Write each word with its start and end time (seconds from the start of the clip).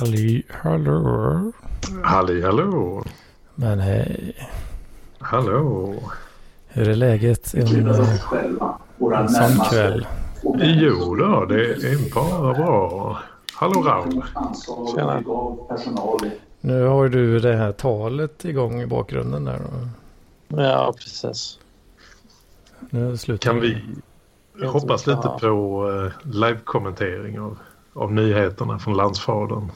Halli 0.00 0.42
hallå. 0.48 1.52
Halli 2.04 2.42
hallå. 2.42 3.04
Men 3.54 3.80
hej. 3.80 4.34
Hallå. 5.18 5.94
Hur 6.68 6.88
är 6.88 6.94
läget 6.94 7.54
en, 7.54 7.86
en 7.86 7.94
sån 9.28 9.58
kväll? 9.70 10.06
Jo 10.58 11.14
då, 11.14 11.44
det 11.44 11.70
är 11.70 12.14
bara 12.14 12.54
bra. 12.54 13.18
Hallå 13.54 13.82
Raul. 13.82 14.24
Tjena. 14.94 15.22
Nu 16.60 16.84
har 16.84 17.08
du 17.08 17.38
det 17.38 17.56
här 17.56 17.72
talet 17.72 18.44
igång 18.44 18.80
i 18.80 18.86
bakgrunden 18.86 19.44
där. 19.44 19.58
då. 19.58 20.62
Ja, 20.62 20.94
precis. 20.96 21.58
Nu 22.90 23.16
slutar 23.16 23.52
Kan 23.52 23.60
vi 23.60 23.82
hoppas 24.66 25.06
lite 25.06 25.28
på 25.40 25.86
uh, 25.88 26.12
live-kommentering 26.22 27.40
av, 27.40 27.58
av 27.94 28.12
nyheterna 28.12 28.78
från 28.78 28.96
landsfadern? 28.96 29.72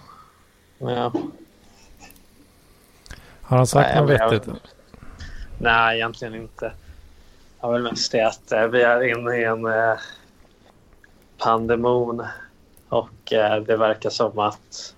Ja. 0.79 1.12
Har 3.43 3.57
han 3.57 3.66
sagt 3.66 3.97
något 3.97 4.11
vettigt? 4.11 4.48
Nej, 5.59 5.97
egentligen 5.97 6.35
inte. 6.35 6.73
Jag 7.61 7.69
har 7.69 7.73
väl 7.73 7.83
mest 7.83 8.12
det 8.12 8.27
att 8.27 8.52
eh, 8.52 8.66
vi 8.66 8.83
är 8.83 9.02
inne 9.02 9.37
i 9.37 9.45
en 9.45 9.66
eh, 9.66 9.98
pandemon 11.38 12.23
och 12.88 13.33
eh, 13.33 13.62
det 13.62 13.77
verkar 13.77 14.11
som 14.11 14.38
att 14.38 14.95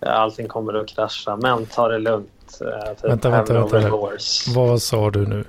allting 0.00 0.48
kommer 0.48 0.74
att 0.74 0.88
krascha. 0.88 1.36
Men 1.36 1.66
ta 1.66 1.88
det 1.88 1.98
lugnt. 1.98 2.30
Typ 2.58 3.04
Vänta, 3.04 3.30
vänta, 3.30 3.66
vänta. 3.66 3.90
Vad 4.54 4.82
sa 4.82 5.10
du 5.10 5.26
nu? 5.26 5.44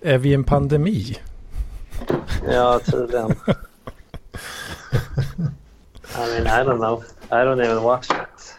Är 0.00 0.18
vi 0.18 0.30
i 0.30 0.34
en 0.34 0.44
pandemi? 0.44 1.18
Ja, 2.48 2.80
tydligen. 2.84 3.34
I 6.16 6.26
mean, 6.30 6.46
I 6.46 6.64
don't 6.64 6.78
know. 6.78 7.02
I 7.30 7.44
don't 7.44 7.60
even 7.60 7.82
watch 7.82 8.10
it. 8.10 8.54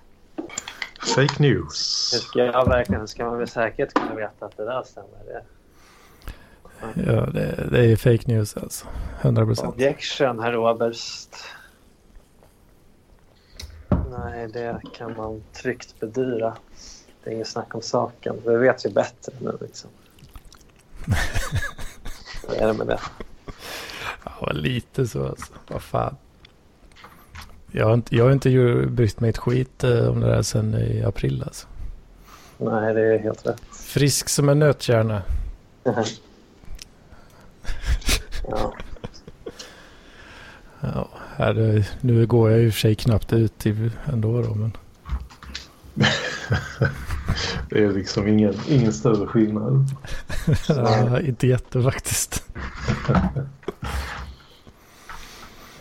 Fake 1.16 1.38
Hur 1.38 1.42
news. 1.42 1.76
ska 2.22 2.40
jag 2.46 2.70
verkligen, 2.70 3.08
ska 3.08 3.26
man 3.26 3.38
med 3.38 3.50
säkerhet 3.50 3.94
kunna 3.94 4.16
veta 4.16 4.46
att 4.46 4.58
det 4.58 4.66
där 4.66 4.84
stämmer? 4.84 5.20
Det. 5.26 5.44
Ja, 6.94 7.26
det, 7.26 7.68
det 7.72 7.92
är 7.92 7.96
fake 7.96 8.24
news 8.32 8.58
alltså. 8.58 8.88
100 9.22 9.46
procent. 9.46 9.74
Objection, 9.74 10.40
herr 10.40 10.56
Oberst. 10.56 11.36
Nej, 14.10 14.48
det 14.48 14.82
kan 14.94 15.18
man 15.18 15.44
tryggt 15.54 16.00
bedyra. 16.00 16.58
Det 17.24 17.30
är 17.30 17.34
inget 17.34 17.48
snack 17.48 17.76
om 17.76 17.82
saken. 17.82 18.36
Vi 18.46 18.56
vet 18.56 18.86
ju 18.86 18.90
bättre 18.90 19.34
nu 19.40 19.58
liksom. 19.62 19.90
Vad 22.48 22.58
är 22.58 22.68
det 22.68 22.74
med 22.74 22.88
det? 22.88 23.00
Ja, 24.26 24.52
lite 24.52 25.08
så 25.08 25.28
alltså. 25.28 25.54
Vad 25.68 25.82
fan. 25.82 26.16
Jag 27.72 27.86
har 27.86 27.94
inte, 27.94 28.16
jag 28.16 28.26
har 28.26 28.32
inte 28.32 28.50
brytt 28.90 29.20
mig 29.20 29.30
ett 29.30 29.38
skit 29.38 29.84
eh, 29.84 30.08
om 30.08 30.20
det 30.20 30.28
där 30.28 30.42
sedan 30.42 30.74
i 30.76 31.04
april 31.04 31.44
alltså. 31.46 31.68
Nej, 32.58 32.94
det 32.94 33.02
är 33.16 33.20
helt 33.20 33.46
rätt. 33.48 33.62
Frisk 33.72 34.30
som 34.30 34.50
en 34.50 34.60
nötkärna. 34.60 35.22
Ja, 38.48 38.74
Ja, 40.82 41.10
här, 41.36 41.54
det- 41.54 41.86
nu 42.02 42.26
går 42.28 42.52
jag 42.52 42.62
i 42.64 42.70
och 42.70 42.74
för 42.74 42.80
sig 42.80 42.96
knappt 42.96 43.34
ut 43.34 43.66
i, 43.66 43.92
ändå 44.14 44.42
då, 44.42 44.56
men 44.56 44.72
Det 47.70 47.84
är 47.84 47.92
liksom 47.94 48.28
ingen, 48.28 48.54
ingen 48.68 48.94
större 48.94 49.28
skillnad. 49.28 49.86
ja, 50.68 51.20
inte 51.20 51.48
jätte 51.48 51.84
faktiskt. 51.84 52.44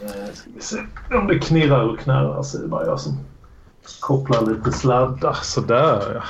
Eh, 0.08 0.32
Ska 0.34 0.50
vi 0.54 0.60
se 0.60 0.76
om 1.10 1.26
det 1.26 1.38
knirrar 1.38 1.82
och 1.82 1.98
knarrar 1.98 2.42
så 2.42 2.58
är 2.58 2.62
det 2.62 2.68
bara 2.68 2.86
jag 2.86 3.00
som 3.00 3.18
kopplar 4.00 4.46
lite 4.46 4.72
sladdar. 4.72 5.38
Sådär 5.42 6.12
ja. 6.14 6.22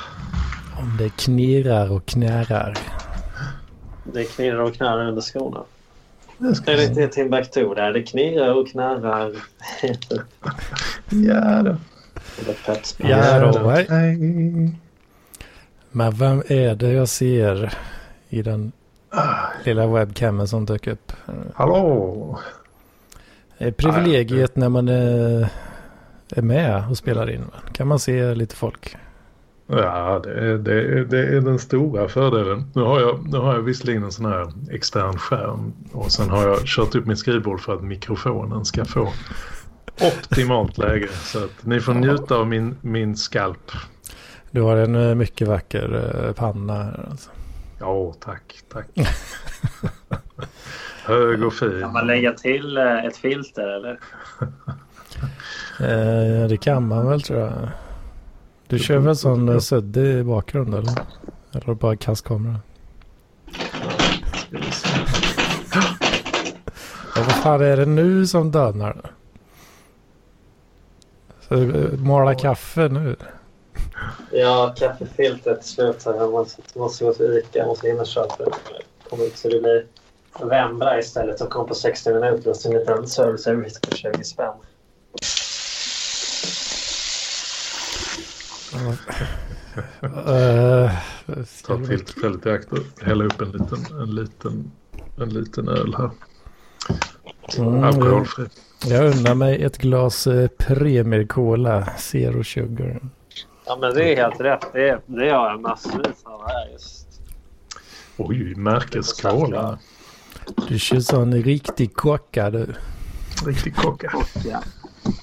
Om 0.79 0.97
det 0.97 1.09
knirrar 1.09 1.91
och 1.91 2.05
knärrar. 2.05 2.77
det 4.03 4.23
knirrar 4.23 4.59
och 4.59 4.73
knarrar 4.73 5.05
under 5.07 5.21
skorna. 5.21 5.63
Det 6.37 6.55
ska 6.55 6.71
Är 6.71 6.87
inte 6.89 7.07
Timbuktu 7.07 7.73
där? 7.75 7.93
Det 7.93 8.03
knirrar 8.03 8.53
och 8.53 8.67
knarrar. 8.67 9.31
Ja 11.09 11.63
då. 11.63 11.77
Ja 12.97 13.51
då. 13.51 13.85
Men 15.91 16.11
vem 16.11 16.43
är 16.47 16.75
det 16.75 16.91
jag 16.91 17.09
ser 17.09 17.73
i 18.29 18.41
den 18.41 18.71
lilla 19.63 19.87
webcamen 19.87 20.47
som 20.47 20.65
dök 20.65 20.87
upp? 20.87 21.13
Hallå. 21.53 22.39
Är 23.61 23.71
privilegiet 23.71 24.55
när 24.55 24.69
man 24.69 24.87
är, 24.87 25.49
är 26.29 26.41
med 26.41 26.83
och 26.89 26.97
spelar 26.97 27.29
in. 27.29 27.45
Kan 27.71 27.87
man 27.87 27.99
se 27.99 28.35
lite 28.35 28.55
folk. 28.55 28.95
Ja, 29.67 30.19
det 30.23 30.33
är, 30.33 30.57
det, 30.57 30.73
är, 30.73 31.05
det 31.05 31.27
är 31.27 31.41
den 31.41 31.59
stora 31.59 32.09
fördelen. 32.09 32.71
Nu 32.73 32.81
har, 32.81 32.99
jag, 32.99 33.27
nu 33.31 33.37
har 33.37 33.53
jag 33.53 33.61
visserligen 33.61 34.03
en 34.03 34.11
sån 34.11 34.25
här 34.25 34.51
extern 34.71 35.17
skärm 35.17 35.73
och 35.91 36.11
sen 36.11 36.29
har 36.29 36.47
jag 36.47 36.65
kört 36.65 36.95
upp 36.95 37.05
mitt 37.05 37.19
skrivbord 37.19 37.61
för 37.61 37.75
att 37.75 37.83
mikrofonen 37.83 38.65
ska 38.65 38.85
få 38.85 39.13
optimalt 40.01 40.77
läge. 40.77 41.07
Så 41.07 41.43
att 41.43 41.65
ni 41.65 41.79
får 41.79 41.93
njuta 41.93 42.35
av 42.35 42.47
min, 42.47 42.75
min 42.81 43.17
skalp. 43.17 43.71
Du 44.51 44.61
har 44.61 44.77
en 44.77 44.95
eh, 44.95 45.15
mycket 45.15 45.47
vacker 45.47 46.25
eh, 46.25 46.33
panna 46.33 46.83
här. 46.83 47.07
Alltså. 47.09 47.29
Ja, 47.79 48.15
tack, 48.19 48.55
tack. 48.73 48.87
Hög 51.09 51.43
och 51.43 51.53
fin. 51.53 51.81
Kan 51.81 51.93
man 51.93 52.07
lägga 52.07 52.33
till 52.33 52.77
eh, 52.77 53.05
ett 53.05 53.17
filter 53.17 53.67
eller? 53.67 53.99
Eh, 55.81 56.47
det 56.47 56.57
kan 56.61 56.87
man 56.87 57.09
väl 57.09 57.21
tror 57.21 57.39
jag. 57.39 57.69
Du 58.67 58.79
kör 58.79 58.97
väl 58.97 59.15
sån 59.15 59.49
eh, 59.49 59.59
suddig 59.59 60.25
bakgrund 60.25 60.75
eller? 60.75 60.93
Eller 61.51 61.73
bara 61.73 61.95
kastkamera? 61.95 62.55
Ja, 67.15 67.23
vad 67.25 67.35
fan 67.43 67.61
är 67.61 67.77
det 67.77 67.85
nu 67.85 68.27
som 68.27 68.51
dönar? 68.51 69.11
Eh, 71.49 71.57
Mala 71.97 72.35
kaffe 72.35 72.87
nu? 72.87 73.15
Ja, 74.31 74.75
kaffefiltret 74.77 75.65
slutar. 75.65 76.15
Jag 76.15 76.31
måste, 76.31 76.61
måste 76.79 77.05
gå 77.05 77.13
till 77.13 77.37
Ica. 77.37 77.59
Jag 77.59 77.67
måste 77.67 77.87
hinna 77.87 78.05
köpa 78.05 78.43
det. 78.43 78.51
Kommer 79.09 79.25
ut 79.25 79.37
så 79.37 79.49
det 79.49 79.59
blir 79.61 79.85
Vembra 80.43 80.99
istället 80.99 81.41
och 81.41 81.49
kom 81.49 81.67
på 81.67 81.75
60 81.75 82.13
minuter 82.13 82.49
och 82.49 82.55
så 82.55 82.69
en 82.69 82.79
liten 82.79 83.07
serviceavgift 83.07 83.89
på 83.89 83.95
20 83.95 84.23
spänn. 84.23 84.53
Eh, 90.01 90.91
ska 91.45 91.77
Ta 91.77 91.85
tillfället 91.85 92.45
i 92.45 92.49
akt 92.49 92.71
och 92.71 92.79
hälla 93.01 93.23
upp 93.23 93.41
en 93.41 93.51
liten, 93.51 93.99
en 94.01 94.15
liten, 94.15 94.71
en 95.17 95.29
liten 95.29 95.69
öl 95.69 95.95
här. 95.97 96.09
Mm, 97.57 97.83
Alkoholfri. 97.83 98.45
jag 98.85 99.05
undrar 99.05 99.35
mig 99.35 99.63
ett 99.63 99.77
glas 99.77 100.27
eh, 100.27 100.47
Premier 100.47 101.27
Cola 101.27 101.87
Zero 101.97 102.43
Sugar. 102.43 102.99
Ja, 103.65 103.77
men 103.81 103.93
det 103.93 104.13
är 104.13 104.15
helt 104.15 104.41
rätt. 104.41 104.65
Det, 104.73 104.99
det 105.05 105.29
har 105.29 105.49
jag 105.49 105.61
massvis 105.61 106.23
av 106.23 106.47
här 106.47 106.69
just. 106.71 107.07
Oj, 108.17 108.55
märkeskola. 108.55 109.79
Du 110.67 110.79
kör 110.79 110.99
sån 110.99 111.33
riktig 111.43 111.93
kocka 111.93 112.49
du. 112.49 112.67
Riktig 113.45 113.75
kocka. 113.75 114.11
Ja. 114.45 114.63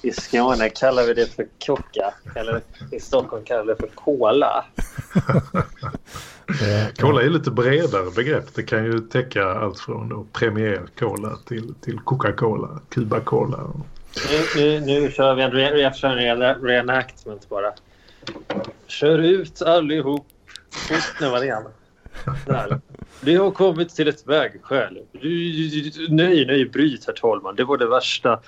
I 0.03 0.11
Skåne 0.11 0.69
kallar 0.69 1.03
vi 1.03 1.13
det 1.13 1.25
för 1.35 1.47
kocka. 1.65 2.13
Eller 2.35 2.61
i 2.91 2.99
Stockholm 2.99 3.43
kallar 3.45 3.63
vi 3.63 3.69
det 3.73 3.75
för 3.79 3.87
cola. 3.95 4.65
Det- 6.59 6.97
Cola 7.01 7.21
är 7.21 7.29
lite 7.29 7.51
bredare 7.51 8.11
begrepp. 8.15 8.55
Det 8.55 8.63
kan 8.63 8.85
ju 8.85 8.99
täcka 8.99 9.43
allt 9.45 9.79
från 9.79 10.27
Premier 10.33 10.87
Cola 10.99 11.37
till, 11.47 11.73
till 11.81 11.99
Coca-Cola, 11.99 12.79
Cuba 12.89 13.19
Cola. 13.19 13.57
Nu, 14.31 14.45
nu, 14.55 14.79
nu 14.79 15.11
kör 15.11 15.35
vi 15.35 15.43
en, 15.43 15.51
re, 15.51 15.93
kör 15.93 16.09
en 16.17 16.39
re, 16.39 16.53
reenactment 16.53 17.49
bara. 17.49 17.71
Kör 18.87 19.19
ut 19.19 19.61
allihop. 19.61 20.27
Fort 20.71 21.21
nu 21.21 21.29
var 21.29 21.39
det 21.39 21.45
igen. 21.45 21.63
Där. 22.45 22.79
Vi 23.21 23.35
har 23.35 23.51
kommit 23.51 23.89
till 23.89 24.07
ett 24.07 24.27
vägskäl. 24.27 24.99
Nej, 26.09 26.45
nej, 26.45 26.65
bryt 26.65 27.07
herr 27.07 27.13
talman. 27.13 27.55
Det 27.55 27.63
var 27.63 27.77
det 27.77 27.87
värsta. 27.87 28.39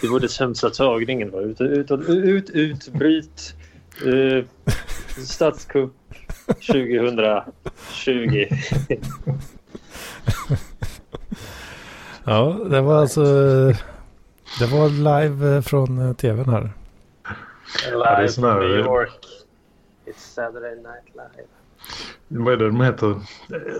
Det 0.00 0.08
var 0.08 0.20
det 0.20 0.28
sämsta 0.28 0.70
tagningen. 0.70 1.30
Va? 1.30 1.40
Ut, 1.40 1.60
ut, 1.60 1.90
ut, 2.08 2.50
ut, 2.50 2.88
bryt. 2.88 3.54
Uh, 4.06 4.44
statskupp 5.16 5.92
2020. 6.46 8.46
Ja, 12.28 12.56
det 12.70 12.80
var 12.80 13.00
alltså... 13.00 13.22
Det 14.58 14.66
var 14.66 14.88
live 14.88 15.56
eh, 15.56 15.62
från 15.62 15.98
eh, 15.98 16.14
tvn 16.14 16.48
här. 16.48 16.70
är 17.86 18.20
Live 18.20 18.32
from 18.32 18.60
New 18.60 18.78
York. 18.78 19.26
It's 20.06 20.34
Saturday 20.34 20.76
Night 20.76 21.14
Live. 21.14 21.48
Vad 22.28 22.52
är 22.52 22.56
det 22.56 22.66
de 22.66 22.80
heter? 22.80 23.10
Eh, 23.10 23.16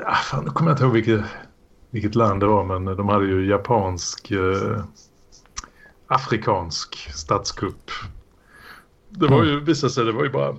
Ah, 0.07 0.15
fan, 0.15 0.45
nu 0.45 0.51
kommer 0.51 0.71
jag 0.71 0.75
inte 0.75 0.85
ihåg 0.85 0.93
vilket, 0.93 1.21
vilket 1.91 2.15
land 2.15 2.41
det 2.41 2.47
var 2.47 2.65
men 2.65 2.97
de 2.97 3.09
hade 3.09 3.27
ju 3.27 3.47
japansk, 3.49 4.31
eh, 4.31 4.85
afrikansk 6.07 7.11
statskupp. 7.15 7.91
det 9.09 9.27
var 9.27 9.45
ju, 9.45 9.61
visade 9.61 9.93
sig, 9.93 10.05
det 10.05 10.13
var 10.13 10.25
ju 10.25 10.31
bara 10.31 10.57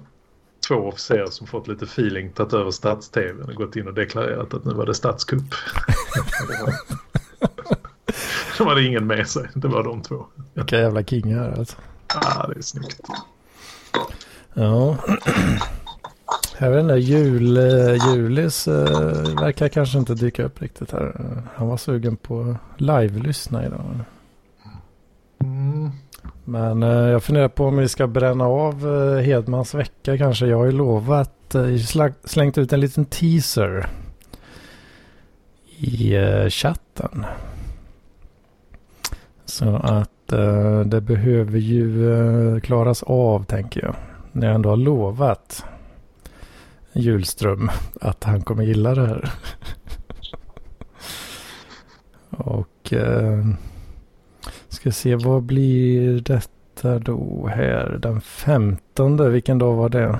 två 0.67 0.75
officerare 0.75 1.31
som 1.31 1.47
fått 1.47 1.67
lite 1.67 1.85
feeling, 1.85 2.31
tagit 2.31 2.53
över 2.53 2.71
stats-tv 2.71 3.43
och 3.43 3.53
gått 3.53 3.75
in 3.75 3.87
och 3.87 3.93
deklarerat 3.93 4.53
att 4.53 4.65
nu 4.65 4.73
var 4.73 4.85
det 4.85 4.93
statskupp. 4.93 5.43
de 8.57 8.67
hade 8.67 8.83
ingen 8.83 9.07
med 9.07 9.27
sig, 9.27 9.49
det 9.53 9.67
var 9.67 9.83
de 9.83 10.01
två. 10.01 10.25
Vilka 10.53 10.79
jävla 10.79 11.03
kingar 11.03 11.55
alltså. 11.57 11.77
Ah, 12.07 12.47
det 12.47 12.57
är 12.57 12.61
snyggt. 12.61 12.99
Ja. 14.53 14.97
Jag 16.59 16.71
vet 16.71 16.81
inte, 16.81 16.93
jul, 16.93 17.57
eh, 17.57 18.13
Julis 18.13 18.67
uh, 18.67 18.73
verkar 19.41 19.67
kanske 19.67 19.97
inte 19.97 20.13
dyka 20.13 20.43
upp 20.43 20.61
riktigt 20.61 20.91
här. 20.91 21.21
Han 21.55 21.67
var 21.67 21.77
sugen 21.77 22.17
på 22.17 22.55
live-lyssna 22.77 23.65
idag. 23.65 23.81
Mm. 25.39 25.91
Men 26.45 26.83
uh, 26.83 27.09
jag 27.09 27.23
funderar 27.23 27.47
på 27.47 27.65
om 27.65 27.77
vi 27.77 27.87
ska 27.87 28.07
bränna 28.07 28.45
av 28.45 28.81
Hedmans 29.21 29.73
vecka 29.73 30.17
kanske. 30.17 30.47
Jag 30.47 30.57
har 30.57 30.65
ju 30.65 30.71
lovat, 30.71 31.55
slängt 32.23 32.57
ut 32.57 32.73
en 32.73 32.79
liten 32.79 33.05
teaser 33.05 33.87
i 35.77 36.15
chatten. 36.49 37.25
Så 39.45 39.75
att 39.75 40.09
det 40.85 41.01
behöver 41.01 41.59
ju 41.59 42.61
klaras 42.61 43.03
av 43.03 43.43
tänker 43.43 43.83
jag. 43.83 43.95
När 44.31 44.47
jag 44.47 44.55
ändå 44.55 44.69
har 44.69 44.77
lovat 44.77 45.65
Julström 46.97 47.71
att 48.01 48.23
han 48.23 48.41
kommer 48.41 48.63
gilla 48.63 48.95
det 48.95 49.05
här. 49.07 49.33
Och 52.29 52.93
eh, 52.93 53.45
ska 54.67 54.91
se 54.91 55.15
vad 55.15 55.43
blir 55.43 56.21
detta 56.21 56.99
då 56.99 57.47
här 57.47 57.99
den 58.01 58.21
15. 58.21 59.31
Vilken 59.31 59.57
dag 59.57 59.75
var 59.75 59.89
det? 59.89 60.19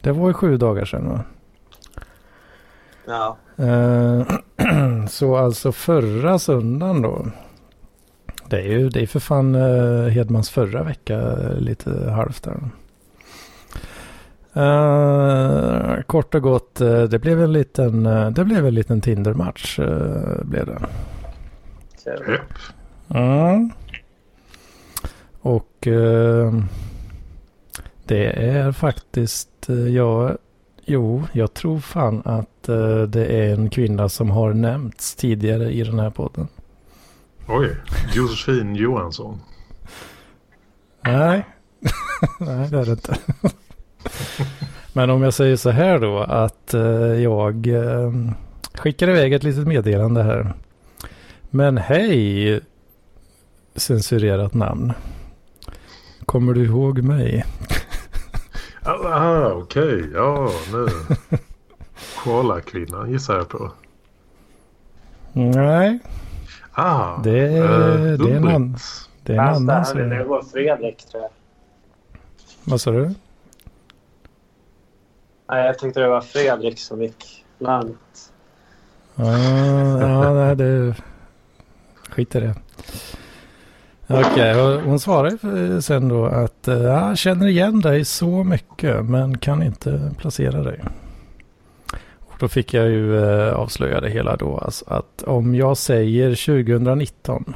Det 0.00 0.12
var 0.12 0.28
ju 0.28 0.34
sju 0.34 0.56
dagar 0.56 0.84
sedan 0.84 1.08
va? 1.08 1.24
Ja. 3.06 3.36
Eh, 3.56 4.26
så 5.08 5.36
alltså 5.36 5.72
förra 5.72 6.38
söndagen 6.38 7.02
då. 7.02 7.26
Det 8.48 8.56
är 8.56 8.78
ju 8.78 8.88
det 8.88 9.02
är 9.02 9.06
för 9.06 9.20
fan 9.20 9.54
eh, 9.54 10.08
Hedmans 10.08 10.50
förra 10.50 10.82
vecka 10.82 11.36
lite 11.58 12.10
halvt 12.10 12.42
där. 12.42 12.60
Uh, 14.56 16.02
kort 16.02 16.34
och 16.34 16.42
gott, 16.42 16.80
uh, 16.80 17.02
det 17.02 17.18
blev 17.18 17.42
en 17.42 17.52
liten, 17.52 18.06
uh, 18.06 18.30
det 18.30 18.44
blev 18.44 18.66
en 18.66 18.74
liten 18.74 19.00
Tinder-match. 19.00 19.78
blev 20.42 20.66
det. 20.66 20.86
Yep. 22.06 22.40
Mm. 23.08 23.70
Och 25.40 25.88
det 28.04 28.26
är 28.26 28.72
faktiskt, 28.72 29.68
ja, 29.90 30.36
jo, 30.84 31.22
jag 31.32 31.54
tror 31.54 31.78
fan 31.78 32.22
att 32.24 32.62
det 33.08 33.26
är 33.26 33.54
en 33.54 33.70
kvinna 33.70 34.08
som 34.08 34.30
har 34.30 34.52
nämnts 34.52 35.14
tidigare 35.14 35.72
i 35.72 35.82
den 35.82 35.98
här 35.98 36.10
podden. 36.10 36.48
Oj, 37.48 37.76
Josefin 38.14 38.74
Johansson. 38.74 39.40
Nej, 41.00 41.46
nej 42.40 42.70
det 42.70 42.78
är 42.78 42.84
det 42.84 42.90
inte. 42.90 43.16
Men 44.92 45.10
om 45.10 45.22
jag 45.22 45.34
säger 45.34 45.56
så 45.56 45.70
här 45.70 45.98
då 45.98 46.18
att 46.18 46.74
eh, 46.74 46.82
jag 47.22 47.66
eh, 47.66 48.12
skickar 48.74 49.08
iväg 49.08 49.32
ett 49.32 49.42
litet 49.42 49.66
meddelande 49.66 50.22
här. 50.22 50.54
Men 51.50 51.78
hej 51.78 52.60
censurerat 53.74 54.54
namn. 54.54 54.92
Kommer 56.26 56.54
du 56.54 56.64
ihåg 56.64 57.02
mig? 57.02 57.44
ah, 58.82 59.50
okej. 59.52 59.94
Okay. 59.94 60.10
Ja, 60.14 60.50
nu. 60.72 60.86
Koala-kvinnan 62.24 63.12
gissar 63.12 63.36
jag 63.36 63.48
på. 63.48 63.72
Nej. 65.32 65.98
Ah, 66.72 67.22
det, 67.22 67.38
är, 67.38 68.18
det 68.18 68.30
är 68.30 68.36
en 68.36 68.48
annan. 68.48 68.76
Det 69.22 69.32
är 69.32 69.38
en 69.38 69.68
annan. 69.68 70.08
Det 70.08 70.24
var 70.24 70.42
Fredrik 70.42 71.04
tror 71.04 71.22
jag. 71.22 71.30
Vad 72.64 72.80
sa 72.80 72.90
du? 72.90 73.14
Nej, 75.48 75.66
jag 75.66 75.78
tyckte 75.78 76.00
det 76.00 76.08
var 76.08 76.20
Fredrik 76.20 76.78
som 76.78 77.02
gick 77.02 77.44
larmet. 77.58 78.32
Ja, 79.14 79.38
ja 80.00 80.34
nej, 80.34 80.56
det... 80.56 80.94
Skit 82.10 82.34
i 82.34 82.40
det. 82.40 82.54
Okej, 84.06 84.30
okay, 84.30 84.80
hon 84.80 85.00
svarade 85.00 85.82
sen 85.82 86.08
då 86.08 86.26
att 86.26 86.68
eh, 86.68 86.82
jag 86.82 87.18
känner 87.18 87.46
igen 87.46 87.80
dig 87.80 88.04
så 88.04 88.44
mycket 88.44 89.04
men 89.04 89.38
kan 89.38 89.62
inte 89.62 90.10
placera 90.18 90.62
dig. 90.62 90.80
Och 92.18 92.36
då 92.38 92.48
fick 92.48 92.74
jag 92.74 92.86
ju 92.86 93.24
eh, 93.24 93.54
avslöja 93.54 94.00
det 94.00 94.10
hela 94.10 94.36
då. 94.36 94.58
Alltså 94.58 94.84
att 94.88 95.22
om 95.22 95.54
jag 95.54 95.76
säger 95.76 96.30
2019. 96.30 97.54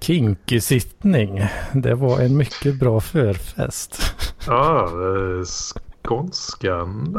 Kinky-sittning. 0.00 1.46
Det 1.72 1.94
var 1.94 2.20
en 2.20 2.36
mycket 2.36 2.78
bra 2.78 3.00
förfest. 3.00 4.14
Ja, 4.46 4.88
skånskan 6.04 7.16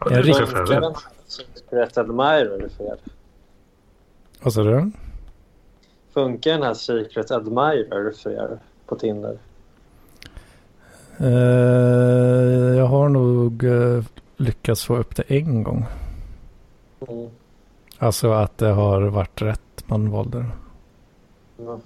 Ja, 0.00 0.10
en 0.10 0.22
riktig... 0.22 0.46
Secret 1.26 1.98
Admirer 1.98 2.68
för 2.76 2.84
er? 2.84 2.96
Vad 4.42 4.52
sa 4.52 4.62
du? 4.62 4.90
Funkar 6.14 6.50
den 6.50 6.62
här 6.62 6.74
Secret 6.74 7.30
Admirer 7.30 8.12
för 8.22 8.30
er 8.30 8.58
på 8.86 8.96
Tinder? 8.96 9.38
Uh, 11.20 12.76
jag 12.76 12.86
har 12.86 13.08
nog 13.08 13.62
uh, 13.62 14.04
lyckats 14.36 14.84
få 14.84 14.96
upp 14.96 15.16
det 15.16 15.22
en 15.22 15.62
gång. 15.62 15.86
Mm. 17.08 17.30
Alltså 18.04 18.32
att 18.32 18.58
det 18.58 18.68
har 18.68 19.02
varit 19.02 19.42
rätt 19.42 19.84
man 19.86 20.10
valde. 20.10 20.44
Mm. 21.58 21.80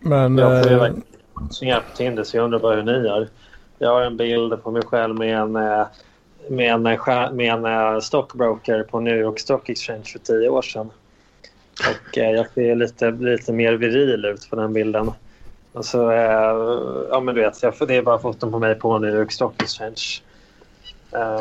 Men... 0.00 0.38
Jag 0.38 0.62
får 0.62 0.72
ju 0.72 1.70
äh, 1.70 1.78
på 1.78 1.96
Tinder 1.96 2.24
så 2.24 2.36
jag 2.36 2.44
undrar 2.44 2.58
bara 2.58 2.76
hur 2.76 2.82
ni 2.82 3.08
gör. 3.08 3.28
Jag 3.78 3.88
har 3.88 4.02
en 4.02 4.16
bild 4.16 4.62
på 4.62 4.70
mig 4.70 4.82
själv 4.82 5.14
med 5.14 5.38
en, 5.38 5.56
eh, 5.56 5.86
med 6.48 6.74
en, 6.74 6.86
eh, 6.86 7.32
med 7.32 7.64
en 7.64 8.02
stockbroker 8.02 8.82
på 8.82 9.00
New 9.00 9.16
York 9.16 9.38
Stock 9.38 9.68
Exchange 9.68 10.04
för 10.04 10.18
tio 10.18 10.48
år 10.48 10.62
sedan. 10.62 10.90
Och 11.88 12.16
jag 12.16 12.50
ser 12.50 12.74
lite, 12.74 13.10
lite 13.10 13.52
mer 13.52 13.72
viril 13.72 14.24
ut 14.24 14.50
på 14.50 14.56
den 14.56 14.72
bilden. 14.72 15.10
Alltså, 15.72 16.12
ja 17.10 17.20
men 17.20 17.34
du 17.34 17.40
vet, 17.40 17.60
det 17.60 17.96
är 17.96 18.02
bara 18.02 18.18
foton 18.18 18.52
på 18.52 18.58
mig 18.58 18.74
på 18.74 18.98
New 18.98 19.14
York 19.14 19.32
Stock 19.32 19.62
Exchange. 19.62 20.22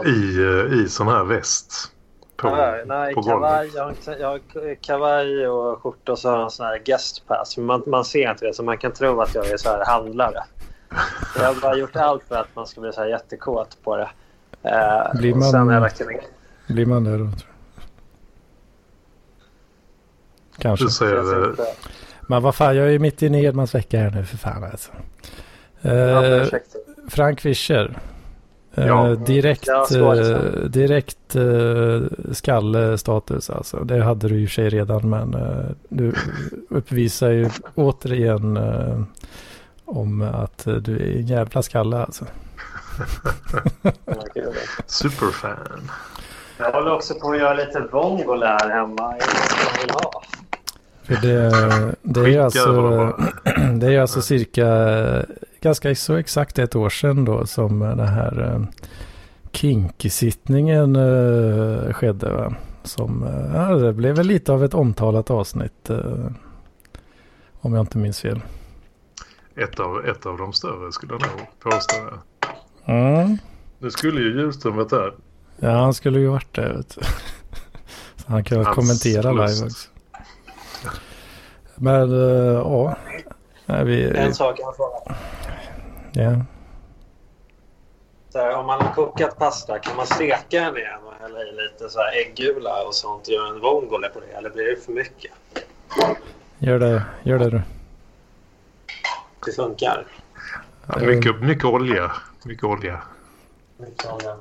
I, 0.06 0.40
i 0.84 0.88
sån 0.90 1.08
här 1.08 1.24
väst? 1.24 1.93
På, 2.50 2.56
nej, 2.56 2.84
nej, 2.86 3.14
på 3.14 3.24
kavaj, 3.24 3.70
golvet? 3.70 4.20
Jag 4.20 4.28
har, 4.28 4.76
kavaj 4.76 5.48
och 5.48 5.82
skjorta 5.82 6.12
och 6.12 6.20
så 6.20 6.30
har 6.30 6.36
jag 6.36 6.44
en 6.44 6.52
sån 6.52 6.66
här 6.66 6.82
guest 6.86 7.28
pass. 7.28 7.58
Man, 7.58 7.84
man 7.88 8.06
ser 8.06 8.32
inte 8.32 8.46
det 8.46 8.54
så 8.54 8.64
man 8.64 8.78
kan 8.78 8.92
tro 8.92 9.22
att 9.22 9.36
jag 9.36 9.48
är 9.48 9.58
så 9.58 9.70
här 9.70 9.86
handlare. 9.86 10.44
Jag 11.40 11.44
har 11.44 11.62
bara 11.62 11.76
gjort 11.76 11.96
allt 11.96 12.24
för 12.24 12.36
att 12.36 12.56
man 12.56 12.68
ska 12.68 12.82
bli 12.82 12.94
så 12.94 13.02
här 13.02 13.08
jättekåt 13.08 13.78
på 13.84 13.98
det. 13.98 14.10
Eh, 14.64 15.20
blir, 15.20 15.36
man, 15.36 15.52
sen 15.52 15.70
jag 15.70 15.92
blir 16.68 16.86
man 16.86 17.04
det 17.04 17.18
då? 17.18 17.30
Kanske. 20.58 20.86
Du 20.86 20.90
säger 20.90 21.56
Men 22.28 22.44
vad 22.44 22.56
fan, 22.56 22.76
jag 22.76 22.94
är 22.94 23.00
mitt 23.00 23.22
inne 23.22 23.42
i 23.42 23.46
Edmans 23.46 23.76
vecka 23.76 24.00
här 24.00 24.12
nu 24.12 24.26
för 24.26 24.38
fan 24.38 24.64
alltså. 24.64 24.92
Eh, 25.82 26.60
Frank 27.10 27.42
Fischer. 27.42 27.98
Eh, 28.74 28.88
ja, 28.88 29.16
direkt 29.16 29.70
uh, 29.96 30.38
direkt 30.68 31.36
uh, 31.36 32.02
skallstatus 32.32 33.50
alltså. 33.50 33.84
Det 33.84 34.04
hade 34.04 34.28
du 34.28 34.42
i 34.42 34.46
och 34.46 34.50
för 34.50 34.54
sig 34.54 34.70
redan 34.70 35.10
men 35.10 35.36
uh, 35.36 35.66
du 35.90 36.14
uppvisar 36.70 37.30
ju 37.30 37.50
återigen 37.76 38.60
om 39.86 40.22
att 40.22 40.68
du 40.82 40.96
är 40.96 41.18
en 41.18 41.28
jävla 41.28 41.62
skalle 41.62 41.98
alltså. 41.98 42.26
Superfan. 44.86 45.92
Jag 46.58 46.72
håller 46.72 46.92
också 46.92 47.14
på 47.14 47.32
att 47.32 47.38
göra 47.38 47.54
lite 47.54 47.80
vongol 47.92 48.44
här 48.44 48.70
hemma. 48.70 49.16
Jag 49.20 49.82
vill 49.82 49.92
ha. 49.92 50.24
För 51.04 51.16
det, 51.22 51.96
det 52.02 52.36
är 52.36 52.40
alltså, 52.40 53.18
det 53.80 53.94
är 53.94 54.00
alltså 54.00 54.22
cirka 54.22 54.68
ganska 55.62 55.96
så 55.96 56.16
exakt 56.16 56.60
ett 56.60 56.76
år 56.76 56.90
sedan 56.90 57.26
då 57.26 57.46
som 57.46 57.80
den 57.80 58.08
här 58.08 58.42
eh, 58.42 58.84
kinky-sittningen 59.52 60.96
eh, 60.96 61.94
skedde. 61.94 62.32
Va? 62.32 62.56
Som, 62.84 63.24
eh, 63.24 63.56
ja, 63.56 63.76
det 63.76 63.94
blev 63.94 64.16
väl 64.16 64.28
lite 64.28 64.52
av 64.52 64.64
ett 64.64 64.74
omtalat 64.74 65.32
avsnitt. 65.32 65.90
Om 67.60 67.74
jag 67.74 67.82
inte 67.82 67.98
minns 67.98 68.20
fel. 68.20 68.42
Ett 69.56 69.80
av, 69.80 70.06
ett 70.06 70.26
av 70.26 70.38
de 70.38 70.54
större 70.54 70.92
skulle 70.92 71.14
jag 71.14 71.22
nog 71.22 71.72
påstå. 71.74 71.96
Mm. 72.86 73.38
Nu 73.80 73.92
skulle 73.92 74.22
ju 74.22 74.40
Hjulström 74.40 74.76
varit 74.76 74.90
där. 74.90 75.14
Ja, 75.60 75.72
han 75.72 75.94
skulle 75.94 76.20
ju 76.20 76.28
varit. 76.28 76.58
Så 78.16 78.26
han 78.26 78.44
kan 78.44 78.66
kommentera 78.66 79.32
live 79.32 79.66
också. 79.66 79.93
Men 81.84 82.12
uh, 82.12 82.54
ja. 82.54 82.96
Nej, 83.66 83.86
vi, 83.86 84.18
en 84.18 84.34
sak 84.34 84.60
jag 84.60 84.76
fråga. 84.76 85.16
Ja. 86.14 86.36
Så 88.30 88.56
om 88.56 88.66
man 88.66 88.82
har 88.82 88.94
kokat 88.94 89.38
pasta, 89.38 89.80
kan 89.80 89.96
man 89.96 90.06
steka 90.06 90.60
den 90.60 90.78
igen 90.78 91.00
och 91.06 91.14
hälla 91.22 91.40
i 91.40 91.52
lite 91.52 91.90
så 91.90 92.00
här 92.00 92.12
äggula 92.22 92.84
och 92.88 92.96
sånt 92.96 93.28
och 93.28 93.34
göra 93.34 93.50
en 93.50 93.62
vongole 93.62 94.10
på 94.10 94.20
det? 94.20 94.38
Eller 94.38 94.50
blir 94.50 94.66
det 94.66 94.86
för 94.86 94.92
mycket? 94.92 95.32
Gör 96.58 96.80
det, 96.80 97.04
gör 97.24 97.40
det 97.40 97.50
du. 97.50 97.62
Det 99.46 99.52
funkar. 99.52 100.06
Ja, 100.88 101.00
mycket, 101.00 101.42
mycket 101.42 101.66
olja. 101.66 102.12
Mycket 102.44 102.64
olja. 102.64 103.02
Mycket 103.78 104.14
olja. 104.14 104.36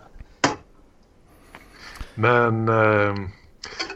Men 2.15 2.69
eh, 2.69 3.15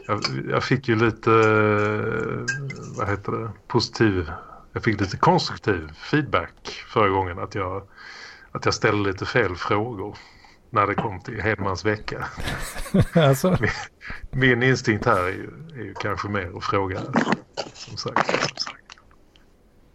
jag, 0.07 0.21
jag, 0.49 0.63
fick 0.63 0.87
ju 0.87 0.95
lite, 0.95 1.31
eh, 1.31 2.57
vad 2.97 3.09
heter 3.09 3.31
det, 3.31 3.51
positiv, 3.67 4.31
jag 4.73 4.83
fick 4.83 5.01
lite 5.01 5.17
konstruktiv 5.17 5.91
feedback 5.95 6.83
förra 6.93 7.09
gången 7.09 7.39
att 7.39 7.55
jag, 7.55 7.83
att 8.51 8.65
jag 8.65 8.73
ställde 8.73 9.09
lite 9.09 9.25
fel 9.25 9.55
frågor 9.55 10.17
när 10.69 10.87
det 10.87 10.95
kom 10.95 11.21
till 11.21 11.41
Hedmans 11.41 11.85
vecka. 11.85 12.27
alltså. 13.13 13.57
min, 13.59 13.69
min 14.31 14.63
instinkt 14.63 15.05
här 15.05 15.23
är 15.23 15.31
ju, 15.31 15.49
är 15.75 15.83
ju 15.83 15.93
kanske 15.93 16.29
mer 16.29 16.57
att 16.57 16.63
fråga, 16.63 16.99
som 17.73 17.97
sagt. 17.97 18.31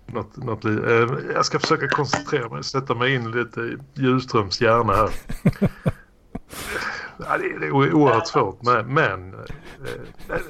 Något, 0.06 0.36
något, 0.36 0.64
eh, 0.64 1.32
jag 1.34 1.46
ska 1.46 1.58
försöka 1.58 1.88
koncentrera 1.88 2.48
mig, 2.48 2.64
sätta 2.64 2.94
mig 2.94 3.14
in 3.14 3.30
lite 3.30 3.60
i 3.60 3.78
Ljusströms 3.94 4.60
hjärna 4.60 4.92
här. 4.92 5.10
ja, 7.28 7.38
det, 7.38 7.58
det 7.58 7.66
är 7.66 7.72
oerhört 7.72 8.26
svårt, 8.26 8.62
men... 8.62 8.94
men 8.94 9.34
eh, 9.34 10.36
eh, 10.36 10.40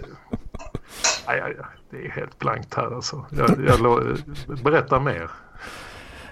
det 1.90 2.06
är 2.06 2.10
helt 2.10 2.38
blankt 2.38 2.74
här 2.74 2.94
alltså. 2.94 3.26
Jag, 3.30 3.50
jag, 3.66 4.16
berätta 4.64 5.00
mer. 5.00 5.30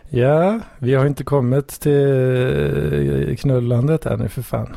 Ja, 0.09 0.61
vi 0.79 0.95
har 0.95 1.07
inte 1.07 1.25
kommit 1.25 1.69
till 1.69 3.37
knullandet 3.41 4.07
ännu 4.07 4.29
för 4.29 4.43
fan. 4.43 4.77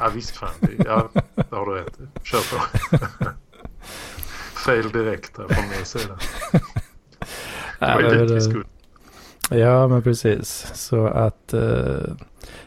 Ja 0.00 0.10
visst 0.14 0.36
fan, 0.36 0.50
ja, 0.86 1.08
det 1.34 1.56
har 1.56 1.66
du 1.66 1.72
rätt 1.74 1.98
Kör 2.22 2.56
på. 2.56 2.64
Fail 4.54 4.90
direkt 4.90 5.38
här 5.38 5.48
från 5.48 5.64
min 5.76 5.84
sida. 5.84 6.18
Det 7.78 7.86
var 7.86 8.00
ju 8.00 8.26
dit 8.26 8.30
vi 8.30 8.40
skulle. 8.40 8.64
Ja, 9.50 9.88
men 9.88 10.02
precis. 10.02 10.70
Så 10.74 11.06
att... 11.06 11.54
Uh, 11.54 12.00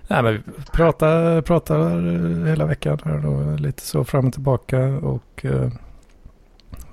nej, 0.08 0.24
men 0.24 0.34
vi 0.34 0.42
pratar, 0.74 1.42
pratar 1.42 2.46
hela 2.46 2.66
veckan 2.66 3.00
här 3.04 3.26
och 3.26 3.60
lite 3.60 3.82
så 3.82 4.04
fram 4.04 4.28
och 4.28 4.34
tillbaka. 4.34 4.80
Och 4.88 5.46
uh, 5.46 5.70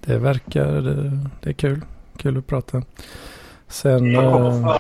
det 0.01 0.19
verkar... 0.19 0.73
Det, 0.73 1.19
det, 1.41 1.51
är 1.51 1.55
kul. 1.55 1.81
Kul 2.17 2.39
att 2.39 2.47
prata. 2.47 2.83
Sen... 3.69 4.17
Uh, 4.17 4.77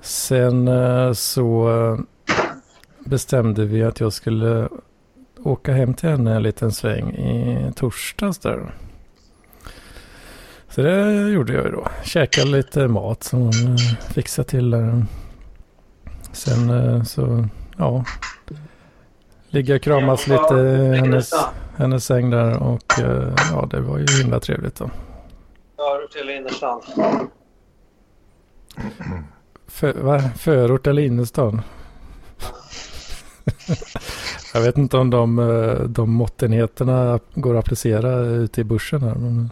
sen 0.00 0.68
uh, 0.68 1.12
så 1.12 1.98
bestämde 2.98 3.64
vi 3.64 3.82
att 3.82 4.00
jag 4.00 4.12
skulle 4.12 4.68
åka 5.44 5.72
hem 5.72 5.94
till 5.94 6.08
henne 6.08 6.36
en 6.36 6.42
liten 6.42 6.72
sväng 6.72 7.10
i 7.10 7.72
torsdags 7.76 8.38
där. 8.38 8.74
Så 10.68 10.82
det 10.82 11.28
gjorde 11.30 11.52
jag 11.52 11.64
ju 11.64 11.70
då. 11.70 11.88
Käkade 12.04 12.50
lite 12.50 12.88
mat 12.88 13.22
som 13.24 13.40
hon 13.40 13.50
eh, 13.50 14.12
fixade 14.14 14.48
till 14.48 14.70
där. 14.70 15.06
Sen 16.32 16.70
eh, 16.70 17.02
så, 17.02 17.48
ja. 17.76 18.04
Ligga 19.48 19.74
och 19.74 19.82
kramas 19.82 20.26
lite 20.26 20.54
i 20.54 20.96
hennes, 20.96 21.30
hennes 21.76 22.04
säng 22.04 22.30
där 22.30 22.62
och 22.62 22.98
eh, 23.00 23.34
ja, 23.52 23.68
det 23.70 23.80
var 23.80 23.98
ju 23.98 24.06
himla 24.22 24.40
trevligt 24.40 24.74
då. 24.74 24.90
Förort 25.76 26.16
eller 26.16 26.36
innerstan? 26.36 26.82
För, 29.66 29.92
va? 29.94 30.20
Förort 30.20 30.86
eller 30.86 31.02
innerstan? 31.02 31.62
jag 34.54 34.60
vet 34.60 34.78
inte 34.78 34.96
om 34.96 35.10
de, 35.10 35.86
de 35.88 36.10
måttenheterna 36.10 37.20
går 37.34 37.56
att 37.56 37.64
applicera 37.64 38.18
ute 38.18 38.60
i 38.60 38.64
börsen 38.64 39.02
här. 39.02 39.14
Men... 39.14 39.50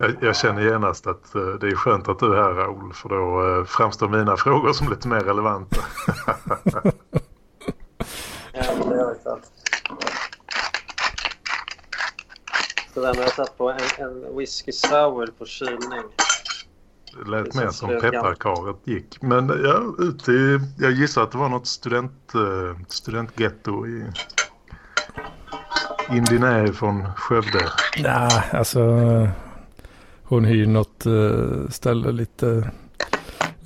Jag, 0.00 0.16
jag, 0.20 0.36
känner 0.36 0.62
genast 0.62 1.06
att 1.06 1.32
uh, 1.36 1.54
det 1.54 1.66
är 1.66 1.74
skönt 1.74 2.08
att 2.08 2.18
du 2.18 2.26
är 2.26 2.42
här 2.42 2.50
Raoul 2.50 2.92
för 2.92 3.08
då 3.08 3.42
uh, 3.42 3.64
framstår 3.64 4.08
mina 4.08 4.36
frågor 4.36 4.72
som 4.72 4.88
lite 4.88 5.08
mer 5.08 5.20
relevanta. 5.20 5.80
ja, 8.52 8.62
det 8.88 8.96
gör 8.96 9.14
det. 9.24 9.40
Så 12.94 13.00
där 13.00 13.14
med 13.14 13.24
att 13.24 13.34
satt 13.34 13.58
på 13.58 13.70
en, 13.70 13.78
en 13.98 14.36
whisky 14.36 14.72
sour 14.72 15.26
på 15.38 15.46
kylning. 15.46 16.02
Det 17.18 17.30
lät 17.30 17.54
mer 17.54 17.68
som 17.68 17.88
pepparkaret 17.88 18.76
gick. 18.84 19.22
Men 19.22 19.48
ja, 19.48 19.82
ute 19.98 20.32
i, 20.32 20.60
jag 20.78 20.92
gissar 20.92 21.22
att 21.22 21.32
det 21.32 21.38
var 21.38 21.48
något 21.48 21.66
student, 21.66 22.32
uh, 22.34 22.76
studentgetto 22.88 23.86
i 23.86 24.04
Indinä 26.10 26.72
från 26.72 27.12
Skövde. 27.16 27.68
Nej, 28.02 28.50
alltså 28.52 28.80
hon 30.28 30.44
hyr 30.44 30.66
något 30.66 31.06
uh, 31.06 31.68
ställe 31.68 32.12
lite, 32.12 32.70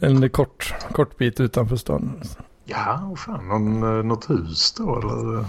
en 0.01 0.31
kort, 0.31 0.75
kort 0.93 1.17
bit 1.17 1.41
utanför 1.41 1.77
stan. 1.77 2.23
Ja, 2.65 3.03
och 3.13 3.19
fan, 3.19 3.49
någon, 3.49 3.83
uh, 3.83 4.05
något 4.05 4.31
hus 4.31 4.73
då 4.73 4.99
eller? 4.99 5.45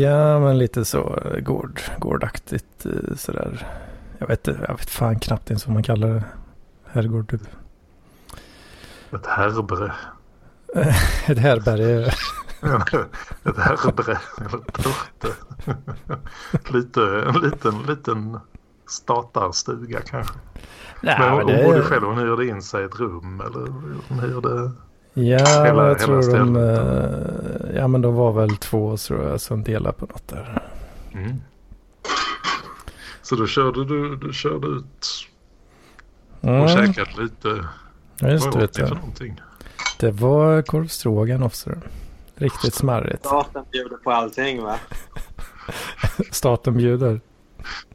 Ja, 0.00 0.40
men 0.40 0.58
lite 0.58 0.84
så 0.84 1.20
uh, 1.24 1.40
gård, 1.40 1.80
gårdaktigt 1.98 2.86
sådär. 3.16 3.66
Jag 4.18 4.26
vet, 4.26 4.46
jag 4.46 4.76
vet 4.76 4.90
fan 4.90 5.18
knappt 5.18 5.50
ens 5.50 5.66
vad 5.66 5.74
man 5.74 5.82
kallar 5.82 6.08
det. 6.08 6.24
Herrgård 6.86 7.30
typ. 7.30 7.42
Ett 9.12 9.26
härbre. 9.26 9.92
Ett 11.26 11.38
härberge. 11.38 12.06
ett 13.44 13.58
härbre 13.58 14.18
eller 14.38 14.58
torte. 14.72 15.28
Lite, 16.72 17.02
en 17.02 17.40
liten, 17.40 17.82
liten 17.82 18.40
statarstuga 18.86 20.00
kanske. 20.00 20.38
Ja, 21.00 21.18
men 21.18 21.30
hon 21.30 21.46
det... 21.46 21.64
bodde 21.64 21.82
själv, 21.82 22.04
hon 22.06 22.18
hyrde 22.18 22.46
in 22.46 22.62
sig 22.62 22.84
ett 22.84 23.00
rum 23.00 23.40
eller 23.40 23.72
hon 24.08 24.20
hyrde 24.20 24.70
Ja, 25.18 25.64
hela, 25.64 25.88
jag 25.88 25.98
tror 25.98 26.32
de, 26.32 26.56
uh, 26.56 27.76
ja 27.76 27.88
men 27.88 28.02
de 28.02 28.14
var 28.14 28.32
väl 28.32 28.56
två 28.56 28.96
tror 28.96 29.28
jag 29.28 29.40
som 29.40 29.62
delade 29.62 29.92
på 29.98 30.06
något 30.06 30.28
där. 30.28 30.62
Mm. 31.12 31.36
Så 33.22 33.36
då 33.36 33.46
körde 33.46 33.84
du, 33.84 34.16
du 34.16 34.32
körde 34.32 34.66
ut 34.66 35.28
och 36.40 36.48
mm. 36.48 36.68
käkat 36.68 37.18
lite. 37.18 37.66
Ja, 38.20 38.28
just 38.28 38.52
det. 38.52 38.58
Vet 38.58 38.78
någonting? 38.94 39.40
Det 39.98 40.10
var 40.10 40.62
korv 40.62 40.88
Riktigt 42.34 42.74
smarrigt. 42.74 43.26
Staten 43.26 43.64
bjuder 43.72 43.96
på 43.96 44.10
allting 44.10 44.62
va? 44.62 44.78
Staten 46.30 46.76
bjuder. 46.76 47.20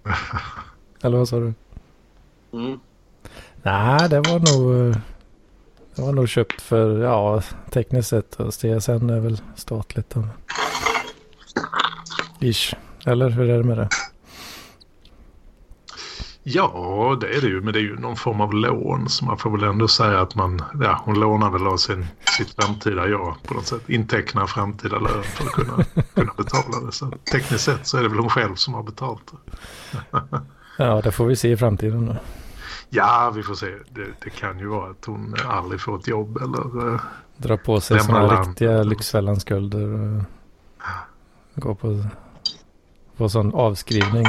Eller 1.04 1.18
vad 1.18 1.30
sa 1.30 1.40
du? 1.40 1.54
Mm. 2.54 2.80
Nej, 3.64 4.10
det 4.10 4.20
var 4.20 4.40
nog... 4.40 4.96
Det 5.96 6.02
var 6.02 6.14
nog 6.14 6.30
köpt 6.30 6.62
för, 6.62 7.04
ja, 7.04 7.42
tekniskt 7.70 8.10
sett. 8.10 8.36
Och 8.36 8.54
CSN 8.54 9.10
är 9.10 9.20
väl 9.20 9.42
statligt. 9.56 10.10
Då. 10.10 10.28
Ish. 12.40 12.76
Eller 13.06 13.30
hur 13.30 13.50
är 13.50 13.58
det 13.58 13.64
med 13.64 13.78
det? 13.78 13.90
Ja, 16.44 17.18
det 17.22 17.38
är 17.38 17.42
det 17.42 17.48
ju. 17.48 17.62
Men 17.62 17.74
det 17.74 17.80
är 17.80 17.84
ju 17.84 18.00
någon 18.00 18.16
form 18.16 18.42
av 18.42 18.54
lån. 18.54 19.10
Så 19.10 19.26
man 19.26 19.38
får 19.38 19.50
väl 19.50 19.64
ändå 19.64 19.88
säga 19.88 20.22
att 20.22 20.36
man, 20.36 20.62
ja, 20.82 21.02
hon 21.06 21.20
lånar 21.20 21.50
väl 21.50 21.68
av 21.68 21.78
sin, 21.78 22.08
sitt 22.38 22.56
framtida 22.56 23.08
jag 23.08 23.36
på 23.44 23.54
något 23.54 23.68
sätt. 23.68 23.90
Intecknar 23.90 24.48
framtida 24.48 25.00
lön 25.00 25.24
för 25.24 25.46
att 25.46 25.52
kunna, 25.52 25.84
kunna 26.14 26.34
betala 26.38 26.80
det. 26.86 26.92
Så 26.92 27.14
tekniskt 27.32 27.64
sett 27.64 27.88
så 27.88 27.98
är 27.98 28.02
det 28.04 28.10
väl 28.10 28.20
hon 28.20 28.30
själv 28.30 28.56
som 28.56 28.74
har 28.74 28.84
betalt 28.84 29.32
det. 29.32 29.52
Ja, 30.78 31.02
det 31.02 31.12
får 31.12 31.26
vi 31.26 31.36
se 31.36 31.52
i 31.52 31.58
framtiden 31.58 32.06
då. 32.06 32.16
Ja, 32.90 33.32
vi 33.36 33.44
får 33.44 33.56
se. 33.56 33.68
Det, 33.90 34.08
det 34.24 34.30
kan 34.30 34.60
ju 34.60 34.68
vara 34.68 34.92
att 34.92 35.06
hon 35.06 35.36
aldrig 35.48 35.82
får 35.82 36.00
ett 36.00 36.08
jobb 36.08 36.38
eller... 36.38 36.88
Uh, 36.88 37.02
Dra 37.38 37.58
på 37.58 37.82
sig 37.82 38.00
sådana 38.00 38.42
riktiga 38.42 38.84
Lyxfällan-skulder. 38.84 40.26
Och 41.56 41.62
gå 41.62 41.76
på, 41.76 42.06
på 43.18 43.30
sån 43.30 43.54
avskrivning. 43.54 44.26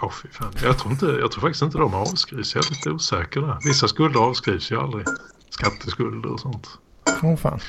Ja, 0.00 0.10
fy 0.22 0.28
fan. 0.28 0.52
Jag 0.62 0.78
tror, 0.78 0.92
inte, 0.92 1.06
jag 1.06 1.32
tror 1.32 1.40
faktiskt 1.40 1.62
inte 1.62 1.78
de 1.78 1.94
avskrivs. 1.94 2.54
Jag 2.54 2.64
är 2.64 2.70
lite 2.70 2.90
osäker 2.90 3.40
där. 3.40 3.58
Vissa 3.64 3.88
skulder 3.88 4.20
avskrivs 4.20 4.72
ju 4.72 4.80
aldrig. 4.80 5.06
Skatteskulder 5.50 6.32
och 6.32 6.40
sånt. 6.40 6.68
Åh 7.22 7.30
oh, 7.30 7.36
fan. 7.36 7.60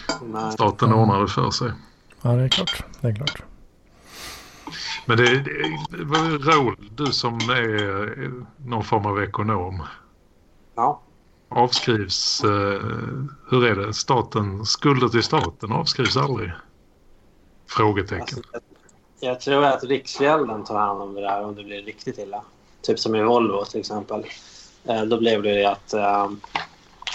Staten 0.53 0.93
ordnar 0.93 1.21
det 1.21 1.27
för 1.27 1.51
sig. 1.51 1.71
Ja, 2.21 2.29
det 2.29 2.43
är 2.43 2.49
klart. 2.49 2.83
Det 3.01 3.07
är 3.07 3.15
klart. 3.15 3.43
Men 5.05 5.17
det, 5.17 5.39
det 5.39 6.03
Raoul, 6.37 6.75
du 6.91 7.05
som 7.05 7.33
är 7.33 8.31
någon 8.69 8.83
form 8.83 9.05
av 9.05 9.23
ekonom. 9.23 9.83
Ja. 10.75 11.01
Avskrivs, 11.49 12.43
eh, 12.43 12.81
hur 13.49 13.65
är 13.65 13.75
det? 13.75 13.93
Staten, 13.93 14.65
skulder 14.65 15.07
till 15.07 15.23
staten 15.23 15.71
avskrivs 15.71 16.17
aldrig? 16.17 16.51
Frågetecken. 17.67 18.19
Alltså, 18.19 18.41
jag, 19.19 19.31
jag 19.31 19.41
tror 19.41 19.63
att 19.63 19.83
Riksgälden 19.83 20.63
tar 20.63 20.79
hand 20.79 21.01
om 21.01 21.13
det 21.13 21.21
där 21.21 21.43
om 21.43 21.55
det 21.55 21.63
blir 21.63 21.81
riktigt 21.81 22.17
illa. 22.17 22.41
Typ 22.81 22.99
som 22.99 23.15
i 23.15 23.23
Volvo 23.23 23.65
till 23.65 23.79
exempel. 23.79 24.25
Eh, 24.85 25.01
då 25.01 25.19
blev 25.19 25.43
det 25.43 25.65
att 25.65 25.93
eh, 25.93 26.29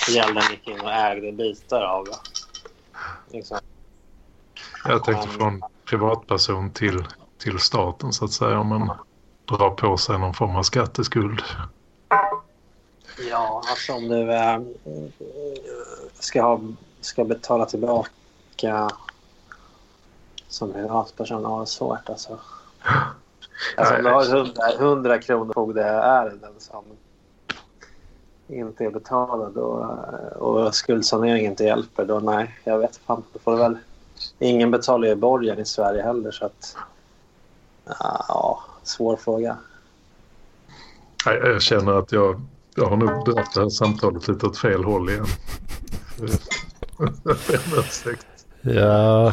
gälden 0.08 0.42
gick 0.50 0.68
in 0.68 0.80
och 0.80 0.92
ägde 0.92 1.32
bitar 1.32 1.82
av 1.82 2.04
det. 2.04 2.16
Liksom. 3.36 3.58
Jag 4.84 5.04
tänkte 5.04 5.28
från 5.28 5.62
privatperson 5.84 6.70
till, 6.70 7.04
till 7.38 7.58
staten 7.58 8.12
så 8.12 8.24
att 8.24 8.32
säga 8.32 8.58
om 8.58 8.68
man 8.68 8.90
drar 9.44 9.70
på 9.70 9.96
sig 9.96 10.18
någon 10.18 10.34
form 10.34 10.56
av 10.56 10.62
skatteskuld. 10.62 11.42
Ja, 13.30 13.62
alltså 13.70 13.92
om 13.92 14.08
du 14.08 14.32
äh, 14.32 14.60
ska, 16.14 16.42
ha, 16.42 16.60
ska 17.00 17.24
betala 17.24 17.66
tillbaka 17.66 18.90
som 20.48 20.72
privatperson 20.72 21.44
har 21.44 21.60
det 21.60 21.66
svårt 21.66 22.08
alltså. 22.08 22.38
Alltså 23.76 23.96
om 23.96 24.02
du 24.02 24.10
har 24.10 24.24
100, 24.24 24.52
100 24.78 25.18
kronor 25.18 25.52
på 25.52 25.72
det 25.72 25.84
ärenden 25.84 26.52
som 26.58 26.84
inte 28.48 28.84
är 28.84 28.90
betalade 28.90 29.60
eh, 29.60 30.36
och, 30.38 30.66
och 30.66 30.74
skuldsanering 30.74 31.46
inte 31.46 31.64
hjälper 31.64 32.04
då 32.04 32.20
nej, 32.20 32.58
jag 32.64 32.78
vet 32.78 32.96
fan. 32.96 33.22
Då 33.32 33.38
får 33.38 33.56
väl, 33.56 33.78
ingen 34.38 34.70
betalar 34.70 35.08
ju 35.08 35.14
borgen 35.14 35.58
i 35.58 35.64
Sverige 35.64 36.02
heller 36.02 36.30
så 36.30 36.46
att 36.46 36.76
ja, 37.86 38.60
svår 38.82 39.16
fråga. 39.16 39.56
Jag 41.24 41.62
känner 41.62 41.92
att 41.92 42.12
jag, 42.12 42.40
jag 42.74 42.86
har 42.86 42.96
nog 42.96 43.08
dragit 43.08 43.54
det 43.54 43.60
här 43.60 43.68
samtalet 43.68 44.28
lite 44.28 44.46
åt 44.46 44.58
fel 44.58 44.84
håll 44.84 45.10
igen. 45.10 45.26
ja, 48.60 49.32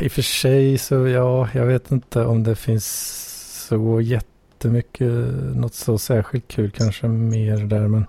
i 0.00 0.08
och 0.08 0.12
för 0.12 0.22
sig 0.22 0.78
så 0.78 1.06
ja, 1.06 1.48
jag 1.52 1.66
vet 1.66 1.90
inte 1.90 2.24
om 2.24 2.42
det 2.42 2.56
finns 2.56 2.86
så 3.68 4.00
jättemycket, 4.00 5.12
något 5.54 5.74
så 5.74 5.98
särskilt 5.98 6.48
kul 6.48 6.70
kanske 6.70 7.08
mer 7.08 7.56
där. 7.56 7.88
Men 7.88 8.06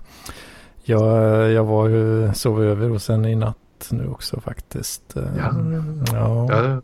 jag, 0.82 1.50
jag 1.50 1.64
var 1.64 1.88
ju, 1.88 2.34
sov 2.34 2.64
över 2.64 2.90
och 2.90 3.02
sen 3.02 3.24
i 3.24 3.34
natt 3.34 3.56
nu 3.90 4.08
också 4.08 4.40
faktiskt. 4.40 5.02
Ja. 5.14 5.54
ja. 6.12 6.46
Jag, 6.50 6.82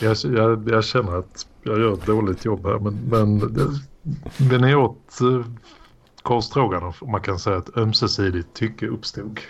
jag, 0.00 0.16
jag, 0.36 0.68
jag 0.68 0.84
känner 0.84 1.18
att 1.18 1.46
jag 1.68 1.78
gör 1.80 1.92
ett 1.92 2.06
dåligt 2.06 2.44
jobb 2.44 2.66
här. 2.66 2.78
Men, 2.78 2.98
men, 3.10 3.38
men 4.50 4.60
ni 4.60 4.74
åt 4.74 5.20
eh, 5.20 5.46
korvstroganoff 6.22 7.02
om 7.02 7.10
man 7.10 7.20
kan 7.20 7.38
säga 7.38 7.56
att 7.56 7.76
ömsesidigt 7.76 8.54
tycke 8.54 8.86
uppstod. 8.86 9.40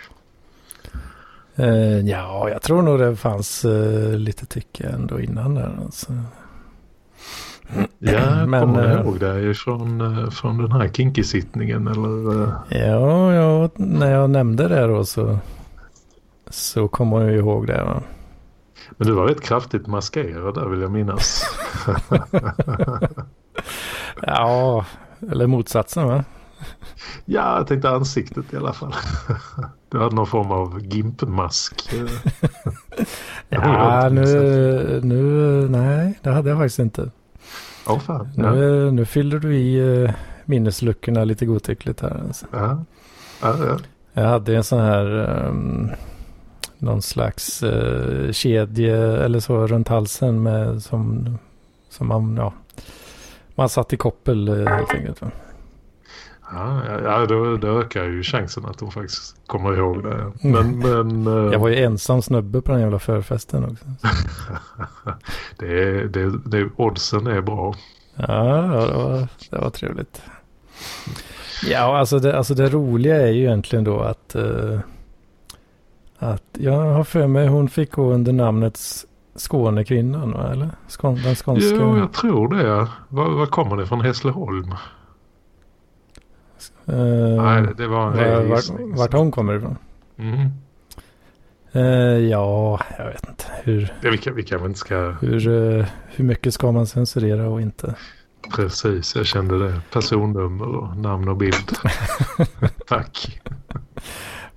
Uh, 1.59 1.99
ja, 1.99 2.49
jag 2.49 2.61
tror 2.61 2.81
nog 2.81 2.99
det 2.99 3.15
fanns 3.15 3.65
uh, 3.65 4.17
lite 4.17 4.45
tycke 4.45 4.87
ändå 4.87 5.19
innan 5.19 5.55
där. 5.55 5.79
Alltså. 5.83 6.13
Ja, 7.99 8.11
jag 8.39 8.49
men, 8.49 8.61
kommer 8.61 8.95
uh, 8.95 9.01
ihåg 9.01 9.19
det 9.19 9.53
från, 9.53 10.31
från 10.31 10.57
den 10.57 10.71
här 10.71 10.87
kinky-sittningen 10.87 11.87
eller? 11.87 12.51
Ja, 12.69 13.33
ja, 13.33 13.69
när 13.75 14.11
jag 14.11 14.29
nämnde 14.29 14.67
det 14.67 14.87
då 14.87 15.05
så, 15.05 15.37
så 16.49 16.87
kommer 16.87 17.21
jag 17.21 17.35
ihåg 17.35 17.67
det. 17.67 17.83
Va? 17.83 18.01
Men 18.97 19.07
du 19.07 19.13
var 19.13 19.27
rätt 19.27 19.41
kraftigt 19.41 19.87
maskerad 19.87 20.55
där 20.55 20.65
vill 20.65 20.81
jag 20.81 20.91
minnas. 20.91 21.43
ja, 24.21 24.85
eller 25.31 25.47
motsatsen 25.47 26.07
va? 26.07 26.23
Ja, 27.25 27.57
jag 27.57 27.67
tänkte 27.67 27.89
ansiktet 27.89 28.53
i 28.53 28.57
alla 28.57 28.73
fall. 28.73 28.95
Du 29.89 29.99
hade 29.99 30.15
någon 30.15 30.27
form 30.27 30.51
av 30.51 30.83
gimpmask. 30.83 31.89
ja, 33.49 34.09
nu, 34.09 35.01
nu, 35.03 35.23
nej, 35.69 36.19
det 36.21 36.29
hade 36.29 36.49
jag 36.49 36.57
faktiskt 36.57 36.79
inte. 36.79 37.11
Oh, 37.87 37.99
fan. 37.99 38.29
Nu, 38.35 38.91
nu 38.91 39.05
fyller 39.05 39.39
du 39.39 39.57
i 39.57 39.81
uh, 39.81 40.11
minnesluckorna 40.45 41.23
lite 41.23 41.45
godtyckligt 41.45 42.01
här. 42.01 42.21
Alltså. 42.27 42.45
Ja. 42.51 42.85
Ja, 43.41 43.65
ja. 43.65 43.77
Jag 44.13 44.29
hade 44.29 44.55
en 44.55 44.63
sån 44.63 44.79
här 44.79 45.05
um, 45.47 45.91
någon 46.79 47.01
slags 47.01 47.63
uh, 47.63 48.31
kedje 48.31 49.23
eller 49.23 49.39
så 49.39 49.67
runt 49.67 49.87
halsen 49.87 50.43
med 50.43 50.83
som, 50.83 51.37
som 51.89 52.07
man, 52.07 52.35
ja, 52.37 52.53
man 53.55 53.69
satt 53.69 53.93
i 53.93 53.97
koppel 53.97 54.49
uh, 54.49 54.67
helt 54.67 54.93
enkelt. 54.93 55.21
Ja, 56.51 56.81
ja 57.03 57.25
då, 57.25 57.57
då 57.57 57.79
ökar 57.79 58.03
ju 58.03 58.23
chansen 58.23 58.65
att 58.65 58.77
de 58.77 58.91
faktiskt 58.91 59.35
kommer 59.47 59.77
ihåg 59.77 60.03
det. 60.03 60.13
Mm. 60.13 60.31
Men, 60.41 60.79
men, 60.79 61.27
uh, 61.27 61.53
jag 61.53 61.59
var 61.59 61.69
ju 61.69 61.83
ensam 61.83 62.21
snubbe 62.21 62.61
på 62.61 62.71
den 62.71 62.81
jävla 62.81 62.99
förfesten 62.99 63.63
också. 63.63 63.85
det, 65.57 65.83
är, 65.83 66.03
det, 66.03 66.39
det, 66.45 66.69
oddsen 66.75 67.27
är 67.27 67.41
bra. 67.41 67.75
Ja, 68.15 68.25
det 68.25 68.93
var, 68.97 69.27
det 69.49 69.57
var 69.57 69.69
trevligt. 69.69 70.21
Ja, 71.63 71.97
alltså 71.97 72.19
det, 72.19 72.37
alltså 72.37 72.53
det 72.53 72.69
roliga 72.69 73.15
är 73.15 73.31
ju 73.31 73.43
egentligen 73.43 73.83
då 73.83 73.99
att 73.99 74.35
uh, 74.35 74.79
att 76.19 76.43
jag 76.53 76.93
har 76.93 77.03
för 77.03 77.27
mig 77.27 77.47
hon 77.47 77.69
fick 77.69 77.91
gå 77.91 78.13
under 78.13 78.33
namnet 78.33 78.79
Skånekvinnan, 79.39 80.33
eller? 80.33 80.69
Skån, 80.87 81.15
den 81.15 81.35
skånska. 81.35 81.75
Jo, 81.75 81.97
jag 81.97 82.13
tror 82.13 82.47
det. 82.47 82.87
Var, 83.09 83.29
var 83.29 83.45
kommer 83.45 83.77
det 83.77 83.85
från? 83.85 84.01
Hässleholm? 84.01 84.71
Uh, 86.89 87.43
Nej, 87.43 87.67
det 87.77 87.87
var 87.87 88.11
en 88.11 88.49
var, 88.49 88.49
var, 88.49 88.97
Vart 88.97 89.13
hon 89.13 89.31
kommer 89.31 89.57
ifrån? 89.57 89.77
Mm. 90.17 90.49
Uh, 91.75 92.29
ja, 92.29 92.79
jag 92.97 93.05
vet 93.05 93.29
inte. 93.29 93.45
Hur, 93.63 93.93
ja, 94.01 94.11
vi, 94.11 94.17
kan, 94.17 94.35
vi 94.35 94.43
kan 94.43 94.65
inte 94.65 94.79
ska... 94.79 95.15
Hur, 95.21 95.47
uh, 95.47 95.85
hur 96.07 96.25
mycket 96.25 96.53
ska 96.53 96.71
man 96.71 96.87
censurera 96.87 97.49
och 97.49 97.61
inte? 97.61 97.95
Precis, 98.55 99.15
jag 99.15 99.25
kände 99.25 99.59
det. 99.59 99.81
Personnummer 99.91 100.67
och 100.75 100.97
namn 100.97 101.27
och 101.27 101.37
bild. 101.37 101.71
Tack. 102.87 103.41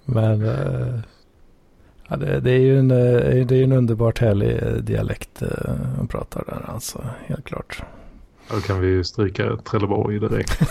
Men 0.04 0.42
Ja, 2.12 2.18
det, 2.18 2.40
det, 2.40 2.50
är 2.50 2.58
ju 2.58 2.78
en, 2.78 2.90
eh, 2.90 3.46
det 3.46 3.56
är 3.56 3.64
en 3.64 3.72
underbart 3.72 4.18
härlig 4.18 4.62
eh, 4.62 4.72
dialekt 4.72 5.42
eh, 5.42 5.48
hon 5.96 6.08
pratar 6.08 6.44
där 6.46 6.70
alltså, 6.74 7.04
helt 7.26 7.44
klart. 7.44 7.82
Då 8.50 8.60
kan 8.60 8.80
vi 8.80 8.86
ju 8.86 9.04
stryka 9.04 9.56
Trelleborg 9.56 10.18
direkt. 10.18 10.60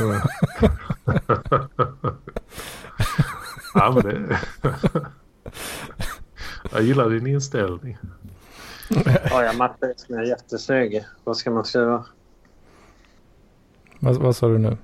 ja, 3.73 3.91
men 3.91 4.03
det... 4.03 4.39
Jag 6.71 6.83
gillar 6.83 7.09
din 7.09 7.27
inställning. 7.27 7.97
Ja, 9.29 9.43
jag 9.43 9.57
mattar 9.57 9.93
som 9.97 10.15
är 10.15 10.23
jättesnygg. 10.23 11.05
Vad 11.23 11.37
ska 11.37 11.51
man 11.51 11.65
skriva? 11.65 12.05
Vad, 13.99 14.15
vad 14.15 14.35
sa 14.35 14.47
du 14.47 14.57
nu? 14.57 14.77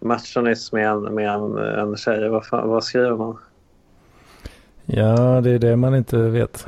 Matchonyss 0.00 0.72
med 0.72 0.88
en, 0.88 1.02
med 1.02 1.28
en, 1.28 1.58
en 1.58 1.96
tjej. 1.96 2.28
Vad, 2.28 2.44
vad 2.50 2.84
skriver 2.84 3.16
man? 3.16 3.38
Ja, 4.86 5.40
det 5.40 5.50
är 5.50 5.58
det 5.58 5.76
man 5.76 5.94
inte 5.94 6.16
vet. 6.16 6.66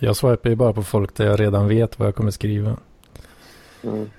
Jag 0.00 0.16
swipar 0.16 0.50
ju 0.50 0.56
bara 0.56 0.72
på 0.72 0.82
folk 0.82 1.14
där 1.14 1.26
jag 1.26 1.40
redan 1.40 1.68
vet 1.68 1.98
vad 1.98 2.08
jag 2.08 2.14
kommer 2.14 2.30
skriva. 2.30 2.76
Mm. 3.82 4.10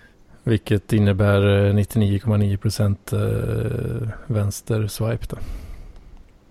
Vilket 0.44 0.94
innebär 0.94 1.42
99,9 1.74 2.58
procent 2.58 3.14
eh, 3.14 4.10
vänster 4.28 4.88
swipe 4.88 5.26
då. 5.30 5.38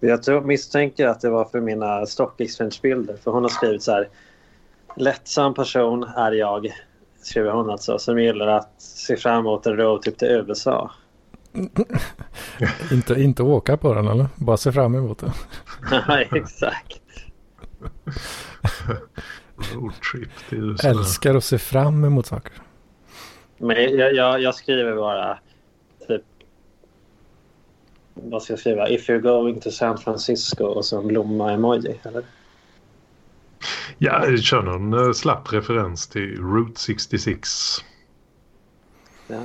Jag 0.00 0.22
tror, 0.22 0.40
misstänker 0.40 1.06
att 1.06 1.20
det 1.20 1.30
var 1.30 1.44
för 1.44 1.60
mina 1.60 2.06
stock 2.06 2.40
exchange-bilder. 2.40 3.16
För 3.16 3.30
hon 3.30 3.42
har 3.42 3.48
skrivit 3.48 3.82
så 3.82 3.92
här. 3.92 4.08
Lättsam 4.96 5.54
person 5.54 6.02
är 6.16 6.32
jag, 6.32 6.74
skriver 7.22 7.50
hon 7.50 7.70
alltså, 7.70 7.98
som 7.98 8.18
gillar 8.18 8.46
att 8.46 8.74
se 8.78 9.16
fram 9.16 9.38
emot 9.38 9.66
en 9.66 9.76
roadtrip 9.76 10.18
till 10.18 10.28
USA. 10.28 10.90
inte, 12.92 13.14
inte 13.14 13.42
åka 13.42 13.76
på 13.76 13.94
den 13.94 14.08
eller? 14.08 14.26
Bara 14.36 14.56
se 14.56 14.72
fram 14.72 14.94
emot 14.94 15.18
den. 15.18 15.30
Nej, 16.08 16.28
exakt. 16.32 17.00
Roadtrip 19.74 20.30
till 20.48 20.58
USA. 20.58 20.88
Älskar 20.88 21.34
att 21.34 21.44
se 21.44 21.58
fram 21.58 22.04
emot 22.04 22.26
saker. 22.26 22.52
Men 23.58 23.76
jag, 23.76 24.14
jag, 24.14 24.40
jag, 24.40 24.54
skriver 24.54 24.96
bara 24.96 25.38
typ... 26.08 26.22
Vad 28.14 28.42
ska 28.42 28.52
jag 28.52 28.60
skriva? 28.60 28.88
If 28.88 29.08
you're 29.08 29.20
going 29.20 29.60
to 29.60 29.70
San 29.70 29.98
Francisco 29.98 30.64
och 30.64 30.84
så 30.84 31.00
en 31.00 31.06
blomma-emoji, 31.06 31.98
eller? 32.02 32.24
Ja, 33.98 34.26
jag 34.26 34.42
kör 34.42 34.62
någon 34.62 34.94
uh, 34.94 35.12
slapp 35.12 35.52
referens 35.52 36.06
till 36.06 36.36
Route 36.36 36.80
66. 36.80 37.48
Ja. 39.26 39.42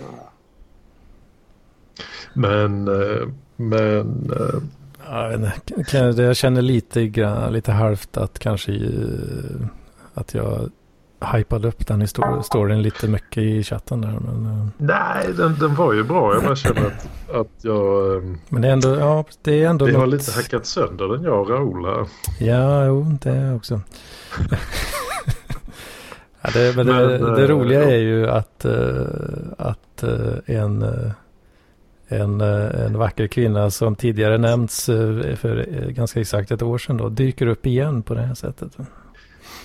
Men, 2.40 2.88
eh, 2.88 3.28
men... 3.56 4.32
Eh, 4.32 4.62
jag 6.18 6.38
känner 6.38 6.62
lite, 6.62 7.00
lite 7.52 7.72
halvt 7.72 8.18
att 8.18 8.40
kanske 8.40 8.72
eh, 8.72 9.66
att 10.14 10.34
jag 10.34 10.70
hypade 11.34 11.68
upp 11.68 11.88
den 11.88 12.08
storyn 12.08 12.82
lite 12.82 13.08
mycket 13.08 13.44
i 13.44 13.64
chatten 13.64 14.02
där. 14.02 14.20
Men, 14.20 14.72
Nej, 14.78 15.34
den, 15.38 15.56
den 15.60 15.76
var 15.76 15.94
ju 15.94 16.04
bra. 16.04 16.34
Jag 16.34 16.44
bara 16.44 16.56
känner 16.56 16.86
att, 16.86 17.36
att 17.36 17.64
jag... 17.64 18.24
Men 18.50 18.62
det 18.62 18.68
är 18.68 18.72
ändå... 18.72 18.96
Ja, 18.96 19.26
det 19.42 19.64
är 19.64 19.70
ändå 19.70 19.86
Vi 19.86 19.92
något... 19.92 20.00
har 20.00 20.08
lite 20.08 20.32
hackat 20.32 20.66
sönder 20.66 21.08
den, 21.08 21.24
jag 21.24 21.42
och 21.42 21.50
Raoul 21.50 21.86
här. 21.86 22.08
Ja, 22.40 22.86
jo, 22.86 23.18
det 23.22 23.54
också. 23.54 23.82
Ja, 26.42 26.50
det, 26.54 26.76
men 26.76 26.86
det, 26.86 26.94
men, 26.94 27.34
det, 27.34 27.48
roliga 27.48 27.84
är 27.84 27.98
ju 27.98 28.30
att, 28.30 28.66
att 29.58 30.04
en, 30.46 30.86
en, 32.10 32.42
en 32.42 32.98
vacker 32.98 33.28
kvinna 33.28 33.72
som 33.72 33.96
tidigare 33.96 34.38
nämnts 34.38 34.86
för 35.36 35.66
ganska 35.90 36.22
exakt 36.22 36.52
ett 36.52 36.62
år 36.62 36.78
sedan 36.78 36.98
då 36.98 37.10
dyker 37.10 37.48
upp 37.48 37.66
igen 37.66 38.04
på 38.04 38.14
det 38.14 38.22
här 38.22 38.36
sättet. 38.36 38.78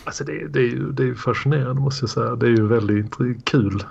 Alltså 0.04 0.24
det, 0.24 0.48
det, 0.48 0.58
är 0.58 0.70
ju, 0.70 0.92
det 0.92 1.02
är 1.02 1.14
fascinerande 1.14 1.80
måste 1.80 2.02
jag 2.02 2.10
säga. 2.10 2.36
Det 2.36 2.46
är 2.46 2.50
ju 2.50 2.66
väldigt 2.66 3.44
kul. 3.44 3.82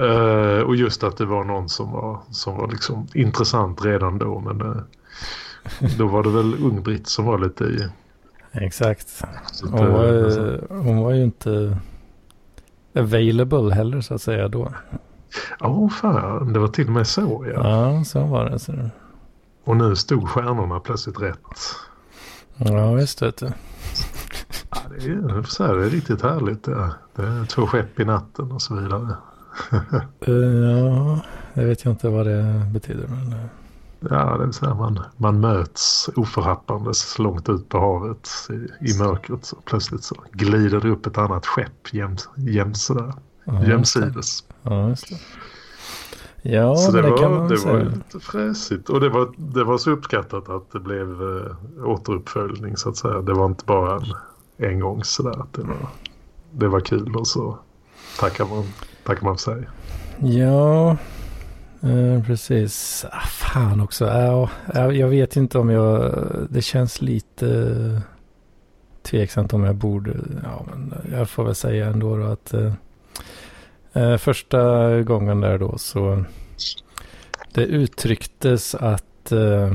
Uh, 0.00 0.60
och 0.60 0.76
just 0.76 1.04
att 1.04 1.16
det 1.16 1.24
var 1.24 1.44
någon 1.44 1.68
som 1.68 1.92
var, 1.92 2.20
som 2.30 2.56
var 2.56 2.68
liksom 2.68 3.06
intressant 3.14 3.84
redan 3.84 4.18
då. 4.18 4.40
Men 4.40 4.62
uh, 4.62 4.76
då 5.98 6.06
var 6.06 6.22
det 6.22 6.30
väl 6.30 6.54
Ung-Britt 6.54 7.06
som 7.06 7.24
var 7.24 7.38
lite 7.38 7.64
i... 7.64 7.88
Exakt. 8.52 9.24
Hon 9.62 9.92
var, 9.92 10.82
hon 10.82 10.98
var 10.98 11.12
ju 11.12 11.22
inte 11.22 11.78
available 12.94 13.74
heller 13.74 14.00
så 14.00 14.14
att 14.14 14.22
säga 14.22 14.48
då. 14.48 14.72
Ja, 15.60 15.68
oh, 15.68 15.90
fan. 15.90 16.52
Det 16.52 16.58
var 16.58 16.68
till 16.68 16.86
och 16.86 16.92
med 16.92 17.06
så 17.06 17.46
ja. 17.54 17.70
Ja, 17.70 18.04
så 18.04 18.24
var 18.24 18.50
det. 18.50 18.58
Så. 18.58 18.90
Och 19.64 19.76
nu 19.76 19.96
stod 19.96 20.28
stjärnorna 20.28 20.80
plötsligt 20.80 21.20
rätt. 21.20 21.58
Ja, 22.56 22.92
visst 22.92 23.22
vet 23.22 23.36
du. 23.36 23.52
Ja, 24.70 24.78
det, 24.90 25.06
är, 25.06 25.42
så 25.42 25.64
här, 25.64 25.74
det 25.74 25.86
är 25.86 25.90
riktigt 25.90 26.22
härligt. 26.22 26.64
Det. 26.64 26.94
det 27.16 27.22
är 27.22 27.44
två 27.44 27.66
skepp 27.66 28.00
i 28.00 28.04
natten 28.04 28.52
och 28.52 28.62
så 28.62 28.74
vidare. 28.74 29.16
uh, 30.28 30.34
ja, 30.70 31.20
jag 31.54 31.64
vet 31.64 31.86
ju 31.86 31.90
inte 31.90 32.08
vad 32.08 32.26
det 32.26 32.70
betyder. 32.72 33.08
Men... 33.08 33.32
Eh. 33.32 33.46
Ja, 34.00 34.36
det 34.38 34.44
är 34.44 34.52
så 34.52 34.66
här 34.66 34.74
man, 34.74 35.00
man 35.16 35.40
möts 35.40 36.10
oförhappandes 36.16 37.18
långt 37.18 37.48
ut 37.48 37.68
på 37.68 37.78
havet 37.78 38.28
i, 38.50 38.90
i 38.90 38.98
mörkret. 38.98 39.44
Så 39.44 39.56
plötsligt 39.64 40.04
så 40.04 40.16
glider 40.32 40.80
det 40.80 40.88
upp 40.88 41.06
ett 41.06 41.18
annat 41.18 41.46
skepp 41.46 41.94
jäms, 41.94 42.28
jäms 42.36 42.88
där, 42.88 43.12
ja, 43.44 43.64
jämsides. 43.64 44.44
Ja, 44.68 44.88
just 44.88 45.08
det. 45.08 45.16
Ja, 46.42 46.76
så 46.76 46.92
det, 46.92 47.02
det 47.02 47.10
var, 47.10 47.18
kan 47.18 47.32
man 47.32 47.48
det 47.48 47.58
säga. 47.58 47.72
var 47.74 47.80
lite 47.80 48.20
fräsigt. 48.20 48.88
Och 48.88 49.00
det 49.00 49.08
var, 49.08 49.32
det 49.36 49.64
var 49.64 49.78
så 49.78 49.90
uppskattat 49.90 50.48
att 50.48 50.72
det 50.72 50.80
blev 50.80 51.22
äh, 51.22 51.84
återuppföljning 51.84 52.76
så 52.76 52.88
att 52.88 52.96
säga. 52.96 53.20
Det 53.20 53.32
var 53.32 53.46
inte 53.46 53.64
bara 53.64 53.96
en 53.96 54.14
en 54.58 54.80
gång 54.80 55.04
sådär. 55.04 55.44
Det 55.52 55.62
var, 55.62 55.88
det 56.50 56.68
var 56.68 56.80
kul 56.80 57.16
och 57.16 57.26
så 57.26 57.58
tackar 58.20 58.44
man, 58.44 58.64
tackar 59.04 59.22
man 59.24 59.38
för 59.38 59.42
sig. 59.42 59.68
Ja, 60.18 60.96
eh, 61.82 62.24
precis. 62.26 63.04
Ah, 63.12 63.26
fan 63.26 63.80
också. 63.80 64.06
Ah, 64.06 64.92
jag 64.92 65.08
vet 65.08 65.36
inte 65.36 65.58
om 65.58 65.70
jag... 65.70 66.14
Det 66.50 66.62
känns 66.62 67.02
lite 67.02 68.02
tveksamt 69.02 69.52
om 69.52 69.64
jag 69.64 69.74
borde... 69.74 70.16
Ja, 70.42 70.66
men 70.70 70.94
jag 71.12 71.30
får 71.30 71.44
väl 71.44 71.54
säga 71.54 71.86
ändå 71.86 72.16
då 72.16 72.24
att 72.24 72.54
eh, 72.54 72.72
eh, 73.92 74.16
första 74.16 74.90
gången 75.02 75.40
där 75.40 75.58
då 75.58 75.78
så 75.78 76.24
det 77.52 77.64
uttrycktes 77.64 78.74
att 78.74 79.32
eh, 79.32 79.72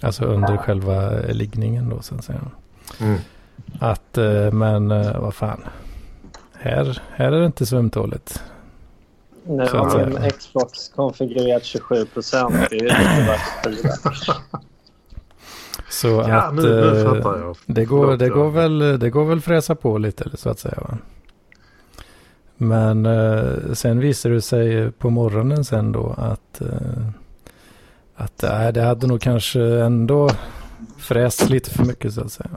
alltså 0.00 0.24
under 0.24 0.56
själva 0.56 1.10
liggningen 1.10 1.88
då 1.88 2.02
så 2.02 2.14
att 2.14 2.24
säga. 2.24 2.40
Mm. 3.00 3.18
Att, 3.80 4.18
eh, 4.18 4.52
men 4.52 4.90
eh, 4.90 5.20
vad 5.20 5.34
fan. 5.34 5.60
Här, 6.52 7.02
här 7.10 7.32
är 7.32 7.40
det 7.40 7.46
inte 7.46 7.66
så 7.66 7.76
ömtåligt. 7.76 8.42
Nu 9.46 9.66
har 9.66 10.06
min 10.06 10.30
Xbox 10.30 10.88
konfigurerat 10.88 11.64
27 11.64 12.04
procent. 12.04 12.54
Det 12.70 12.76
Så 15.90 16.08
ja, 16.08 16.42
att 16.42 16.54
nu, 16.54 16.62
nu 16.62 17.16
eh, 17.16 17.52
det, 17.66 17.84
går, 17.84 18.16
det, 18.16 18.28
går 18.28 18.50
väl, 18.50 18.98
det 18.98 19.10
går 19.10 19.24
väl 19.24 19.40
fräsa 19.40 19.74
på 19.74 19.98
lite 19.98 20.36
så 20.36 20.50
att 20.50 20.58
säga. 20.58 20.78
Va? 20.80 20.98
Men 22.58 23.06
eh, 23.06 23.72
sen 23.72 24.00
visade 24.00 24.34
det 24.34 24.42
sig 24.42 24.90
på 24.90 25.10
morgonen 25.10 25.64
sen 25.64 25.92
då 25.92 26.14
att, 26.18 26.60
eh, 26.60 27.08
att 28.14 28.42
äh, 28.42 28.68
det 28.68 28.82
hade 28.82 29.06
nog 29.06 29.20
kanske 29.20 29.62
ändå 29.62 30.30
fräst 30.96 31.50
lite 31.50 31.70
för 31.70 31.84
mycket 31.84 32.12
så 32.12 32.20
att 32.20 32.32
säga. 32.32 32.50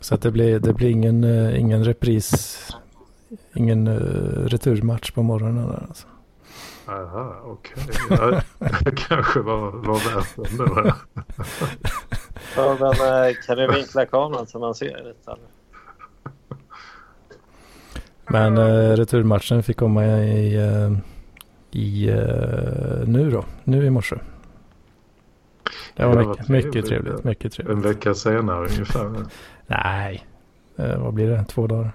Så 0.00 0.14
att 0.14 0.22
det 0.22 0.30
blir, 0.30 0.58
det 0.58 0.72
blir 0.72 0.90
ingen, 0.90 1.24
uh, 1.24 1.60
ingen 1.60 1.84
repris, 1.84 2.58
ingen 3.54 3.88
uh, 3.88 4.46
returmatch 4.46 5.10
på 5.10 5.22
morgonen 5.22 5.68
där 5.68 5.84
alltså. 5.88 6.06
Aha, 6.86 7.36
okej. 7.44 7.84
Okay. 8.10 8.40
Det 8.80 8.90
kanske 9.08 9.40
var, 9.40 9.70
var 9.70 10.14
värt 10.14 10.36
det 10.36 10.94
ja, 12.56 12.76
men 12.80 12.90
uh, 12.90 13.34
kan 13.46 13.56
du 13.56 13.72
vinkla 13.72 14.06
kameran 14.06 14.46
så 14.46 14.58
man 14.58 14.74
ser 14.74 15.04
lite? 15.04 15.36
Men 18.30 18.58
uh, 18.58 18.96
returmatchen 18.96 19.62
fick 19.62 19.76
komma 19.76 20.04
i, 20.06 20.54
i 21.70 22.06
nu 23.06 23.30
då, 23.30 23.44
nu 23.64 23.86
i 23.86 23.90
morse. 23.90 24.16
Det 25.98 26.06
var, 26.06 26.16
det 26.16 26.28
mycket, 26.28 26.48
mycket 26.48 26.86
trevligt, 26.86 27.24
mycket 27.24 27.52
trevligt. 27.52 27.76
En 27.76 27.82
vecka 27.82 28.14
senare 28.14 28.68
ungefär. 28.68 29.26
Nej, 29.66 30.26
eh, 30.76 30.98
vad 31.02 31.14
blir 31.14 31.30
det? 31.30 31.44
Två 31.44 31.66
dagar? 31.66 31.92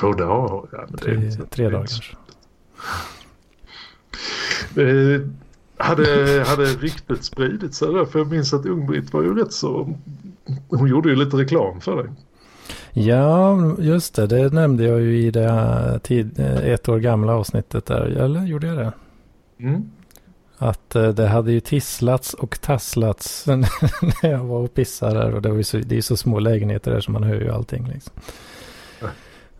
Två 0.00 0.12
dagar? 0.12 0.68
Ja, 0.72 0.86
tre, 0.98 1.16
det, 1.16 1.46
tre 1.50 1.68
dagar 1.68 1.86
kanske. 1.86 2.16
Eh, 4.82 5.20
hade, 5.76 6.44
hade 6.46 6.64
ryktet 6.64 7.24
spridit 7.24 7.74
sig 7.74 7.92
där? 7.92 8.04
För 8.04 8.18
jag 8.18 8.30
minns 8.30 8.54
att 8.54 8.66
Ung-Britt 8.66 9.12
var 9.12 9.22
ju 9.22 9.34
rätt 9.34 9.52
så... 9.52 9.94
Hon 10.68 10.88
gjorde 10.88 11.08
ju 11.08 11.16
lite 11.16 11.36
reklam 11.36 11.80
för 11.80 12.02
dig. 12.02 12.12
Ja, 12.94 13.58
just 13.78 14.14
det. 14.14 14.26
Det 14.26 14.52
nämnde 14.52 14.84
jag 14.84 15.00
ju 15.00 15.18
i 15.18 15.30
det 15.30 16.00
tid, 16.02 16.40
eh, 16.40 16.56
ett 16.56 16.88
år 16.88 16.98
gamla 16.98 17.34
avsnittet 17.34 17.86
där. 17.86 18.00
Eller 18.00 18.46
gjorde 18.46 18.66
jag 18.66 18.76
det? 18.76 18.92
Mm. 19.58 19.90
Att 20.58 20.96
eh, 20.96 21.08
det 21.08 21.28
hade 21.28 21.52
ju 21.52 21.60
tisslats 21.60 22.34
och 22.34 22.60
tasslats 22.60 23.46
när 24.22 24.30
jag 24.30 24.44
var 24.44 24.58
och 24.58 24.74
pissade 24.74 25.14
där. 25.14 25.34
Och 25.34 25.42
det, 25.42 25.48
var 25.48 25.56
ju 25.56 25.64
så, 25.64 25.78
det 25.78 25.96
är 25.96 26.02
så 26.02 26.16
små 26.16 26.38
lägenheter 26.38 26.90
där 26.90 27.00
så 27.00 27.10
man 27.10 27.22
hör 27.22 27.34
ju 27.34 27.50
allting 27.50 27.88
liksom. 27.88 28.12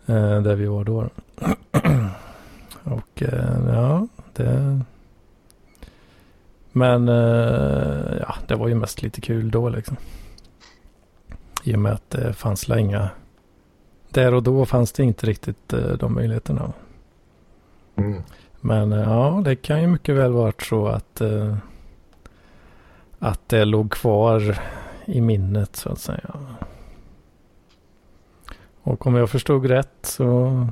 Mm. 0.06 0.42
där 0.42 0.54
vi 0.54 0.66
var 0.66 0.84
då. 0.84 1.00
och 2.82 3.22
ja, 3.68 4.06
det... 4.32 4.80
Men 6.72 7.06
ja, 8.18 8.34
det 8.46 8.54
var 8.54 8.68
ju 8.68 8.74
mest 8.74 9.02
lite 9.02 9.20
kul 9.20 9.50
då 9.50 9.68
liksom. 9.68 9.96
I 11.64 11.74
och 11.74 11.78
med 11.78 11.92
att 11.92 12.10
det 12.10 12.32
fanns 12.32 12.68
inga... 12.70 13.10
Där 14.12 14.34
och 14.34 14.42
då 14.42 14.66
fanns 14.66 14.92
det 14.92 15.02
inte 15.02 15.26
riktigt 15.26 15.74
de 15.98 16.14
möjligheterna. 16.14 16.72
Mm. 17.96 18.22
Men 18.60 18.92
eh, 18.92 19.00
ja, 19.00 19.42
det 19.44 19.56
kan 19.56 19.80
ju 19.80 19.86
mycket 19.86 20.14
väl 20.16 20.32
varit 20.32 20.62
så 20.62 20.86
att, 20.86 21.20
eh, 21.20 21.56
att 23.18 23.48
det 23.48 23.64
låg 23.64 23.90
kvar 23.90 24.58
i 25.04 25.20
minnet 25.20 25.76
så 25.76 25.88
att 25.88 25.98
säga. 25.98 26.34
Och 28.82 29.06
om 29.06 29.14
jag 29.14 29.30
förstod 29.30 29.66
rätt 29.66 29.98
så, 30.02 30.66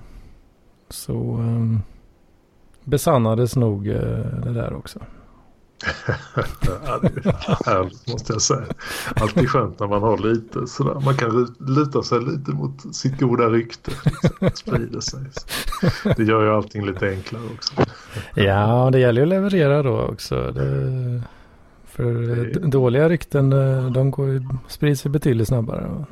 så 0.89 1.13
um, 1.13 1.83
besannades 2.85 3.57
nog 3.57 3.85
det 3.85 4.53
där 4.53 4.75
också. 4.75 5.01
Det 6.61 7.67
härligt 7.67 8.09
måste 8.09 8.33
jag 8.33 8.43
säga. 8.43 8.65
Alltid 9.17 9.49
skönt 9.49 9.81
när 9.81 9.87
man 9.87 10.03
har 10.03 10.19
lite 10.19 10.67
sådär. 10.67 11.01
Man 11.05 11.17
kan 11.17 11.57
luta 11.59 12.03
sig 12.03 12.21
lite 12.21 12.51
mot 12.51 12.95
sitt 12.95 13.21
goda 13.21 13.49
rykte. 13.49 13.91
Liksom, 14.05 14.51
sprider 14.55 15.01
sig. 15.01 15.21
Det 16.17 16.25
gör 16.25 16.43
ju 16.43 16.51
allting 16.51 16.87
lite 16.87 17.09
enklare 17.09 17.43
också. 17.55 17.73
Ja, 18.35 18.89
det 18.93 18.99
gäller 18.99 19.21
ju 19.21 19.25
att 19.25 19.29
leverera 19.29 19.83
då 19.83 20.01
också. 20.01 20.53
Det, 20.53 21.23
för 21.85 22.13
det... 22.13 22.71
dåliga 22.71 23.09
rykten 23.09 23.53
eh, 23.53 23.91
de 23.91 24.11
går, 24.11 24.43
sprids 24.69 25.07
ju 25.07 25.11
betydligt 25.11 25.49
snabbare. 25.49 26.05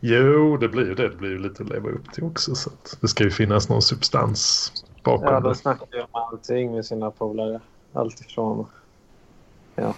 Jo, 0.00 0.56
det 0.56 0.68
blir 0.68 0.86
ju 0.86 0.94
det. 0.94 1.08
Det 1.08 1.16
blir 1.16 1.30
ju 1.30 1.38
lite 1.38 1.62
att 1.62 1.68
leva 1.68 1.88
upp 1.88 2.12
till 2.12 2.24
också. 2.24 2.54
Så 2.54 2.70
det 3.00 3.08
ska 3.08 3.24
ju 3.24 3.30
finnas 3.30 3.68
någon 3.68 3.82
substans 3.82 4.72
bakom 5.02 5.34
Ja, 5.34 5.40
då 5.40 5.54
snackar 5.54 5.86
ju 5.92 6.00
om 6.00 6.08
allting 6.12 6.72
med 6.72 6.84
sina 6.84 7.10
polare. 7.10 7.60
Allt 7.94 8.20
ifrån... 8.20 8.66
Ja. 9.74 9.94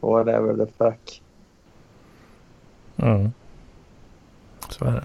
Whatever 0.00 0.66
the 0.66 0.72
fuck. 0.78 1.22
Mm. 2.96 3.32
Så 4.68 4.84
är 4.84 4.92
det. 4.92 5.04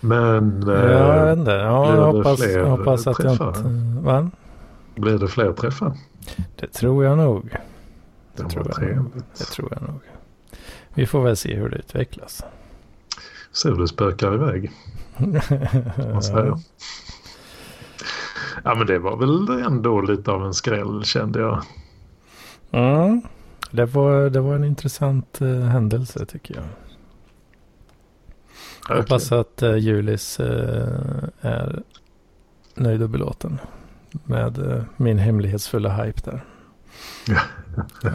Men... 0.00 0.64
Ja, 0.66 0.82
jag 0.82 1.26
vet 1.26 1.38
inte. 1.38 1.50
Ja, 1.50 1.94
jag 1.96 2.12
hoppas, 2.12 2.46
jag 2.46 2.66
hoppas 2.66 3.06
att 3.06 3.16
träffar? 3.16 3.44
jag 3.44 3.56
inte... 3.56 4.00
Va? 4.00 4.30
Blir 4.94 5.18
det 5.18 5.28
fler 5.28 5.52
träffar? 5.52 5.96
Det 6.56 6.66
tror 6.66 7.04
jag 7.04 7.18
nog. 7.18 7.50
Det, 8.34 8.42
det 8.42 8.48
tror, 8.48 8.66
jag 8.80 8.96
nog. 8.96 9.12
det 9.38 9.44
tror 9.44 9.68
jag 9.72 9.82
nog. 9.82 10.00
Vi 10.94 11.06
får 11.06 11.22
väl 11.22 11.36
se 11.36 11.54
hur 11.54 11.68
det 11.68 11.76
utvecklas. 11.76 12.44
Se 13.52 13.68
hur 13.68 13.76
det 13.76 13.88
spökar 13.88 14.34
iväg. 14.34 14.70
ja. 16.32 16.58
Ja 18.66 18.74
men 18.74 18.86
det 18.86 18.98
var 18.98 19.16
väl 19.16 19.62
ändå 19.64 20.00
lite 20.00 20.30
av 20.30 20.46
en 20.46 20.54
skräll 20.54 21.04
kände 21.04 21.40
jag. 21.40 21.62
Mm. 22.70 23.22
Det 23.70 23.84
var, 23.84 24.30
det 24.30 24.40
var 24.40 24.54
en 24.54 24.64
intressant 24.64 25.42
uh, 25.42 25.60
händelse 25.60 26.26
tycker 26.26 26.54
jag. 26.54 26.64
Jag 28.88 28.96
hoppas 28.96 29.32
att 29.32 29.62
uh, 29.62 29.78
Julis 29.78 30.40
uh, 30.40 30.46
är 31.40 31.82
nöjd 32.74 33.02
och 33.02 33.10
belåten 33.10 33.58
med 34.24 34.58
uh, 34.58 34.82
min 34.96 35.18
hemlighetsfulla 35.18 36.04
hype 36.04 36.20
där. 36.24 36.44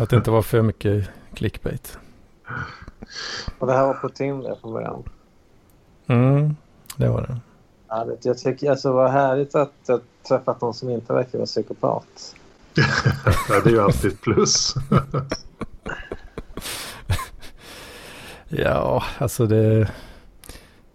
att 0.02 0.10
det 0.10 0.16
inte 0.16 0.32
var 0.32 0.42
för 0.42 0.62
mycket 0.62 1.10
clickbait. 1.34 1.98
Och 3.60 3.68
det 3.68 3.74
här 3.74 3.86
var 3.86 3.94
på 3.94 4.10
Tinder 4.10 4.56
från 4.62 4.74
början? 4.74 5.04
Mm, 6.08 6.56
det 6.98 7.10
var 7.10 7.22
det. 7.22 7.38
Ja, 7.88 8.06
det 8.06 8.26
jag 8.26 8.38
tycker 8.38 8.72
alltså 8.72 8.88
det 8.90 8.96
var 8.96 9.10
härligt 9.10 9.56
att 9.56 9.74
jag 9.86 10.02
träffat 10.28 10.62
någon 10.62 10.74
som 10.74 10.90
inte 10.90 11.14
verkar 11.14 11.38
vara 11.38 11.46
psykopat. 11.46 12.36
det 13.64 13.70
är 13.70 13.70
ju 13.70 13.82
alltid 13.82 14.12
ett 14.12 14.22
plus. 14.22 14.76
ja, 18.48 19.04
alltså 19.18 19.46
det... 19.46 19.92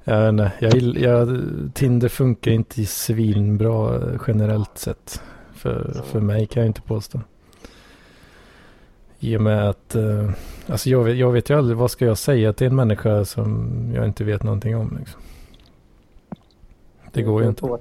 Jag 0.04 0.20
vet 0.20 0.28
inte, 0.28 0.52
jag, 0.60 0.96
jag, 0.96 1.40
Tinder 1.74 2.08
funkar 2.08 2.50
inte 2.50 2.84
svinbra 2.84 4.00
generellt 4.26 4.78
sett. 4.78 5.22
För, 5.54 6.02
för 6.04 6.20
mig 6.20 6.46
kan 6.46 6.62
jag 6.62 6.70
inte 6.70 6.82
påstå. 6.82 7.20
I 9.18 9.36
och 9.36 9.40
med 9.40 9.68
att, 9.68 9.96
uh, 9.96 10.30
alltså 10.66 10.90
jag 10.90 11.04
vet, 11.04 11.16
jag 11.16 11.32
vet 11.32 11.50
ju 11.50 11.58
aldrig 11.58 11.76
vad 11.76 11.90
ska 11.90 12.04
jag 12.04 12.18
säga 12.18 12.52
till 12.52 12.66
en 12.66 12.76
människa 12.76 13.24
som 13.24 13.70
jag 13.94 14.04
inte 14.04 14.24
vet 14.24 14.42
någonting 14.42 14.76
om. 14.76 14.96
Liksom. 14.98 15.20
Det 17.12 17.22
går 17.22 17.42
ju 17.42 17.48
inte. 17.48 17.78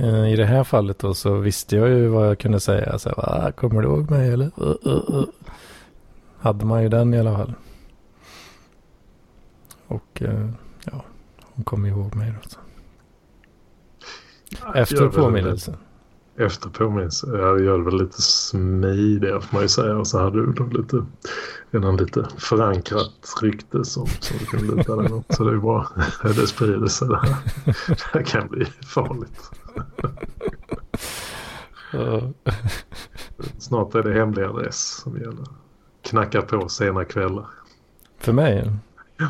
Uh, 0.00 0.32
I 0.32 0.36
det 0.36 0.44
här 0.44 0.64
fallet 0.64 0.98
då 0.98 1.14
så 1.14 1.34
visste 1.34 1.76
jag 1.76 1.88
ju 1.88 2.06
vad 2.06 2.28
jag 2.28 2.38
kunde 2.38 2.60
säga. 2.60 2.98
Så 2.98 3.08
här, 3.08 3.52
kommer 3.52 3.82
du 3.82 3.88
ihåg 3.88 4.10
mig 4.10 4.32
eller? 4.32 4.50
Uh, 4.60 4.76
uh, 4.86 5.24
Hade 6.38 6.64
man 6.64 6.82
ju 6.82 6.88
den 6.88 7.14
i 7.14 7.20
alla 7.20 7.36
fall. 7.36 7.54
Och 9.86 10.22
ja, 10.84 11.04
hon 11.42 11.64
kommer 11.64 11.88
ihåg 11.88 12.14
mig 12.14 12.32
då. 12.42 12.48
Så. 12.48 12.58
Efter 14.74 15.08
påminnelsen 15.08 15.76
efter 16.36 16.68
påminns. 16.68 17.24
Jag 17.28 17.64
gör 17.64 17.78
väl 17.78 17.98
lite 17.98 18.22
smidigare 18.22 19.40
får 19.40 19.56
man 19.56 19.62
ju 19.62 19.68
säga. 19.68 19.96
Och 19.96 20.06
så 20.06 20.18
hade 20.18 20.46
du 20.46 20.52
då 20.52 20.64
lite, 20.64 21.06
redan 21.70 21.96
lite 21.96 22.28
förankrat 22.38 23.34
rykte 23.42 23.84
som, 23.84 24.06
som 24.06 24.38
du 24.38 24.46
kan 24.46 24.60
luta 24.66 24.96
dig 24.96 25.08
mot. 25.08 25.34
Så 25.34 25.44
det 25.44 25.52
är 25.52 25.56
bra. 25.56 25.88
Det 26.22 26.46
sprider 26.46 26.86
sig 26.86 27.08
det 27.08 27.18
här. 27.18 27.36
Det 27.88 28.02
här 28.12 28.22
kan 28.22 28.48
bli 28.48 28.64
farligt. 28.86 29.50
Snart 33.58 33.94
är 33.94 34.02
det 34.02 34.12
hemlig 34.12 34.42
adress 34.42 35.02
som 35.02 35.16
gäller. 35.16 35.46
Knacka 36.02 36.42
på 36.42 36.68
sena 36.68 37.04
kvällar. 37.04 37.46
För 38.18 38.32
mig? 38.32 38.72
Ja. 39.16 39.28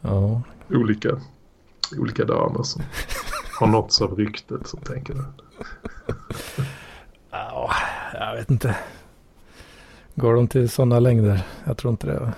Ja. 0.00 0.42
Olika, 0.70 1.20
olika 1.98 2.24
damer 2.24 2.62
som 2.62 2.82
har 3.58 3.66
nåtts 3.66 4.02
av 4.02 4.16
ryktet 4.16 4.66
som 4.66 4.80
tänker 4.80 5.14
det 5.14 5.24
ja, 7.30 7.70
jag 8.12 8.36
vet 8.36 8.50
inte. 8.50 8.76
Går 10.14 10.34
de 10.34 10.48
till 10.48 10.70
sådana 10.70 10.98
längder? 10.98 11.46
Jag 11.64 11.76
tror 11.76 11.90
inte 11.90 12.06
det. 12.06 12.32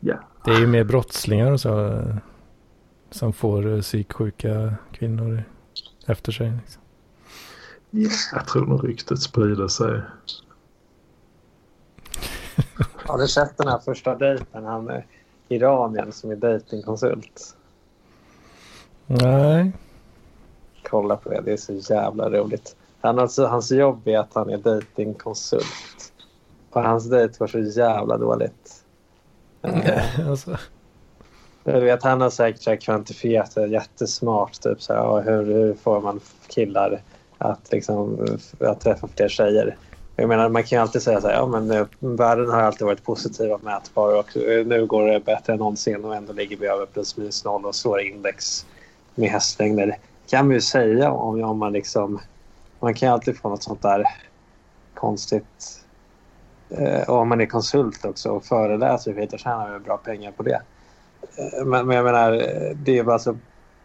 Ja. 0.00 0.14
Det 0.44 0.50
är 0.50 0.58
ju 0.58 0.66
mer 0.66 0.84
brottslingar 0.84 1.52
och 1.52 1.60
så. 1.60 2.02
Som 3.10 3.32
får 3.32 3.74
eh, 3.74 3.80
psyksjuka 3.80 4.74
kvinnor 4.92 5.44
efter 6.06 6.32
sig. 6.32 6.52
Liksom. 6.60 6.82
Ja, 7.90 8.10
jag 8.32 8.48
tror 8.48 8.66
nog 8.66 8.88
ryktet 8.88 9.20
sprider 9.20 9.68
sig. 9.68 10.00
Har 13.06 13.18
du 13.18 13.28
sett 13.28 13.58
den 13.58 13.68
här 13.68 13.78
första 13.78 14.14
dejten? 14.14 14.64
Han 14.64 14.88
är 14.88 15.06
iranien 15.48 16.12
som 16.12 16.30
är 16.30 16.36
dejtingkonsult. 16.36 17.56
Nej 19.06 19.72
kolla 20.90 21.16
på 21.16 21.28
det. 21.28 21.40
Det 21.40 21.52
är 21.52 21.56
så 21.56 21.94
jävla 21.94 22.30
roligt. 22.30 22.76
Han, 23.00 23.18
alltså, 23.18 23.46
hans 23.46 23.70
jobb 23.70 24.08
är 24.08 24.18
att 24.18 24.34
han 24.34 24.50
är 24.50 24.58
datingkonsult. 24.58 26.12
Och 26.70 26.82
hans 26.82 27.10
dejt 27.10 27.38
går 27.38 27.46
så 27.46 27.58
jävla 27.58 28.18
dåligt. 28.18 28.84
alltså. 30.28 30.56
Du 31.72 31.80
vet, 31.80 32.02
han 32.02 32.20
har 32.20 32.30
säkert 32.30 32.82
kvantifierat 32.82 33.54
det 33.54 33.66
jättesmart. 33.66 34.60
Typ 34.60 34.82
så 34.82 34.92
här, 34.94 35.22
hur, 35.22 35.44
hur 35.44 35.74
får 35.74 36.00
man 36.00 36.20
killar 36.46 37.02
att, 37.38 37.72
liksom, 37.72 38.26
att 38.60 38.80
träffa 38.80 39.08
fler 39.16 39.28
tjejer? 39.28 39.76
Jag 40.16 40.28
menar, 40.28 40.48
man 40.48 40.62
kan 40.62 40.76
ju 40.76 40.82
alltid 40.82 41.02
säga 41.02 41.20
så 41.20 41.28
här, 41.28 41.34
ja 41.34 41.46
men 41.46 41.68
nu, 41.68 41.86
världen 41.98 42.50
har 42.50 42.60
alltid 42.60 42.86
varit 42.86 43.04
positiv 43.04 43.52
och 43.52 43.64
mätbar 43.64 44.18
och 44.18 44.36
nu 44.66 44.86
går 44.86 45.06
det 45.06 45.20
bättre 45.20 45.52
än 45.52 45.58
någonsin 45.58 46.04
och 46.04 46.16
ändå 46.16 46.32
ligger 46.32 46.56
vi 46.56 46.66
över 46.66 46.86
plus 46.86 47.16
minus 47.16 47.44
noll 47.44 47.66
och 47.66 47.74
slår 47.74 48.00
index 48.00 48.66
med 49.14 49.30
hästlängder 49.30 49.86
Det 49.86 49.96
kan 50.30 50.46
man 50.46 50.54
ju 50.54 50.60
säga 50.60 51.12
om, 51.12 51.44
om 51.44 51.58
man 51.58 51.72
liksom... 51.72 52.20
Man 52.80 52.94
kan 52.94 53.08
ju 53.08 53.12
alltid 53.12 53.38
få 53.38 53.48
något 53.48 53.62
sånt 53.62 53.82
där 53.82 54.04
konstigt... 54.94 55.84
Eh, 56.70 57.10
om 57.10 57.28
man 57.28 57.40
är 57.40 57.46
konsult 57.46 58.04
också 58.04 58.28
och 58.28 58.44
föreläser 58.44 59.14
för 59.14 59.20
tjänar 59.20 59.38
tjänar 59.38 59.78
bra 59.78 59.96
pengar 59.96 60.32
på 60.32 60.42
det. 60.42 60.62
Eh, 61.36 61.64
men, 61.64 61.86
men 61.86 61.96
jag 61.96 62.04
menar, 62.04 62.30
det 62.74 62.98
är 62.98 63.04
bara 63.04 63.18
så 63.18 63.36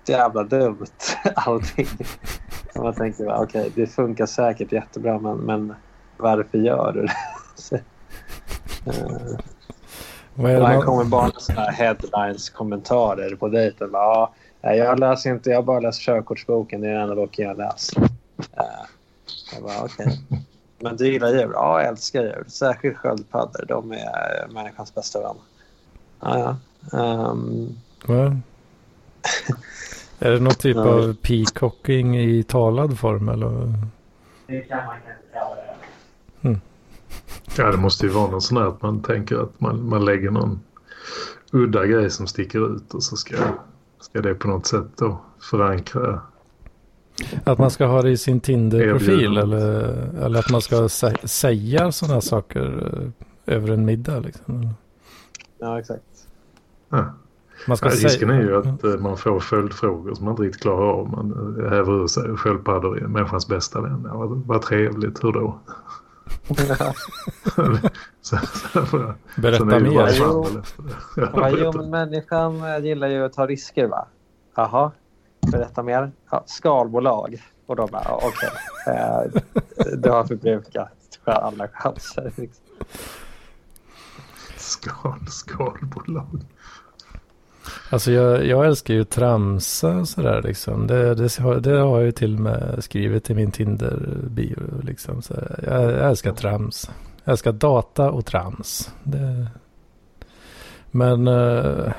jävla 0.06 0.44
dumt 0.44 0.88
allting. 1.36 1.88
man 2.76 2.94
tänker, 2.94 3.28
okej, 3.28 3.62
okay, 3.62 3.72
det 3.76 3.88
funkar 3.88 4.26
säkert 4.26 4.72
jättebra 4.72 5.20
men, 5.20 5.38
men 5.38 5.76
varför 6.18 6.58
gör 6.58 6.92
du 6.92 7.02
det? 7.02 7.82
Vad 10.36 10.52
är 10.52 10.56
det 10.56 10.62
man... 10.62 10.82
kommer 10.82 11.04
bara 11.04 11.32
sådana 11.38 11.72
headlines-kommentarer 11.72 13.36
på 13.36 13.48
dejten. 13.48 13.90
Ja, 13.94 14.34
jag 14.62 15.00
läser 15.00 15.30
inte. 15.30 15.50
Jag 15.50 15.66
bara 15.66 15.80
läst 15.80 16.02
körkortsboken. 16.02 16.82
Det 16.82 16.88
är 16.88 16.94
den 16.94 17.02
enda 17.02 17.16
boken 17.16 17.46
jag 17.46 17.58
läst. 17.58 17.98
Uh, 17.98 18.06
jag 19.54 19.64
bara, 19.64 19.84
okej. 19.84 20.06
Okay. 20.06 20.40
Men 20.80 20.98
du 20.98 21.12
gillar 21.12 21.30
djur? 21.30 21.52
Ja, 21.54 21.82
jag 21.82 21.90
älskar 21.90 22.22
djur. 22.22 22.44
Särskilt 22.48 22.98
sköldpaddor. 22.98 23.66
De 23.68 23.92
är 23.92 24.48
människans 24.54 24.96
bästa 24.96 25.22
vän. 25.22 25.36
Ja, 26.20 26.40
ja. 26.40 26.58
Um... 26.92 27.78
är 30.20 30.32
det 30.32 30.40
någon 30.40 30.54
typ 30.54 30.78
av 30.78 31.14
peacocking 31.14 32.20
i 32.20 32.44
talad 32.44 33.00
form 33.00 33.30
eller? 33.30 33.74
Det 34.48 34.62
kan 34.62 34.78
man 34.78 34.96
kanske 35.06 35.24
kalla 35.34 35.56
det. 35.56 36.48
Mm. 36.48 36.60
Ja, 37.58 37.72
det 37.72 37.78
måste 37.78 38.06
ju 38.06 38.12
vara 38.12 38.32
någon 38.32 38.42
sån 38.42 38.58
här 38.58 38.68
att 38.68 38.82
man 38.82 39.02
tänker 39.02 39.36
att 39.36 39.62
man, 39.62 39.90
man 39.90 40.06
lägger 40.06 40.32
någon 40.32 40.60
udda 41.52 41.86
grej 41.86 42.10
som 42.10 42.28
sticker 42.28 42.76
ut 42.76 42.94
och 42.94 43.04
så 43.04 43.16
ska 43.16 43.36
Ska 44.06 44.22
det 44.22 44.36
på 44.36 44.48
något 44.48 44.68
sätt 44.68 44.86
då 44.98 45.22
förankra? 45.40 46.22
Att 47.44 47.58
man 47.58 47.72
ska 47.72 47.86
ha 47.86 48.02
det 48.02 48.10
i 48.10 48.18
sin 48.18 48.40
Tinder-profil 48.40 49.38
eller, 49.38 49.64
eller 50.26 50.40
att 50.40 50.50
man 50.52 50.62
ska 50.62 50.90
sä 50.90 51.14
säga 51.24 51.92
sådana 51.92 52.22
saker 52.22 52.92
eh, 53.48 53.56
över 53.56 53.72
en 53.72 53.86
middag 53.86 54.20
liksom? 54.20 54.70
Ja, 55.60 55.80
exakt. 55.80 56.04
Ja. 56.90 57.14
Man 57.68 57.78
ska 57.78 57.90
ja, 57.90 57.96
risken 57.96 58.30
är 58.30 58.42
ju 58.42 58.58
att 58.58 58.84
uh, 58.84 58.98
man 58.98 59.18
får 59.18 59.40
följdfrågor 59.40 60.14
som 60.14 60.26
man 60.26 60.32
inte 60.32 60.44
riktigt 60.44 60.62
klarar 60.62 60.84
av. 60.84 61.10
Man 61.10 61.58
uh, 61.58 61.70
häver 61.70 62.04
ur 62.04 62.08
sig 62.08 62.38
sköldpaddor 62.38 63.04
är 63.04 63.08
människans 63.08 63.48
bästa 63.48 63.82
vän. 63.82 64.08
Ja, 64.08 64.18
vad, 64.18 64.46
vad 64.46 64.62
trevligt, 64.62 65.24
hur 65.24 65.32
då? 65.32 65.60
så, 68.22 68.38
så, 68.74 69.14
Berätta 69.36 69.66
mer. 69.66 70.12
Jo, 70.16 70.48
ja, 71.16 71.50
jo, 71.50 71.72
men 71.76 71.90
människan 71.90 72.84
gillar 72.84 73.08
ju 73.08 73.26
att 73.26 73.34
ta 73.34 73.48
risker 73.48 73.88
va? 73.88 74.08
Jaha, 74.56 74.92
berätta 75.52 75.84
mer. 75.84 76.12
Ja, 76.32 76.44
skalbolag. 76.46 77.42
Och 77.66 77.76
de 77.76 77.90
bara, 77.92 78.16
okej. 78.16 78.50
Okay. 78.86 78.96
Eh, 78.96 79.98
du 79.98 80.10
har 80.10 80.24
förbrukat 80.24 80.92
alla 81.24 81.68
chanser. 81.68 82.34
Liksom. 82.36 82.66
Skal, 84.58 85.28
skalbolag. 85.28 86.46
Alltså 87.90 88.12
jag, 88.12 88.46
jag 88.46 88.66
älskar 88.66 88.94
ju 88.94 89.04
tramsa 89.04 90.06
sådär 90.06 90.42
liksom. 90.42 90.88
Det, 90.88 91.16
det, 91.16 91.60
det 91.60 91.78
har 91.80 91.98
jag 91.98 92.06
ju 92.06 92.12
till 92.12 92.34
och 92.34 92.42
med 92.42 92.84
skrivit 92.84 93.30
i 93.30 93.34
min 93.34 93.52
Tinder-bio. 93.52 94.82
Liksom. 94.84 95.22
Så 95.22 95.34
jag, 95.64 95.84
jag 95.84 96.10
älskar 96.10 96.34
trams. 96.34 96.92
Jag 97.24 97.32
älskar 97.32 97.52
data 97.52 98.12
och 98.12 98.26
trams. 98.26 98.92
Det... 99.04 99.48
Men 100.92 101.28
uh, 101.28 101.92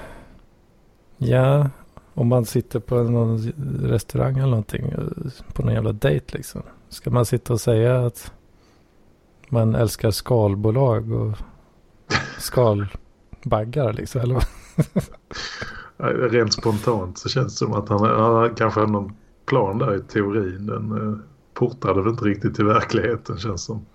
ja, 1.16 1.70
om 2.14 2.28
man 2.28 2.44
sitter 2.44 2.80
på 2.80 3.02
någon 3.02 3.52
restaurang 3.82 4.38
eller 4.38 4.50
någonting. 4.50 4.88
Eh, 4.88 5.32
på 5.52 5.62
någon 5.62 5.74
jävla 5.74 5.92
dejt 5.92 6.36
liksom. 6.36 6.62
Ska 6.88 7.10
man 7.10 7.26
sitta 7.26 7.52
och 7.52 7.60
säga 7.60 8.06
att 8.06 8.32
man 9.48 9.74
älskar 9.74 10.10
skalbolag 10.10 11.12
och 11.12 11.38
skalbaggar 13.46 13.92
liksom? 13.92 14.20
Eller? 14.20 14.44
Rent 16.28 16.52
spontant 16.52 17.18
så 17.18 17.28
känns 17.28 17.52
det 17.52 17.58
som 17.58 17.72
att 17.72 17.88
han, 17.88 18.04
han 18.04 18.54
kanske 18.54 18.80
har 18.80 18.86
någon 18.86 19.12
plan 19.46 19.78
där 19.78 19.96
i 19.96 20.00
teorin. 20.00 20.66
Den 20.66 20.92
eh, 20.92 21.18
portade 21.54 22.02
väl 22.02 22.10
inte 22.10 22.24
riktigt 22.24 22.54
till 22.54 22.64
verkligheten 22.64 23.38
känns 23.38 23.64
som. 23.64 23.86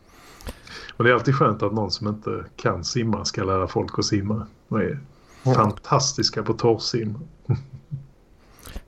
Men 0.98 1.06
det 1.06 1.12
är 1.12 1.14
alltid 1.14 1.36
skönt 1.36 1.64
att 1.64 1.74
någon 1.74 1.92
som 1.92 2.08
inte 2.08 2.46
kan 2.56 2.84
simma 2.84 3.26
ska 3.26 3.44
lära 3.44 3.68
folk 3.68 4.00
att 4.00 4.06
simma. 4.06 4.48
Det 4.68 4.76
är 4.76 5.00
fantastiska 5.56 6.44
på 6.44 6.54
torrsim. 6.54 7.18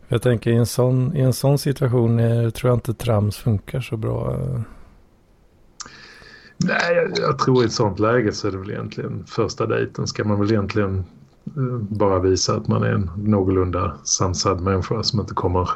Jag 0.07 0.21
tänker 0.21 0.51
i 0.51 0.55
en 0.55 0.65
sån, 0.65 1.15
i 1.15 1.21
en 1.21 1.33
sån 1.33 1.57
situation 1.57 2.19
är, 2.19 2.49
tror 2.49 2.69
jag 2.69 2.77
inte 2.77 2.93
trams 2.93 3.37
funkar 3.37 3.81
så 3.81 3.97
bra. 3.97 4.37
Nej, 6.63 6.95
jag, 6.95 7.11
jag, 7.19 7.39
tror 7.39 7.63
i 7.63 7.65
ett 7.65 7.71
sånt 7.71 7.99
läge 7.99 8.31
så 8.31 8.47
är 8.47 8.51
det 8.51 8.57
väl 8.57 8.71
egentligen 8.71 9.23
första 9.27 9.65
dejten 9.65 10.07
ska 10.07 10.23
man 10.23 10.39
väl 10.39 10.51
egentligen 10.51 10.97
eh, 11.57 11.77
bara 11.77 12.19
visa 12.19 12.55
att 12.55 12.67
man 12.67 12.83
är 12.83 12.89
en 12.89 13.09
någorlunda 13.17 13.97
sansad 14.03 14.61
människa 14.61 15.03
som 15.03 15.19
inte 15.19 15.33
kommer 15.33 15.69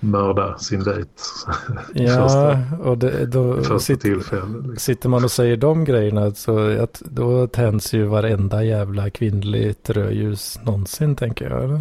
mörda 0.00 0.58
sin 0.58 0.84
dejt. 0.84 1.10
Ja, 1.94 2.28
första, 2.28 2.76
och 2.88 2.98
det, 2.98 3.26
då 3.26 3.56
första 3.56 3.78
sitter. 3.78 4.16
Liksom. 4.16 4.74
Sitter 4.78 5.08
man 5.08 5.24
och 5.24 5.30
säger 5.30 5.56
de 5.56 5.84
grejerna 5.84 6.30
så 6.30 6.82
att 6.82 7.02
då 7.04 7.46
tänds 7.46 7.92
ju 7.94 8.04
varenda 8.04 8.64
jävla 8.64 9.10
kvinnligt 9.10 9.90
rödljus 9.90 10.58
någonsin 10.64 11.16
tänker 11.16 11.50
jag. 11.50 11.64
Eller? 11.64 11.80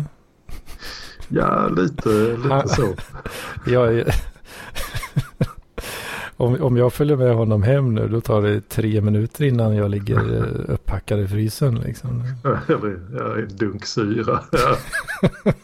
Ja, 1.28 1.68
lite, 1.68 2.10
lite 2.38 2.68
så. 2.68 2.96
jag 3.72 3.94
är... 3.94 4.16
om, 6.38 6.62
om 6.62 6.78
jag 6.78 6.94
följer 6.94 7.18
med 7.18 7.36
honom 7.36 7.64
hem 7.64 7.96
nu 7.96 8.08
då 8.08 8.22
tar 8.22 8.42
det 8.42 8.70
tre 8.70 9.02
minuter 9.02 9.44
innan 9.44 9.76
jag 9.76 9.92
ligger 9.92 10.36
eh, 10.38 10.74
upppackad 10.74 11.20
i 11.20 11.28
frysen. 11.28 11.76
Liksom. 11.76 12.24
Eller 12.68 13.40
en 13.40 13.58
dunk 13.58 13.86
syra. 13.86 14.44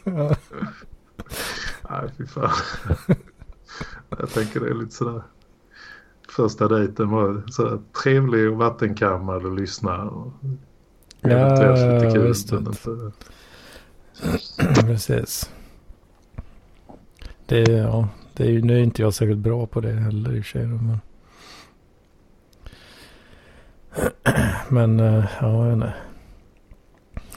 Ja. 0.03 0.35
Nej, 1.89 2.09
fy 2.17 2.25
fan. 2.25 2.51
Jag 4.19 4.29
tänker 4.29 4.59
det 4.59 4.69
är 4.69 4.73
lite 4.73 4.95
sådär. 4.95 5.21
Första 6.29 6.67
dejten 6.67 7.09
var 7.09 7.43
sådär 7.47 7.79
trevlig 8.03 8.49
och 8.49 8.57
vattenkammad 8.57 9.45
och 9.45 9.55
lyssna. 9.55 10.03
Och 10.03 10.33
ja, 11.21 11.49
lite 11.49 12.11
kul. 12.13 12.35
Inte... 12.57 13.11
Precis. 14.81 15.49
Det, 17.45 17.61
ja, 17.61 18.09
det 18.41 18.47
är 18.47 18.51
ju, 18.51 18.61
nu 18.61 18.75
är 18.77 18.83
inte 18.83 19.01
jag 19.01 19.13
särskilt 19.13 19.39
bra 19.39 19.65
på 19.67 19.81
det 19.81 19.91
heller 19.91 20.35
i 20.35 20.41
och 20.41 20.45
för 20.45 20.51
sig. 20.51 20.67
Men, 20.67 20.99
men 24.99 24.99
eh, 24.99 25.25
ja, 25.41 25.65
jag, 25.65 25.73
inte. 25.73 25.93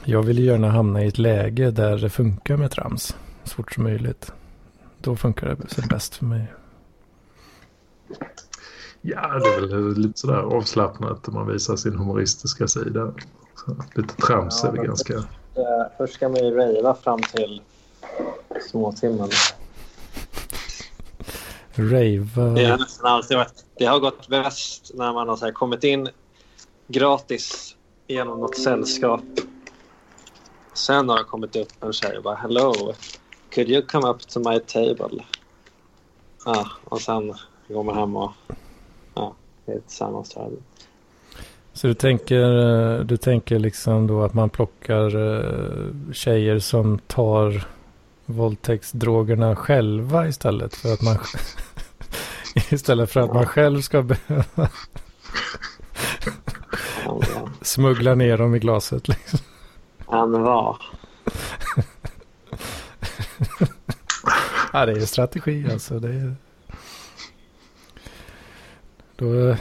jag 0.05 0.23
vill 0.23 0.39
ju 0.39 0.45
gärna 0.45 0.69
hamna 0.69 1.03
i 1.03 1.07
ett 1.07 1.17
läge 1.17 1.71
där 1.71 1.97
det 1.97 2.09
funkar 2.09 2.57
med 2.57 2.71
trams 2.71 3.15
så 3.43 3.55
fort 3.55 3.73
som 3.73 3.83
möjligt. 3.83 4.31
Då 4.97 5.15
funkar 5.15 5.47
det 5.47 5.87
bäst 5.89 6.15
för 6.15 6.25
mig. 6.25 6.53
Ja, 9.01 9.39
det 9.39 9.47
är 9.47 9.59
väl 9.59 9.97
lite 9.97 10.19
sådär 10.19 10.41
avslappnat 10.41 11.27
om 11.27 11.33
man 11.33 11.47
visar 11.47 11.75
sin 11.75 11.95
humoristiska 11.95 12.67
sida. 12.67 13.13
Så 13.55 13.77
lite 13.95 14.15
trams 14.15 14.59
ja, 14.63 14.69
är 14.69 14.73
det 14.77 14.85
ganska... 14.85 15.13
Först, 15.13 15.27
först 15.97 16.13
ska 16.13 16.29
man 16.29 16.45
ju 16.45 16.51
rejva 16.51 16.95
fram 16.95 17.21
till 17.21 17.61
småtimmen. 18.69 19.29
Rave. 21.79 22.53
Det 22.55 22.65
har 22.65 22.77
nästan 22.77 23.11
alltid 23.11 23.37
varit. 23.37 23.65
Det 23.77 23.85
har 23.85 23.99
gått 23.99 24.27
bäst 24.27 24.91
när 24.93 25.13
man 25.13 25.29
har 25.29 25.51
kommit 25.51 25.83
in 25.83 26.09
gratis 26.87 27.75
genom 28.07 28.39
något 28.39 28.57
sällskap. 28.57 29.21
Sen 30.73 31.09
har 31.09 31.17
det 31.17 31.23
kommit 31.23 31.55
upp 31.55 31.83
en 31.83 31.93
tjej 31.93 32.17
och 32.17 32.23
bara 32.23 32.35
hello, 32.35 32.73
could 33.55 33.69
you 33.69 33.81
come 33.81 34.07
up 34.07 34.27
to 34.27 34.39
my 34.39 34.59
table? 34.59 35.23
Ja, 36.45 36.67
och 36.83 37.01
sen 37.01 37.33
går 37.67 37.83
man 37.83 37.97
hem 37.97 38.15
och 38.15 38.31
ja, 39.13 39.35
är 39.65 39.79
tillsammans. 39.79 40.37
Så 41.73 41.87
du 41.87 41.93
tänker, 41.93 43.03
du 43.03 43.17
tänker 43.17 43.59
liksom 43.59 44.07
då 44.07 44.23
att 44.23 44.33
man 44.33 44.49
plockar 44.49 45.15
uh, 45.15 46.11
tjejer 46.13 46.59
som 46.59 46.99
tar 46.99 47.67
våldtäktsdrogerna 48.25 49.55
själva 49.55 50.27
istället 50.27 50.75
för 50.75 50.93
att 50.93 51.01
man 51.01 51.17
istället 52.69 53.11
för 53.11 53.19
att 53.19 53.33
man 53.33 53.45
själv 53.45 53.81
ska 53.81 54.01
behöva 54.01 54.69
smuggla 57.61 58.15
ner 58.15 58.37
dem 58.37 58.55
i 58.55 58.59
glaset 58.59 59.07
liksom. 59.07 59.39
Han 60.07 60.31
var. 60.31 60.81
ja, 64.73 64.85
det 64.85 64.91
är 64.91 65.05
strategi 65.05 65.67
alltså. 65.71 65.99
Det 65.99 66.09
är... 66.09 66.35
då, 69.15 69.57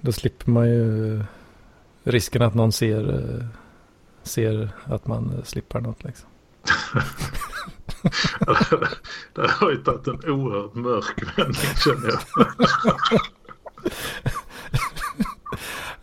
då 0.00 0.12
slipper 0.12 0.50
man 0.50 0.68
ju 0.68 1.22
risken 2.02 2.42
att 2.42 2.54
någon 2.54 2.72
ser, 2.72 3.48
ser 4.22 4.70
att 4.84 5.06
man 5.06 5.42
slipper 5.44 5.80
något 5.80 6.04
liksom. 6.04 6.28
det 9.34 9.50
har 9.50 9.70
ju 9.70 9.76
tagit 9.76 10.06
en 10.06 10.30
oerhört 10.30 10.74
mörk 10.74 11.38
vändning 11.38 11.74
känner 11.84 12.08
jag. 12.08 12.20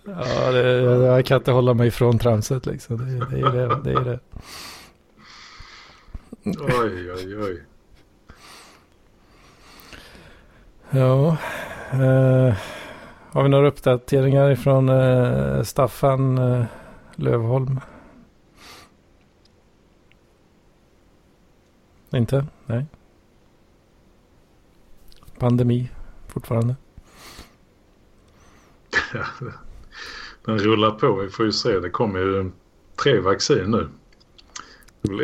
ja, 0.04 0.52
det, 0.52 0.82
jag 1.06 1.26
kan 1.26 1.38
inte 1.38 1.52
hålla 1.52 1.74
mig 1.74 1.88
ifrån 1.88 2.20
tramset 2.20 2.66
liksom. 2.66 2.98
Det, 2.98 3.26
det 3.26 3.40
är 3.48 3.52
det. 3.52 3.82
det, 3.84 3.92
är 3.92 4.04
det. 4.04 4.20
Oj, 6.46 7.12
oj, 7.12 7.38
oj. 7.38 7.64
Ja. 10.90 11.38
Eh, 11.92 12.54
har 13.32 13.44
vi 13.44 13.50
några 13.50 13.68
uppdateringar 13.68 14.56
från 14.56 14.90
eh, 14.90 15.64
Staffan 15.64 16.38
eh, 16.38 16.66
Lövholm? 17.16 17.80
Inte? 22.16 22.46
Nej. 22.66 22.86
Pandemi 25.40 25.90
fortfarande. 26.28 26.76
Den 30.46 30.60
rullar 30.60 30.92
på. 30.92 31.16
Vi 31.16 31.30
får 31.30 31.46
ju 31.46 31.52
se. 31.52 31.80
Det 31.80 31.90
kommer 31.90 32.20
ju 32.20 32.52
tre 33.04 33.20
vaccin 33.20 33.72
nu. 33.72 33.90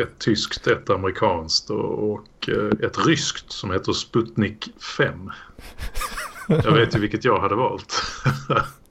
Ett 0.02 0.18
tyskt, 0.18 0.66
ett 0.66 0.90
amerikanskt 0.90 1.70
och, 1.70 2.48
eh, 2.48 2.86
ett 2.86 3.06
ryskt 3.06 3.52
som 3.52 3.70
heter 3.70 3.92
Sputnik 3.92 4.68
5. 4.98 5.30
Jag 6.48 6.72
vet 6.72 6.96
ju 6.96 7.00
vilket 7.00 7.24
jag 7.24 7.40
hade 7.40 7.54
valt. 7.54 8.02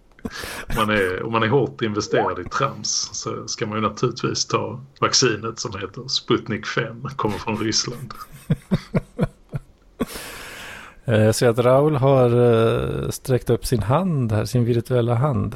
man 0.76 0.89
är, 0.89 1.24
om 1.24 1.32
man 1.32 1.44
är 1.44 1.48
hårt 1.48 1.82
investerad 1.82 2.39
i 2.39 2.44
trams 2.44 3.10
så 3.13 3.48
ska 3.48 3.65
man 3.65 3.78
ju 3.78 3.82
naturligtvis 3.82 4.46
ta 4.46 4.82
vaccinet 5.00 5.60
som 5.60 5.80
heter 5.80 6.08
Sputnik 6.08 6.67
5. 6.67 7.08
Kommer 7.15 7.38
från 7.38 7.58
Ryssland. 7.58 8.13
Eh, 11.06 11.24
jag 11.24 11.36
ser 11.36 11.48
att 11.48 11.60
Raul 11.60 11.96
har 11.96 12.30
eh, 13.04 13.10
sträckt 13.10 13.50
upp 13.50 13.65
sin 13.65 13.84
hand 13.84 14.32
här, 14.32 14.46
sin 14.46 14.65
virtuella 14.65 15.15
hand. 15.15 15.56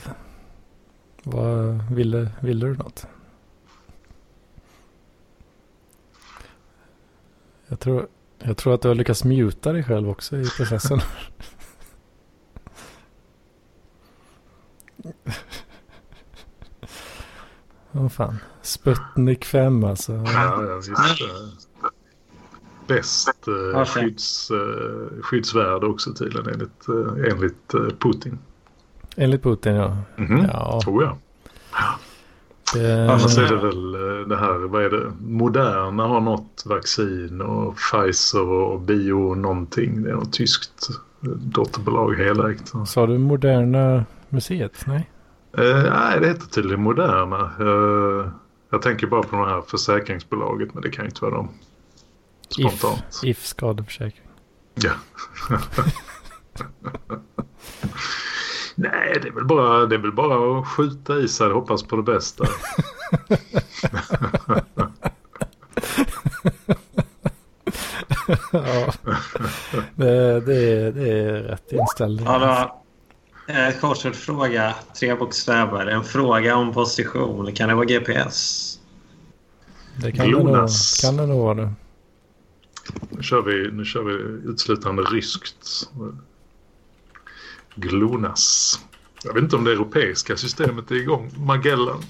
Vad 1.23 1.83
ville, 1.91 2.29
ville 2.41 2.65
du 2.65 2.73
något? 2.73 3.07
Jag 7.67 7.79
tror, 7.79 8.07
jag 8.43 8.57
tror 8.57 8.73
att 8.73 8.81
du 8.81 8.88
har 8.88 8.95
lyckats 8.95 9.23
muta 9.23 9.73
dig 9.73 9.83
själv 9.83 10.09
också 10.09 10.38
i 10.38 10.45
processen. 10.57 10.99
Vad 17.91 18.03
oh, 18.03 18.10
fan. 18.10 18.38
Sputnik 18.62 19.45
5 19.45 19.84
alltså. 19.84 20.14
Ja, 20.14 20.64
ja 20.64 20.76
visst. 20.76 21.22
Bäst 22.88 23.47
eh, 23.47 23.86
skydds, 23.86 24.51
eh, 24.51 25.22
skyddsvärd 25.22 25.84
också 25.84 26.14
tydligen 26.14 26.53
enligt, 26.53 26.88
eh, 26.89 27.32
enligt 27.32 27.74
eh, 27.74 27.97
Putin. 27.99 28.39
Enligt 29.16 29.43
Putin 29.43 29.76
ja. 29.76 29.97
Mm 30.18 30.32
-hmm. 30.32 30.49
ja. 30.53 30.80
Tror 30.84 31.03
jag. 31.03 31.18
Det... 32.74 33.12
Annars 33.12 33.38
är 33.38 33.47
det 33.47 33.56
väl 33.56 33.95
eh, 33.95 34.28
det 34.28 34.38
här, 34.38 34.68
vad 34.68 34.84
är 34.84 34.89
det? 34.89 35.12
Moderna 35.22 36.03
har 36.03 36.22
något 36.22 36.64
vaccin 36.66 37.41
och 37.41 37.76
Pfizer 37.76 38.47
och 38.47 38.82
Bio 38.82 39.36
någonting. 39.36 40.03
Det 40.03 40.10
är 40.10 40.14
något 40.14 40.34
tyskt 40.34 40.89
eh, 41.24 41.30
dotterbolag 41.30 42.14
helägt. 42.14 42.74
Sa 42.86 43.08
du 43.08 43.18
Moderna 43.18 44.06
museet? 44.36 44.83
Nej? 44.88 45.09
Eh, 45.57 45.83
nej, 45.83 46.19
det 46.19 46.27
heter 46.27 46.47
tydligen 46.47 46.81
Moderna. 46.81 47.51
Eh, 47.59 48.31
jag 48.69 48.81
tänker 48.81 49.07
bara 49.07 49.23
på 49.23 49.36
det 49.36 49.45
här 49.45 49.61
försäkringsbolaget, 49.61 50.73
men 50.73 50.83
det 50.83 50.89
kan 50.89 51.05
ju 51.05 51.09
inte 51.09 51.21
vara 51.21 51.36
dem. 51.36 51.49
Spontant. 52.49 53.03
If, 53.23 53.23
if 53.23 53.45
skadeförsäkring. 53.45 54.27
Ja. 54.73 54.91
nej, 58.75 59.19
det 59.21 59.27
är, 59.27 59.31
väl 59.31 59.45
bara, 59.45 59.86
det 59.86 59.95
är 59.95 59.99
väl 59.99 60.11
bara 60.11 60.59
att 60.59 60.67
skjuta 60.67 61.17
i 61.19 61.27
sig 61.27 61.47
och 61.47 61.53
hoppas 61.53 61.83
på 61.83 61.95
det 61.95 62.03
bästa. 62.03 62.45
ja, 68.51 68.93
det, 69.95 70.39
det, 70.39 70.91
det 70.91 71.09
är 71.09 71.43
rätt 71.43 71.71
inställning. 71.71 72.25
Ja, 72.25 72.84
Korsord-fråga, 73.81 74.75
tre 74.99 75.15
bokstäver. 75.15 75.87
En 75.87 76.03
fråga 76.03 76.55
om 76.55 76.73
position. 76.73 77.51
Kan 77.53 77.69
det 77.69 77.75
vara 77.75 77.85
GPS? 77.85 78.79
Det 80.01 80.11
kan 80.11 80.27
Glonas. 80.27 81.01
det 81.01 81.11
nog, 81.11 81.17
kan 81.17 81.27
det 81.27 81.33
nog 81.33 81.43
vara 81.43 81.53
det. 81.53 81.73
Nu 83.09 83.23
kör 83.23 83.41
vi, 83.41 83.71
nu 83.71 83.85
kör 83.85 84.03
vi 84.03 84.13
utslutande 84.49 85.03
ryskt. 85.03 85.89
Glonas. 87.75 88.79
Jag 89.23 89.33
vet 89.33 89.43
inte 89.43 89.55
om 89.55 89.63
det 89.63 89.71
europeiska 89.71 90.37
systemet 90.37 90.91
är 90.91 90.95
igång. 90.95 91.31
Magellan. 91.37 92.01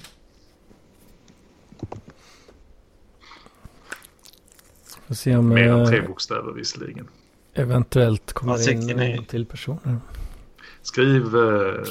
Får 5.06 5.14
se 5.14 5.36
om... 5.36 5.48
Mer 5.48 5.68
än 5.68 5.80
eh, 5.80 5.88
tre 5.88 6.00
bokstäver 6.00 6.52
visserligen. 6.52 7.08
Eventuellt 7.54 8.32
kommer 8.32 8.70
in 8.70 9.00
en 9.00 9.24
till 9.24 9.46
personer. 9.46 9.98
Skriv... 10.86 11.36
Eh, 11.36 11.84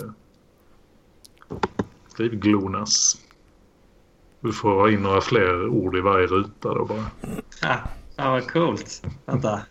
skriv 2.07 2.35
Glonas. 2.35 3.17
Du 4.39 4.53
får 4.53 4.69
ha 4.69 4.89
in 4.89 5.01
några 5.01 5.21
fler 5.21 5.67
ord 5.67 5.97
i 5.97 6.01
varje 6.01 6.27
ruta 6.27 6.73
då 6.73 6.85
bara. 6.85 7.05
Ja, 7.61 7.77
ja 8.15 8.31
vad 8.31 8.51
coolt. 8.51 9.03
Vänta. 9.25 9.61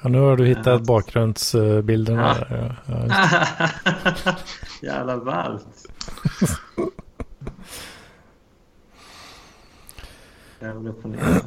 Ja, 0.00 0.08
nu 0.08 0.18
har 0.18 0.36
du 0.36 0.46
hittat 0.46 0.82
bakgrundsbilderna. 0.82 2.36
Ja. 2.50 2.74
Ja, 2.86 4.34
Jävla 4.82 5.16
ballt. 5.16 5.88
Jävla 10.60 10.90
upp 10.90 11.04
och 11.04 11.10
ner. 11.10 11.42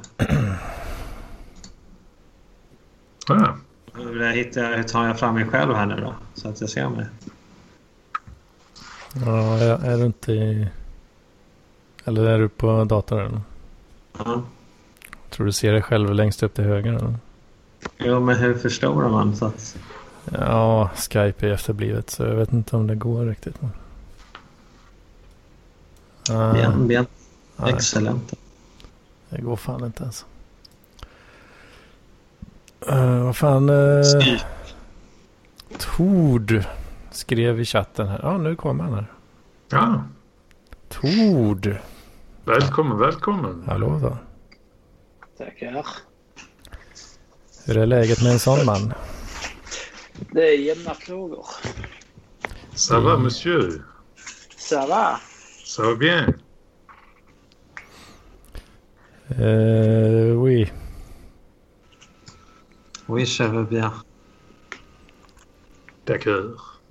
Ah. 3.29 3.53
Hur, 4.14 4.32
hittar, 4.32 4.78
hur 4.78 4.84
tar 4.84 5.07
jag 5.07 5.20
fram 5.20 5.36
mig 5.36 5.45
själv 5.45 5.74
här 5.74 5.86
nu 5.86 5.95
då? 5.95 6.14
Så 6.34 6.49
att 6.49 6.61
jag 6.61 6.70
ser 6.70 6.89
mig. 6.89 7.05
Ja, 9.26 9.57
är 9.59 9.97
du 9.97 10.05
inte 10.05 10.32
i... 10.34 10.68
Eller 12.05 12.26
är 12.26 12.39
du 12.39 12.49
på 12.49 12.84
datorn? 12.84 13.41
Ja. 14.18 14.43
Tror 15.30 15.45
du 15.45 15.51
ser 15.51 15.74
dig 15.74 15.82
själv 15.82 16.14
längst 16.14 16.43
upp 16.43 16.53
till 16.53 16.64
höger? 16.64 16.93
Eller? 16.93 17.16
Jo, 17.97 18.20
men 18.20 18.36
hur 18.36 18.53
förstorar 18.53 19.09
man? 19.09 19.36
Så 19.36 19.45
att... 19.45 19.78
Ja, 20.32 20.89
Skype 20.95 21.47
är 21.47 21.51
efterblivet 21.51 22.09
så 22.09 22.24
jag 22.24 22.36
vet 22.36 22.53
inte 22.53 22.76
om 22.76 22.88
det 22.88 22.95
går 22.95 23.26
riktigt. 23.26 23.55
Men... 23.61 23.72
Uh, 26.38 26.53
ben, 26.53 26.88
ben. 26.88 27.05
Excellent. 27.68 28.34
Det 29.30 29.41
går 29.41 29.55
fan 29.55 29.86
inte 29.86 30.03
ens. 30.03 30.26
Uh, 32.89 33.23
vad 33.23 33.36
fan. 33.38 33.69
Uh, 33.69 34.03
Tord 35.77 36.63
skrev 37.11 37.59
i 37.59 37.65
chatten 37.65 38.07
här. 38.07 38.19
Ja, 38.23 38.38
nu 38.38 38.55
kommer 38.55 38.84
han 38.84 38.93
här. 38.93 39.05
Ja. 39.69 40.03
Tord. 40.89 41.75
Välkommen, 42.45 42.97
välkommen. 42.97 43.63
Hallå 43.67 43.99
då. 44.01 44.17
Tackar. 45.38 45.86
Hur 47.65 47.77
är 47.77 47.86
läget 47.86 48.23
med 48.23 48.31
en 48.31 48.39
sån 48.39 48.65
man? 48.65 48.93
Det 50.31 50.47
är 50.47 50.59
jämna 50.59 50.93
frågor. 50.93 51.45
Ça 52.75 52.99
va, 52.99 53.17
monsieur? 53.17 53.81
Ça 54.57 54.88
va. 54.88 55.19
Ça 55.65 55.84
va 55.84 55.95
bien. 55.95 56.34
Euh, 59.39 60.36
oui. 60.36 60.71
Oui, 63.10 63.28
ça 63.28 63.47
va 63.47 63.64
bien. 63.64 63.93
D'accord. 66.06 66.82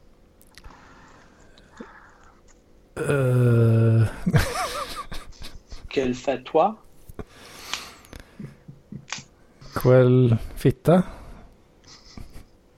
Euh... 2.99 4.05
Quel 5.89 6.15
fait 6.15 6.43
toi? 6.43 6.77
Quel 9.83 10.39
fitta? 10.57 11.05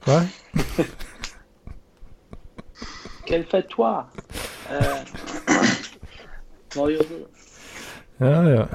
Va? 0.06 0.22
Quel 3.26 3.44
fait 3.44 3.68
toi? 3.68 4.08
Euh... 4.70 5.04
Vad 6.74 6.90
gör 6.90 7.02
du? 7.08 7.26
Ja, 8.18 8.68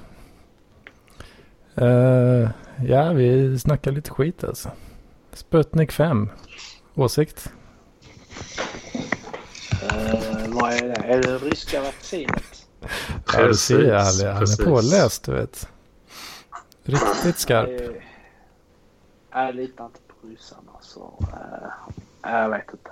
ja. 2.83 3.13
Vi 3.13 3.59
snackar 3.59 3.91
lite 3.91 4.11
skit 4.11 4.43
alltså. 4.43 4.71
Sputnik 5.33 5.91
5. 5.91 6.29
Åsikt? 6.95 7.51
Uh, 9.83 10.47
vad 10.47 10.73
är 10.73 10.87
det? 10.87 10.93
Är 10.93 11.21
det 11.21 11.37
ryska 11.37 11.81
vaccinet? 11.81 12.67
Ja, 13.33 13.47
du 13.47 13.53
ser. 13.53 13.93
Han, 13.93 14.33
han 14.35 14.43
är 14.43 14.65
påläst, 14.65 15.23
du 15.23 15.31
vet. 15.31 15.69
Riktigt 16.83 17.39
skarp. 17.39 17.69
Jag, 17.69 19.47
jag 19.47 19.55
litar 19.55 19.85
inte 19.85 19.99
på 20.07 20.27
ryssarna, 20.27 20.71
så 20.81 21.13
uh, 21.21 21.97
jag 22.21 22.49
vet 22.49 22.71
inte. 22.71 22.91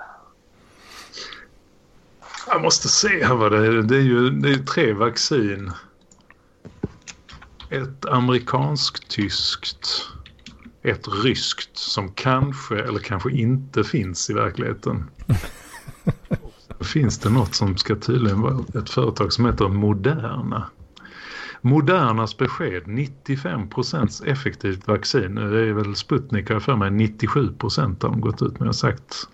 Jag 2.48 2.62
måste 2.62 2.88
se 2.88 3.26
här 3.26 3.36
vad 3.36 3.52
det 3.52 3.68
är. 3.68 3.72
Det 3.72 3.96
är 3.96 4.02
ju 4.02 4.30
det 4.30 4.50
är 4.50 4.58
tre 4.58 4.94
vaccin 4.94 5.72
ett 7.70 8.06
amerikanskt-tyskt, 8.06 9.88
ett 10.82 11.08
ryskt 11.24 11.78
som 11.78 12.12
kanske 12.12 12.80
eller 12.80 13.00
kanske 13.00 13.32
inte 13.32 13.84
finns 13.84 14.30
i 14.30 14.34
verkligheten. 14.34 15.10
finns 16.80 17.20
det 17.20 17.30
något 17.30 17.56
som 17.56 17.78
ska 17.78 17.96
tydligen 17.96 18.42
vara 18.42 18.66
ett 18.76 18.90
företag 18.90 19.34
som 19.34 19.46
heter 19.46 19.68
Moderna. 19.68 20.70
Modernas 21.62 22.38
besked 22.38 22.84
95% 22.84 24.26
effektivt 24.26 24.88
vaccin. 24.88 25.36
Det 25.36 25.60
är 25.60 25.74
väl 25.74 25.96
Sputnik 25.96 26.50
har 26.50 26.60
för 26.60 26.76
mig 26.76 26.92
97 26.92 27.50
har 27.62 28.00
de 28.00 28.22
gått 28.22 28.42
ut 28.42 28.60
med 28.60 28.70
och 28.70 28.76
sagt. 28.76 29.28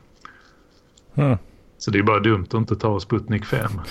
Mm. 1.15 1.37
Så 1.77 1.91
det 1.91 1.99
är 1.99 2.03
bara 2.03 2.19
dumt 2.19 2.45
att 2.47 2.53
inte 2.53 2.75
ta 2.75 2.99
Sputnik 2.99 3.45
5. 3.45 3.71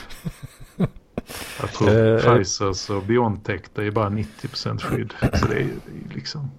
Jag 1.61 1.73
tror 1.73 1.91
uh, 1.91 2.19
Pfizers 2.19 2.91
och 2.91 3.03
Biontech 3.03 3.61
det 3.75 3.87
är 3.87 3.91
bara 3.91 4.09
90% 4.09 4.79
skydd. 4.79 5.15
Så 5.21 5.47
det 5.47 5.55
är, 5.55 5.59
det 5.59 6.11
är 6.11 6.15
liksom... 6.15 6.51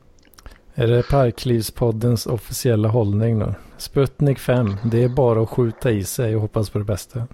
Är 0.76 0.88
det 0.88 1.10
Parklivspoddens 1.10 2.26
officiella 2.26 2.90
hållning 2.90 3.40
då? 3.40 3.54
Sputnik 3.78 4.40
5, 4.40 4.76
det 4.84 5.04
är 5.04 5.10
bara 5.10 5.44
att 5.44 5.50
skjuta 5.50 5.92
i 5.92 6.04
sig 6.04 6.36
och 6.36 6.42
hoppas 6.42 6.70
på 6.70 6.78
det 6.78 6.86
bästa. 6.86 7.28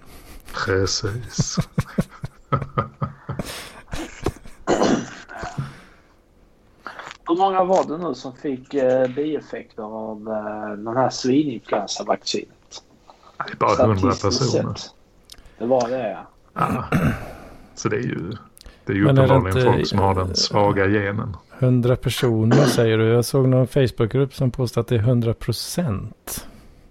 Precis. 0.66 1.56
Hur 7.30 7.36
många 7.36 7.64
var 7.64 7.84
det 7.84 8.08
nu 8.08 8.14
som 8.14 8.32
fick 8.36 8.74
eh, 8.74 9.08
bieffekter 9.08 9.82
av 9.82 10.28
eh, 10.28 10.76
den 10.84 10.96
här 10.96 11.10
svininfluensavaccinet? 11.10 12.82
Det 13.46 13.52
är 13.52 13.56
bara 13.56 13.86
hundra 13.86 14.10
personer. 14.10 14.76
Det 15.58 15.66
var 15.66 15.88
det 15.88 16.10
ja. 16.10 16.26
Ja. 16.54 16.84
Så 17.74 17.88
det 17.88 17.96
är 17.96 18.02
ju, 18.02 18.32
det 18.84 18.92
är 18.92 18.96
ju 18.96 19.04
uppenbarligen 19.04 19.46
inte, 19.46 19.62
folk 19.62 19.86
som 19.86 19.98
har 19.98 20.14
den 20.14 20.36
svaga 20.36 20.88
genen. 20.88 21.36
100 21.58 21.96
personer 21.96 22.66
säger 22.66 22.98
du. 22.98 23.06
Jag 23.06 23.24
såg 23.24 23.48
någon 23.48 23.66
Facebookgrupp 23.66 24.34
som 24.34 24.50
påstod 24.50 24.80
att 24.80 24.88
det 24.88 24.94
är 24.94 24.98
100 24.98 25.34
procent. 25.34 26.46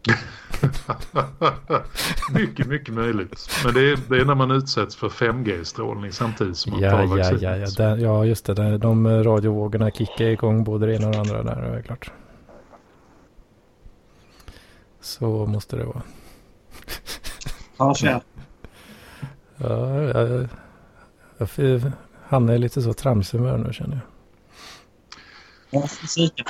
mycket, 2.33 2.67
mycket 2.67 2.93
möjligt. 2.93 3.49
Men 3.65 3.73
det 3.73 3.91
är, 3.91 3.99
det 4.09 4.21
är 4.21 4.25
när 4.25 4.35
man 4.35 4.51
utsätts 4.51 4.95
för 4.95 5.09
5G-strålning 5.09 6.11
samtidigt 6.11 6.57
som 6.57 6.71
man 6.71 6.81
ja, 6.81 6.91
tar 6.91 7.05
vaccinet. 7.05 7.41
Ja, 7.41 7.57
ja, 7.57 7.67
ja. 7.77 7.97
ja, 7.97 8.25
just 8.25 8.45
det. 8.45 8.77
De 8.77 9.23
radiovågorna 9.23 9.91
kickar 9.91 10.25
igång 10.25 10.63
både 10.63 10.85
det 10.85 10.95
ena 10.95 11.07
och 11.07 11.13
det 11.13 11.19
andra 11.19 11.43
där, 11.43 11.61
det 11.61 11.77
är 11.77 11.81
klart. 11.81 12.11
Så 15.01 15.45
måste 15.45 15.75
det 15.75 15.83
vara. 15.83 16.01
Ja, 17.77 17.93
så. 17.93 18.21
Ja, 19.61 20.01
jag, 20.03 20.47
jag 21.37 21.81
hamnar 22.23 22.53
i 22.53 22.57
lite 22.57 22.81
så 22.81 22.93
tramshumör 22.93 23.57
nu 23.57 23.73
känner 23.73 23.99
jag. 25.71 25.81
Hörs 25.81 26.01
musiken? 26.01 26.45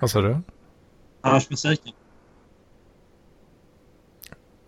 Vad 0.00 0.10
sa 0.10 0.20
du? 0.20 0.36
Hörs 1.22 1.50
musiken? 1.50 1.92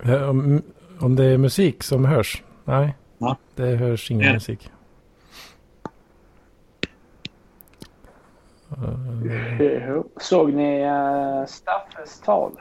Om, 0.02 0.62
om 1.00 1.16
det 1.16 1.24
är 1.24 1.38
musik 1.38 1.82
som 1.82 2.04
hörs? 2.04 2.42
Nej, 2.64 2.96
ja. 3.18 3.36
det 3.54 3.76
hörs 3.76 4.10
ingen 4.10 4.26
ja. 4.26 4.32
musik. 4.32 4.70
Såg 10.20 10.52
ni 10.52 10.84
uh, 10.84 11.46
Staffes 11.46 12.20
tal? 12.20 12.60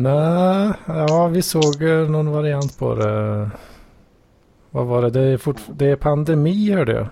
Nej, 0.00 0.72
ja 0.86 1.28
vi 1.32 1.42
såg 1.42 1.82
någon 2.08 2.32
variant 2.32 2.78
på 2.78 2.94
det. 2.94 3.50
Vad 4.70 4.86
var 4.86 5.02
det? 5.02 5.10
Det 5.10 5.20
är, 5.20 5.38
fort, 5.38 5.60
det 5.68 5.86
är 5.86 5.96
pandemi 5.96 6.72
hörde 6.72 6.92
jag. 6.92 7.06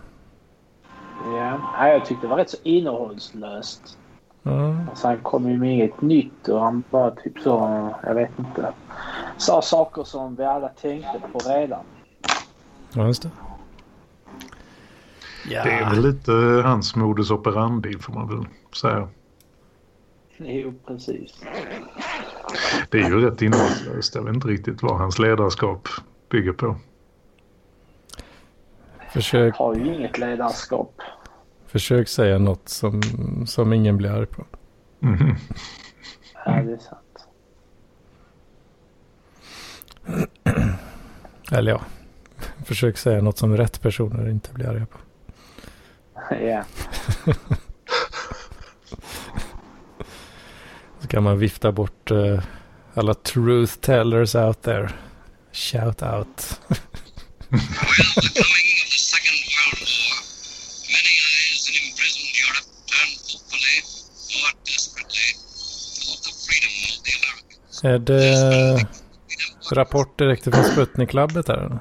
Ja, 1.25 1.89
jag 1.89 2.05
tyckte 2.05 2.27
det 2.27 2.31
var 2.31 2.37
rätt 2.37 2.51
så 2.51 2.57
innehållslöst. 2.63 3.99
Mm. 4.45 4.89
Alltså 4.91 5.09
han 5.09 5.19
kom 5.19 5.49
ju 5.51 5.59
med 5.59 5.73
inget 5.75 6.01
nytt 6.01 6.49
och 6.49 6.61
han 6.61 6.83
bara 6.91 7.11
typ 7.11 7.39
så, 7.39 7.89
jag 8.03 8.15
vet 8.15 8.39
inte. 8.39 8.73
Sa 9.37 9.63
saker 9.63 10.05
som 10.05 10.35
vi 10.35 10.45
alla 10.45 10.69
tänkte 10.69 11.21
på 11.33 11.39
redan. 11.39 11.85
Ja, 12.93 13.07
just 13.07 13.23
det. 13.23 13.31
Ja. 15.49 15.65
Det 15.65 15.71
är 15.71 15.91
väl 15.91 16.03
lite 16.03 16.33
hans 16.65 16.97
modus 16.97 17.31
operandi 17.31 17.99
får 17.99 18.13
man 18.13 18.29
väl 18.29 18.47
säga. 18.81 19.09
Jo, 20.45 20.75
precis. 20.87 21.45
Det 22.91 22.99
är 22.99 23.09
ju 23.09 23.21
rätt 23.21 23.43
innehållslöst. 23.43 24.15
Jag 24.15 24.23
vet 24.23 24.35
inte 24.35 24.49
riktigt 24.49 24.83
vad 24.83 24.99
hans 24.99 25.19
ledarskap 25.19 25.89
bygger 26.31 26.53
på. 26.53 26.77
Försök... 29.13 29.55
Har 29.55 29.75
ju 29.75 29.95
inget 29.95 30.19
ledarskap. 30.19 31.01
Försök 31.67 32.09
säga 32.09 32.39
något 32.39 32.69
som, 32.69 33.03
som 33.47 33.73
ingen 33.73 33.97
blir 33.97 34.11
arg 34.11 34.27
på. 34.27 34.45
Mm. 35.03 35.37
Ja, 36.45 36.63
det 36.63 36.73
är 36.73 36.79
sant. 36.79 37.29
Eller 41.53 41.71
ja, 41.71 41.81
försök 42.65 42.99
säga 42.99 43.23
något 43.23 43.39
som 43.39 43.57
rätt 43.57 43.81
personer 43.83 44.29
inte 44.29 44.53
blir 44.53 44.69
arga 44.69 44.87
på. 44.87 44.99
Ja. 46.35 46.65
Så 51.07 51.11
kan 51.11 51.23
man 51.23 51.39
vifta 51.39 51.73
bort 51.73 52.11
uh, 52.11 52.41
alla 52.95 53.15
truth 53.15 53.73
tellers 53.81 54.35
out 54.35 54.63
there. 54.63 54.91
Shout 55.53 56.03
out. 56.03 56.61
Är 67.83 67.99
det 67.99 68.87
rapport 69.73 70.19
direkt 70.19 70.45
från 70.45 70.65
Sputnik-labbet 70.65 71.49
här? 71.49 71.79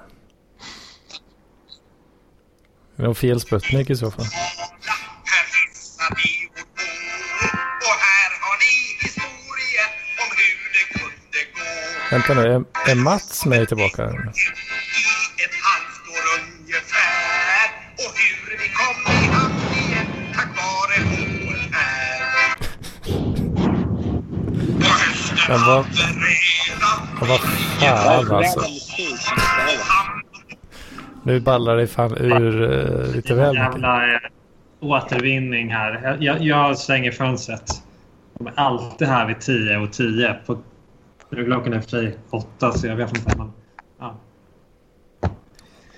Det 2.96 3.08
var 3.08 3.14
fel 3.14 3.42
Sputnik 3.42 3.90
i 3.90 3.96
så 3.96 4.12
fall. 4.12 4.26
Vänta 12.12 12.34
nu, 12.34 12.42
är, 12.42 12.64
är 12.92 12.96
Mats 12.96 13.46
med 13.46 13.68
tillbaka? 13.68 14.04
Ett 14.04 14.12
halvt 15.62 16.06
år 16.16 16.26
ungefär 16.38 17.68
och 17.94 18.14
hur 18.22 18.58
vi 18.58 18.68
kom 18.70 18.98
i 19.14 19.28
hamn 19.28 19.74
igen 19.74 20.08
tack 20.36 20.50
vare 20.58 20.98
HR. 21.10 21.56
Men 25.50 25.60
vad... 25.66 25.86
Vad 27.20 27.40
fan 27.80 28.36
alltså. 28.36 28.62
Nu 31.24 31.40
ballar 31.40 31.76
det 31.78 31.88
fan 31.88 32.18
ur 32.18 32.62
uh, 32.62 33.16
lite 33.16 33.34
väl. 33.34 33.56
Jävla 33.56 34.06
uh, 34.06 34.20
återvinning 34.80 35.74
här. 35.74 36.18
Jag, 36.20 36.42
jag 36.42 36.78
stänger 36.78 37.12
fönstret. 37.12 37.72
De 38.38 38.48
är 38.48 38.54
alltid 38.56 39.08
här 39.08 39.26
vid 39.26 39.40
10 39.42 39.78
och 39.78 39.94
10. 39.94 40.34
På, 40.46 40.62
nu 41.36 41.46
klockan 41.46 41.74
är 41.74 41.82
för 41.82 42.14
8 42.30 42.72
så 42.72 42.88
jag 42.88 42.96
vet 42.96 43.18
inte. 43.18 43.38
Men, 43.38 43.52
ja. 44.00 44.20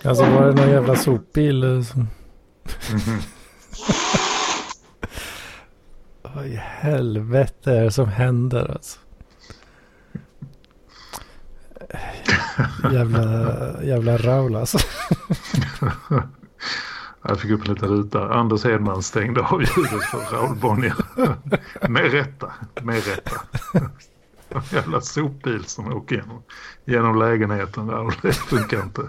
Alltså 0.04 0.24
var 0.24 0.46
det 0.48 0.54
någon 0.54 0.70
jävla 0.70 0.96
sopbil? 0.96 1.64
Eh, 1.64 1.82
som... 1.82 2.08
Vad 6.22 6.46
i 6.46 6.56
helvete 6.56 7.72
är 7.72 7.84
det 7.84 7.92
som 7.92 8.08
händer 8.08 8.72
alltså? 8.72 9.00
jävla, 12.92 13.84
jävla 13.84 14.18
Raul 14.18 14.56
alltså. 14.56 14.78
Jag 17.22 17.40
fick 17.40 17.52
upp 17.52 17.68
en 17.68 17.74
liten 17.74 17.90
ruta. 17.90 18.30
Anders 18.30 18.64
Hedman 18.64 19.04
stängde 19.04 19.42
av 19.42 19.62
ljudet 19.62 20.04
för 20.04 20.36
Raul 20.36 20.56
Bonnier. 20.56 20.96
med 21.90 22.12
rätta. 22.12 22.54
Med 22.82 22.96
rätta. 22.96 23.42
En 24.50 24.62
jävla 24.72 25.02
sopbil 25.02 25.66
som 25.66 25.93
åker 25.93 26.16
genom, 26.16 26.43
genom 26.86 27.20
lägenheten. 27.20 27.89
Raul. 27.89 28.14
Det 28.22 28.34
funkar 28.34 28.84
inte. 28.84 29.02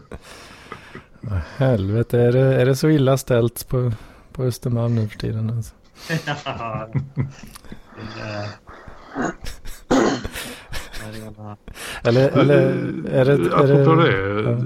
Vad 1.21 1.41
helvete. 1.57 2.21
Är 2.21 2.33
det, 2.33 2.61
är 2.61 2.67
det 2.67 2.77
så 2.77 2.89
illa 2.89 3.17
ställt 3.17 3.69
på, 3.69 3.93
på 4.33 4.43
Östermalm 4.43 4.95
nu 4.95 5.09
för 5.09 5.19
tiden? 5.19 5.51
Alltså? 5.51 5.75
Eller, 12.05 12.29
eller 12.29 12.59
är 13.09 13.25
det... 13.25 13.33
Är 13.33 13.55
Apropå 13.55 13.95
det, 13.95 14.43
det 14.43 14.51
ja. 14.51 14.59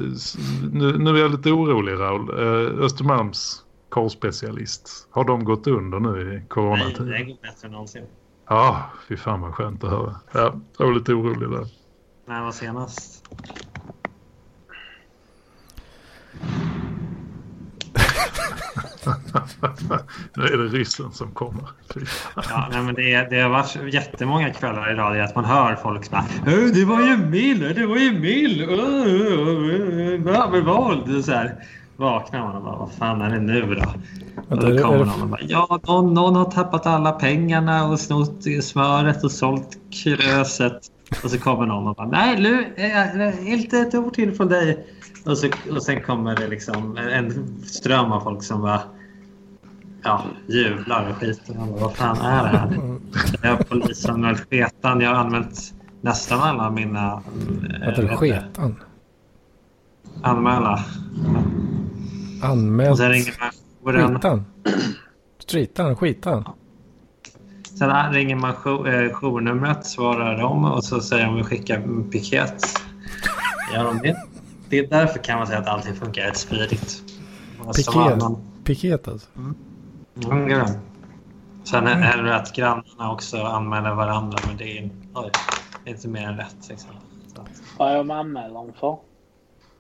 nu, 0.73 0.99
nu 0.99 1.11
är 1.11 1.21
jag 1.21 1.31
lite 1.31 1.51
orolig 1.51 1.93
Raul. 1.93 2.31
Eh, 2.31 2.85
Östermalms 2.85 3.65
korvspecialist. 3.89 5.09
Har 5.11 5.25
de 5.25 5.45
gått 5.45 5.67
under 5.67 6.01
nu 6.01 6.35
i 6.35 6.49
coronatiden? 6.49 7.09
Nej, 7.09 7.19
det 7.19 7.25
går 7.25 7.39
bättre 7.43 7.67
än 7.67 7.73
någonsin. 7.73 8.03
Ja, 8.49 8.91
fy 9.09 9.17
fan 9.17 9.41
vad 9.41 9.55
skönt 9.55 9.85
att 9.85 9.91
höra. 9.91 10.15
Ja, 10.33 10.55
jag 10.79 10.87
var 10.87 10.95
lite 10.95 11.13
orolig 11.13 11.51
där. 11.51 11.67
När 12.27 12.43
var 12.43 12.53
senast? 12.53 13.25
nu 20.37 20.45
är 20.45 20.57
det 20.57 20.65
ryssen 20.65 21.13
som 21.13 21.31
kommer. 21.33 21.65
ja, 22.37 22.69
nej, 22.73 22.83
men 22.83 22.95
det, 22.95 23.31
det 23.31 23.41
har 23.41 23.51
varit 23.51 23.95
jättemånga 23.95 24.53
kvällar 24.53 24.93
idag 24.93 25.21
att 25.21 25.35
man 25.35 25.45
hör 25.45 25.77
folk 25.77 26.05
som 26.05 26.19
Det 26.75 26.85
var 26.85 27.01
ju 27.01 27.17
Mill, 27.17 27.75
det 27.75 27.87
var 27.87 27.97
ju 27.97 28.19
Mill! 28.19 28.63
Övervåld! 30.29 31.25
Så 31.25 31.33
här 31.33 31.65
vaknar 31.97 32.41
man 32.41 32.57
och 32.57 32.63
bara 32.63 32.77
vad 32.77 32.93
fan 32.93 33.23
är 33.23 33.31
det 33.31 33.41
nu 33.41 33.75
då? 33.75 33.85
Och 34.49 34.61
då 34.61 34.83
kommer 34.83 35.05
någon 35.05 35.23
och 35.23 35.29
bara 35.29 35.41
ja 35.43 35.81
någon, 35.87 36.15
någon 36.15 36.37
har 36.37 36.45
tappat 36.45 36.87
alla 36.87 37.13
pengarna 37.13 37.89
och 37.89 38.01
snott 38.01 38.45
smöret 38.63 39.25
och 39.25 39.31
sålt 39.31 39.79
kröset. 40.05 40.81
Och 41.25 41.31
så 41.31 41.39
kommer 41.39 41.67
någon 41.67 41.89
och 41.89 41.95
bara 41.95 42.09
nej 42.09 42.41
nu, 42.41 42.75
inte 43.53 43.79
ett 43.79 43.95
ord 43.95 44.15
till 44.15 44.35
från 44.35 44.49
dig. 44.49 44.87
Och, 45.27 45.39
så, 45.39 45.49
och 45.71 45.83
sen 45.83 46.03
kommer 46.03 46.37
det 46.37 46.49
liksom 46.49 46.97
en 46.97 47.59
ström 47.65 48.13
av 48.13 48.21
folk 48.21 48.43
som 48.43 48.63
bara 48.63 48.81
ja, 50.03 50.23
jublar 50.47 51.11
och 51.11 51.17
skiter. 51.17 51.55
Vad 51.81 51.97
fan 51.97 52.17
är 52.17 52.43
det 52.43 52.59
här? 52.59 52.99
Jag 53.43 53.51
har 53.51 53.65
polisanmält 53.65 54.47
sketan. 54.51 55.01
Jag 55.01 55.11
har 55.11 55.17
använt 55.17 55.75
nästan 56.01 56.41
alla 56.41 56.71
mina... 56.71 57.23
Vad 57.81 57.89
heter 57.89 58.03
det? 58.03 58.17
Sketan? 58.17 58.77
Anmäla. 60.23 60.85
Anmält? 62.43 62.91
Och 62.91 62.99
sen 62.99 63.11
ringer 63.11 63.35
man 63.41 63.51
jouren. 63.85 64.15
Skitan? 64.15 64.45
Stritan? 65.39 65.97
Skitan? 65.97 66.45
Sen 67.79 68.13
ringer 68.13 68.37
man 68.37 68.51
eh, 68.51 69.13
journumret, 69.13 69.87
svarar 69.87 70.39
de 70.39 70.65
och 70.65 70.85
så 70.85 71.01
säger 71.01 71.27
de 71.27 71.35
att 71.35 71.41
vi 71.41 71.45
skickar 71.45 72.11
piket. 72.11 72.65
Gör 73.75 73.85
de 73.85 73.99
det? 73.99 74.17
Det 74.69 74.79
är 74.79 74.87
därför 74.87 75.19
kan 75.19 75.39
man 75.39 75.47
säga 75.47 75.59
att 75.59 75.67
allting 75.67 75.95
funkar 75.95 76.23
rätt 76.23 76.37
smidigt. 76.37 77.03
Piket? 77.77 78.23
Piket 78.65 79.09
alltså? 79.09 79.29
Mm. 79.37 79.55
Mm. 80.31 80.67
Sen 81.65 81.87
är 81.87 82.23
det 82.23 82.37
att 82.37 82.53
grannarna 82.53 83.13
också 83.13 83.43
anmäler 83.43 83.95
varandra 83.95 84.39
men 84.47 84.57
det 84.57 84.79
är, 84.79 84.91
oj, 85.15 85.31
inte 85.85 86.09
mer 86.09 86.29
än 86.29 86.37
rätt. 86.37 86.69
Liksom. 86.69 86.91
Vad 87.79 87.93
är 87.93 87.97
de 87.97 88.11
anmäler 88.11 88.55
dem 88.55 88.73
för? 88.81 88.99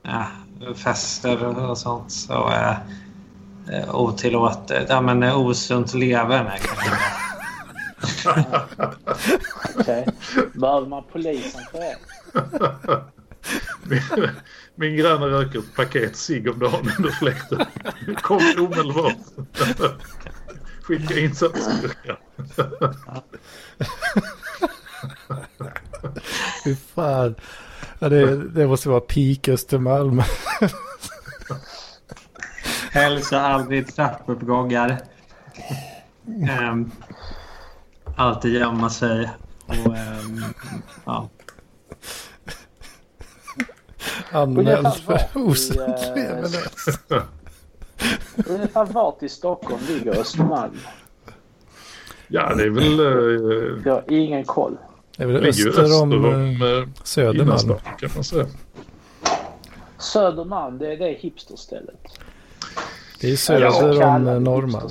Ja, 0.02 0.26
fester 0.74 1.44
och 1.70 1.78
sånt. 1.78 2.12
Så, 2.12 2.50
äh, 2.50 3.94
otillåtet. 3.94 4.86
Ja, 4.88 5.00
men 5.00 5.22
osunt 5.22 5.94
leverne 5.94 6.52
Okej. 9.78 10.06
Behöver 10.54 10.86
man 10.86 11.04
polisen 11.12 11.60
för 11.70 11.78
det? 11.78 11.96
min, 13.82 14.28
min 14.74 14.96
granne 14.96 15.26
röker 15.26 15.58
ett 15.58 15.74
paket 15.76 16.16
cigg 16.16 16.48
om 16.48 16.58
dagen 16.58 16.90
under 16.98 17.10
fläkten. 17.10 17.66
Kom 18.22 18.40
omedelbart. 18.58 19.16
Skicka 20.82 21.18
insatsstyrkan. 21.18 22.16
Fy 26.64 26.76
fan. 26.94 27.34
Ja, 28.02 28.08
det, 28.08 28.48
det 28.48 28.66
måste 28.66 28.88
vara 28.88 29.00
peak 29.00 29.48
Östermalm. 29.48 30.22
Hälsa 32.90 33.40
aldrig 33.40 33.94
trappuppgångar. 33.94 34.98
Um, 36.70 36.90
alltid 38.16 38.52
gömma 38.52 38.90
sig. 38.90 39.30
Och, 39.66 39.86
um, 39.86 40.44
ja. 41.04 41.28
Anmäld 44.32 44.94
för 44.94 45.18
osunt 45.34 46.12
leverne. 46.16 46.58
Ungefär 48.46 48.84
vart 48.84 49.22
i 49.22 49.28
Stockholm 49.28 49.82
ligger 49.88 50.20
Östermalm? 50.20 50.78
Ja, 52.28 52.54
det 52.54 52.62
är 52.62 52.70
väl... 52.70 53.00
Uh, 53.00 53.82
jag 53.84 53.94
har 53.94 54.04
ingen 54.08 54.44
koll. 54.44 54.76
Det 55.16 55.22
är 55.22 55.26
väl 55.26 55.46
öster, 55.46 55.68
öster 55.68 56.02
om, 56.02 56.12
om 56.12 56.62
uh, 56.62 56.88
Södermalm. 57.04 57.78
kan 57.98 58.10
man 58.14 58.24
säga. 58.24 58.46
Södermalm, 59.98 60.78
det 60.78 60.92
är 60.92 60.96
det 60.96 61.12
hipsterstället. 61.12 62.00
Det 63.20 63.30
är 63.30 63.36
söder 63.36 64.02
om 64.02 64.44
Norrmalm. 64.44 64.88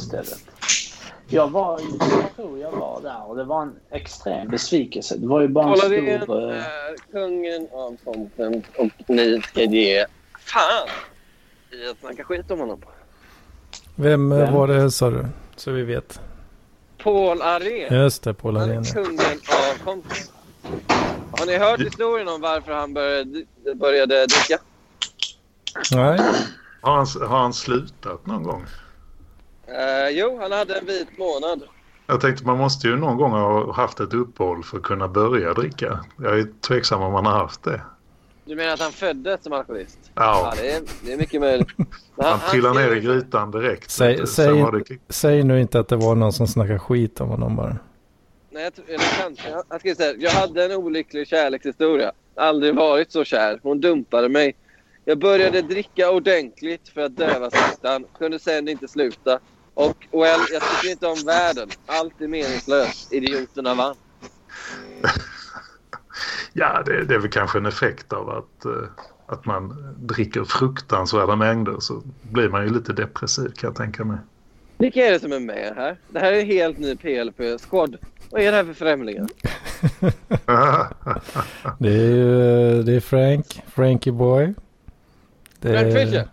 Jag 1.33 1.51
var, 1.51 1.79
jag 1.99 2.35
tror 2.35 2.59
jag 2.59 2.71
var 2.71 3.01
där 3.01 3.29
och 3.29 3.35
det 3.35 3.43
var 3.43 3.61
en 3.61 3.73
extrem 3.91 4.47
besvikelse. 4.47 5.17
Det 5.17 5.27
var 5.27 5.41
ju 5.41 5.47
bara 5.47 5.65
en 5.65 5.69
Kolla, 5.69 5.83
stor... 5.83 5.89
det 5.89 6.55
är 6.55 6.57
eh, 6.57 6.95
kungen 7.11 7.67
av 7.71 7.97
tomten 8.03 8.63
och 8.77 8.89
ni 9.07 9.41
ska 9.41 9.63
ge 9.63 10.05
fan 10.39 10.87
i 11.71 11.89
att 11.89 11.99
snacka 11.99 12.23
skit 12.23 12.51
om 12.51 12.59
honom. 12.59 12.81
Vem, 13.95 14.31
eh, 14.31 14.37
Vem? 14.37 14.53
var 14.53 14.67
det 14.67 14.91
sa 14.91 15.09
du? 15.09 15.25
Så 15.55 15.71
vi 15.71 15.83
vet. 15.83 16.21
Paul 17.03 17.41
Arén. 17.41 17.93
Just 17.93 18.23
det, 18.23 18.33
Paul 18.33 18.57
Arén. 18.57 18.83
ja. 18.83 18.93
kungen 18.93 19.19
av 19.49 19.85
tomten. 19.85 20.17
Har 21.31 21.45
ni 21.45 21.57
hört 21.57 21.79
historien 21.79 22.27
om 22.27 22.41
varför 22.41 22.71
han 22.71 22.93
började, 22.93 23.45
började 23.75 24.25
dricka? 24.25 24.59
Nej, 25.91 26.19
Har 26.81 26.95
han, 26.95 27.29
har 27.29 27.37
han 27.39 27.53
slutat 27.53 28.25
någon 28.25 28.43
gång? 28.43 28.65
Eh, 29.67 30.09
jo, 30.09 30.39
han 30.41 30.51
hade 30.51 30.77
en 30.77 30.85
vit 30.85 31.17
månad. 31.17 31.61
Jag 32.07 32.21
tänkte 32.21 32.45
man 32.45 32.57
måste 32.57 32.87
ju 32.87 32.95
någon 32.97 33.17
gång 33.17 33.31
ha 33.31 33.73
haft 33.73 33.99
ett 33.99 34.13
uppehåll 34.13 34.63
för 34.63 34.77
att 34.77 34.83
kunna 34.83 35.07
börja 35.07 35.53
dricka. 35.53 35.99
Jag 36.17 36.39
är 36.39 36.47
tveksam 36.67 37.01
om 37.01 37.13
man 37.13 37.25
har 37.25 37.33
haft 37.33 37.63
det. 37.63 37.81
Du 38.45 38.55
menar 38.55 38.73
att 38.73 38.79
han 38.79 38.91
föddes 38.91 39.43
som 39.43 39.53
alkoholist? 39.53 39.99
Ja, 40.15 40.53
det, 40.57 40.71
är, 40.71 40.81
det 41.05 41.13
är 41.13 41.17
mycket 41.17 41.41
möjligt. 41.41 41.67
Han 42.23 42.39
trillade 42.51 42.79
ner 42.79 42.95
i 42.95 42.99
grytan 42.99 43.51
direkt. 43.51 43.91
Säg- 43.91 44.27
säg- 44.27 44.99
säg 45.09 45.43
nu 45.43 45.61
inte 45.61 45.79
att 45.79 45.87
det 45.87 45.95
var 45.95 46.15
någon 46.15 46.33
som 46.33 46.47
snackade 46.47 46.79
skit 46.79 47.21
om 47.21 47.29
honom 47.29 47.55
bara. 47.55 47.77
Nej, 48.49 48.71
jag, 48.87 48.99
Han 49.69 49.79
skrev 49.79 49.95
så 49.95 50.03
här. 50.03 50.15
Jag 50.19 50.31
hade 50.31 50.65
en 50.65 50.71
olycklig 50.71 51.27
kärlekshistoria. 51.27 52.11
Aldrig 52.35 52.75
varit 52.75 53.11
så 53.11 53.23
kär. 53.23 53.59
Hon 53.63 53.81
dumpade 53.81 54.29
mig. 54.29 54.55
Jag 55.05 55.19
började 55.19 55.61
dricka 55.61 56.11
ordentligt 56.11 56.89
för 56.89 57.01
att 57.01 57.17
döva 57.17 57.49
smärtan. 57.49 58.05
Kunde 58.17 58.39
sen 58.39 58.67
inte 58.67 58.87
sluta. 58.87 59.39
Och 59.73 60.07
well, 60.11 60.39
jag 60.51 60.61
tycker 60.61 60.91
inte 60.91 61.07
om 61.07 61.17
världen. 61.25 61.69
Allt 61.85 62.21
är 62.21 62.27
meningslöst. 62.27 63.13
Idioterna 63.13 63.73
vann. 63.75 63.95
Ja, 66.53 66.83
det, 66.85 67.05
det 67.05 67.15
är 67.15 67.19
väl 67.19 67.31
kanske 67.31 67.57
en 67.57 67.65
effekt 67.65 68.13
av 68.13 68.29
att, 68.29 68.65
eh, 68.65 68.71
att 69.31 69.45
man 69.45 69.95
dricker 69.99 70.43
fruktansvärda 70.43 71.35
mängder 71.35 71.75
så 71.79 72.01
blir 72.21 72.49
man 72.49 72.63
ju 72.63 72.73
lite 72.73 72.93
depressiv 72.93 73.49
kan 73.49 73.67
jag 73.67 73.75
tänka 73.75 74.03
mig. 74.05 74.17
Vilka 74.77 75.07
är 75.07 75.11
det 75.11 75.19
som 75.19 75.31
är 75.31 75.39
med 75.39 75.73
här? 75.75 75.97
Det 76.09 76.19
här 76.19 76.31
är 76.33 76.39
en 76.39 76.45
helt 76.45 76.77
ny 76.79 76.95
PLP-squad. 76.95 77.97
Vad 78.31 78.41
är 78.41 78.51
det 78.51 78.57
här 78.57 78.63
för 78.63 78.73
främlingar? 78.73 79.27
Det 81.79 81.89
är 81.89 82.11
ju 82.11 82.83
det 82.83 82.93
är 82.95 82.99
Frank, 82.99 83.63
Frankie 83.67 84.13
Boy. 84.13 84.53
Det 85.59 85.69
Frank 85.69 85.95
är, 85.95 86.05
Fischer? 86.05 86.27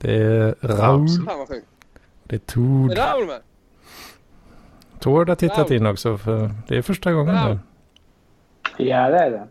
det 0.00 0.14
är 0.16 0.54
Raul. 0.60 1.08
Fan. 1.26 1.62
Det 2.24 2.36
är 2.36 2.40
Tord. 2.40 2.90
Är 2.90 2.96
Raul 2.96 3.26
med? 3.26 3.40
Tord 5.00 5.28
har 5.28 5.36
tittat 5.36 5.58
Raul. 5.58 5.72
in 5.72 5.86
också 5.86 6.18
för 6.18 6.50
det 6.68 6.76
är 6.76 6.82
första 6.82 7.12
gången 7.12 7.34
Raul. 7.34 7.58
nu. 8.78 8.84
Ja, 8.84 9.08
det 9.10 9.18
är 9.18 9.30
det. 9.30 9.46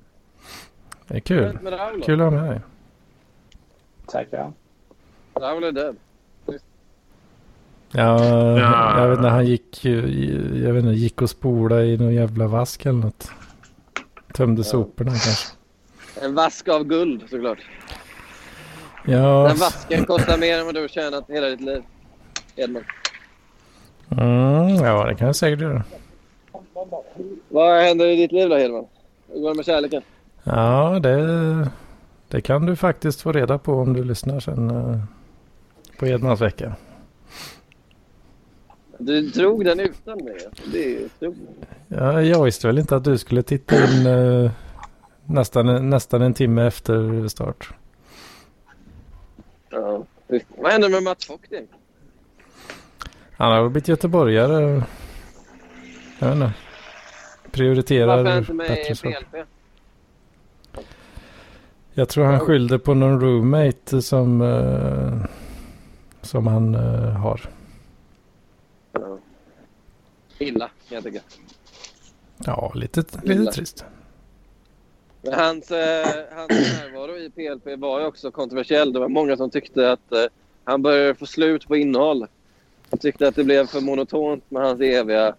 Det 1.08 1.16
är 1.16 1.20
kul. 1.20 1.58
Kul 2.06 2.22
att 2.22 2.34
ha 2.34 2.42
med 2.42 2.50
dig. 2.50 2.62
Tackar. 4.08 4.52
Raul 5.34 5.64
är 5.64 5.72
död. 5.72 5.96
Ja, 7.92 8.24
Ja. 8.60 9.00
jag 9.02 9.10
vet 9.10 9.18
inte, 9.18 9.30
han 9.30 9.46
gick, 9.46 9.86
ju- 9.86 10.62
jag 10.66 10.74
vet 10.74 10.84
inte, 10.84 10.96
gick 10.96 11.22
och 11.22 11.30
spola 11.30 11.82
i 11.84 11.98
någon 11.98 12.14
jävla 12.14 12.48
vask 12.48 12.86
eller 12.86 13.00
något. 13.00 13.32
Tömde 14.34 14.64
soporna 14.64 15.12
kanske. 15.12 15.52
En 16.22 16.36
vask 16.36 16.68
av 16.68 16.84
guld 16.84 17.30
såklart. 17.30 17.60
Ja, 19.06 19.48
Den 19.48 19.58
vasken 19.58 20.06
kostar 20.06 20.38
mer 20.38 20.60
än 20.60 20.66
vad 20.66 20.76
du 20.76 20.82
har 20.82 20.88
tjänat 20.88 21.26
hela 21.30 21.48
ditt 21.48 21.62
liv. 21.62 21.84
Edman. 22.56 22.84
mm, 24.12 24.76
ja 24.76 25.06
det 25.06 25.16
kan 25.16 25.28
jag 25.28 25.36
säkert 25.36 25.62
göra. 25.62 25.84
Vad 27.50 27.82
händer 27.84 28.06
i 28.08 28.16
ditt 28.16 28.32
liv 28.32 28.50
då 28.50 28.56
Hedman? 28.56 28.86
Hur 29.34 29.42
går 29.42 29.50
det 29.50 29.56
med 29.56 29.66
kärleken? 29.66 30.02
Ja, 30.44 31.00
det, 31.04 31.70
det 32.36 32.42
kan 32.42 32.66
du 32.66 32.76
faktiskt 32.76 33.22
få 33.22 33.32
reda 33.32 33.58
på 33.58 33.74
om 33.74 33.94
du 33.94 34.04
lyssnar 34.04 34.40
sen 34.40 34.70
eh, 34.70 35.00
på 36.00 36.08
Edmans 36.08 36.42
vecka. 36.42 36.76
Du 38.98 39.22
drog 39.22 39.66
den 39.66 39.80
utan 39.80 40.24
mig. 40.24 40.38
Det 40.72 40.96
är. 40.96 41.10
Ja, 41.88 42.22
jag 42.22 42.44
visste 42.44 42.68
väl 42.68 42.78
inte 42.78 42.96
att 42.96 43.04
du 43.04 43.18
skulle 43.18 43.44
titta 43.44 43.76
in 43.76 44.06
eh, 44.06 44.52
nästan, 45.26 45.90
nästan 45.90 46.22
en 46.22 46.34
timme 46.34 46.68
efter 46.68 47.28
start. 47.28 47.70
Ja. 49.70 50.06
Vad 50.58 50.72
händer 50.72 50.90
med 50.90 51.04
Mats 51.04 51.30
egentligen? 51.30 51.68
Han 53.32 53.52
har 53.52 53.70
blivit 53.70 53.88
göteborgare. 53.88 54.84
Jag 56.20 56.28
vet 56.28 56.36
inte. 56.36 56.54
Prioriterar 57.52 58.24
Varför 58.24 58.38
inte 58.38 58.54
med 58.54 58.68
bättre. 58.68 58.96
PLP? 58.96 59.48
Jag 61.98 62.10
tror 62.10 62.26
han 62.26 62.40
skyllde 62.40 62.80
på 62.80 62.94
någon 62.94 63.22
roommate 63.22 64.02
som, 64.02 64.42
eh, 64.42 65.30
som 66.22 66.48
han 66.48 66.76
eh, 66.76 67.12
har. 67.12 67.42
Ja. 68.92 69.18
Illa 70.40 70.70
jag 70.90 71.04
tycka. 71.04 71.20
Ja, 72.46 72.72
lite, 72.76 73.04
lite 73.24 73.52
trist. 73.52 73.86
Men 75.22 75.34
hans, 75.34 75.72
eh, 75.72 76.08
hans 76.32 76.50
närvaro 76.50 77.18
i 77.18 77.30
PLP 77.30 77.80
var 77.80 78.00
ju 78.00 78.06
också 78.06 78.32
kontroversiell. 78.32 78.94
Det 78.94 79.00
var 79.00 79.10
många 79.10 79.38
som 79.38 79.50
tyckte 79.50 79.92
att 79.92 80.12
eh, 80.12 80.26
han 80.64 80.82
började 80.82 81.16
få 81.16 81.26
slut 81.26 81.68
på 81.68 81.76
innehåll. 81.76 82.28
De 82.90 82.98
tyckte 82.98 83.28
att 83.28 83.36
det 83.36 83.44
blev 83.44 83.68
för 83.68 83.82
monotont 83.82 84.52
med 84.52 84.64
hans 84.64 84.82
eviga 84.82 85.36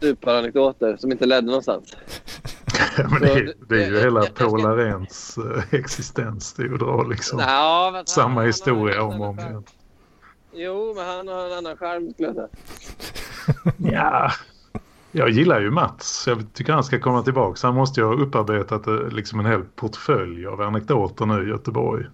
superanekdoter 0.00 0.96
som 0.96 1.12
inte 1.12 1.26
ledde 1.26 1.46
någonstans. 1.46 1.96
Men 3.10 3.20
det, 3.20 3.32
är- 3.32 3.54
det 3.68 3.84
är 3.84 3.90
ju 3.90 3.98
hela 4.00 4.26
Paul 4.26 4.66
Aréns 4.66 5.38
eh, 5.38 5.74
existens. 5.80 6.52
Det 6.52 6.62
är 6.62 6.66
ju 6.66 6.74
att 6.74 6.80
dra 6.80 7.02
liksom 7.02 7.38
Ja, 7.38 7.90
han- 7.94 8.06
samma 8.06 8.34
han 8.40 8.46
historia 8.46 8.94
en 8.94 9.00
om 9.02 9.20
och 9.20 9.28
om 9.28 9.38
igen. 9.38 9.64
Jo, 10.52 10.92
men 10.96 11.06
han 11.06 11.28
har 11.28 11.46
en 11.46 11.52
annan 11.52 11.76
charm 11.76 12.12
skulle 12.12 12.28
jag 12.28 12.34
säga. 12.36 12.48
Ja, 13.92 14.32
jag 15.12 15.30
gillar 15.30 15.60
ju 15.60 15.70
Mats. 15.70 16.24
Jag 16.26 16.44
tycker 16.54 16.72
han 16.72 16.84
ska 16.84 17.00
komma 17.00 17.22
tillbaka. 17.22 17.66
Han 17.66 17.74
måste 17.76 18.00
ju 18.00 18.06
ha 18.06 18.14
upparbetat 18.14 18.86
eh, 18.86 19.08
liksom 19.08 19.40
en 19.40 19.46
hel 19.46 19.62
portfölj 19.64 20.46
av 20.46 20.60
anekdoter 20.60 21.26
nu 21.26 21.46
i 21.46 21.48
Göteborg. 21.48 22.04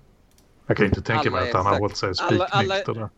Jag 0.67 0.77
kan 0.77 0.87
inte 0.87 1.03
tänka 1.03 1.21
Alla 1.31 1.41
mig 1.41 1.51
att 1.51 1.57
han 1.57 1.67
har 1.67 1.79
hållit 1.79 1.97
sig 1.97 2.13
alla- 2.23 2.45
alla- 2.45 2.75
spiknykter 2.75 2.95
där. 2.95 3.09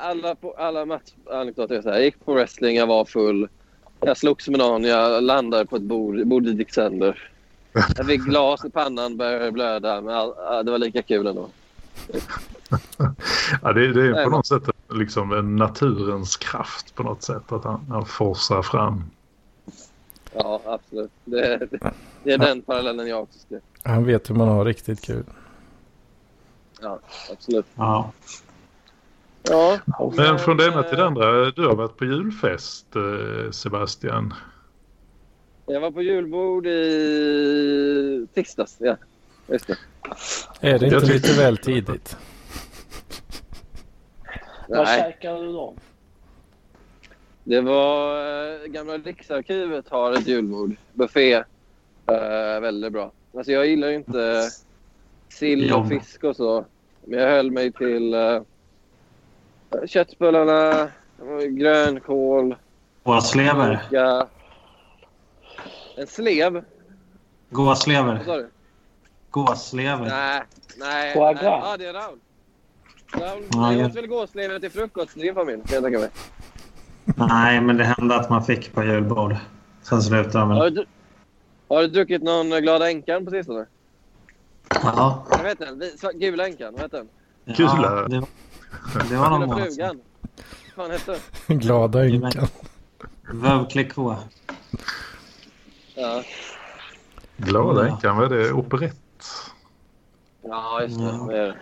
Alla, 0.00 0.34
på, 0.34 0.54
alla 0.58 0.84
matchanekdoter 0.86 1.74
är 1.74 1.82
så 1.82 1.88
här. 1.88 1.96
Jag 1.96 2.04
gick 2.04 2.24
på 2.24 2.34
wrestling, 2.34 2.76
jag 2.76 2.86
var 2.86 3.04
full. 3.04 3.48
Jag 4.04 4.16
slogs 4.16 4.48
med 4.48 4.58
någon, 4.58 4.84
jag 4.84 5.22
landade 5.22 5.66
på 5.66 5.76
ett 5.76 5.82
bord, 5.82 6.26
bordet 6.26 6.58
gick 6.58 6.74
sönder. 6.74 7.30
Jag 7.96 8.06
fick 8.06 8.20
glas 8.20 8.64
i 8.64 8.70
pannan, 8.70 9.16
började 9.16 9.52
blöda. 9.52 10.00
Men 10.00 10.14
all, 10.14 10.64
det 10.64 10.70
var 10.70 10.78
lika 10.78 11.02
kul 11.02 11.26
ändå. 11.26 11.48
Ja, 13.62 13.72
det, 13.72 13.92
det 13.92 14.08
är 14.08 14.24
på 14.24 14.30
något 14.30 14.46
sätt 14.46 14.62
liksom 14.90 15.32
en 15.32 15.56
naturens 15.56 16.36
kraft 16.36 16.94
på 16.94 17.02
något 17.02 17.22
sätt. 17.22 17.52
Att 17.52 17.64
han, 17.64 17.86
han 17.90 18.06
forsar 18.06 18.62
fram. 18.62 19.04
Ja, 20.34 20.60
absolut. 20.64 21.10
Det, 21.24 21.56
det, 21.70 21.92
det 22.22 22.32
är 22.32 22.38
den 22.38 22.62
parallellen 22.62 23.06
jag 23.06 23.22
också 23.22 23.38
skrev. 23.38 23.60
Han 23.82 24.04
vet 24.04 24.30
hur 24.30 24.34
man 24.34 24.48
har 24.48 24.64
riktigt 24.64 25.00
kul. 25.00 25.24
Ja, 26.80 26.98
absolut. 27.32 27.66
Ja. 27.74 28.12
Ja, 29.42 29.78
Men 30.16 30.38
från 30.38 30.56
det 30.56 30.66
ena 30.66 30.82
till 30.82 30.96
det 30.96 31.02
eh, 31.02 31.06
andra. 31.06 31.50
Du 31.50 31.66
har 31.66 31.76
varit 31.76 31.96
på 31.96 32.04
julfest 32.04 32.96
eh, 32.96 33.50
Sebastian. 33.50 34.34
jag 35.66 35.80
var 35.80 35.90
på 35.90 36.02
julbord 36.02 36.66
i 36.66 38.26
tisdags. 38.34 38.76
Ja, 38.78 38.96
just 39.46 39.66
det. 39.66 39.76
Är 40.60 40.78
det 40.78 40.86
inte 40.86 41.06
lite 41.06 41.32
väl 41.32 41.56
tidigt? 41.56 42.16
Vad 44.68 44.88
käkade 44.88 45.46
du 45.46 45.52
då? 45.52 45.74
det 47.44 47.60
var... 47.60 48.16
eh, 48.16 48.66
Gamla 48.66 48.98
Riksarkivet 48.98 49.88
har 49.88 50.12
ett 50.12 50.26
julbord. 50.26 50.76
Buffé. 50.92 51.32
Eh, 52.06 52.60
väldigt 52.60 52.92
bra. 52.92 53.12
Alltså 53.36 53.52
jag 53.52 53.66
gillar 53.66 53.88
ju 53.88 53.94
inte 53.94 54.48
sill 55.28 55.72
och 55.72 55.88
fisk 55.88 56.24
och 56.24 56.36
så. 56.36 56.64
Men 57.04 57.18
jag 57.18 57.28
höll 57.28 57.50
mig 57.50 57.72
till 57.72 58.14
uh, 58.14 58.42
köttbullarna, 59.86 60.88
grönkål, 61.50 62.56
Gåslever. 63.04 63.80
En 65.96 66.06
slev? 66.06 66.52
Vad 66.52 66.64
Gåslever. 67.50 68.22
sa 68.24 68.36
du? 68.36 68.50
Gåslever. 69.30 70.06
Nej, 70.08 70.42
nej. 70.76 71.14
Foie 71.14 71.32
nej. 71.32 71.42
gras. 71.42 71.64
Ja, 71.64 71.76
det 71.76 71.86
är 71.86 71.92
Raul. 71.92 72.18
Raul, 73.12 73.44
Ja, 73.52 73.86
åt 73.86 73.94
väl 73.96 74.06
gåslever 74.06 74.58
till 74.58 74.70
frukost 74.70 75.16
i 75.16 75.20
din 75.20 75.34
familj, 75.34 75.62
kan 75.66 75.74
jag 75.74 75.82
tänka 75.82 75.98
mig. 75.98 76.08
Nej, 77.04 77.60
men 77.60 77.76
det 77.76 77.84
hände 77.84 78.14
att 78.16 78.30
man 78.30 78.44
fick 78.44 78.72
på 78.74 78.84
julbord. 78.84 79.36
Sen 79.82 80.02
slutade 80.02 80.38
de 80.38 80.50
Har 80.50 80.70
du, 80.70 80.84
har 81.68 81.80
du 81.82 81.88
druckit 81.88 82.22
någon 82.22 82.50
Glada 82.50 82.90
Änkan 82.90 83.24
på 83.24 83.30
sistone? 83.30 83.66
Ja. 84.68 85.26
Vad 85.30 85.46
heter 85.46 85.66
den? 85.66 86.20
Gula 86.20 86.46
änkan, 86.46 86.72
vad 86.72 86.82
heter 86.82 86.98
den? 86.98 87.08
Gula? 87.56 88.06
Ja, 88.10 88.22
det 89.08 89.16
var 89.16 89.30
någon 89.30 89.48
Gula 89.48 89.64
frugan. 89.64 90.00
Vad 90.76 90.86
fan 90.86 90.90
hette? 90.90 91.20
Glada 91.46 92.06
ynkan. 92.06 92.48
Veuve. 93.32 94.16
Ja. 95.94 96.22
Glada 97.36 97.88
änkan, 97.88 98.16
vad 98.16 98.32
är 98.32 98.36
det? 98.36 98.52
Operett? 98.52 98.96
Ja, 100.42 100.82
just 100.82 100.98
det. 100.98 101.04
Ja. 101.04 101.26
det, 101.30 101.38
är 101.38 101.46
det. 101.46 101.56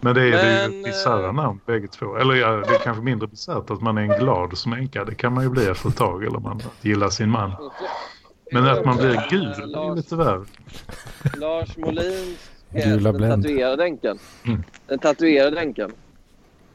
Men 0.00 0.14
det 0.14 0.22
är, 0.22 0.30
Men, 0.30 0.70
det 0.70 0.76
ju 0.76 0.84
bisarra 0.84 1.32
namn 1.32 1.60
bägge 1.66 1.88
två. 1.88 2.16
Eller 2.16 2.34
ja, 2.34 2.48
det 2.48 2.74
är 2.74 2.78
kanske 2.78 3.02
mindre 3.02 3.28
bisarrt 3.28 3.70
att 3.70 3.80
man 3.80 3.98
är 3.98 4.02
en 4.02 4.20
glad 4.20 4.58
som 4.58 4.72
änka. 4.72 5.04
Det 5.04 5.14
kan 5.14 5.32
man 5.32 5.44
ju 5.44 5.50
bli 5.50 5.66
efter 5.66 5.88
ett 5.88 5.96
tag. 5.96 6.24
Eller 6.24 6.38
man 6.38 6.62
gillar 6.80 7.10
sin 7.10 7.30
man. 7.30 7.52
Men 8.52 8.66
att 8.66 8.84
man 8.84 8.96
blir 8.96 9.26
gul 9.30 9.72
det 9.72 9.78
är 9.78 9.96
lite 9.96 10.16
värre. 10.16 10.44
Lars 11.36 11.76
Molins 11.76 12.50
Gula 12.74 13.12
den 13.12 13.42
tatuerade 13.42 13.84
änkan. 13.84 14.18
Mm. 14.46 14.62
Den 14.86 14.98
tatuerade 14.98 15.60
änkan. 15.60 15.92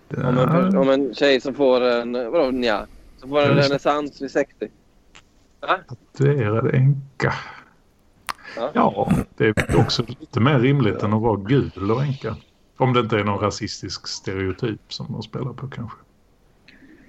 Ja. 0.10 0.28
Om, 0.28 0.38
en, 0.38 0.78
om 0.78 0.90
en 0.90 1.14
tjej 1.14 1.42
som 1.42 1.54
får 1.54 1.82
en, 1.82 2.14
vadå 2.14 2.52
nja, 2.52 2.86
som 3.20 3.30
får 3.30 3.42
en 3.42 3.56
renässans 3.56 4.22
vid 4.22 4.32
60. 4.32 4.68
Va? 5.62 5.80
Tatuerad 5.88 6.76
änka. 6.76 7.34
Ja. 8.56 8.72
ja, 8.74 9.12
det 9.38 9.46
är 9.46 9.80
också 9.80 10.04
lite 10.20 10.40
mer 10.40 10.60
rimligt 10.60 11.04
än 11.04 11.14
att 11.14 11.22
vara 11.22 11.40
gul 11.40 11.92
och 11.92 12.04
änka. 12.04 12.36
Om 12.78 12.94
det 12.94 13.00
inte 13.00 13.16
är 13.16 13.24
någon 13.24 13.40
rasistisk 13.40 14.08
stereotyp 14.08 14.94
som 14.94 15.08
de 15.10 15.24
spelar 15.24 15.54
på 15.54 15.68
kanske. 15.68 15.98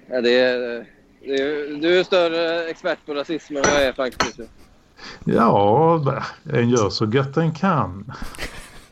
Ja, 0.07 0.21
det 0.21 0.39
är, 0.39 0.85
det 1.21 1.35
är, 1.35 1.81
du 1.81 1.99
är 1.99 2.03
större 2.03 2.69
expert 2.69 2.99
på 3.05 3.13
rasism 3.13 3.55
än 3.55 3.61
vad 3.61 3.73
jag 3.73 3.83
är 3.83 3.93
faktiskt. 3.93 4.39
Ja, 5.23 6.23
en 6.53 6.69
gör 6.69 6.89
så 6.89 7.05
gött 7.05 7.37
en 7.37 7.51
kan. 7.51 8.13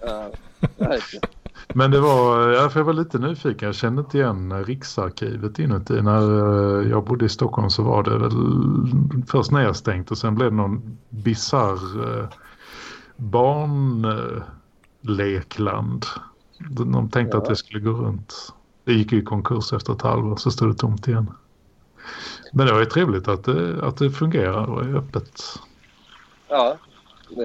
Ja, 0.02 0.32
Men 1.74 1.92
det 1.92 2.00
var, 2.00 2.50
ja, 2.50 2.70
för 2.70 2.80
jag 2.80 2.86
var 2.86 2.94
lite 2.94 3.18
nyfiken. 3.18 3.66
Jag 3.66 3.76
kände 3.76 4.02
inte 4.02 4.18
igen 4.18 4.64
Riksarkivet 4.64 5.60
inuti. 5.60 6.02
När 6.02 6.22
eh, 6.82 6.90
jag 6.90 7.04
bodde 7.04 7.26
i 7.26 7.30
Stockholm 7.30 7.70
så 7.70 7.84
var 7.84 8.04
det 8.04 8.18
väl 8.18 8.32
först 9.28 9.52
nedstängt 9.52 10.12
och 10.12 10.18
sen 10.18 10.36
blev 10.36 10.50
det 10.50 10.58
någon 10.58 10.98
bizarr 11.10 12.20
eh, 12.20 12.28
barnlekland. 13.16 14.46
De 16.70 17.10
tänkte 17.10 17.38
ja. 17.38 17.44
att 17.44 17.50
det 17.50 17.56
skulle 17.56 17.80
gå 17.80 17.92
runt. 17.92 18.54
Det 18.84 18.94
gick 18.94 19.12
ju 19.12 19.20
i 19.20 19.24
konkurs 19.24 19.74
efter 19.74 19.94
ett 19.94 20.02
halvår 20.02 20.36
så 20.36 20.52
stod 20.52 20.70
det 20.70 20.76
tomt 20.76 21.08
igen. 21.08 21.32
Men 22.54 22.68
det 22.68 22.74
var 22.74 22.80
ju 22.80 22.86
trevligt 22.86 23.28
att 23.28 23.44
det, 23.44 23.84
att 23.84 23.98
det 23.98 24.10
fungerar 24.10 24.66
och 24.66 24.82
är 24.82 24.96
öppet. 24.96 25.42
Ja. 26.50 26.78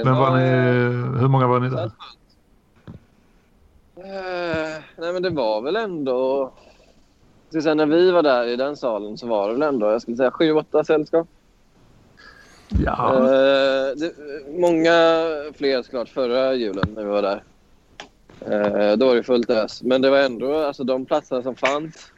Men 0.05 0.17
var, 0.17 0.37
ni, 0.37 0.49
hur 1.19 1.29
många 1.29 1.47
var 1.47 1.61
ni 1.61 1.71
där? 1.71 1.91
Uh, 4.05 4.83
nej 4.97 5.13
men 5.13 5.23
det 5.23 5.31
var 5.31 5.61
väl 5.61 5.77
ändå... 5.77 6.53
Säga, 7.63 7.75
när 7.75 7.87
vi 7.87 8.11
var 8.11 8.23
där 8.23 8.47
i 8.47 8.57
den 8.57 8.77
salen 8.77 9.19
så 9.19 9.27
var 9.27 9.49
det 9.49 9.55
väl 9.55 9.63
ändå, 9.63 9.91
jag 9.91 10.03
skulle 10.03 10.17
säga 10.17 10.31
sju, 10.31 10.53
åtta 10.53 10.85
sällskap. 10.85 11.27
Ja. 12.85 13.13
Uh, 13.15 13.97
det, 13.97 14.13
många 14.61 14.93
fler 15.55 15.83
såklart 15.83 16.09
förra 16.09 16.55
julen 16.55 16.95
när 16.95 17.03
vi 17.03 17.09
var 17.09 17.23
där. 17.23 17.43
Uh, 18.49 18.97
då 18.97 19.07
var 19.07 19.15
det 19.15 19.23
fullt 19.23 19.51
ös. 19.51 19.83
Men 19.83 20.03
det 20.03 20.11
var 20.11 20.19
ändå, 20.19 20.57
alltså 20.57 20.85
de 20.85 21.07
platserna 21.07 21.43
som 21.43 21.57
fanns. 21.57 22.13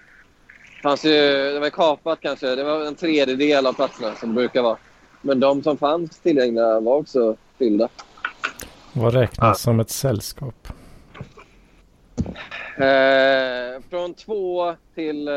fanns 0.83 1.05
ju, 1.05 1.11
det 1.53 1.61
var 1.61 1.71
kapat 1.71 2.19
kanske, 2.21 2.55
det 2.55 2.65
var 2.65 2.87
en 2.87 2.95
tredjedel 2.95 3.67
av 3.67 3.73
platserna 3.73 4.15
som 4.15 4.35
brukar 4.35 4.63
vara. 4.63 4.77
Men 5.23 5.41
de 5.41 5.63
som 5.63 5.79
fanns 5.79 6.19
tillgängliga 6.19 6.81
var 6.81 6.97
också 6.97 7.37
fyllda. 7.59 7.89
Vad 8.93 9.15
räknas 9.15 9.63
som 9.63 9.81
ett 9.81 9.91
sällskap? 9.91 10.69
Eh, 12.77 13.83
från 13.91 14.15
två 14.15 14.75
till... 14.95 15.29
Eh, 15.29 15.35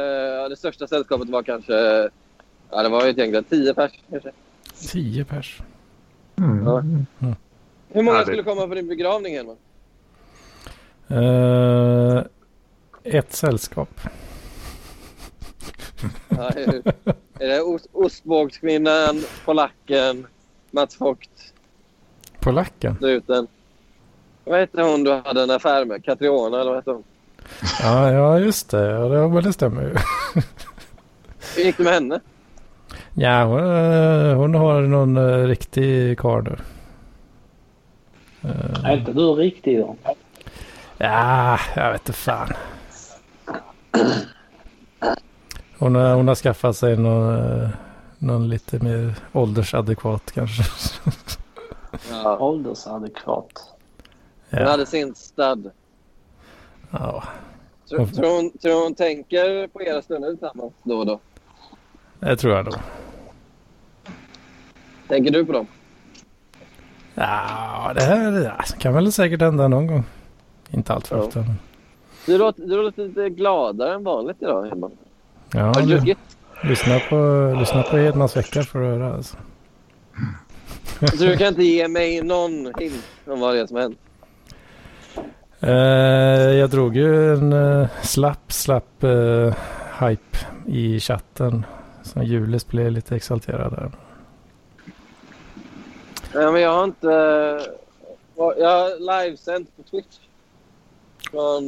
det 0.50 0.56
största 0.58 0.88
sällskapet 0.88 1.30
var 1.30 1.44
kanske... 1.44 1.74
Ja, 2.72 2.84
det 2.84 2.90
var 2.90 3.04
ju 3.04 3.10
egentligen 3.10 3.44
tio 3.44 3.74
pers 3.74 3.92
kanske. 4.10 4.32
Tio 4.92 5.26
pers? 5.26 5.62
Mm. 6.38 6.66
Ja. 6.66 6.80
Mm. 6.80 7.06
Hur 7.90 8.04
många 8.04 8.22
skulle 8.22 8.44
komma 8.44 8.68
på 8.68 8.76
din 8.76 8.88
begravning, 8.88 9.36
Helman? 9.36 9.58
Eh, 11.08 12.24
ett 13.04 13.34
sällskap. 13.34 13.90
Ja, 16.30 16.50
är, 17.40 17.48
det 17.48 17.62
ostbågskvinnan, 17.92 19.24
polacken, 19.46 20.28
Mats 20.72 21.02
Vogt? 21.02 21.54
Polacken? 22.40 22.98
Druten. 23.00 23.48
Vad 24.50 24.60
hette 24.60 24.82
hon 24.82 25.04
du 25.04 25.12
hade 25.12 25.44
en 25.44 25.52
affär 25.52 25.86
med? 25.86 26.06
Katriona 26.06 26.62
eller 26.62 26.72
vad 26.72 26.76
hette 26.76 26.92
hon? 26.92 27.04
Ja, 27.82 28.12
ja 28.12 28.40
just 28.40 28.70
det. 28.70 28.86
Ja, 28.86 29.00
det, 29.00 29.42
det 29.42 29.54
stämmer 29.54 29.82
ju. 29.82 29.90
Hur 31.56 31.64
gick 31.64 31.78
det 31.78 31.84
med 31.84 31.94
henne? 31.94 32.20
Ja, 33.14 33.44
hon, 33.44 33.60
eh, 33.60 34.36
hon 34.36 34.56
har 34.56 34.82
någon 34.82 35.18
uh, 35.18 35.48
riktig 35.48 36.20
karl 36.20 36.44
nu. 36.44 36.56
Uh, 38.50 38.86
är 38.86 38.98
inte 38.98 39.14
du 39.14 39.22
riktig 39.22 39.80
då? 39.80 39.96
Ja, 40.98 41.60
jag 41.76 41.92
vet 41.92 42.02
inte 42.02 42.14
fan. 42.14 42.50
Hon 45.78 45.96
har, 45.96 46.14
hon 46.14 46.28
har 46.28 46.36
skaffat 46.36 46.78
sig 46.78 46.98
någon, 46.98 47.70
någon 48.18 48.50
lite 48.50 48.84
mer 48.84 49.16
åldersadekvat 49.34 50.32
kanske. 50.32 50.64
Ja. 52.10 52.38
Åldersadekvat. 52.40 53.79
Hon 54.50 54.62
hade 54.62 54.86
sin 54.86 55.16
stud. 55.16 55.72
Ja. 56.92 57.24
Tror, 57.90 58.06
tror, 58.06 58.36
hon, 58.36 58.58
tror 58.58 58.84
hon 58.84 58.96
tänker 58.96 59.68
på 59.68 59.82
era 59.82 60.02
stunder 60.02 60.30
tillsammans 60.30 60.74
då 60.84 60.98
och 60.98 61.06
då? 61.06 61.20
Det 62.20 62.38
tror 62.38 62.56
jag 62.56 62.66
nog. 62.66 62.74
Tänker 65.08 65.32
du 65.32 65.46
på 65.46 65.54
dem? 65.54 65.68
Ja, 67.16 67.92
det 67.96 68.02
här 68.02 68.56
alltså, 68.58 68.78
kan 68.78 68.94
väl 68.94 69.12
säkert 69.12 69.42
hända 69.42 69.68
någon 69.68 69.88
gång. 69.88 70.04
Inte 70.72 70.94
allt 70.94 71.08
för 71.08 71.18
ja. 71.18 71.24
ofta. 71.24 71.46
Du 72.26 72.38
låter, 72.38 72.62
du 72.62 72.82
låter 72.82 73.08
lite 73.08 73.30
gladare 73.30 73.94
än 73.94 74.04
vanligt 74.04 74.38
idag, 74.40 74.66
Hedman. 74.66 74.92
Ja, 75.54 75.60
Har 75.60 75.82
du 75.82 75.88
druckit? 75.88 76.18
Lyssna 76.64 77.00
på, 77.00 77.56
lyssna 77.60 77.84
på 77.84 77.98
Hedmans 77.98 78.38
vecka 78.38 78.64
för 78.64 78.82
att 78.82 79.00
höra. 79.00 79.14
Alltså. 79.14 79.38
Så 81.00 81.24
du 81.24 81.38
kan 81.38 81.48
inte 81.48 81.64
ge 81.64 81.88
mig 81.88 82.24
någon 82.24 82.74
hint 82.80 83.04
om 83.26 83.40
vad 83.40 83.56
det 83.56 83.60
är 83.60 83.68
som 83.68 83.78
hänt? 83.78 83.98
Uh, 85.64 85.72
jag 86.58 86.70
drog 86.70 86.96
ju 86.96 87.34
en 87.34 87.54
uh, 87.54 87.88
slapp, 88.02 88.52
slapp 88.52 89.04
uh, 89.04 89.54
hype 90.00 90.38
i 90.66 91.00
chatten. 91.00 91.66
Så 92.04 92.24
Julis 92.24 92.68
blev 92.68 92.92
lite 92.92 93.16
exalterad 93.16 93.72
där. 93.72 93.92
Ja, 96.34 96.52
men 96.52 96.62
jag 96.62 96.74
har 96.74 96.84
inte... 96.84 97.08
Jag 98.36 98.70
har 98.70 99.24
livesänt 99.24 99.78
på 99.78 99.84
Twitch. 99.84 100.18
Från, 101.32 101.68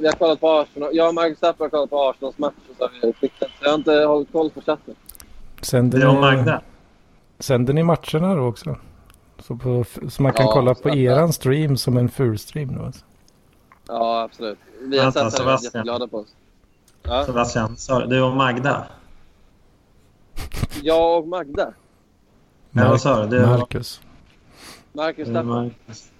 vi 0.00 0.06
har 0.06 0.12
kollat 0.12 0.40
på 0.40 0.50
Arsenal. 0.50 0.90
Jag 0.92 1.08
och 1.08 1.14
Marcus 1.14 1.40
Tapper 1.40 1.64
har 1.64 1.68
kollat 1.68 1.90
på 1.90 2.10
Arsenals 2.10 2.38
match. 2.38 2.54
Så, 2.78 2.88
vi 3.02 3.12
skickat. 3.12 3.48
så 3.58 3.64
jag 3.64 3.70
har 3.70 3.74
inte 3.74 3.92
hållit 3.92 4.32
koll 4.32 4.50
på 4.50 4.60
chatten. 4.60 4.94
Sänder 5.62 6.44
ni. 6.44 6.58
Sänder 7.38 7.74
ni 7.74 7.82
matcherna 7.82 8.34
då 8.34 8.42
också? 8.42 8.76
Så, 9.42 9.56
på, 9.56 9.84
så 10.08 10.22
man 10.22 10.32
kan 10.32 10.46
ja, 10.46 10.52
kolla 10.52 10.74
på 10.74 10.90
eran 10.90 11.32
stream 11.32 11.76
som 11.76 11.96
en 11.96 12.08
full 12.08 12.38
stream 12.38 12.68
nu 12.68 12.84
alltså. 12.84 13.04
Ja, 13.88 14.22
absolut. 14.22 14.58
Vi 14.80 14.98
har 14.98 15.10
sett 15.10 15.36
det 15.36 15.52
och 15.54 15.64
jätteglada 15.64 16.08
på 16.08 16.18
oss. 16.18 16.34
Ja. 17.02 17.26
Sebastian, 17.26 17.76
du 18.08 18.22
och 18.22 18.36
Magda? 18.36 18.86
Jag 20.82 21.18
och 21.18 21.28
Magda? 21.28 21.72
Ja, 22.70 22.88
vad 22.88 23.00
sa 23.00 23.26
du? 23.26 23.46
Marcus. 23.46 24.00
Marcus 24.92 25.28
Marcus. 25.28 26.10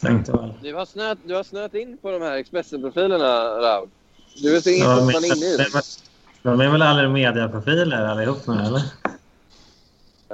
Tänkte 0.00 0.32
väl. 0.32 0.52
Du 0.62 0.74
har, 0.74 0.84
snöat, 0.86 1.18
du 1.24 1.34
har 1.34 1.42
snöat 1.42 1.74
in 1.74 1.98
på 2.02 2.10
de 2.10 2.22
här 2.22 2.36
Expressen-profilerna, 2.36 3.60
Raul. 3.60 3.88
Du 4.42 4.56
är 4.56 4.60
så 4.60 4.70
ja, 4.70 5.00
inne 5.00 5.26
i 5.26 5.56
det. 5.56 5.66
De 6.42 6.60
är 6.60 6.68
väl 6.68 6.82
aldrig 6.82 7.10
mediaprofiler 7.10 8.06
allihop 8.06 8.46
nu, 8.46 8.54
eller? 8.54 8.82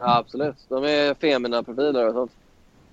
Ja, 0.01 0.16
absolut. 0.16 0.57
De 0.68 0.84
är 0.84 1.14
Femina-profiler 1.14 2.09
och 2.09 2.12
sånt. 2.14 2.30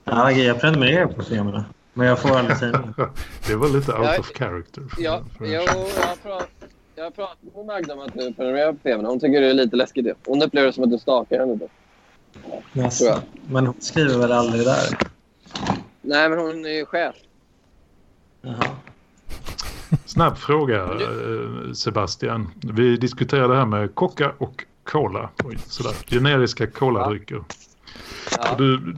Ja, 0.04 0.32
jag 0.32 0.62
prenumererar 0.62 1.08
på 1.08 1.24
Femina. 1.24 1.66
Men 1.94 2.08
jag 2.08 2.20
får 2.20 2.38
aldrig 2.38 2.58
säga 2.58 2.94
Det 3.48 3.56
var 3.56 3.70
lite 3.70 3.92
out 3.94 4.06
jag, 4.06 4.20
of 4.20 4.32
character. 4.36 4.84
Ja, 4.98 5.22
jo, 5.40 5.46
jag 5.46 5.62
har 5.62 6.16
pratat 6.16 6.50
jag 6.96 7.04
har 7.04 7.12
pratat 7.12 7.56
med 7.56 7.66
Magda 7.66 7.94
om 7.94 8.00
att 8.00 8.14
du 8.14 8.34
prenumererar 8.34 8.74
på 8.74 8.80
Femina. 8.84 9.10
Hon 9.10 9.20
tycker 9.20 9.42
det 9.42 9.48
är 9.48 9.54
lite 9.54 9.76
läskigt. 9.76 10.06
Det. 10.06 10.14
Hon 10.26 10.42
upplever 10.42 10.68
det 10.68 10.74
som 10.74 10.84
att 10.84 10.92
du 10.92 10.98
stakar 10.98 11.40
henne. 11.40 11.54
Lite. 11.54 11.68
Yes. 12.74 13.02
Men 13.50 13.68
hon 13.68 13.76
skriver 13.80 14.18
väl 14.18 14.32
aldrig 14.32 14.66
där? 14.66 14.98
Nej, 16.02 16.30
men 16.30 16.40
hon 16.40 16.66
är 16.66 16.70
ju 16.70 16.86
chef. 16.86 17.16
Jaha. 18.42 18.76
Snabb 20.06 20.38
fråga, 20.38 20.84
eh, 20.84 21.74
Sebastian. 21.74 22.52
Vi 22.74 22.98
diskuterade 22.98 23.54
det 23.54 23.60
här 23.60 23.66
med 23.66 23.96
Coca 23.96 24.32
och 24.38 24.66
Cola. 24.84 25.30
Oj, 25.44 25.58
sådär. 25.58 25.94
Generiska 26.08 26.68
coladrycker. 26.68 27.44
Ja. 28.38 28.56
Du 28.58 28.96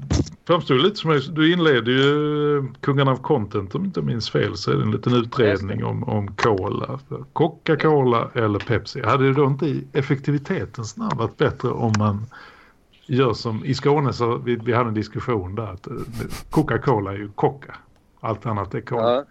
framstod 0.48 0.82
lite 0.82 0.96
som 0.96 1.22
du 1.30 1.54
inledde 1.54 1.92
ju 1.92 2.74
Kungarna 2.82 3.12
av 3.12 3.18
Content 3.18 3.76
om 3.76 3.82
jag 3.82 3.88
inte 3.88 4.02
minns 4.02 4.30
fel 4.30 4.58
så 4.58 4.72
är 4.72 4.76
det 4.76 4.84
en 4.84 4.92
liten 4.92 5.14
utredning 5.14 5.86
om, 5.86 6.04
om 6.04 6.36
cola. 6.36 7.00
Coca-Cola 7.34 8.30
eller 8.34 8.60
Pepsi. 8.60 9.02
Hade 9.02 9.28
det 9.28 9.34
då 9.34 9.46
inte 9.46 9.66
i 9.66 9.88
effektivitetens 9.94 10.98
namn 10.98 11.18
varit 11.18 11.38
bättre 11.38 11.70
om 11.70 11.94
man 11.98 12.26
gör 13.06 13.34
som 13.34 13.66
i 13.66 13.74
Skåne 13.74 14.14
så 14.14 14.38
vi, 14.38 14.56
vi 14.56 14.74
hade 14.74 14.90
en 14.90 14.94
diskussion 14.96 15.56
där 15.56 15.68
att 15.68 15.88
eh, 15.88 15.94
Coca-Cola 16.50 17.12
är 17.12 17.18
ju 17.18 17.32
Coca. 17.36 17.76
Allt 18.20 18.46
annat 18.46 18.74
är 18.74 18.82
Cola. 18.82 19.12
Ja. 19.12 19.24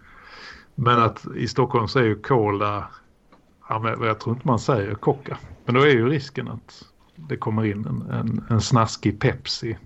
Men 0.75 0.99
att 0.99 1.25
i 1.35 1.47
Stockholm 1.47 1.87
så 1.87 1.99
är 1.99 2.03
ju 2.03 2.15
Cola, 2.15 2.87
ja, 3.69 3.79
men 3.79 4.07
jag 4.07 4.19
tror 4.19 4.35
inte 4.35 4.47
man 4.47 4.59
säger 4.59 4.93
Coca. 4.93 5.37
Men 5.65 5.75
då 5.75 5.81
är 5.81 5.89
ju 5.89 6.09
risken 6.09 6.47
att 6.47 6.85
det 7.15 7.37
kommer 7.37 7.65
in 7.65 7.85
en, 7.85 8.11
en, 8.11 8.45
en 8.49 8.61
snaskig 8.61 9.19
Pepsi 9.19 9.77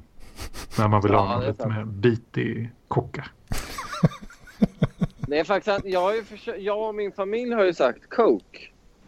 när 0.77 0.87
man 0.87 1.01
vill 1.01 1.11
ja, 1.11 1.19
ha 1.19 1.47
lite 1.47 1.67
mer 1.67 1.83
bitig 1.83 2.71
Coca. 2.87 3.25
Det 5.17 5.39
är 5.39 5.43
faktiskt 5.43 5.77
att 5.77 5.85
jag, 5.85 6.01
har 6.01 6.13
ju 6.13 6.23
försökt, 6.23 6.61
jag 6.61 6.87
och 6.87 6.95
min 6.95 7.11
familj 7.11 7.53
har 7.53 7.63
ju 7.63 7.73
sagt 7.73 8.09
Coke. 8.09 8.59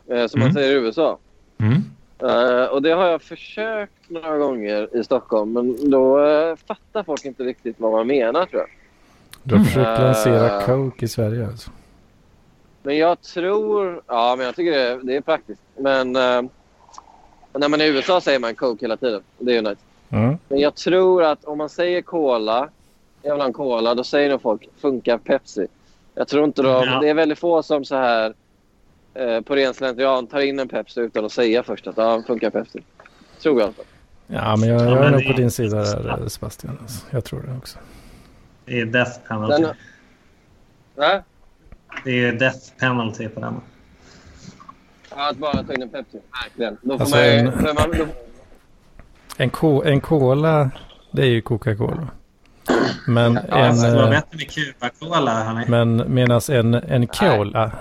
Eh, 0.07 0.27
som 0.27 0.41
mm. 0.41 0.47
man 0.47 0.53
säger 0.53 0.71
i 0.71 0.85
USA. 0.85 1.17
Mm. 1.57 1.83
Uh, 2.23 2.65
och 2.65 2.81
det 2.81 2.91
har 2.91 3.07
jag 3.07 3.21
försökt 3.21 4.09
några 4.09 4.37
gånger 4.37 4.97
i 4.97 5.03
Stockholm. 5.03 5.53
Men 5.53 5.89
då 5.89 6.19
uh, 6.19 6.55
fattar 6.55 7.03
folk 7.03 7.25
inte 7.25 7.43
riktigt 7.43 7.75
vad 7.79 7.91
man 7.91 8.07
menar 8.07 8.45
tror 8.45 8.61
jag. 8.61 8.69
Du 9.43 9.55
har 9.55 9.63
försökt 9.63 9.99
lansera 9.99 10.59
uh, 10.59 10.65
Coke 10.65 11.05
i 11.05 11.07
Sverige 11.07 11.47
alltså? 11.47 11.71
Men 12.83 12.97
jag 12.97 13.21
tror... 13.21 14.01
Ja, 14.07 14.35
men 14.37 14.45
jag 14.45 14.55
tycker 14.55 14.71
det, 14.71 14.99
det 15.03 15.15
är 15.15 15.21
praktiskt. 15.21 15.61
Men 15.77 16.15
uh, 16.15 16.43
när 17.53 17.69
man 17.69 17.81
är 17.81 17.85
i 17.85 17.87
USA 17.87 18.21
säger 18.21 18.39
man 18.39 18.55
Coke 18.55 18.83
hela 18.85 18.97
tiden. 18.97 19.21
Det 19.37 19.51
är 19.51 19.55
ju 19.55 19.61
nice. 19.61 19.81
Mm. 20.09 20.37
Men 20.49 20.59
jag 20.59 20.75
tror 20.75 21.23
att 21.23 21.45
om 21.45 21.57
man 21.57 21.69
säger 21.69 22.01
Cola, 22.01 22.69
jag 23.21 23.31
vill 23.31 23.41
ha 23.41 23.47
en 23.47 23.53
Cola, 23.53 23.95
då 23.95 24.03
säger 24.03 24.29
nog 24.29 24.41
folk 24.41 24.69
funkar 24.81 25.17
Pepsi. 25.17 25.67
Jag 26.15 26.27
tror 26.27 26.43
inte 26.43 26.61
de... 26.61 26.69
Ja. 26.69 26.99
Det 26.99 27.09
är 27.09 27.13
väldigt 27.13 27.39
få 27.39 27.63
som 27.63 27.85
så 27.85 27.95
här 27.95 28.33
eh, 29.13 29.41
på 29.41 29.55
ren 29.55 29.73
slentrian 29.73 30.27
tar 30.27 30.39
in 30.39 30.59
en 30.59 30.67
Pepsi 30.67 30.99
utan 30.99 31.25
att 31.25 31.31
säga 31.31 31.63
först 31.63 31.87
att 31.87 31.97
ja, 31.97 32.23
funkar 32.27 32.49
Pepsi. 32.49 32.83
Tror 33.41 33.59
jag 33.59 33.61
i 33.61 33.63
alla 33.63 33.73
fall. 33.73 33.85
Ja, 34.27 34.55
men 34.55 34.69
jag, 34.69 34.81
jag 34.81 35.05
är 35.05 35.11
nog 35.11 35.27
på 35.27 35.33
din 35.33 35.51
sida 35.51 35.77
där 35.77 36.27
Sebastian. 36.27 36.77
Alltså. 36.81 37.05
Jag 37.11 37.25
tror 37.25 37.41
det 37.41 37.57
också. 37.57 37.79
Det 38.65 38.79
är 38.79 38.85
death 38.85 39.19
penalty. 39.27 39.63
Den... 40.95 41.23
Det 42.03 42.25
är 42.25 42.33
death 42.33 42.59
penalty 42.79 43.29
på 43.29 43.39
den. 43.39 43.61
Ja, 45.09 45.29
att 45.29 45.37
bara 45.37 45.63
ta 45.63 45.73
in 45.73 45.81
en 45.81 45.89
Pepsi. 45.89 46.17
Verkligen. 46.43 46.77
Då 46.81 46.97
får 46.97 47.03
alltså 47.03 47.15
man, 47.15 47.25
en, 47.25 47.75
man, 47.75 47.97
då... 47.97 48.05
en, 49.37 49.49
ko, 49.49 49.83
en 49.83 50.01
cola, 50.01 50.71
det 51.11 51.21
är 51.21 51.27
ju 51.27 51.41
Coca-Cola. 51.41 52.07
Men 53.07 53.33
ja, 53.33 53.57
en... 53.57 53.69
Alltså, 53.69 53.87
det 53.87 53.95
var 53.95 54.09
bättre 54.09 54.37
med 54.37 54.51
Cuba-cola, 54.51 55.65
Men 55.67 56.13
medan 56.13 56.41
en, 56.49 56.73
en 56.73 57.07
cola, 57.07 57.71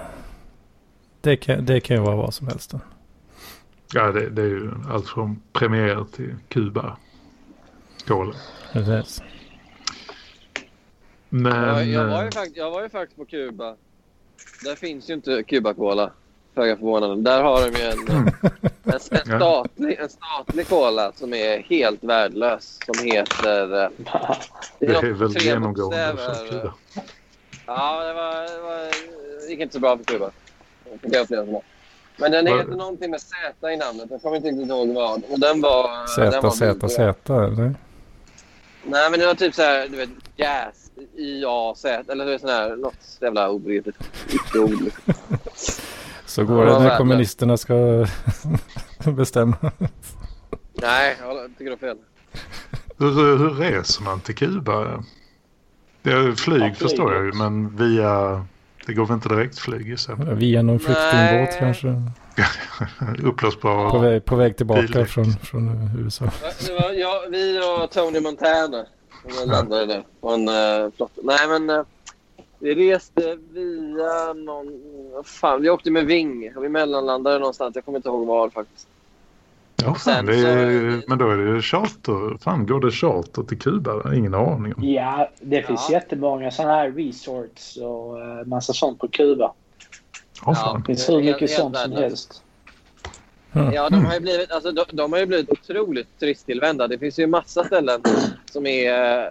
det 1.20 1.36
kan, 1.36 1.64
det 1.64 1.80
kan 1.80 1.96
ju 1.96 2.02
vara 2.02 2.16
vad 2.16 2.34
som 2.34 2.46
helst. 2.46 2.70
Då. 2.70 2.80
Ja, 3.94 4.12
det, 4.12 4.30
det 4.30 4.42
är 4.42 4.46
ju 4.46 4.70
allt 4.90 5.08
från 5.08 5.40
Premier 5.52 6.04
till 6.12 6.34
Kuba. 6.48 6.96
Cola. 8.06 8.34
Precis. 8.72 9.22
Men... 11.28 11.90
Jag, 11.90 12.06
var 12.06 12.24
ju 12.24 12.30
faktiskt, 12.30 12.56
jag 12.56 12.70
var 12.70 12.82
ju 12.82 12.88
faktiskt 12.88 13.16
på 13.16 13.24
Kuba. 13.24 13.76
Där 14.64 14.74
finns 14.74 15.10
ju 15.10 15.14
inte 15.14 15.42
Cuba-cola. 15.42 16.10
Föga 16.54 16.76
förvånande. 16.76 17.30
Där 17.30 17.42
har 17.42 17.70
de 17.70 17.78
ju 17.78 17.84
en, 17.84 18.08
en, 18.84 18.92
en, 18.92 19.00
statlig, 19.40 19.98
en 20.00 20.08
statlig 20.08 20.68
cola 20.68 21.12
som 21.14 21.34
är 21.34 21.58
helt 21.58 22.04
värdelös. 22.04 22.78
Som 22.86 23.06
heter... 23.06 23.90
Det 24.78 24.86
är, 24.86 25.02
det 25.02 25.08
är 25.08 25.12
väl 25.12 25.42
genomgående 25.42 26.16
för 26.16 26.48
Kuba. 26.48 26.74
Ja, 27.66 28.04
det, 28.04 28.12
var, 28.12 28.56
det, 28.56 28.62
var, 28.62 28.90
det 29.40 29.50
gick 29.50 29.60
inte 29.60 29.74
så 29.74 29.80
bra 29.80 29.96
för 29.96 30.04
Kuba. 30.04 30.30
Men 32.16 32.32
den 32.32 32.46
heter 32.46 32.76
någonting 32.76 33.10
med 33.10 33.20
Z 33.20 33.72
i 33.72 33.76
namnet. 33.76 34.06
Jag 34.10 34.22
kommer 34.22 34.36
inte 34.36 34.48
riktigt 34.48 34.68
ihåg 34.68 34.88
vad. 34.88 35.22
Och 35.28 35.40
den 35.40 35.60
var... 35.60 36.06
Z, 36.06 36.50
Z, 36.50 36.88
Z, 36.88 37.34
eller? 37.34 37.74
Nej, 38.84 39.10
men 39.10 39.20
det 39.20 39.26
var 39.26 39.34
typ 39.34 39.54
så 39.54 39.62
här, 39.62 39.88
du 39.88 39.96
vet, 39.96 40.08
jazz, 40.36 40.89
I-A-Z, 41.16 42.04
eller 42.12 42.38
sån 42.38 42.48
här, 42.48 42.76
något 42.76 43.18
jävla 43.20 43.50
obegripligt 43.50 43.96
ord. 44.54 44.92
Så 46.26 46.44
går 46.44 46.66
det 46.66 46.78
när 46.78 46.98
kommunisterna 46.98 47.56
ska 47.56 48.06
bestämma. 49.16 49.56
Nej, 50.72 51.16
jag 51.20 51.50
tycker 51.58 51.64
du 51.64 51.70
har 51.70 51.76
fel. 51.76 51.96
Hur, 52.98 53.38
hur 53.38 53.50
reser 53.50 54.02
man 54.02 54.20
till 54.20 54.34
Kuba? 54.34 55.04
Det 56.02 56.12
är 56.12 56.32
flyg, 56.32 56.62
ja, 56.62 56.74
förstår 56.74 57.14
jag 57.14 57.24
ju, 57.24 57.32
men 57.32 57.76
via... 57.76 58.46
Det 58.86 58.94
går 58.94 59.06
väl 59.06 59.14
inte 59.14 59.28
direkt 59.28 59.58
flyg 59.58 59.88
gissar 59.88 60.34
Via 60.34 60.62
någon 60.62 60.78
flyktingbåt 60.78 61.58
kanske? 61.58 62.02
Uppblåsbar 63.22 63.90
på 63.90 63.98
väg, 63.98 64.24
på 64.24 64.36
väg 64.36 64.56
tillbaka 64.56 65.06
från, 65.06 65.32
från 65.32 65.90
USA. 65.98 66.24
Det 66.66 66.72
var 66.72 66.92
jag, 66.92 67.30
vi 67.30 67.60
och 67.60 67.90
Tony 67.90 68.20
Montana 68.20 68.86
som 69.28 69.50
landade 69.50 69.86
där 69.86 70.02
på 70.20 70.30
en 70.30 70.48
uh, 70.48 70.90
flotte. 70.96 71.20
Nej 71.24 71.48
men 71.48 71.70
uh, 71.70 71.84
vi 72.58 72.74
reste 72.74 73.38
via 73.50 74.32
någon... 74.32 74.80
Fan, 75.24 75.62
vi 75.62 75.70
åkte 75.70 75.90
med 75.90 76.06
Ving. 76.06 76.52
Vi 76.60 76.68
mellanlandade 76.68 77.38
någonstans. 77.38 77.74
Jag 77.74 77.84
kommer 77.84 77.98
inte 77.98 78.08
ihåg 78.08 78.26
var 78.26 78.50
faktiskt. 78.50 78.88
Ja, 79.82 79.94
fan, 79.94 80.26
det 80.26 80.36
är, 80.36 81.02
men 81.06 81.18
då 81.18 81.30
är 81.30 81.36
det 81.36 81.62
charter. 81.62 82.38
Fan, 82.38 82.66
går 82.66 82.80
det 82.80 82.90
charter 82.90 83.42
till 83.42 83.58
Kuba? 83.58 84.14
Ingen 84.14 84.34
aning 84.34 84.74
om. 84.74 84.84
Ja, 84.84 85.30
det 85.40 85.62
finns 85.62 85.86
ja. 85.88 85.94
jättemånga 85.94 86.50
sådana 86.50 86.74
här 86.74 86.90
resorts 86.90 87.76
och 87.76 88.16
uh, 88.16 88.46
massa 88.46 88.72
sånt 88.72 88.98
på 88.98 89.08
Kuba. 89.08 89.52
Ja, 90.46 90.54
fan. 90.54 90.80
Det 90.80 90.86
finns 90.86 91.08
hur 91.08 91.22
mycket 91.22 91.50
sånt 91.50 91.76
som 91.76 91.92
helst. 91.92 92.42
Ja, 93.52 93.88
de 93.88 94.04
har 94.04 94.14
ju 94.14 94.20
blivit, 94.20 94.50
alltså, 94.50 94.72
de, 94.72 94.84
de, 94.92 95.12
har 95.12 95.20
ju 95.20 95.26
blivit 95.26 95.50
otroligt 95.50 96.18
turisttillvända. 96.18 96.88
Det 96.88 96.98
finns 96.98 97.18
ju 97.18 97.26
massa 97.26 97.64
ställen 97.64 98.02
som 98.50 98.66
är 98.66 99.24
uh, 99.24 99.30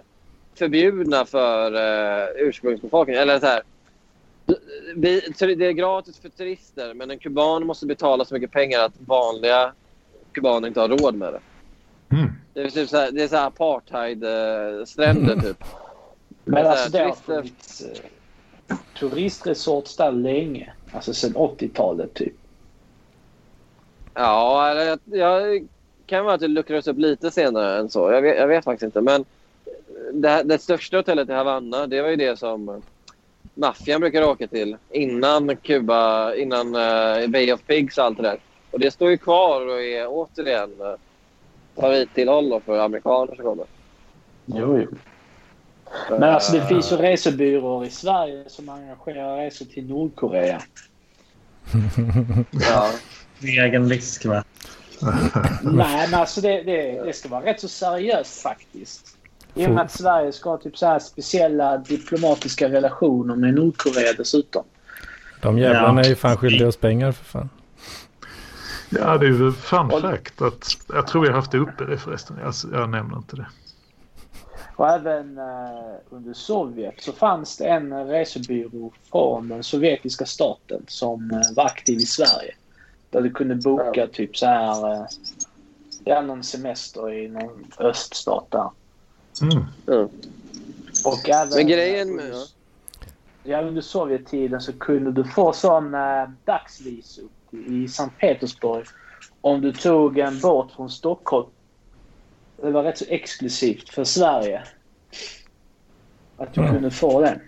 förbjudna 0.54 1.24
för 1.24 1.74
uh, 1.74 2.28
ursprungsbefolkningen. 2.36 3.22
Eller 3.22 3.40
så 3.40 3.46
här, 3.46 3.62
det 4.94 5.66
är 5.66 5.72
gratis 5.72 6.18
för 6.18 6.28
turister, 6.28 6.94
men 6.94 7.10
en 7.10 7.18
kuban 7.18 7.66
måste 7.66 7.86
betala 7.86 8.24
så 8.24 8.34
mycket 8.34 8.50
pengar 8.50 8.80
att 8.80 8.92
vanliga 9.06 9.72
kubaner 10.32 10.68
inte 10.68 10.80
har 10.80 10.88
råd 10.88 11.14
med 11.14 11.32
det. 11.32 11.40
Mm. 12.16 12.30
Det 12.54 12.60
är, 12.60 12.70
typ 12.70 12.88
så 12.88 12.96
här, 12.96 13.10
det 13.10 13.22
är 13.22 13.28
så 13.28 13.36
apartheid-stränder 13.36 15.32
mm. 15.32 15.44
typ. 15.44 15.64
Men 16.44 16.66
alltså 16.66 16.90
det 16.90 16.98
har 16.98 17.12
funnits 17.12 17.82
uh, 17.82 18.76
turistresorts 18.98 19.96
där 19.96 20.12
länge. 20.12 20.72
Alltså 20.92 21.14
sedan 21.14 21.34
80-talet 21.34 22.14
typ. 22.14 22.34
Ja, 24.20 24.74
jag, 24.74 24.98
jag 25.04 25.66
kan 26.06 26.24
vara 26.24 26.34
att 26.34 26.40
det 26.40 26.48
luckras 26.48 26.86
upp 26.86 26.98
lite 26.98 27.30
senare 27.30 27.78
än 27.78 27.90
så. 27.90 28.12
Jag 28.12 28.22
vet, 28.22 28.36
jag 28.36 28.48
vet 28.48 28.64
faktiskt 28.64 28.84
inte. 28.84 29.00
Men 29.00 29.24
det, 30.12 30.42
det, 30.42 30.58
största 30.58 30.96
hotellet 30.96 31.28
i 31.28 31.32
Havanna, 31.32 31.86
det 31.86 32.02
var 32.02 32.08
ju 32.08 32.16
det 32.16 32.38
som 32.38 32.82
maffian 33.54 34.00
brukar 34.00 34.22
åka 34.22 34.46
till 34.46 34.76
innan 34.90 35.56
Kuba, 35.56 36.34
innan 36.34 36.66
uh, 36.66 37.28
Bay 37.28 37.52
of 37.52 37.62
Pigs 37.66 37.98
och 37.98 38.04
allt 38.04 38.16
det 38.16 38.22
där. 38.22 38.38
Och 38.70 38.80
det 38.80 38.90
står 38.90 39.10
ju 39.10 39.18
kvar 39.18 39.66
och 39.66 39.82
är 39.82 40.06
återigen 40.08 40.70
uh, 40.80 40.94
favorittillhåll 41.76 42.60
för 42.66 42.78
amerikaner 42.78 43.34
som 43.34 43.44
kommer. 43.44 43.66
Jo, 44.46 44.78
jo. 44.78 44.96
Men 46.10 46.22
alltså 46.22 46.52
det 46.52 46.66
finns 46.66 46.92
ju 46.92 46.96
resebyråer 46.96 47.86
i 47.86 47.90
Sverige 47.90 48.44
som 48.46 48.68
arrangerar 48.68 49.36
resor 49.36 49.64
till 49.64 49.88
Nordkorea. 49.88 50.62
ja. 52.50 52.90
Egen 53.42 53.88
risk 53.88 54.24
va? 54.24 54.44
Nej 55.62 56.08
men 56.10 56.20
alltså 56.20 56.40
det, 56.40 56.62
det, 56.62 57.04
det 57.04 57.12
ska 57.12 57.28
vara 57.28 57.44
rätt 57.44 57.60
så 57.60 57.68
seriöst 57.68 58.42
faktiskt. 58.42 59.16
I 59.54 59.66
och 59.66 59.70
med 59.70 59.84
att 59.84 59.92
Sverige 59.92 60.32
ska 60.32 60.50
ha 60.50 60.58
typ 60.58 60.78
så 60.78 60.86
här 60.86 60.98
speciella 60.98 61.76
diplomatiska 61.76 62.68
relationer 62.68 63.36
med 63.36 63.54
Nordkorea 63.54 64.12
dessutom. 64.12 64.64
De 65.42 65.58
jävlarna 65.58 66.00
är 66.00 66.08
ju 66.08 66.14
fan 66.14 66.36
skyldiga 66.36 66.68
oss 66.68 66.76
pengar 66.76 67.12
för 67.12 67.24
fan. 67.24 67.48
Ja, 68.90 69.18
det 69.18 69.26
är 69.26 69.30
ju 69.30 69.52
fun 69.52 69.90
fact 69.90 70.42
att 70.42 70.76
jag 70.88 71.06
tror 71.06 71.26
jag 71.26 71.32
haft 71.32 71.52
det 71.52 71.58
uppe 71.58 71.84
det 71.84 71.98
förresten. 71.98 72.36
Jag, 72.42 72.54
jag 72.72 72.90
nämner 72.90 73.16
inte 73.16 73.36
det. 73.36 73.46
Och 74.76 74.88
även 74.88 75.38
uh, 75.38 75.94
under 76.10 76.32
Sovjet 76.32 77.02
så 77.02 77.12
fanns 77.12 77.56
det 77.56 77.64
en 77.64 78.06
resebyrå 78.06 78.92
från 79.10 79.48
den 79.48 79.62
sovjetiska 79.62 80.26
staten 80.26 80.84
som 80.88 81.30
uh, 81.30 81.56
var 81.56 81.64
aktiv 81.64 81.96
i 81.96 82.06
Sverige. 82.06 82.54
Där 83.10 83.20
du 83.20 83.30
kunde 83.30 83.54
boka 83.54 84.06
typ 84.06 84.36
så 84.36 84.46
här, 84.46 84.92
uh, 84.92 85.06
ja, 86.04 86.20
någon 86.20 86.42
semester 86.42 87.12
i 87.12 87.28
någon 87.28 87.66
öststat 87.78 88.50
där. 88.50 88.70
Mm. 89.42 89.64
Mm. 89.86 90.08
Och 91.04 91.28
även 91.28 91.54
Men 91.54 91.66
grejen 91.66 92.16
med... 92.16 92.34
Ja, 93.42 93.62
under 93.62 93.82
Sovjettiden 93.82 94.60
så 94.60 94.72
kunde 94.72 95.12
du 95.12 95.24
få 95.24 95.52
sån 95.52 95.94
äh, 95.94 96.28
dagsvisum 96.44 97.28
i 97.50 97.88
Sankt 97.88 98.18
Petersburg 98.18 98.86
om 99.40 99.60
du 99.60 99.72
tog 99.72 100.18
en 100.18 100.40
båt 100.40 100.72
från 100.72 100.90
Stockholm 100.90 101.50
det 102.62 102.70
var 102.70 102.82
rätt 102.82 102.98
så 102.98 103.04
exklusivt 103.08 103.88
för 103.88 104.04
Sverige. 104.04 104.62
Att 106.36 106.54
du 106.54 106.60
mm. 106.60 106.72
kunde 106.72 106.90
få 106.90 107.20
den. 107.20 107.40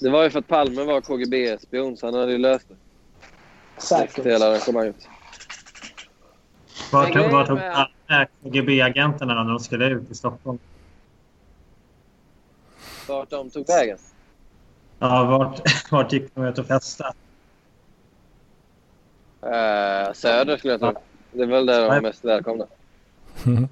Det 0.00 0.10
var 0.10 0.24
ju 0.24 0.30
för 0.30 0.38
att 0.38 0.48
Palme 0.48 0.84
var 0.84 1.00
KGB-spion 1.00 1.96
så 1.96 2.06
han 2.06 2.14
hade 2.14 2.32
ju 2.32 2.38
löst 2.38 2.68
det. 2.68 2.74
Säkert. 3.80 4.26
Hela 4.26 4.46
arrangemanget. 4.46 5.08
Tog, 6.90 7.32
var 7.32 7.46
tog 7.46 7.58
KGB-agenterna 8.42 9.34
när 9.34 9.50
de 9.50 9.60
skulle 9.60 9.86
ut 9.86 10.10
i 10.10 10.14
Stockholm? 10.14 10.58
Vart 13.08 13.30
de 13.30 13.50
tog 13.50 13.66
vägen? 13.66 13.98
Ja, 14.98 15.24
vart, 15.24 15.60
vart 15.90 16.12
gick 16.12 16.34
de 16.34 16.44
ut 16.44 16.58
och 16.58 16.66
festade? 16.66 17.14
Uh, 19.42 20.12
söder 20.12 20.56
skulle 20.56 20.72
jag 20.72 20.80
tro. 20.80 20.94
Det 21.32 21.42
är 21.42 21.46
väl 21.46 21.66
där 21.66 21.80
de 21.80 21.96
är 21.96 22.00
mest 22.00 22.24
välkomna. 22.24 22.66
Mm. 23.46 23.68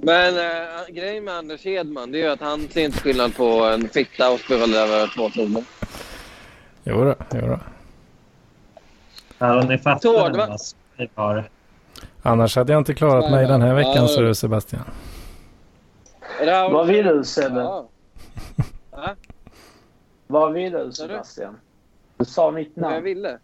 Men 0.00 0.34
uh, 0.34 0.94
grejen 0.94 1.24
med 1.24 1.34
Anders 1.34 1.64
Hedman 1.64 2.12
det 2.12 2.22
är 2.22 2.30
att 2.30 2.40
han 2.40 2.68
ser 2.68 2.84
inte 2.84 3.00
skillnad 3.00 3.36
på 3.36 3.64
en 3.64 3.88
fitta 3.88 4.30
och 4.30 4.40
spirral 4.40 4.74
över 4.74 5.06
två 5.16 5.30
zoner. 5.30 5.64
Jodå, 6.84 7.14
jodå. 7.34 7.58
Ja, 9.42 9.64
ni 9.68 9.78
fattar 9.78 11.08
var... 11.14 11.44
Annars 12.22 12.56
hade 12.56 12.72
jag 12.72 12.80
inte 12.80 12.94
klarat 12.94 13.30
mig 13.30 13.46
den 13.46 13.62
här 13.62 13.74
veckan, 13.74 14.06
ja. 14.08 14.20
du 14.20 14.34
Sebastian. 14.34 14.82
Vad 16.46 16.86
vill 16.86 17.06
du 17.06 17.24
Sebbe? 17.24 17.60
Ja. 17.60 17.88
Vad 20.26 20.52
vill 20.52 20.72
du 20.72 20.92
Sebastian? 20.92 21.56
Du 22.16 22.24
sa 22.24 22.50
mitt 22.50 22.76
namn. 22.76 22.90
Vad 22.90 22.96
jag 22.96 23.02
ville? 23.02 23.38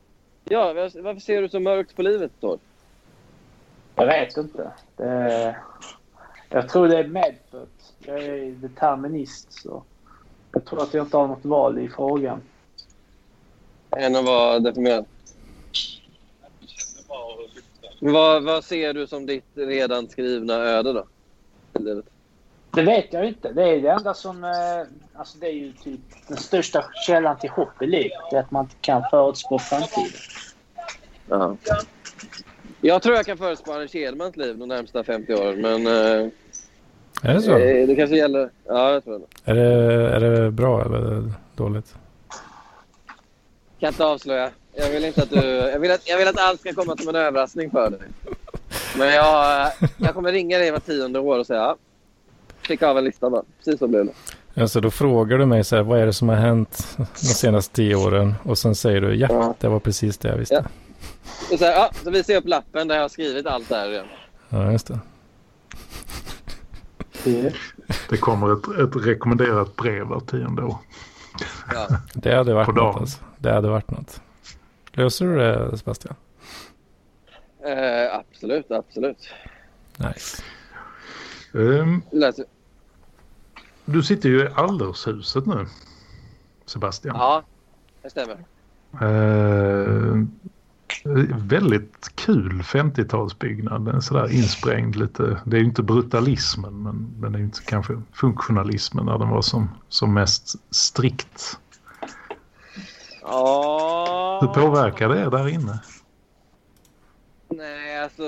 Ja, 0.44 0.72
varför 0.72 1.20
ser 1.20 1.42
du 1.42 1.48
så 1.48 1.60
mörkt 1.60 1.96
på 1.96 2.02
livet 2.02 2.32
då? 2.40 2.58
Jag 3.94 4.06
vet 4.06 4.36
inte. 4.36 4.70
Det, 4.96 5.56
jag 6.48 6.68
tror 6.68 6.88
det 6.88 6.98
är 6.98 7.08
medfött. 7.08 7.94
Jag 7.98 8.18
är 8.24 8.50
determinist 8.50 9.52
så 9.52 9.82
jag 10.52 10.64
tror 10.64 10.82
att 10.82 10.94
jag 10.94 11.04
inte 11.06 11.16
har 11.16 11.26
något 11.26 11.44
val 11.44 11.78
i 11.78 11.88
frågan. 11.88 12.40
Än 13.96 14.16
att 14.16 14.24
vara 14.24 14.58
deprimerad? 14.58 15.04
Vad, 18.00 18.44
vad 18.44 18.64
ser 18.64 18.94
du 18.94 19.06
som 19.06 19.26
ditt 19.26 19.44
redan 19.54 20.08
skrivna 20.08 20.54
öde 20.54 20.92
då? 20.92 21.06
Det 22.70 22.82
vet 22.82 23.12
jag 23.12 23.28
inte. 23.28 23.52
Det 23.52 23.62
är 23.62 23.80
det 23.80 23.90
enda 23.90 24.14
som... 24.14 24.44
Eh, 24.44 24.50
alltså 25.18 25.38
det 25.38 25.46
är 25.46 25.52
ju 25.52 25.72
typ 25.72 26.00
den 26.28 26.36
största 26.36 26.84
källan 27.06 27.38
till 27.38 27.50
hopp 27.50 27.82
i 27.82 27.86
livet. 27.86 28.18
Det 28.30 28.36
är 28.36 28.40
att 28.40 28.50
man 28.50 28.64
inte 28.64 28.76
kan 28.80 29.02
förutspå 29.10 29.58
framtiden. 29.58 30.20
Ja. 31.28 31.56
Jag 32.80 33.02
tror 33.02 33.16
jag 33.16 33.26
kan 33.26 33.38
förutspå 33.38 33.72
Anders 33.72 33.94
Hedmans 33.94 34.36
liv 34.36 34.58
de 34.58 34.68
närmsta 34.68 35.04
50 35.04 35.34
åren, 35.34 35.60
men... 35.60 35.86
Eh, 35.86 36.28
är 37.22 37.34
det 37.34 37.42
så? 37.42 37.58
Eh, 37.58 37.86
det 37.86 37.96
kanske 37.96 38.16
gäller... 38.16 38.50
Ja, 38.66 38.92
jag 38.92 39.04
tror 39.04 39.18
det. 39.18 39.50
Är 39.50 39.54
det, 39.54 39.64
är 40.16 40.20
det 40.20 40.50
bra 40.50 40.84
eller 40.84 41.32
dåligt? 41.56 41.94
Kan 43.80 43.88
inte 43.88 44.04
avslöja. 44.04 44.50
Jag 44.80 44.90
vill 44.90 45.04
inte 45.04 45.22
att 45.22 45.30
du... 45.30 45.36
Jag 45.46 45.78
vill 45.78 45.90
att, 45.90 46.08
jag 46.08 46.18
vill 46.18 46.28
att 46.28 46.38
allt 46.38 46.60
ska 46.60 46.72
komma 46.72 46.96
som 46.96 47.08
en 47.08 47.16
överraskning 47.16 47.70
för 47.70 47.90
dig. 47.90 48.00
Men 48.98 49.08
jag, 49.08 49.72
jag 49.96 50.14
kommer 50.14 50.32
ringa 50.32 50.58
dig 50.58 50.70
var 50.70 50.80
tionde 50.80 51.18
år 51.18 51.38
och 51.38 51.46
säga 51.46 51.76
Klicka 52.62 52.88
av 52.88 52.98
en 52.98 53.04
lista 53.04 53.30
bara. 53.30 53.42
Precis 53.58 53.78
så 53.78 53.88
blev 53.88 54.06
det. 54.06 54.12
Alltså 54.62 54.80
då 54.80 54.90
frågar 54.90 55.38
du 55.38 55.46
mig 55.46 55.64
så 55.64 55.76
här, 55.76 55.82
vad 55.82 56.00
är 56.00 56.06
det 56.06 56.12
som 56.12 56.28
har 56.28 56.36
hänt 56.36 56.96
de 56.96 57.26
senaste 57.26 57.74
tio 57.74 57.94
åren? 57.94 58.34
Och 58.42 58.58
sen 58.58 58.74
säger 58.74 59.00
du, 59.00 59.14
ja, 59.14 59.28
ja. 59.30 59.54
det 59.60 59.68
var 59.68 59.80
precis 59.80 60.18
det 60.18 60.28
jag 60.28 60.36
visste. 60.36 60.54
Ja. 60.54 60.62
Och 61.52 61.58
så, 61.58 61.64
här, 61.64 61.72
ja, 61.72 61.90
så 62.04 62.10
visar 62.10 62.32
jag 62.32 62.40
upp 62.40 62.48
lappen 62.48 62.88
där 62.88 62.94
jag 62.94 63.02
har 63.02 63.08
skrivit 63.08 63.46
allt 63.46 63.68
det 63.68 63.76
här 63.76 63.88
redan. 63.88 64.06
Ja, 64.48 64.72
just 64.72 64.86
det. 64.86 64.98
Det 68.08 68.16
kommer 68.16 68.52
ett, 68.52 68.88
ett 68.88 69.06
rekommenderat 69.06 69.76
brev 69.76 70.06
var 70.06 70.20
tionde 70.20 70.62
år. 70.62 70.76
Ja. 71.74 71.88
Det 72.14 72.34
hade 72.34 72.54
varit 72.54 72.74
något 72.76 72.96
alltså. 72.96 73.18
Det 73.38 73.52
hade 73.52 73.68
varit 73.68 73.90
något. 73.90 74.20
Löser 74.98 75.26
du 75.26 75.36
det 75.36 75.78
Sebastian? 75.78 76.14
Eh, 77.64 78.14
absolut, 78.14 78.70
absolut. 78.70 79.28
Nice. 79.96 80.42
Um, 81.52 82.02
du 83.84 84.02
sitter 84.02 84.28
ju 84.28 84.42
i 84.42 84.48
Allershuset 84.54 85.46
nu, 85.46 85.66
Sebastian. 86.66 87.16
Ja, 87.16 87.42
det 88.02 88.10
stämmer. 88.10 88.44
Uh, 89.02 90.24
väldigt 91.34 92.10
kul 92.14 92.62
50-talsbyggnad. 92.62 94.00
Sådär 94.00 94.32
insprängd 94.32 94.96
lite. 94.96 95.40
Det 95.44 95.56
är 95.56 95.60
ju 95.60 95.66
inte 95.66 95.82
brutalismen 95.82 96.82
men, 96.82 97.14
men 97.20 97.32
det 97.32 97.38
är 97.38 97.42
inte 97.42 97.62
kanske 97.62 98.02
funktionalismen 98.12 99.06
när 99.06 99.18
den 99.18 99.28
var 99.28 99.42
som, 99.42 99.70
som 99.88 100.14
mest 100.14 100.74
strikt. 100.74 101.58
Ja. 103.28 104.38
Hur 104.40 104.62
påverkar 104.62 105.08
det 105.08 105.20
er 105.20 105.30
där 105.30 105.48
inne? 105.48 105.80
Nej, 107.48 107.98
alltså 108.02 108.22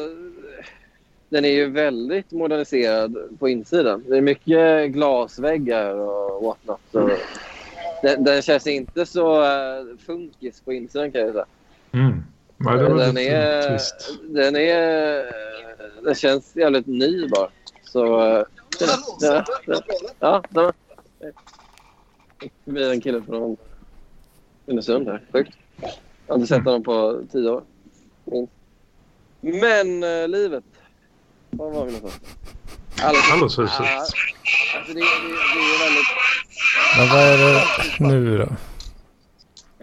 den 1.29 1.45
är 1.45 1.49
ju 1.49 1.71
väldigt 1.71 2.33
moderniserad 2.33 3.17
på 3.39 3.49
insidan. 3.49 4.05
Det 4.09 4.17
är 4.17 4.21
mycket 4.21 4.91
glasväggar 4.91 5.95
och 5.95 6.45
whatnot. 6.45 6.81
Så 6.93 7.11
den, 8.03 8.25
den 8.25 8.43
känns 8.43 8.67
inte 8.67 9.07
så 9.07 9.43
uh, 9.43 9.99
funkis 10.07 10.61
på 10.61 10.73
insidan 10.73 11.13
kan 11.13 11.21
jag 11.21 11.33
säga. 11.33 11.47
Mm. 11.93 12.23
Ja, 12.57 12.73
det 12.73 12.95
den, 12.95 13.19
är, 13.19 13.69
trist. 13.69 14.19
den 14.23 14.57
är... 14.57 15.25
Den 16.03 16.15
känns 16.15 16.57
jävligt 16.57 16.87
ny 16.87 17.29
bara. 17.29 17.49
Så... 17.83 18.21
Uh, 18.21 18.45
ja, 19.21 19.45
ja, 19.67 19.83
ja, 20.19 20.43
ja. 20.51 20.73
Det 22.65 22.73
blir 22.73 22.91
en 22.91 23.01
kille 23.01 23.23
från 23.23 23.57
Unnesund 24.71 25.09
här. 25.09 25.23
Sjukt. 25.33 25.57
Jag 25.81 25.91
har 26.27 26.35
inte 26.35 26.47
sett 26.47 26.65
honom 26.65 26.83
på 26.83 27.23
tio 27.33 27.51
år. 27.51 27.63
Men 29.41 30.05
uh, 30.05 30.29
livet. 30.29 30.65
Var 31.51 31.71
var 31.71 31.87
vi 31.87 31.93
någonstans? 31.93 32.37
Alldershuset. 33.33 33.81
Alltså 33.81 34.17
det, 34.87 34.95
det, 34.95 35.01
det 35.01 35.01
är 35.01 35.85
väldigt... 35.85 36.07
Men 36.99 37.09
vad 37.09 37.21
är 37.21 37.39
det 37.39 37.65
nu 38.01 38.39
då? 38.39 38.49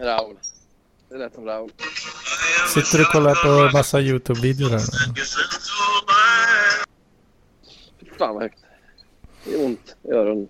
Raul. 0.04 0.36
Det 1.08 1.18
lät 1.18 1.34
som 1.34 1.44
Raul. 1.44 1.70
Sitter 2.74 2.98
du 2.98 3.04
och 3.04 3.10
kollar 3.12 3.34
på 3.34 3.76
massa 3.76 4.00
YouTube-videor 4.00 4.70
här 4.70 4.78
nu? 4.78 5.14
Fan 8.18 8.34
vad 8.34 8.42
högt. 8.42 8.58
Det 9.44 9.54
är 9.54 9.64
ont 9.64 9.96
i 10.02 10.10
öronen. 10.10 10.48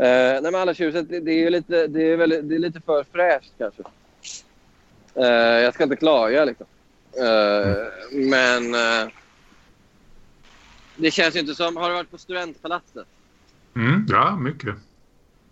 Uh, 0.00 0.42
nej 0.42 0.42
men 0.42 0.54
Allarshuset, 0.54 1.08
det, 1.08 1.20
det, 1.20 1.32
är 1.32 1.50
lite, 1.50 1.86
det, 1.86 2.02
är 2.02 2.16
väldigt, 2.16 2.48
det 2.48 2.54
är 2.54 2.58
lite 2.58 2.80
för 2.80 3.04
fräscht 3.12 3.52
kanske. 3.58 3.82
Uh, 5.16 5.24
jag 5.62 5.74
ska 5.74 5.84
inte 5.84 5.96
klaga 5.96 6.44
liksom. 6.44 6.66
Mm. 7.16 8.30
Men 8.30 8.72
det 10.96 11.10
känns 11.10 11.36
ju 11.36 11.40
inte 11.40 11.54
som... 11.54 11.76
Har 11.76 11.88
du 11.88 11.94
varit 11.94 12.10
på 12.10 12.18
Studentpalatset? 12.18 13.06
Mm, 13.76 14.06
ja, 14.08 14.36
mycket. 14.36 14.74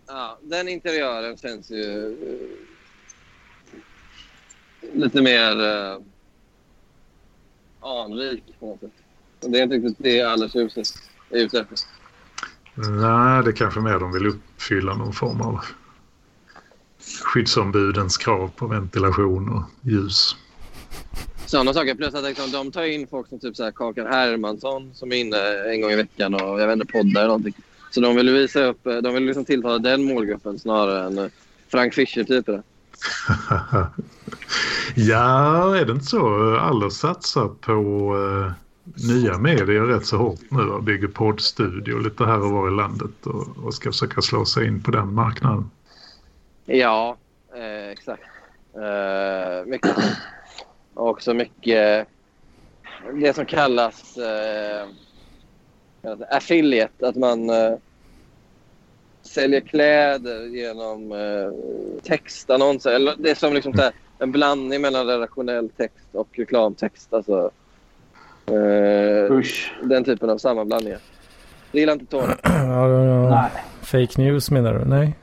Ja, 0.07 0.37
den 0.41 0.67
interiören 0.67 1.37
känns 1.37 1.71
ju 1.71 2.15
lite 4.93 5.21
mer 5.21 5.61
uh, 5.61 6.01
anrik 7.79 8.43
på 8.59 8.65
något 8.65 8.79
sätt. 8.79 8.91
Det 9.39 9.59
är 9.59 9.63
inte 9.63 9.75
riktigt 9.75 9.97
det 9.97 10.21
Allershuset 10.21 10.87
är 11.29 11.37
ute 11.37 11.59
efter. 11.59 11.77
Nej, 12.87 13.43
det 13.43 13.53
kanske 13.53 13.79
mer 13.79 13.99
de 13.99 14.11
vill 14.11 14.27
uppfylla 14.27 14.95
någon 14.95 15.13
form 15.13 15.41
av 15.41 15.59
skyddsombudens 17.23 18.17
krav 18.17 18.51
på 18.55 18.67
ventilation 18.67 19.49
och 19.49 19.89
ljus. 19.89 20.35
Sådana 21.45 21.73
saker. 21.73 21.95
Plus 21.95 22.13
att 22.13 22.23
liksom, 22.23 22.51
de 22.51 22.71
tar 22.71 22.83
in 22.83 23.07
folk 23.07 23.27
som 23.27 23.39
typ 23.39 23.55
så 23.55 23.63
här 23.63 23.71
Kakan 23.71 24.07
Hermansson 24.07 24.91
som 24.93 25.11
är 25.11 25.15
inne 25.15 25.37
en 25.73 25.81
gång 25.81 25.91
i 25.91 25.95
veckan 25.95 26.33
och 26.33 26.61
jag 26.61 26.67
vet 26.67 26.73
inte, 26.73 26.93
poddar 26.93 27.21
eller 27.21 27.27
någonting. 27.27 27.53
Så 27.91 28.01
de 28.01 28.15
vill 28.15 28.29
visa 28.29 28.63
upp, 28.63 28.83
de 28.83 29.13
vill 29.13 29.23
liksom 29.23 29.45
tilltala 29.45 29.79
den 29.79 30.03
målgruppen 30.03 30.59
snarare 30.59 31.07
än 31.07 31.17
eh, 31.17 31.31
Frank 31.71 31.93
Fischer-typerna. 31.93 32.63
ja, 34.95 35.75
är 35.77 35.85
det 35.85 35.91
inte 35.91 36.05
så? 36.05 36.55
Alla 36.55 36.89
satsar 36.89 37.47
på 37.47 38.15
uh, 38.15 38.51
nya 38.95 39.37
medier 39.37 39.81
rätt 39.81 40.05
så 40.05 40.17
hårt 40.17 40.39
nu 40.49 40.61
och 40.61 40.83
bygger 40.83 41.07
poddstudio 41.07 41.99
lite 41.99 42.25
här 42.25 42.41
och 42.41 42.51
var 42.51 42.67
i 42.67 42.71
landet 42.71 43.25
och, 43.25 43.65
och 43.65 43.73
ska 43.73 43.91
försöka 43.91 44.21
slå 44.21 44.45
sig 44.45 44.67
in 44.67 44.83
på 44.83 44.91
den 44.91 45.13
marknaden. 45.13 45.69
Ja, 46.65 47.17
eh, 47.55 47.89
exakt. 47.91 48.23
Eh, 48.73 49.65
mycket 49.65 49.95
också 50.93 51.33
mycket 51.33 52.07
det 53.13 53.33
som 53.33 53.45
kallas 53.45 54.17
eh, 54.17 54.87
affiliate. 56.29 57.07
Att 57.07 57.15
man 57.15 57.49
eh, 57.49 57.77
säljer 59.21 59.61
kläder 59.61 60.45
genom 60.45 61.11
eh, 61.11 61.51
textannonser. 62.03 62.91
Eller 62.91 63.15
det 63.17 63.31
är 63.31 63.35
som 63.35 63.53
liksom 63.53 63.73
här, 63.73 63.91
en 64.19 64.31
blandning 64.31 64.81
mellan 64.81 65.07
redaktionell 65.07 65.69
text 65.69 66.07
och 66.11 66.27
reklamtext. 66.31 67.13
Alltså, 67.13 67.51
Uh, 68.51 69.31
Usch. 69.31 69.73
Den 69.83 70.03
typen 70.03 70.29
av 70.29 70.37
sammanblandningar. 70.37 70.99
Det 71.71 71.79
gillar 71.79 71.93
inte 71.93 72.05
Tony. 72.05 72.33
ja, 72.43 72.89
ja. 72.89 73.29
Nej. 73.29 73.51
Fake 73.81 74.21
news 74.21 74.51
menar 74.51 74.73
du? 74.73 74.85
Nej. 74.85 75.15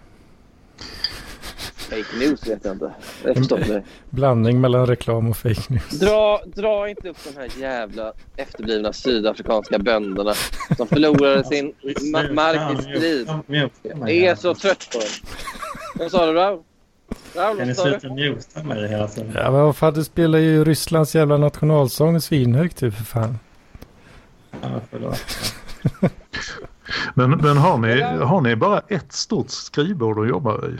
Fake 1.91 2.19
news 2.19 2.49
vet 2.49 2.65
jag 2.65 2.75
inte. 2.75 2.93
Jag 3.25 3.37
förstår 3.37 3.59
inte. 3.59 3.83
Blandning 4.11 4.61
mellan 4.61 4.87
reklam 4.87 5.31
och 5.31 5.37
fake 5.37 5.63
news. 5.69 5.91
Dra, 5.91 6.41
dra 6.47 6.89
inte 6.89 7.09
upp 7.09 7.17
de 7.25 7.41
här 7.41 7.49
jävla 7.61 8.13
efterblivna 8.37 8.93
sydafrikanska 8.93 9.79
bönderna 9.79 10.35
som 10.77 10.87
förlorade 10.89 11.45
sin 11.45 11.75
ma 12.13 12.23
mark 12.33 12.79
i 12.79 12.83
strid. 12.83 13.29
Jag 14.01 14.11
är 14.11 14.35
så 14.35 14.55
trött 14.55 14.89
på 14.93 14.99
dem. 14.99 15.09
Vad 15.99 16.11
sa 16.11 16.27
du 16.27 16.33
Raul? 16.33 16.63
Raul, 17.35 17.67
vad 17.67 17.77
sa 17.77 17.89
du? 17.89 18.11
muta 18.11 18.63
mig 18.63 18.89
hela 18.89 19.09
tiden. 19.09 19.33
Ja, 19.35 19.51
men 19.51 19.61
vad 19.61 19.77
fan, 19.77 19.95
du 19.95 20.05
spelar 20.05 20.39
ju 20.39 20.65
Rysslands 20.65 21.15
jävla 21.15 21.37
nationalsång 21.37 22.21
svinhögt 22.21 22.77
typ 22.77 22.95
för 22.95 23.05
fan. 23.05 23.39
Ja, 24.63 24.69
förlåt. 24.91 25.21
men, 27.15 27.31
men 27.31 27.57
har, 27.57 27.79
ni, 27.79 28.01
har 28.25 28.41
ni 28.41 28.57
bara 28.57 28.83
ett 28.89 29.13
stort 29.13 29.51
skrivbord 29.51 30.19
att 30.19 30.29
jobba 30.29 30.67
i? 30.67 30.79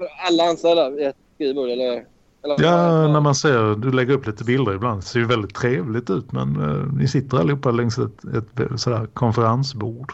för 0.00 0.08
alla 0.26 0.50
anställda 0.50 0.90
i 0.90 1.04
ett 1.04 1.16
skrivbord? 1.34 1.68
Eller, 1.68 2.04
eller 2.44 2.62
ja, 2.64 3.08
när 3.08 3.20
man 3.20 3.34
ser, 3.34 3.74
du 3.76 3.92
lägger 3.92 4.14
upp 4.14 4.26
lite 4.26 4.44
bilder 4.44 4.74
ibland. 4.74 5.00
Det 5.00 5.04
ser 5.06 5.20
ju 5.20 5.26
väldigt 5.26 5.54
trevligt 5.54 6.10
ut 6.10 6.32
men 6.32 6.60
uh, 6.60 6.92
ni 6.92 7.08
sitter 7.08 7.38
allihopa 7.38 7.70
längs 7.70 7.98
ett, 7.98 8.24
ett 8.24 8.80
sådär 8.80 9.06
konferensbord. 9.06 10.12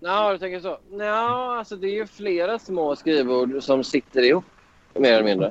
Ja, 0.00 0.32
du 0.32 0.38
tänker 0.38 0.60
så. 0.60 0.78
Ja, 0.98 1.58
alltså 1.58 1.76
det 1.76 1.86
är 1.86 1.94
ju 1.94 2.06
flera 2.06 2.58
små 2.58 2.96
skrivbord 2.96 3.62
som 3.62 3.84
sitter 3.84 4.22
ihop 4.22 4.44
mer 4.94 5.12
eller 5.12 5.24
mindre. 5.24 5.46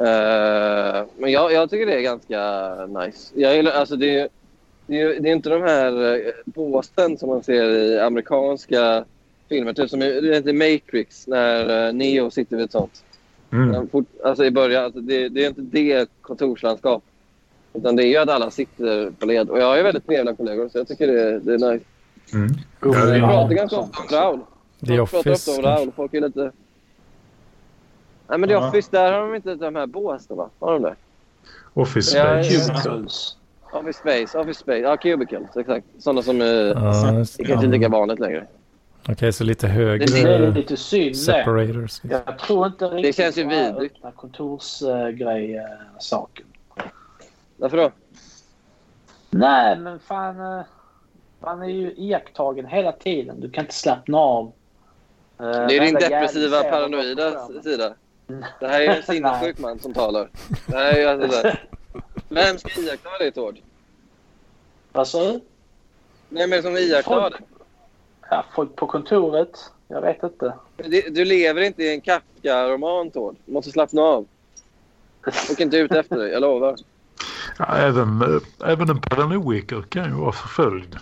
uh, 0.00 1.08
men 1.18 1.32
jag, 1.32 1.52
jag, 1.52 1.70
tycker 1.70 1.86
det 1.86 1.94
är 1.94 2.00
ganska 2.00 2.86
nice. 2.86 3.32
Jag 3.34 3.56
gillar, 3.56 3.72
alltså 3.72 3.96
det, 3.96 4.28
det, 4.86 5.00
är, 5.00 5.20
det 5.20 5.28
är 5.28 5.32
inte 5.32 5.50
de 5.50 5.62
här 5.62 6.16
eh, 6.16 6.32
båsen 6.44 7.18
som 7.18 7.28
man 7.28 7.42
ser 7.42 7.70
i 7.70 8.00
amerikanska 8.00 9.04
filmer. 9.48 9.72
Typ 9.72 9.90
som 9.90 10.02
i 10.02 10.52
Matrix 10.52 11.26
när 11.26 11.86
uh, 11.88 11.92
Neo 11.92 12.30
sitter 12.30 12.56
vid 12.56 12.64
ett 12.64 12.72
sånt. 12.72 13.04
Mm. 13.52 13.88
Alltså 14.24 14.44
i 14.44 14.50
början, 14.50 14.84
alltså 14.84 15.00
det, 15.00 15.28
det, 15.28 15.44
är 15.44 15.48
inte 15.48 15.60
det 15.60 16.08
kontorslandskap. 16.20 17.02
Utan 17.74 17.96
det 17.96 18.04
är 18.04 18.08
ju 18.08 18.16
att 18.16 18.28
alla 18.28 18.50
sitter 18.50 19.10
på 19.10 19.26
led. 19.26 19.50
Och 19.50 19.58
jag 19.58 19.66
har 19.66 19.76
ju 19.76 19.82
väldigt 19.82 20.06
trevliga 20.06 20.36
kollegor 20.36 20.68
så 20.68 20.78
jag 20.78 20.88
tycker 20.88 21.06
det, 21.06 21.38
det 21.38 21.54
är 21.54 21.72
nice. 21.72 21.84
Mm. 22.32 22.48
Vi 22.80 23.20
pratar 23.20 23.54
ganska 23.54 23.76
ofta 23.76 24.02
om 24.02 24.08
Raul. 24.10 24.40
The 24.86 25.00
Office. 25.00 25.16
pratar 25.16 25.32
ofta 25.32 25.50
om 25.50 25.62
Raul. 25.62 25.92
Folk 25.96 26.14
är 26.14 26.20
lite... 26.20 26.52
Nej 28.28 28.38
men 28.38 28.48
The 28.48 28.52
ja. 28.52 28.68
Office, 28.68 28.88
där 28.90 29.12
har 29.12 29.20
de 29.20 29.34
inte 29.34 29.54
de 29.54 29.76
här 29.76 29.86
båsen 29.86 30.36
va? 30.36 30.50
Har 30.58 30.72
de 30.72 30.82
det? 30.82 30.94
Office 31.74 32.10
Space. 32.10 32.18
Ja, 32.18 32.40
Office 33.72 34.00
Space, 34.00 34.38
Office 34.38 34.60
Space. 34.60 34.78
Ja, 34.78 34.96
Cubicles, 34.96 35.56
exakt. 35.56 35.86
Sådana 35.98 36.22
som 36.22 36.40
är 36.40 36.64
ja, 36.64 36.92
kanske 37.46 37.52
inte 37.52 37.66
lika 37.66 37.88
vanligt 37.88 38.18
längre. 38.18 38.46
Okej, 39.02 39.12
okay, 39.12 39.32
så 39.32 39.44
lite 39.44 39.68
högre 39.68 40.06
det 40.06 40.20
är 40.20 40.52
lite 40.52 40.76
synd 40.76 41.16
separators. 41.16 42.00
Jag 42.02 42.38
tror 42.38 42.66
inte 42.66 42.84
riktigt 42.84 43.16
det 43.16 43.22
känns 43.22 43.38
ju 43.38 43.48
vidrigt. 43.48 43.96
öppna 43.96 44.12
kontorsgrej-saken. 44.12 46.46
Varför 47.56 47.76
då? 47.76 47.90
Nej, 49.30 49.78
men 49.78 49.98
fan. 49.98 50.64
Man 51.40 51.62
är 51.62 51.68
ju 51.68 51.94
iakttagen 51.96 52.66
hela 52.66 52.92
tiden. 52.92 53.40
Du 53.40 53.50
kan 53.50 53.64
inte 53.64 53.74
slappna 53.74 54.18
av. 54.18 54.52
Det 55.36 55.44
är 55.44 55.80
din 55.80 55.94
depressiva, 55.94 56.62
paranoida 56.62 57.48
sida. 57.62 57.94
Det 58.60 58.68
här 58.68 58.80
är 58.80 58.96
en 58.96 59.02
sinnessjuk 59.02 59.58
man 59.58 59.78
som 59.78 59.94
talar. 59.94 60.30
Det 60.66 60.76
här 60.76 60.92
är 60.92 61.06
alltså 61.06 61.52
Vem 62.28 62.58
ska 62.58 62.80
iaktta 62.80 63.18
dig, 63.18 63.32
Tord? 63.32 63.58
Vad 64.92 65.08
sa 65.08 65.32
du? 65.32 65.40
Vem 66.28 66.52
är 66.52 66.56
det 66.56 66.62
som 66.62 66.76
iakttar 66.76 67.30
dig? 67.30 67.40
Ja, 68.30 68.44
folk 68.54 68.76
på 68.76 68.86
kontoret. 68.86 69.70
Jag 69.88 70.00
vet 70.00 70.22
inte. 70.22 70.54
Du 71.10 71.24
lever 71.24 71.60
inte 71.60 71.82
i 71.82 71.94
en 71.94 72.00
Kafka-roman, 72.00 73.10
Tord. 73.10 73.36
Du 73.46 73.52
måste 73.52 73.70
slappna 73.70 74.02
av. 74.02 74.26
Åk 75.50 75.60
inte 75.60 75.76
ut 75.76 75.92
efter 75.92 76.16
dig, 76.16 76.30
jag 76.30 76.40
lovar. 76.40 76.76
Ja, 77.58 77.76
även, 77.76 78.22
äh, 78.22 78.70
även 78.70 78.90
en 78.90 79.00
paranoiker 79.00 79.82
kan 79.88 80.04
ju 80.04 80.14
vara 80.14 80.32
förföljd. 80.32 80.96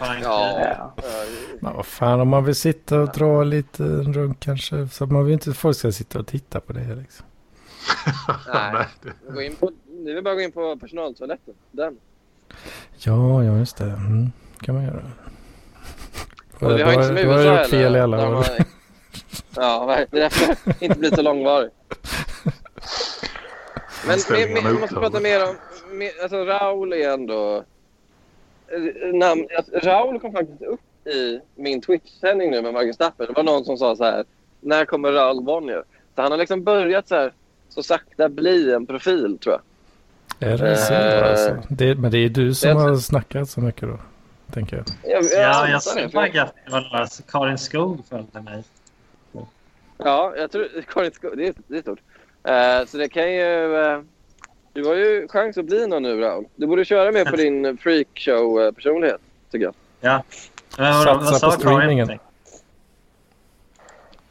Ja. 0.00 0.14
ja. 0.22 0.94
Men 1.60 1.76
vad 1.76 1.86
fan 1.86 2.20
om 2.20 2.28
man 2.28 2.44
vill 2.44 2.54
sitta 2.54 3.00
och 3.00 3.12
dra 3.12 3.44
lite 3.44 3.82
runt 3.82 4.40
kanske. 4.40 4.88
Så 4.88 5.06
man 5.06 5.24
vill 5.24 5.32
inte 5.32 5.50
att 5.50 5.56
folk 5.56 5.76
ska 5.76 5.92
sitta 5.92 6.18
och 6.18 6.26
titta 6.26 6.60
på 6.60 6.72
det 6.72 6.94
liksom. 6.94 7.26
Nej. 8.52 8.86
Gå 9.34 9.42
in 9.42 9.56
på, 9.56 9.72
det 10.04 10.10
är 10.10 10.22
bara 10.22 10.30
att 10.30 10.38
gå 10.38 10.42
in 10.42 10.52
på 10.52 10.76
personaltoaletten. 10.76 11.54
Den. 11.70 11.96
Ja, 12.98 13.44
ja 13.44 13.58
just 13.58 13.76
det. 13.76 13.84
Mm, 13.84 14.32
kan 14.60 14.74
man 14.74 14.84
göra. 14.84 15.02
Och 16.58 16.78
vi 16.78 16.82
har 16.82 16.92
inte 16.92 17.06
som 17.06 17.16
USA 17.16 17.32
heller. 17.32 17.42
Du 17.42 17.48
har 17.48 17.60
gjort 17.60 17.70
fel 17.70 17.96
i 17.96 18.00
alla 18.00 18.28
år. 18.28 18.46
Ja, 19.56 19.96
det 20.10 20.16
är 20.16 20.20
därför 20.20 20.56
det 20.78 20.86
inte 20.86 20.98
blir 20.98 21.16
så 21.16 21.22
långvarig. 21.22 21.70
Men 24.06 24.18
med, 24.28 24.80
måste 24.80 24.94
prata 24.94 25.20
mer 25.20 25.48
om... 25.48 25.56
Alltså 26.22 26.44
Raul 26.44 26.92
är 26.92 27.10
ändå... 27.10 27.64
Namn, 29.12 29.46
alltså, 29.56 29.72
Raul 29.72 30.20
kom 30.20 30.32
faktiskt 30.32 30.62
upp 30.62 31.06
i 31.06 31.40
min 31.54 31.80
Twitch-sändning 31.80 32.50
nu 32.50 32.62
med 32.62 32.72
Marcus 32.72 32.94
Stapper. 32.94 33.26
Det 33.26 33.32
var 33.32 33.42
någon 33.42 33.64
som 33.64 33.76
sa 33.76 33.96
så 33.96 34.04
här. 34.04 34.24
När 34.60 34.84
kommer 34.84 35.12
Raul 35.12 35.42
Bonnier? 35.42 35.82
Så 36.14 36.22
han 36.22 36.30
har 36.30 36.38
liksom 36.38 36.64
börjat 36.64 37.08
så 37.08 37.14
här 37.14 37.32
så 37.68 37.82
sakta 37.82 38.28
bli 38.28 38.72
en 38.72 38.86
profil 38.86 39.38
tror 39.38 39.54
jag. 39.54 39.62
Är 40.52 40.58
det 40.58 40.76
så? 40.76 40.94
Uh, 40.94 41.30
alltså? 41.30 41.56
det, 41.68 41.94
men 41.94 42.10
det 42.10 42.18
är 42.18 42.28
du 42.28 42.54
som 42.54 42.76
har 42.76 42.96
snackat 42.96 43.50
så 43.50 43.60
mycket 43.60 43.82
då? 43.82 43.98
tänker 44.52 44.76
jag. 44.76 44.86
jag, 45.02 45.24
jag 45.24 45.42
ja, 45.42 45.68
jag 45.68 45.82
såg 45.82 46.12
faktiskt 46.12 46.42
att 46.42 46.54
det 46.64 46.70
var 46.70 47.08
Karin 47.28 47.58
Skog 47.58 48.04
följde 48.08 48.40
mig. 48.40 48.64
Ja, 49.98 50.34
jag 50.36 50.50
tror 50.50 50.68
Karin 50.88 51.12
Skog, 51.12 51.36
det 51.36 51.46
är, 51.46 51.54
det 51.66 51.76
är 51.76 51.82
stort. 51.82 52.00
Uh, 52.48 52.86
så 52.86 52.96
det 52.96 53.08
kan 53.08 53.32
ju... 53.32 53.66
Uh, 53.66 54.02
du 54.72 54.84
har 54.84 54.94
ju 54.94 55.28
chans 55.28 55.58
att 55.58 55.64
bli 55.64 55.86
någon 55.86 56.02
nu, 56.02 56.20
Raul. 56.20 56.44
Du 56.56 56.66
borde 56.66 56.84
köra 56.84 57.12
mer 57.12 57.24
på 57.24 57.36
din 57.36 57.78
freakshow-personlighet, 57.78 59.20
tycker 59.50 59.64
jag. 59.64 59.74
Ja. 60.00 60.22
Men 60.78 61.04
vad, 61.04 61.24
vad, 61.24 61.36
sa 61.36 61.50
streamingen. 61.52 62.18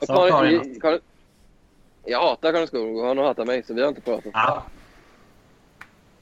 Karin, 0.08 0.32
Karin, 0.32 0.80
Karin, 0.82 1.00
jag 2.06 2.20
hatar 2.22 2.52
Karin 2.52 2.68
Skog 2.68 2.98
och 2.98 3.08
han 3.08 3.18
hatar 3.18 3.46
mig, 3.46 3.64
så 3.64 3.74
vi 3.74 3.82
har 3.82 3.90
inte 3.90 4.02
pratat. 4.02 4.32
Ja. 4.34 4.64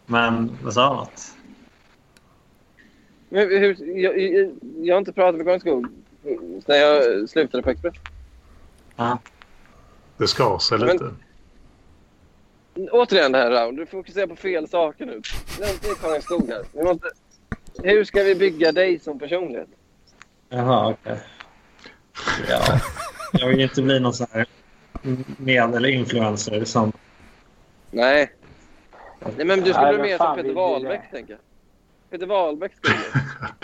Men 0.06 0.58
vad 0.64 0.74
sa 0.74 0.96
han? 0.96 1.08
Men 3.30 3.50
hur, 3.50 3.98
jag, 4.00 4.20
jag, 4.20 4.52
jag 4.82 4.96
har 4.96 5.00
inte 5.00 5.14
pratat 5.14 5.36
med 5.36 5.46
Karin 5.46 5.60
Skog 5.60 5.88
sen 6.66 6.80
jag 6.80 7.30
slutade 7.30 7.64
på 7.64 7.70
Express. 7.70 7.96
Ja. 8.96 9.18
Det 10.18 10.28
skar 10.28 10.60
sig 10.60 10.80
lite. 10.80 11.04
Men, 11.04 11.18
återigen 12.92 13.32
det 13.32 13.38
här 13.38 13.52
Raul, 13.52 13.76
du 13.76 13.86
fokuserar 13.86 14.28
på 14.28 14.36
fel 14.36 14.68
saker 14.68 15.06
nu. 15.06 15.22
Är 15.62 16.02
Karin 16.02 16.22
Skog 16.22 16.50
här. 16.50 16.64
Vi 16.72 16.84
måste, 16.84 17.08
hur 17.84 18.04
ska 18.04 18.24
vi 18.24 18.36
bygga 18.36 18.72
dig 18.72 19.00
som 19.00 19.20
personlighet? 19.20 19.68
Jaha, 20.50 20.90
okej. 20.90 21.14
Okay. 21.14 21.24
Ja, 22.50 22.80
jag 23.34 23.48
vill 23.48 23.62
inte 23.62 23.82
bli 23.82 24.00
någon 24.00 24.14
sån 24.14 24.28
här 24.32 24.46
med 25.38 25.76
eller 25.76 25.90
influencer 25.90 26.66
som... 26.66 26.92
Nej. 27.92 28.32
Nej, 29.38 29.46
men 29.46 29.62
du 29.62 29.74
skulle 29.74 29.94
bli 29.94 30.02
mer 30.02 30.18
som 30.18 30.36
Peter 30.36 30.54
Wahlbeck, 30.54 31.12
tänker 31.12 31.34
jag. 31.34 31.40
Peter 32.10 32.26
Wahlbeck 32.26 32.76
skulle 32.76 32.96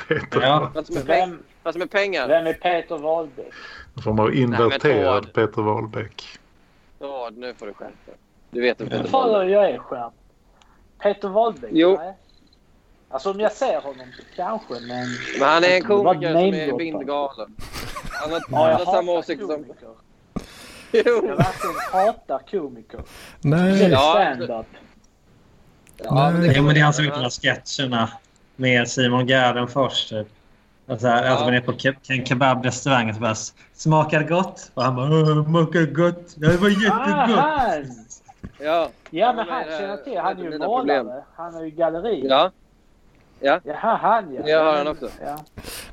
Peter 0.08 0.42
ja. 0.42 0.72
Alltså 0.76 0.94
med, 0.94 1.06
vem, 1.06 1.44
alltså 1.64 1.80
med 1.80 1.92
pengar. 1.92 2.28
Vem 2.28 2.48
är 2.48 2.54
Peter 2.54 2.98
Wahlbeck? 2.98 3.54
En 3.96 4.04
form 4.04 4.20
av 4.20 4.34
inverterad 4.36 5.24
Nej, 5.24 5.34
Peter 5.34 5.62
Wahlbeck. 5.62 6.40
Ja, 7.00 7.30
nu 7.34 7.54
får 7.54 7.68
du 7.68 7.74
skärpa 7.74 8.12
Du 8.54 8.62
vet 8.62 8.82
vem 8.82 8.90
Peter 8.90 9.10
Wahlbeck 9.10 9.52
jag 9.52 9.70
är 9.70 9.78
skärp. 9.78 10.14
Peter 11.04 11.28
Wahlbeck? 11.28 11.72
Jo. 11.74 11.98
Nej. 11.98 12.14
Alltså 13.10 13.32
om 13.32 13.40
jag 13.40 13.52
ser 13.52 13.82
honom 13.82 14.08
kanske, 14.36 14.74
men... 14.74 15.08
Men 15.40 15.50
han 15.50 15.64
är 15.64 15.76
en 15.76 15.82
komiker 15.82 16.32
som 16.32 16.42
är 16.42 16.78
bindgalen. 16.78 17.56
Han 18.12 18.32
har, 18.32 18.42
ja, 18.50 18.78
har 18.78 18.94
samma 18.94 19.12
åsikt 19.12 19.42
som... 19.42 19.66
Jo. 20.92 21.02
Jag 21.06 21.36
verkligen 21.36 21.76
hatar 21.92 22.40
komiker. 22.52 23.00
Nej. 23.42 23.88
Stand-up. 23.88 24.66
Ja, 26.04 26.32
men 26.32 26.42
det, 26.42 26.48
ja, 26.48 26.62
men 26.62 26.74
det 26.74 26.80
är 26.80 26.84
han 26.84 26.94
som 26.94 27.06
gjort 27.06 27.14
de 27.14 27.22
här 27.22 27.30
sketcherna 27.30 28.10
med 28.56 28.88
Simon 28.88 29.28
Gärdenfors. 29.28 30.10
Typ. 30.10 30.28
Alltså, 30.88 31.08
ja. 31.08 31.30
alltså 31.30 31.46
man 31.46 31.54
är 31.54 31.62
på 31.62 31.74
en 32.08 32.26
kebabrestaurang 32.26 33.10
och 33.10 33.16
så 33.16 33.22
bara 33.22 33.36
smakar 33.74 34.24
gott? 34.24 34.72
Och 34.74 34.84
han 34.84 34.96
bara 34.96 35.44
smakar 35.44 35.86
gott. 35.86 36.34
Det 36.36 36.58
var 36.58 36.70
jättegott. 36.70 37.38
Ah, 37.38 38.03
ja. 38.60 38.90
ja, 39.10 39.34
men 39.34 39.48
han 39.48 39.64
känner 39.64 39.98
till. 39.98 40.18
Han 40.18 40.40
är 40.40 40.52
ju 40.52 40.58
målare. 40.58 41.24
Han 41.36 41.54
har 41.54 41.64
ju 41.64 41.70
galleri. 41.70 42.28
Ja. 42.28 42.52
Ja. 43.40 43.60
Jaha, 43.64 43.96
han 43.96 44.34
ja. 44.34 44.50
Jag 44.50 44.64
har 44.64 44.78
han 44.78 44.88
också. 44.88 45.10
Ja. 45.22 45.40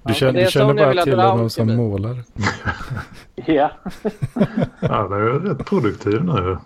Du 0.02 0.14
känner, 0.14 0.44
du 0.44 0.50
känner 0.50 0.74
bara 0.74 1.04
till 1.04 1.20
honom 1.20 1.50
som 1.50 1.76
målare. 1.76 2.16
ja. 3.46 3.70
ja, 4.80 5.08
det 5.08 5.16
är 5.16 5.40
rätt 5.40 5.66
produktiv 5.66 6.24
nu. 6.24 6.58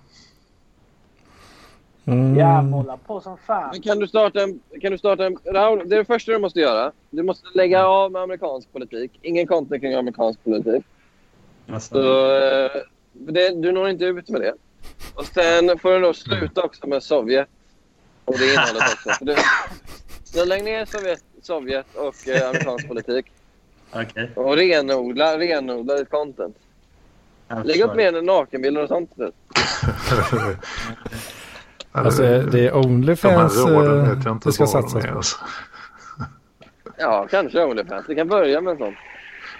Mm. 2.07 2.37
Ja, 2.37 2.63
måla 2.63 2.97
på 2.97 3.21
som 3.21 3.39
fan. 3.39 3.69
Men 3.73 3.83
kan 3.83 3.99
du 3.99 4.07
starta 4.07 4.43
en... 4.43 4.61
Kan 4.81 4.93
du 4.93 4.99
starta 4.99 5.27
en 5.27 5.39
Raul, 5.45 5.89
det 5.89 5.95
är 5.95 5.99
det 5.99 6.05
första 6.05 6.33
du 6.33 6.39
måste 6.39 6.61
göra. 6.61 6.93
Du 7.11 7.23
måste 7.23 7.47
lägga 7.55 7.87
av 7.87 8.13
med 8.13 8.23
amerikansk 8.23 8.73
politik. 8.73 9.19
Ingen 9.23 9.47
content 9.47 9.83
kring 9.83 9.95
amerikansk 9.95 10.45
politik. 10.45 10.85
Alltså. 11.69 11.95
Så, 11.95 12.37
eh, 12.37 12.71
det, 13.13 13.63
du 13.63 13.73
når 13.73 13.89
inte 13.89 14.05
ut 14.05 14.29
med 14.29 14.41
det. 14.41 14.55
Och 15.15 15.27
sen 15.27 15.79
får 15.79 15.91
du 15.93 16.01
då 16.01 16.15
sluta 16.15 16.63
också 16.63 16.87
med 16.87 17.03
Sovjet. 17.03 17.49
Och 18.25 18.39
det 18.39 18.53
innehållet 18.53 18.83
också. 18.93 19.11
För 19.11 19.25
du, 19.25 19.37
du 20.33 20.45
lägger 20.45 20.65
ner 20.65 20.85
Sovjet, 20.85 21.23
Sovjet 21.43 21.87
och 21.95 22.29
eh, 22.29 22.49
amerikansk 22.49 22.89
politik. 22.89 23.27
Okay. 23.93 24.29
Och 24.35 24.57
renodla, 24.57 25.39
renodla 25.39 25.95
ditt 25.95 26.11
content. 26.11 26.57
Lägg 27.65 27.81
upp 27.81 27.97
mer 27.97 28.23
nakenbilder 28.23 28.83
och 28.83 28.89
sånt. 28.89 29.11
alltså 31.93 32.23
det 32.23 32.67
är 32.67 32.77
Onlyfans 32.77 33.65
de 33.65 34.27
eh, 34.27 34.37
det 34.45 34.53
ska 34.53 34.67
satsas 34.67 35.05
på. 35.05 35.17
Alltså. 35.17 35.37
Ja, 36.97 37.27
kanske 37.31 37.65
Onlyfans. 37.65 38.07
Det 38.07 38.15
kan 38.15 38.29
börja 38.29 38.61
med 38.61 38.79
sånt. 38.79 38.97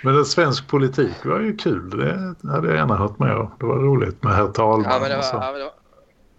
Men 0.05 0.17
en 0.17 0.25
svensk 0.25 0.69
politik 0.69 1.25
var 1.25 1.41
ju 1.41 1.57
kul. 1.57 1.91
Det 1.91 2.35
hade 2.51 2.69
jag 2.69 2.77
gärna 2.77 2.97
hört 2.97 3.19
mer 3.19 3.29
av. 3.29 3.51
Det 3.59 3.67
var 3.67 3.79
roligt 3.79 4.23
med 4.23 4.35
herr 4.35 4.49
talman 4.49 4.91
ja, 4.91 4.99
men 4.99 5.11
det 5.11 5.17
var, 5.17 5.25
ja, 5.33 5.51
men 5.53 5.59
det 5.59 5.65
var, 5.65 5.73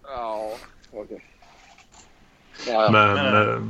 ja, 0.02 0.50
okej. 0.92 1.24
Ja, 2.66 2.72
ja. 2.72 2.90
Men... 2.92 3.14
men 3.14 3.48
äh, 3.48 3.62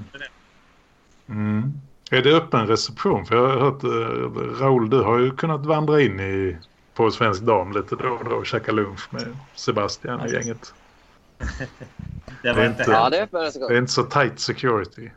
mm. 1.28 1.73
Är 2.10 2.23
det 2.23 2.36
öppen 2.36 2.66
reception? 2.66 3.27
För 3.27 3.36
jag 3.36 3.48
har 3.48 3.60
hört, 3.60 3.85
äh, 3.85 4.62
Raoul, 4.62 4.90
du 4.90 5.02
har 5.02 5.18
ju 5.18 5.36
kunnat 5.36 5.66
vandra 5.66 6.01
in 6.01 6.20
i, 6.20 6.56
på 6.94 7.10
Svensk 7.10 7.43
Dam 7.43 7.73
lite 7.73 7.97
då 7.97 8.09
och 8.09 8.24
då 8.24 8.36
och 8.36 8.47
käka 8.47 8.73
lunch 8.73 9.09
med 9.10 9.36
Sebastian 9.55 10.20
och 10.20 10.28
gänget. 10.28 10.74
det, 12.43 12.52
var 12.52 12.55
det, 12.55 12.62
är 12.62 12.66
inte, 12.66 12.85
ja, 12.89 13.10
det, 13.10 13.18
är 13.18 13.68
det 13.68 13.74
är 13.74 13.78
inte 13.78 13.93
så 13.93 14.02
tight 14.02 14.40
security. 14.40 15.10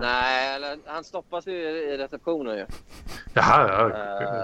Nej, 0.00 0.78
han 0.86 1.04
stoppas 1.04 1.46
ju 1.46 1.52
i 1.52 1.96
receptionen 1.96 2.56
ju. 2.56 2.66
Jaha, 3.32 3.68
ja. 3.68 3.88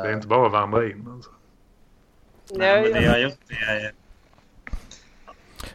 det 0.03 0.09
är 0.09 0.13
inte 0.13 0.27
bara 0.27 0.47
att 0.47 0.53
vandra 0.53 0.87
in. 0.87 1.09
Alltså. 1.15 1.31
Nej, 2.51 2.83
men 2.83 3.03
det 3.03 3.09
har 3.09 3.19
gjort 3.19 3.39
det. 3.49 3.93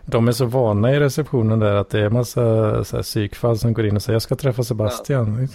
De 0.06 0.28
är 0.28 0.32
så 0.32 0.46
vana 0.46 0.91
i 0.91 1.00
receptionen 1.00 1.60
där 1.60 1.74
att 1.74 1.90
det 1.90 2.00
är 2.00 2.10
massa 2.10 2.84
så 2.84 2.96
här, 2.96 3.04
psykfall 3.04 3.60
som 3.60 3.74
går 3.74 3.86
in 3.86 3.96
och 3.96 4.02
säger 4.02 4.16
jag 4.16 4.22
ska 4.22 4.36
träffa 4.36 4.64
Sebastian. 4.64 5.48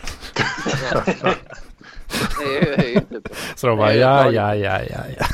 Ja. 0.93 1.03
så 3.55 3.67
de 3.67 3.79
bara 3.79 3.95
ja, 3.95 4.31
ja, 4.31 4.55
ja, 4.55 4.83
ja, 4.83 5.01
ja. 5.19 5.27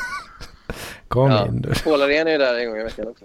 Kom 1.09 1.31
ja. 1.31 1.47
in 1.47 1.63
du. 1.63 1.75
Paul 1.85 2.03
Arén 2.03 2.29
är 2.29 2.33
ju 2.33 2.39
där 2.39 2.59
en 2.59 2.69
gång 2.69 2.81
i 2.81 2.83
veckan 2.83 3.09
också. 3.09 3.25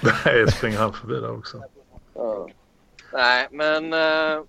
Nej, 0.24 0.52
springer 0.52 0.78
han 0.78 0.92
förbi 0.92 1.14
där 1.14 1.30
också. 1.30 1.62
Ja. 2.14 2.48
Nej, 3.12 3.48
men 3.50 3.92
uh, 3.92 4.44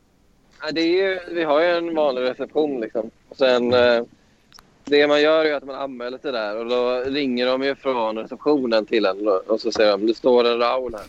det 0.72 0.82
är 0.82 0.88
ju, 0.88 1.20
vi 1.32 1.44
har 1.44 1.62
ju 1.62 1.68
en 1.68 1.96
vanlig 1.96 2.22
reception 2.22 2.82
liksom. 2.82 3.12
Och 3.30 3.38
sen 3.38 3.74
uh, 3.74 4.04
det 4.84 5.08
man 5.08 5.22
gör 5.22 5.46
är 5.46 5.54
att 5.54 5.64
man 5.64 5.76
anmäler 5.76 6.18
sig 6.18 6.32
där 6.32 6.58
och 6.58 6.70
då 6.70 7.04
ringer 7.06 7.46
de 7.46 7.64
ju 7.64 7.76
från 7.76 8.18
receptionen 8.18 8.86
till 8.86 9.06
en 9.06 9.28
och 9.28 9.62
så 9.62 9.72
säger 9.72 9.92
de 9.92 10.08
det 10.08 10.14
står 10.14 10.46
en 10.46 10.60
Raul 10.60 10.96
här. 10.96 11.06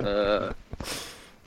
Uh, 0.00 0.50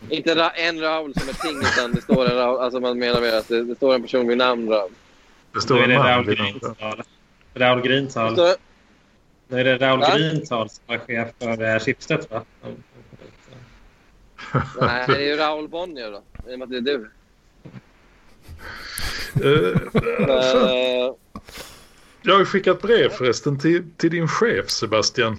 inte 0.10 0.36
ra 0.36 0.50
en 0.50 0.82
Raul 0.82 1.14
som 1.14 1.30
är 1.30 1.34
ting 1.34 1.58
utan 1.58 1.92
det 1.92 2.02
står 2.02 2.26
en 2.26 2.38
Raul, 2.38 2.60
alltså 2.60 2.80
man 2.80 3.00
menar 3.00 3.22
med 3.22 3.34
att 3.34 3.48
det, 3.48 3.64
det 3.64 3.76
står 3.76 3.96
en 3.96 4.02
person 4.02 4.28
vid 4.28 4.38
namn 4.38 4.70
Raul. 4.70 4.92
Det 5.54 5.62
står 5.62 5.84
en 5.84 5.94
man 5.94 6.08
Raul 6.08 6.26
Grintal. 6.26 7.04
Raul 7.54 7.82
Grintal. 7.82 8.36
Nu 9.48 9.60
är 9.60 9.64
det 9.64 9.78
Raul 9.78 10.00
ja? 10.02 10.16
Grintal 10.16 10.70
som 10.70 10.84
är 10.88 10.98
chef 10.98 11.28
för 11.40 11.80
Schibsted 11.80 12.26
va? 12.30 12.42
Nej, 14.82 15.06
det 15.08 15.16
är 15.16 15.28
ju 15.28 15.36
Raul 15.36 15.68
Bonnier 15.68 16.12
då. 16.12 16.22
I 16.48 16.56
och 16.56 16.60
med 16.60 16.66
att 16.66 16.70
det 16.70 16.78
är 16.78 16.82
du. 16.82 17.10
Uh, 19.46 19.78
jag 22.22 22.38
har 22.38 22.46
skickat 22.46 22.82
brev 22.82 23.10
förresten 23.10 23.60
till, 23.60 23.84
till 23.98 24.12
din 24.12 24.28
chef 24.28 24.70
Sebastian. 24.70 25.38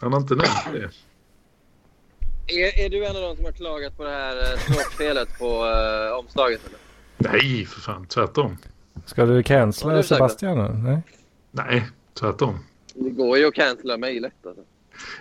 Han 0.00 0.12
har 0.12 0.20
inte 0.20 0.34
nämnt 0.34 0.72
det. 0.72 0.90
Är, 2.46 2.84
är 2.84 2.88
du 2.90 3.06
en 3.06 3.16
av 3.16 3.22
de 3.22 3.36
som 3.36 3.44
har 3.44 3.52
klagat 3.52 3.96
på 3.96 4.04
det 4.04 4.10
här 4.10 4.56
språkfelet 4.56 5.38
på 5.38 5.64
uh, 5.64 6.18
omslaget? 6.18 6.60
Eller? 6.66 6.78
Nej, 7.32 7.66
för 7.66 7.80
fan. 7.80 8.06
Tvärtom. 8.06 8.56
Ska 9.06 9.26
du 9.26 9.42
cancella 9.42 10.02
Sebastian? 10.02 10.58
Eller? 10.58 10.74
Nej. 10.74 11.02
Nej, 11.50 11.88
tvärtom. 12.14 12.58
Det 12.94 13.10
går 13.10 13.38
ju 13.38 13.48
att 13.48 13.54
cancella 13.54 13.96
mejlet. 13.96 14.32
Alltså. 14.46 14.62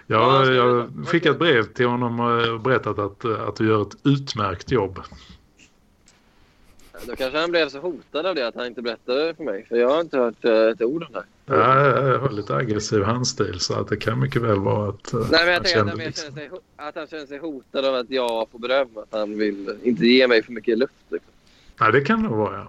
Ja, 0.08 0.46
jag 0.46 0.64
har 0.64 1.06
skickat 1.06 1.40
brev 1.40 1.64
till 1.64 1.88
honom 1.88 2.20
och 2.20 2.60
berättat 2.60 3.00
att, 3.00 3.26
att 3.26 3.56
du 3.56 3.68
gör 3.68 3.82
ett 3.82 3.98
utmärkt 4.04 4.72
jobb. 4.72 5.00
Då 7.06 7.16
kanske 7.16 7.40
han 7.40 7.52
blev 7.52 7.70
så 7.70 7.80
hotad 7.80 8.26
av 8.26 8.36
det 8.36 8.48
att 8.48 8.56
han 8.56 8.66
inte 8.66 8.82
berättade 8.82 9.34
för 9.36 9.44
mig. 9.44 9.66
För 9.70 9.76
jag 9.76 9.90
har 9.90 10.02
inte 10.02 10.18
hört 10.18 10.46
uh, 10.46 10.52
ett 10.52 10.82
ord 10.82 11.04
om 11.04 11.14
det. 11.14 11.24
Ja, 11.46 11.86
jag 11.86 12.20
har 12.20 12.30
lite 12.30 12.56
aggressiv 12.56 13.04
handstil 13.04 13.60
så 13.60 13.74
att 13.74 13.88
det 13.88 13.98
kan 13.98 14.20
mycket 14.20 14.42
väl 14.42 14.60
vara 14.60 14.90
att... 14.90 15.14
Nej, 15.14 15.46
men 15.46 15.54
jag 15.54 15.64
tänker 15.64 15.82
att, 15.82 15.90
han 15.90 15.98
liksom. 15.98 16.36
sig, 16.36 16.50
att 16.76 16.96
han 16.96 17.08
känner 17.08 17.26
sig 17.26 17.38
hotad 17.38 17.86
av 17.86 17.96
att 17.96 18.10
jag 18.10 18.48
får 18.52 18.60
beröm. 18.60 18.88
Att 18.96 19.20
han 19.20 19.38
vill 19.38 19.78
inte 19.84 20.06
ge 20.06 20.28
mig 20.28 20.44
för 20.44 20.52
mycket 20.52 20.78
luft. 20.78 20.94
Liksom. 21.10 21.32
Nej, 21.80 21.92
det 21.92 22.02
kan 22.02 22.24
nog 22.24 22.38
vara 22.38 22.58
ja. 22.58 22.68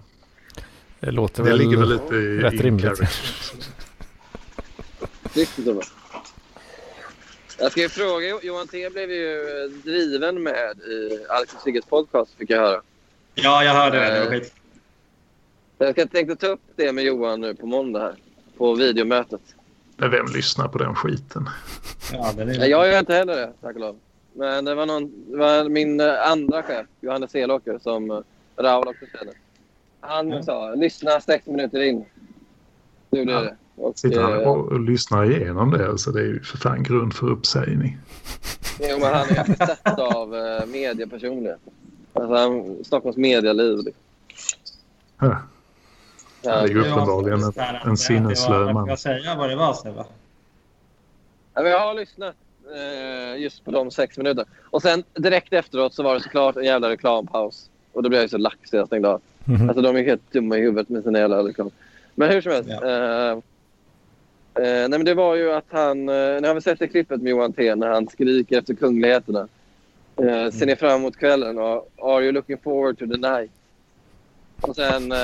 Det 1.01 1.11
låter 1.11 1.43
det 1.43 1.51
väl, 1.51 1.59
ligger 1.59 1.77
väl 1.77 1.89
lite 1.89 2.15
i, 2.15 2.39
rätt 2.39 2.61
rimligt. 2.61 3.01
Riktigt 5.35 5.65
så 5.65 5.82
Jag 7.61 7.73
ska 7.73 7.81
ju 7.81 7.89
fråga, 7.89 8.41
Johan 8.43 8.69
T 8.69 8.91
blev 8.91 9.11
ju 9.11 9.69
driven 9.85 10.43
med 10.43 10.78
i 10.78 11.27
Alex 11.28 11.55
och 11.55 11.61
Sigges 11.61 11.85
podcast 11.85 12.35
fick 12.35 12.51
jag 12.51 12.59
höra. 12.59 12.82
Ja, 13.35 13.65
jag 13.65 13.73
hörde 13.73 13.99
det. 13.99 14.15
Det 14.15 14.20
var 14.20 14.27
skit. 14.27 14.55
Jag 15.78 15.93
ska 15.93 16.07
tänkte 16.07 16.37
ta 16.37 16.47
upp 16.47 16.61
det 16.77 16.93
med 16.93 17.05
Johan 17.05 17.41
nu 17.41 17.55
på 17.55 17.66
måndag 17.66 18.01
här. 18.01 18.15
På 18.57 18.74
videomötet. 18.74 19.41
Men 19.97 20.11
vem 20.11 20.27
lyssnar 20.27 20.69
på 20.69 20.78
den 20.78 20.95
skiten? 20.95 21.49
Ja, 22.12 22.32
den 22.37 22.49
är... 22.49 22.66
Jag 22.66 22.89
gör 22.89 22.99
inte 22.99 23.15
heller 23.15 23.37
det, 23.37 23.53
tack 23.61 23.74
och 23.74 23.81
lov. 23.81 23.99
Men 24.32 24.65
det 24.65 24.74
var, 24.74 24.87
någon, 24.87 25.31
det 25.31 25.37
var 25.37 25.69
min 25.69 26.01
eh, 26.01 26.31
andra 26.31 26.62
chef, 26.62 26.87
Johannes 27.01 27.31
Selåker, 27.31 27.78
som 27.82 28.11
eh, 28.11 28.20
Raul 28.57 28.89
också 28.89 29.05
känner. 29.19 29.35
Han 30.01 30.28
ja. 30.28 30.43
sa 30.43 30.74
lyssna 30.74 31.20
sex 31.20 31.47
minuter 31.47 31.81
in. 31.81 32.05
Nu 33.11 33.24
blir 33.24 33.35
ja. 33.35 33.41
det. 33.41 33.57
Och, 33.81 33.98
Sitter 33.98 34.23
han 34.23 34.44
och, 34.44 34.73
och 34.73 34.81
lyssnar 34.81 35.31
igenom 35.31 35.70
det? 35.70 35.89
Alltså 35.89 36.11
det 36.11 36.20
är 36.20 36.24
ju 36.24 36.43
för 36.43 36.59
fan 36.59 36.82
grund 36.82 37.15
för 37.15 37.31
uppsägning. 37.31 37.98
Jo, 38.81 38.98
men 39.01 39.15
han 39.15 39.28
är 39.28 39.48
ju 39.48 39.55
besatt 39.55 39.98
av 39.98 40.35
uh, 40.35 40.66
mediepersonlighet. 40.66 41.61
Alltså, 42.12 42.85
Stockholms 42.85 43.16
medialiv. 43.16 43.77
Liksom. 43.77 44.02
Ja. 45.20 45.36
Ja, 46.43 46.57
det 46.57 46.62
är 46.62 46.69
ju 46.69 46.81
uppenbarligen 46.81 47.43
en, 47.43 47.89
en 47.90 47.97
sinneslö 47.97 48.73
man. 48.73 48.89
Jag 48.89 48.98
säga 48.98 49.35
vad 49.35 49.51
det 49.51 49.57
var, 49.57 49.74
Sebbe? 49.74 50.05
Ja, 51.55 51.69
jag 51.69 51.81
har 51.81 51.94
lyssnat 51.94 52.35
eh, 52.74 53.43
just 53.43 53.65
på 53.65 53.70
de 53.70 53.90
sex 53.90 54.19
minuterna. 54.19 54.48
Och 54.62 54.82
sen 54.82 55.05
direkt 55.15 55.52
efteråt 55.52 55.94
så 55.94 56.02
var 56.02 56.15
det 56.15 56.20
såklart 56.20 56.57
en 56.57 56.65
jävla 56.65 56.89
reklampaus. 56.89 57.70
Och 57.93 58.02
då 58.02 58.09
blev 58.09 58.20
jag 58.20 58.31
så 58.31 58.39
lax 58.39 58.70
så 58.70 58.77
jag 58.77 58.86
stängde 58.86 59.09
av. 59.09 59.20
Mm 59.44 59.61
-hmm. 59.61 59.69
Alltså 59.69 59.82
de 59.82 59.97
är 59.97 60.02
helt 60.02 60.32
dumma 60.32 60.57
i 60.57 60.61
huvudet 60.61 60.89
med 60.89 61.02
sina 61.02 61.19
jävla 61.19 61.39
reklam. 61.39 61.70
Men 62.15 62.28
hur 62.28 62.40
som 62.40 62.52
helst. 62.52 62.70
Ja. 62.70 63.31
Eh, 63.31 63.39
eh, 64.61 64.89
nej 64.89 64.91
men 64.91 65.05
det 65.05 65.15
var 65.15 65.37
ju 65.37 65.53
att 65.53 65.66
han... 65.69 66.09
Eh, 66.09 66.41
ni 66.41 66.47
har 66.47 66.55
väl 66.55 66.62
sett 66.62 66.78
det 66.78 66.89
klippet 66.89 67.23
med 67.23 67.31
Johan 67.31 67.53
T 67.53 67.74
när 67.74 67.89
han 67.89 68.09
skriker 68.09 68.59
efter 68.59 68.74
kungligheterna. 68.74 69.49
Uh, 70.20 70.51
ser 70.51 70.66
ni 70.66 70.77
fram 70.77 71.01
emot 71.01 71.16
kvällen 71.16 71.59
och 71.59 71.89
are 72.03 72.23
you 72.23 72.32
looking 72.32 72.59
forward 72.59 72.99
to 72.99 73.07
the 73.07 73.16
night? 73.16 73.51
Och 74.61 74.77
sen, 74.77 75.12
uh, 75.12 75.19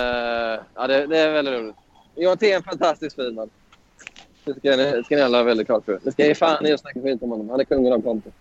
ja 0.74 0.86
det, 0.86 1.06
det, 1.06 1.18
är 1.18 1.32
väldigt 1.32 1.54
roligt. 1.54 1.76
Johan 2.14 2.38
T 2.38 2.52
är 2.52 2.56
en 2.56 2.62
fantastisk 2.62 3.16
fin 3.16 3.34
man. 3.34 3.50
Det 4.44 4.54
ska 4.54 4.76
ni, 4.76 5.02
ska 5.04 5.16
ni 5.16 5.22
alla 5.22 5.38
ha 5.38 5.44
väldigt 5.44 5.66
klart 5.66 5.84
för 5.84 5.98
Det 6.02 6.12
ska 6.12 6.26
ge 6.26 6.34
fan 6.34 6.66
i 6.66 6.72
att 6.72 6.80
snacka 6.80 7.00
skit 7.00 7.22
om 7.22 7.30
honom. 7.30 7.50
Han 7.50 7.60
är 7.60 7.64
kungen 7.64 7.92
av 7.92 8.00
content. 8.00 8.34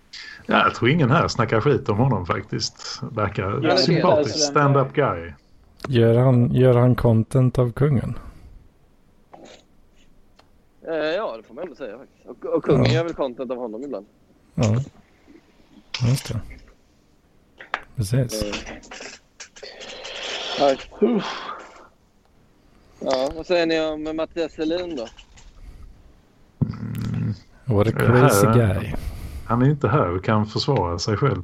Ja, 0.46 0.64
jag 0.64 0.76
tror 0.76 0.90
ingen 0.90 1.12
här 1.12 1.28
snackar 1.28 1.62
skit 1.62 1.90
om 1.90 1.98
honom 1.98 2.26
faktiskt. 2.26 3.00
Verkar 3.12 3.60
ja, 3.64 3.78
sympatisk. 3.78 4.40
Stand-up 4.40 4.94
guy. 4.94 5.34
Gör 5.88 6.16
han, 6.16 6.54
gör 6.54 6.74
han 6.74 6.96
content 6.96 7.60
av 7.60 7.72
kungen? 7.72 8.18
Uh, 10.88 10.96
ja, 10.96 11.38
det 11.38 11.44
får 11.44 11.54
man 11.54 11.64
ändå 11.64 11.76
säga 11.76 11.98
faktiskt. 11.98 12.26
Och, 12.26 12.46
och 12.46 12.64
kungen 12.64 12.86
ja. 12.86 12.92
gör 12.92 13.04
väl 13.04 13.14
content 13.14 13.52
av 13.52 13.58
honom 13.58 13.84
ibland. 13.84 14.06
Ja. 14.56 14.82
Just 16.10 16.28
det. 16.28 16.42
Precis. 17.96 18.56
Ja, 23.00 23.30
vad 23.36 23.46
säger 23.46 23.66
ni 23.66 23.80
om 23.80 24.16
Mattias 24.16 24.52
Selin 24.52 24.96
då? 24.96 25.08
Mm. 26.62 27.34
What 27.66 27.88
a 27.88 27.92
crazy 27.92 28.48
guy. 28.48 28.94
Han 29.46 29.62
är 29.62 29.70
inte 29.70 29.88
här 29.88 30.10
och 30.10 30.24
kan 30.24 30.46
försvara 30.46 31.00
sig 31.00 31.18
själv. 31.18 31.44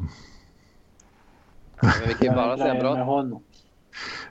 Men 1.81 1.91
vi 2.07 2.13
kan 2.13 2.27
ju 2.27 2.33
bara 2.33 2.57
säga 2.57 2.79
bra. 2.79 3.41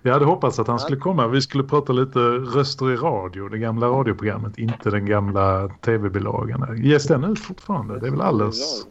Jag 0.03 0.13
hade 0.13 0.25
hoppats 0.25 0.59
att 0.59 0.67
han 0.67 0.79
skulle 0.79 0.99
komma. 0.99 1.29
Vi 1.29 1.41
skulle 1.41 1.65
prata 1.65 1.93
lite 1.93 2.19
röster 2.19 2.93
i 2.93 2.97
radio, 2.97 3.49
det 3.49 3.59
gamla 3.59 3.87
radioprogrammet, 3.87 4.59
inte 4.59 4.91
den 4.91 5.07
gamla 5.07 5.69
tv-bilagan. 5.69 6.83
Ges 6.83 7.05
den 7.05 7.25
ut 7.25 7.39
fortfarande? 7.39 8.01
Det 8.01 8.07
är 8.07 8.11
väl 8.11 8.21
alldeles 8.21 8.87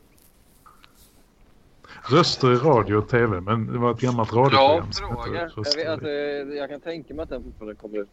Röster 2.09 2.53
i 2.53 2.55
radio 2.55 2.95
och 2.95 3.09
tv, 3.09 3.41
men 3.41 3.73
det 3.73 3.77
var 3.77 3.91
ett 3.91 3.99
gammalt 3.99 4.33
radioprogram. 4.33 4.89
Bra 4.99 5.23
fråga. 5.23 5.39
Jag, 5.55 5.75
vet, 5.75 5.87
alltså, 5.87 6.09
jag 6.55 6.69
kan 6.69 6.81
tänka 6.81 7.13
mig 7.13 7.23
att 7.23 7.29
den 7.29 7.43
fortfarande 7.43 7.75
kommer 7.75 7.97
ut. 7.97 8.09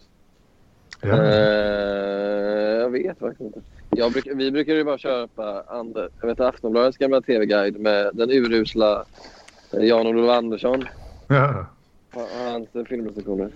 Ja. 1.00 1.08
Uh, 1.08 1.20
jag 2.80 2.90
vet 2.90 3.22
verkligen 3.22 3.46
inte. 3.46 3.60
Jag 3.90 4.12
bruk, 4.12 4.26
vi 4.34 4.50
brukar 4.50 4.74
ju 4.74 4.84
bara 4.84 4.98
köpa 4.98 5.62
and, 5.68 5.96
jag 6.20 6.28
vet, 6.28 6.40
Aftonbladets 6.40 6.98
gamla 6.98 7.20
tv-guide 7.20 7.80
med 7.80 8.10
den 8.14 8.30
urusla 8.30 9.04
Jan-Olof 9.70 10.30
Andersson. 10.30 10.84
Ja. 11.26 11.66
Hans 12.16 12.88
filmrecensioner. 12.88 13.51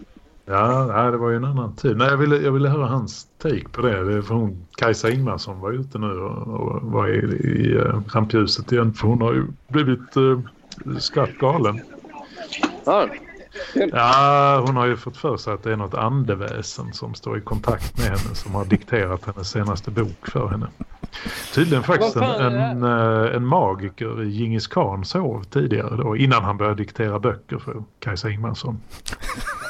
Ja, 0.45 1.11
det 1.11 1.17
var 1.17 1.31
ju 1.31 1.37
en 1.37 1.45
annan 1.45 1.77
tid. 1.77 1.97
Nej, 1.97 2.09
jag 2.09 2.17
ville, 2.17 2.37
jag 2.37 2.53
ville 2.53 2.69
höra 2.69 2.87
hans 2.87 3.29
take 3.39 3.69
på 3.69 3.81
det. 3.81 4.05
det 4.05 4.23
för 4.23 4.35
hon, 4.35 4.67
Kajsa 4.77 5.11
Ingmarsson 5.11 5.61
var 5.61 5.73
ute 5.73 5.99
nu 5.99 6.07
och, 6.07 6.49
och 6.49 6.83
var 6.83 7.09
i, 7.09 7.19
i 7.19 7.75
uh, 7.75 8.01
rampljuset 8.15 8.73
igen. 8.73 8.93
För 8.95 9.09
hon 9.09 9.21
har 9.21 9.33
ju 9.33 9.47
blivit 9.69 10.17
uh, 10.17 10.41
skratt 10.99 11.39
galen. 11.39 11.81
Ja. 12.85 13.09
Ja, 13.93 14.63
hon 14.67 14.77
har 14.77 14.87
ju 14.87 14.97
fått 14.97 15.17
för 15.17 15.37
sig 15.37 15.53
att 15.53 15.63
det 15.63 15.73
är 15.73 15.77
något 15.77 15.95
andeväsen 15.95 16.93
som 16.93 17.15
står 17.15 17.39
i 17.39 17.41
kontakt 17.41 17.99
med 17.99 18.07
henne 18.07 18.35
som 18.35 18.55
har 18.55 18.65
dikterat 18.65 19.25
hennes 19.27 19.51
senaste 19.51 19.91
bok 19.91 20.27
för 20.27 20.49
henne. 20.49 20.67
Tydligen 21.55 21.83
faktiskt 21.83 22.17
en, 22.17 22.23
en, 22.23 22.83
eh, 22.83 23.37
en, 23.37 23.47
magiker 23.47 24.23
i 24.23 24.29
Djingis 24.29 24.67
Khan 24.67 25.05
sov 25.05 25.45
tidigare 25.45 25.97
då 25.97 26.17
innan 26.17 26.45
han 26.45 26.57
började 26.57 26.77
diktera 26.77 27.19
böcker 27.19 27.59
för 27.59 27.83
Kajsa 27.99 28.31
Ingmarsson. 28.31 28.81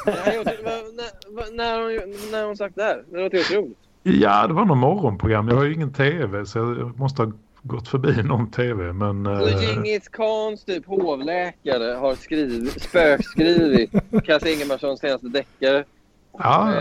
när, 0.07 1.57
när, 1.57 1.82
hon, 1.82 2.31
när 2.32 2.47
hon 2.47 2.57
sagt 2.57 2.77
det 2.77 2.82
här? 2.82 3.02
Det 3.11 3.23
låter 3.23 3.40
otroligt. 3.40 3.78
Ja, 4.02 4.47
det 4.47 4.55
var 4.55 4.65
någon 4.65 4.78
morgonprogram. 4.78 5.48
Jag 5.48 5.57
har 5.57 5.65
ju 5.65 5.74
ingen 5.74 5.93
tv 5.93 6.47
så 6.47 6.59
jag 6.59 6.98
måste 6.98 7.23
ha 7.23 7.32
gått 7.62 7.89
förbi 7.89 8.23
någon 8.23 8.51
tv. 8.51 8.93
Men, 8.93 9.27
uh... 9.27 9.62
Djingis 9.62 10.09
Khans 10.09 10.65
typ 10.65 10.87
hovläkare 10.87 11.95
har 11.95 12.15
skrivit, 12.15 12.82
spökskrivit 12.82 13.91
Kajsa 14.24 14.49
Ingemarssons 14.49 15.01
senaste 15.01 15.28
deckare. 15.28 15.85
Ja, 16.32 16.73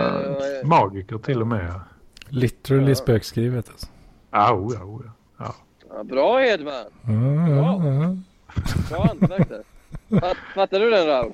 uh, 0.62 0.68
magiker 0.68 1.18
till 1.18 1.42
och 1.42 1.48
med. 1.48 1.80
Literally 2.30 2.90
ja. 2.90 2.96
spökskrivet 2.96 3.70
alltså. 3.70 3.88
Ja, 4.32 4.54
oh, 4.54 4.74
ja, 4.80 4.84
oh, 4.84 5.02
ja. 5.38 5.56
ja. 5.90 6.04
Bra 6.04 6.46
Edman! 6.46 6.86
Mm, 7.08 7.56
bra! 7.56 7.76
Mm, 7.76 8.24
bra 8.90 9.04
hantverk 9.04 9.50
där. 9.50 9.64
Fattar 10.56 10.80
du 10.80 10.90
den 10.90 11.08
Raul? 11.08 11.34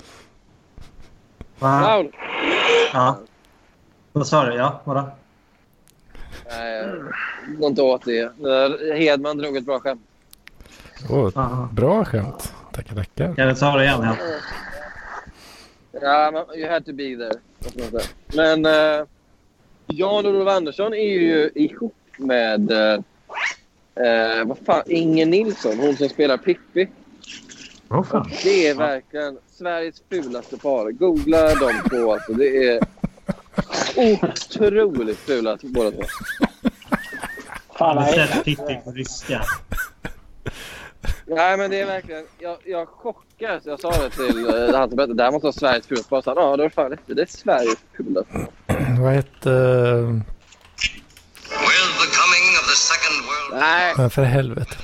Raul? 1.58 2.10
Ja. 2.92 3.18
Vad 4.12 4.26
sa 4.26 4.44
du? 4.44 4.54
Ja, 4.54 4.80
vadå? 4.84 5.10
Nej, 6.50 6.84
gå 7.58 7.66
inte 7.66 7.82
åt 7.82 8.04
det. 8.04 8.32
Hedman 8.94 9.38
drog 9.38 9.56
ett 9.56 9.64
bra 9.64 9.80
skämt. 9.80 10.00
Oh, 11.08 11.72
bra 11.72 12.04
skämt. 12.04 12.52
Tackar, 12.72 12.94
tackar. 12.94 13.34
Kan 13.34 13.48
du 13.48 13.54
ta 13.54 13.76
det 13.76 13.84
igen? 13.84 14.06
Ja, 15.92 16.32
ja 16.32 16.46
you 16.56 16.70
had 16.70 16.86
to 16.86 16.92
be 16.92 17.16
there. 17.16 17.40
Men 18.34 18.66
uh, 18.66 19.06
Jan-Olof 19.86 20.48
Andersson 20.48 20.94
är 20.94 21.12
ju 21.12 21.50
ihop 21.54 21.96
med 22.16 22.72
uh, 22.72 22.98
uh, 24.00 24.44
vad 24.44 24.58
fan, 24.66 24.82
Inger 24.86 25.26
Nilsson, 25.26 25.78
hon 25.78 25.96
som 25.96 26.08
spelar 26.08 26.36
Pippi. 26.36 26.88
Oh, 27.88 28.04
fan. 28.04 28.30
Det 28.42 28.68
är 28.68 28.74
verkligen 28.74 29.38
Sveriges 29.50 30.02
fulaste 30.10 30.56
par. 30.56 30.90
Googla 30.90 31.54
dem 31.54 31.72
två. 31.90 32.12
Alltså, 32.12 32.32
det 32.32 32.68
är 32.68 32.80
otroligt 33.96 35.18
fula 35.18 35.58
båda 35.62 35.90
två. 35.90 36.02
Fan, 37.78 37.96
nej. 37.96 38.28
Sett 38.44 38.84
på 38.84 38.90
ryska. 38.90 39.42
Nej, 41.26 41.56
men 41.56 41.70
det 41.70 41.80
är 41.80 41.86
verkligen... 41.86 42.26
Jag, 42.38 42.56
jag 42.64 42.88
chockas. 42.88 43.62
Jag 43.66 43.80
sa 43.80 43.90
det 43.90 44.10
till 44.10 44.46
uh, 44.46 44.74
han 44.74 44.88
som 44.88 44.96
berättade. 44.96 45.14
Det 45.14 45.22
här 45.22 45.32
måste 45.32 45.46
vara 45.46 45.52
Sveriges 45.52 45.86
fulaste 45.86 46.08
par. 46.08 46.36
Ja, 46.36 46.56
det 46.56 46.64
är 46.64 46.68
fan 46.68 46.90
rätt. 46.90 47.00
Det 47.06 47.22
är 47.22 47.26
Sveriges 47.26 47.78
fulaste. 47.96 48.46
Vad 49.00 49.12
hette... 49.12 49.50
Uh... 49.50 50.20
Nej. 53.52 53.94
Men 53.96 54.10
för 54.10 54.22
helvete. 54.22 54.76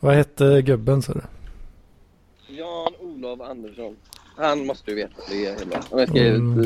Vad 0.00 0.14
hette 0.14 0.62
gubben 0.62 1.02
sa 1.02 1.12
du? 1.12 1.20
Jan-Olof 2.46 3.40
Andersson. 3.40 3.96
Han 4.38 4.66
måste 4.66 4.90
ju 4.90 4.96
veta 4.96 5.14
det 5.28 5.46
är 5.46 5.58
hela. 5.58 5.82
Han 5.90 5.98
har 5.98 6.06
skrivit 6.06 6.40
mm. 6.40 6.58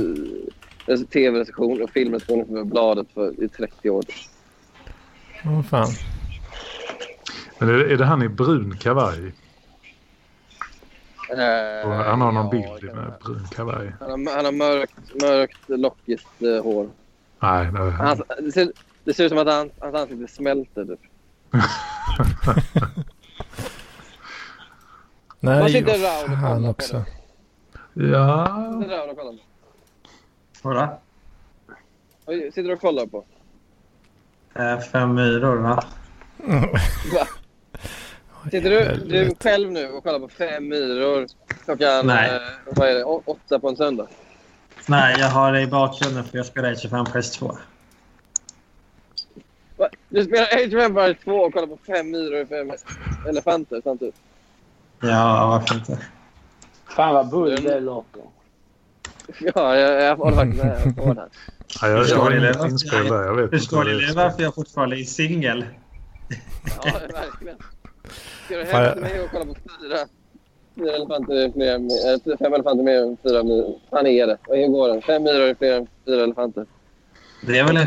uh, 0.89 0.97
tv-recension 1.07 1.83
och 1.83 1.91
filmrecension 1.91 2.47
för 2.47 2.65
bladet 2.65 3.07
för, 3.15 3.45
i 3.45 3.49
30 3.49 3.91
år. 3.91 4.05
Åh 5.45 5.59
oh, 5.59 5.63
fan. 5.63 5.89
Men 7.59 7.69
är, 7.69 7.75
är 7.75 7.97
det 7.97 8.05
han 8.05 8.23
i 8.23 8.29
brun 8.29 8.77
kavaj? 8.77 9.19
Uh, 11.33 11.89
han 11.89 12.21
har 12.21 12.33
någon 12.33 12.45
ja, 12.45 12.51
bild 12.51 12.95
med 12.95 13.13
brun 13.25 13.47
kavaj. 13.51 13.93
Han 14.01 14.11
har, 14.11 14.37
han 14.37 14.45
har 14.45 14.53
mörkt, 14.53 15.23
mörkt 15.23 15.69
lockigt 15.69 16.29
uh, 16.43 16.63
hår. 16.63 16.91
Nej, 17.41 17.73
nej. 17.73 17.91
Han, 17.91 18.23
det, 18.39 18.53
ser, 18.53 18.73
det 19.05 19.15
ser 19.15 19.25
ut 19.25 19.31
som 19.31 19.39
att 19.39 19.47
han, 19.47 19.71
hans 19.79 19.95
ansikte 19.95 20.35
smälter. 20.35 20.85
Typ. 20.85 21.01
Nej, 25.41 25.85
och 26.25 26.31
han 26.31 26.65
också. 26.65 27.05
Ja. 27.95 28.79
Sitter 28.83 28.97
Raul 28.97 29.11
och 29.11 29.17
kollar 29.17 29.33
på? 29.33 29.39
Vadå? 30.63 31.01
Sitter 32.27 32.63
du 32.63 32.73
och 32.73 32.81
kollar 32.81 33.07
på? 33.07 33.25
Äh, 34.55 34.79
fem 34.79 35.15
myror, 35.15 35.57
va? 35.57 35.85
va? 37.15 37.27
Sitter 38.51 38.71
du, 38.71 39.05
du 39.07 39.35
själv 39.41 39.73
nu 39.73 39.89
och 39.89 40.05
kollar 40.05 40.19
på 40.19 40.29
fem 40.29 40.69
myror 40.69 41.27
klockan 41.65 42.07
Nej. 42.07 42.31
Eh, 42.37 42.43
vad 42.67 42.89
är 42.89 42.95
det, 42.95 43.05
åtta 43.05 43.59
på 43.59 43.69
en 43.69 43.77
söndag? 43.77 44.07
Nej, 44.89 45.17
jag 45.19 45.29
har 45.29 45.53
det 45.53 45.61
i 45.61 45.67
bakgrunden 45.67 46.25
för 46.25 46.37
jag 46.37 46.47
spelar 46.47 46.73
Age 46.73 46.87
of 46.87 46.93
Empires 46.93 47.31
2. 47.31 47.57
Va? 49.77 49.89
Du 50.09 50.25
spelar 50.25 50.45
Age 50.45 50.75
of 50.75 50.83
Empires 50.83 51.17
2 51.25 51.33
och 51.33 51.53
kollar 51.53 51.67
på 51.67 51.79
fem 51.87 52.11
myror 52.11 52.43
och 52.43 52.49
fem 52.49 52.73
elefanter 53.29 53.81
samtidigt? 53.85 54.17
Ja, 55.01 55.47
varför 55.47 55.75
inte? 55.75 55.99
Fan 56.97 57.15
vad 57.15 57.31
bull 57.31 57.63
det 57.63 57.81
låter. 57.81 58.23
Ja, 59.55 59.77
jag, 59.77 60.03
jag 60.03 60.17
håller 60.17 60.37
faktiskt 60.37 60.65
med 60.65 60.97
på 60.97 61.15
den. 61.15 61.29
Ja, 61.81 61.89
jag, 61.89 62.09
jag 62.09 62.19
har 62.19 62.67
inspel 62.67 63.09
där. 63.09 63.25
Jag 63.25 63.35
vet 63.35 63.51
Förstår 63.51 63.85
ni 63.85 64.13
varför 64.15 64.43
jag 64.43 64.55
fortfarande 64.55 65.01
är 65.01 65.05
singel? 65.05 65.65
Ja, 66.85 66.93
verkligen. 67.13 67.57
Ska 68.45 68.57
du 68.57 68.65
hem 68.65 68.93
till 68.93 69.03
mig 69.03 69.21
och 69.21 69.31
kolla 69.31 69.45
på 69.45 69.55
fyra, 69.55 69.99
fyra 70.77 70.97
elefanter 70.97 71.53
fler, 71.53 71.75
äh, 71.75 72.39
fem 72.39 72.55
elefanter 72.55 72.85
mer 72.85 73.03
än 73.03 73.17
fyra 73.23 73.43
myror? 73.43 73.79
Fan 73.91 74.07
är 74.07 74.27
det? 74.27 74.39
Hur 74.49 74.69
går 74.69 74.89
den? 74.89 75.03
Fem 75.03 75.23
myror 75.23 75.49
är 75.49 75.55
fler 75.55 75.77
än 75.77 75.87
fyra 76.07 76.23
elefanter. 76.23 76.67
Det 77.47 77.59
är 77.59 77.65
väl 77.65 77.77
en 77.77 77.87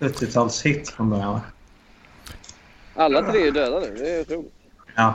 70-talshit 0.00 0.90
från 0.90 1.10
början, 1.10 1.32
va? 1.32 1.40
Alla 2.94 3.32
tre 3.32 3.48
är 3.48 3.52
döda 3.52 3.80
nu. 3.80 3.94
Det 3.98 4.10
är 4.10 4.20
otroligt. 4.20 4.52
Ja. 4.96 5.14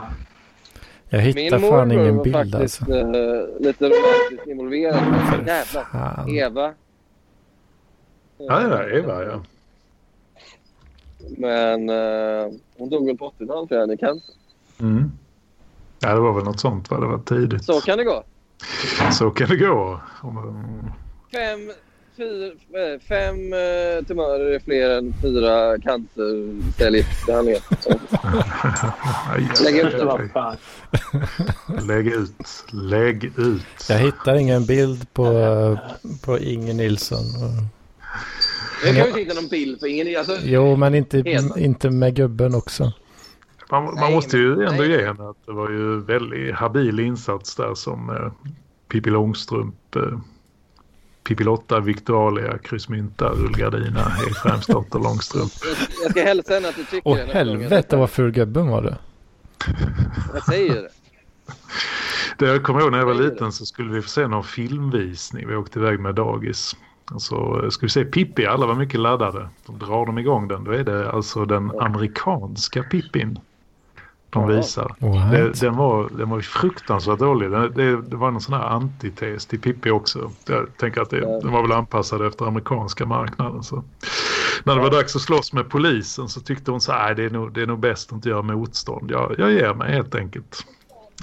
Jag 1.10 1.20
hittar 1.20 1.58
Min 1.58 1.70
fan 1.70 1.92
ingen 1.92 2.22
bild 2.22 2.34
faktiskt, 2.34 2.82
alltså. 2.82 2.84
Uh, 2.84 3.60
lite 3.60 3.84
romantiskt 3.84 4.46
involverad. 4.46 5.02
Jävlar. 5.46 6.30
Eva. 6.30 6.74
Ja, 8.38 8.62
ja, 8.62 8.88
Eva 8.88 9.24
ja. 9.24 9.42
Men 11.36 11.90
uh, 11.90 12.52
hon 12.76 12.88
dog 12.90 13.06
väl 13.06 13.16
på 13.16 13.32
80-talet 13.38 13.68
tror 13.68 13.80
jag, 13.80 13.92
i 13.92 13.96
cancer. 13.96 14.34
Mm. 14.80 15.12
Ja, 16.00 16.14
det 16.14 16.20
var 16.20 16.32
väl 16.32 16.44
något 16.44 16.60
sånt 16.60 16.90
va? 16.90 17.00
Det 17.00 17.06
var 17.06 17.18
tidigt. 17.18 17.64
Så 17.64 17.80
kan 17.80 17.98
det 17.98 18.04
gå. 18.04 18.22
Så 19.12 19.30
kan 19.30 19.48
det 19.48 19.56
gå. 19.56 20.00
Fem 21.32 21.70
fyr, 22.18 22.56
eh, 22.74 23.00
fem 23.08 23.52
eh, 23.52 24.04
tumörer 24.06 24.54
är 24.54 24.58
fler 24.58 24.90
än 24.90 25.14
fyra 25.22 25.78
cancercellgiftsbehandlingar. 25.78 27.62
Lägg 29.64 29.76
ut 29.76 29.92
det. 29.92 30.56
Lägg 31.86 32.06
ut. 32.06 32.64
Lägg 32.72 33.24
ut. 33.24 33.86
Jag 33.88 33.98
hittar 33.98 34.34
ingen 34.34 34.66
bild 34.66 35.12
på, 35.12 35.24
på 36.24 36.38
Inge 36.38 36.72
Nilsson. 36.72 37.24
Jag 38.84 38.96
kan 38.96 39.06
ju 39.06 39.24
hitta 39.24 39.34
någon 39.34 39.48
bild 39.48 39.80
på 39.80 39.86
Inge 39.86 40.18
alltså, 40.18 40.36
Jo, 40.42 40.76
men 40.76 40.94
inte, 40.94 41.22
inte 41.56 41.90
med 41.90 42.14
gubben 42.14 42.54
också. 42.54 42.92
Man, 43.70 43.84
man 43.84 44.12
måste 44.12 44.38
ju 44.38 44.64
ändå 44.64 44.84
ge 44.84 45.04
henne 45.06 45.30
att 45.30 45.46
det 45.46 45.52
var 45.52 45.70
ju 45.70 46.00
väldigt 46.00 46.54
habil 46.54 47.00
insats 47.00 47.56
där 47.56 47.74
som 47.74 48.10
eh, 48.10 48.32
Pippi 48.88 49.10
Långstrump 49.10 49.96
eh, 49.96 50.18
Pippilotta, 51.28 51.80
Victoria, 51.80 52.58
Kryssmynta, 52.58 53.28
Rullgardina, 53.28 54.12
Ekströmsdotter, 54.28 54.98
Långstrump. 54.98 55.52
Jag 56.02 56.10
ska 56.10 56.22
hälsa 56.22 56.54
henne 56.54 56.68
att 56.68 56.76
du 56.76 56.84
tycker 56.84 57.02
Åh 57.04 57.16
helvete 57.16 57.96
vad 57.96 58.10
ful 58.10 58.30
gubben 58.30 58.68
var 58.68 58.82
du. 58.82 58.94
Jag 60.34 60.44
säger 60.44 60.74
det. 60.74 60.88
Det 62.38 62.46
jag 62.46 62.62
kommer 62.62 62.80
ihåg 62.80 62.90
när 62.90 62.98
jag 62.98 63.06
var 63.06 63.14
liten 63.14 63.52
så 63.52 63.66
skulle 63.66 63.92
vi 63.92 64.02
få 64.02 64.08
se 64.08 64.26
någon 64.26 64.44
filmvisning. 64.44 65.48
Vi 65.48 65.54
åkte 65.54 65.78
iväg 65.78 66.00
med 66.00 66.14
dagis. 66.14 66.76
Och 67.10 67.22
så 67.22 67.70
skulle 67.70 67.86
vi 67.86 67.92
se 67.92 68.04
Pippi, 68.04 68.46
alla 68.46 68.66
var 68.66 68.74
mycket 68.74 69.00
laddade. 69.00 69.48
Då 69.66 69.72
drar 69.72 70.06
de 70.06 70.18
igång 70.18 70.48
den. 70.48 70.64
Då 70.64 70.70
är 70.70 70.84
det 70.84 71.10
alltså 71.10 71.44
den 71.44 71.80
amerikanska 71.80 72.82
Pippin. 72.82 73.38
De 74.30 74.48
visar. 74.48 74.96
Det, 75.30 75.60
den, 75.60 75.76
var, 75.76 76.08
den 76.08 76.30
var 76.30 76.40
fruktansvärt 76.40 77.18
dålig. 77.18 77.50
Det, 77.50 77.68
det, 77.68 78.02
det 78.02 78.16
var 78.16 78.30
någon 78.30 78.40
sån 78.40 78.54
här 78.54 78.68
antites 78.68 79.46
till 79.46 79.60
Pippi 79.60 79.90
också. 79.90 80.30
Jag 80.46 80.76
tänker 80.76 81.00
att 81.00 81.10
det, 81.10 81.20
den 81.20 81.52
var 81.52 81.62
väl 81.62 81.72
anpassad 81.72 82.26
efter 82.26 82.44
amerikanska 82.44 83.06
marknaden. 83.06 83.62
Så. 83.62 83.84
När 84.64 84.74
det 84.74 84.80
var 84.80 84.90
dags 84.90 85.16
att 85.16 85.22
slåss 85.22 85.52
med 85.52 85.68
polisen 85.68 86.28
så 86.28 86.40
tyckte 86.40 86.70
hon 86.70 86.80
så 86.80 86.92
här, 86.92 87.14
det 87.14 87.24
är 87.24 87.30
nog, 87.30 87.52
det 87.52 87.62
är 87.62 87.66
nog 87.66 87.78
bäst 87.78 88.08
att 88.08 88.16
inte 88.16 88.28
göra 88.28 88.42
motstånd. 88.42 89.10
Jag, 89.10 89.34
jag 89.38 89.52
ger 89.52 89.74
mig 89.74 89.92
helt 89.92 90.14
enkelt. 90.14 90.64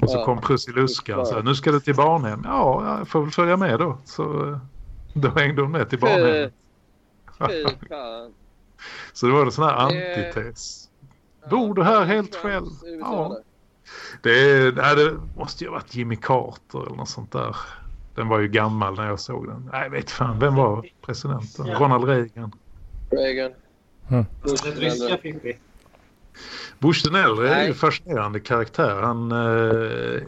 Och 0.02 0.10
så 0.10 0.26
kom 0.26 0.41
Prussiluskan 0.41 1.19
och 1.19 1.27
sa 1.27 1.41
nu 1.41 1.56
ska 1.56 1.72
du 1.72 1.80
till 1.80 1.95
barnhem. 1.95 2.41
Ja, 2.45 2.98
jag 2.98 3.07
får 3.07 3.22
väl 3.22 3.32
följa 3.32 3.57
med 3.57 3.80
då. 3.80 3.98
Så 4.06 4.60
då 5.14 5.30
hängde 5.30 5.61
hon 5.61 5.72
med 5.72 5.90
till 5.90 5.99
barnhemmet. 5.99 6.53
så 9.14 9.26
det 9.26 9.32
var 9.32 9.45
en 9.45 9.52
sån 9.52 9.64
här 9.65 9.73
antites. 9.73 10.84
Bor 11.49 11.73
du 11.73 11.84
här 11.84 12.05
helt 12.05 12.35
själv? 12.35 12.65
Ja. 12.99 13.38
Det, 14.22 14.76
nej, 14.76 14.95
det 14.95 15.17
måste 15.38 15.63
ju 15.63 15.69
ha 15.69 15.76
varit 15.76 15.95
Jimmy 15.95 16.15
Carter 16.15 16.85
eller 16.85 16.95
något 16.95 17.09
sånt 17.09 17.31
där. 17.31 17.55
Den 18.15 18.27
var 18.27 18.39
ju 18.39 18.47
gammal 18.47 18.95
när 18.95 19.07
jag 19.07 19.19
såg 19.19 19.47
den. 19.47 19.69
Nej, 19.72 19.89
vet 19.89 20.11
fan. 20.11 20.39
Vem 20.39 20.55
var 20.55 20.85
presidenten? 21.05 21.67
Ronald 21.67 22.03
Reagan. 22.03 22.51
Reagan. 23.09 23.51
Mm. 24.09 24.26
Ryska 24.76 25.17
Pippi. 25.17 25.57
Bush 26.80 27.03
den 27.03 27.15
äldre 27.15 27.49
är 27.49 27.67
ju 27.67 27.73
fascinerande 27.73 28.39
karaktär. 28.39 29.01
Han 29.01 29.31
eh, 29.31 30.22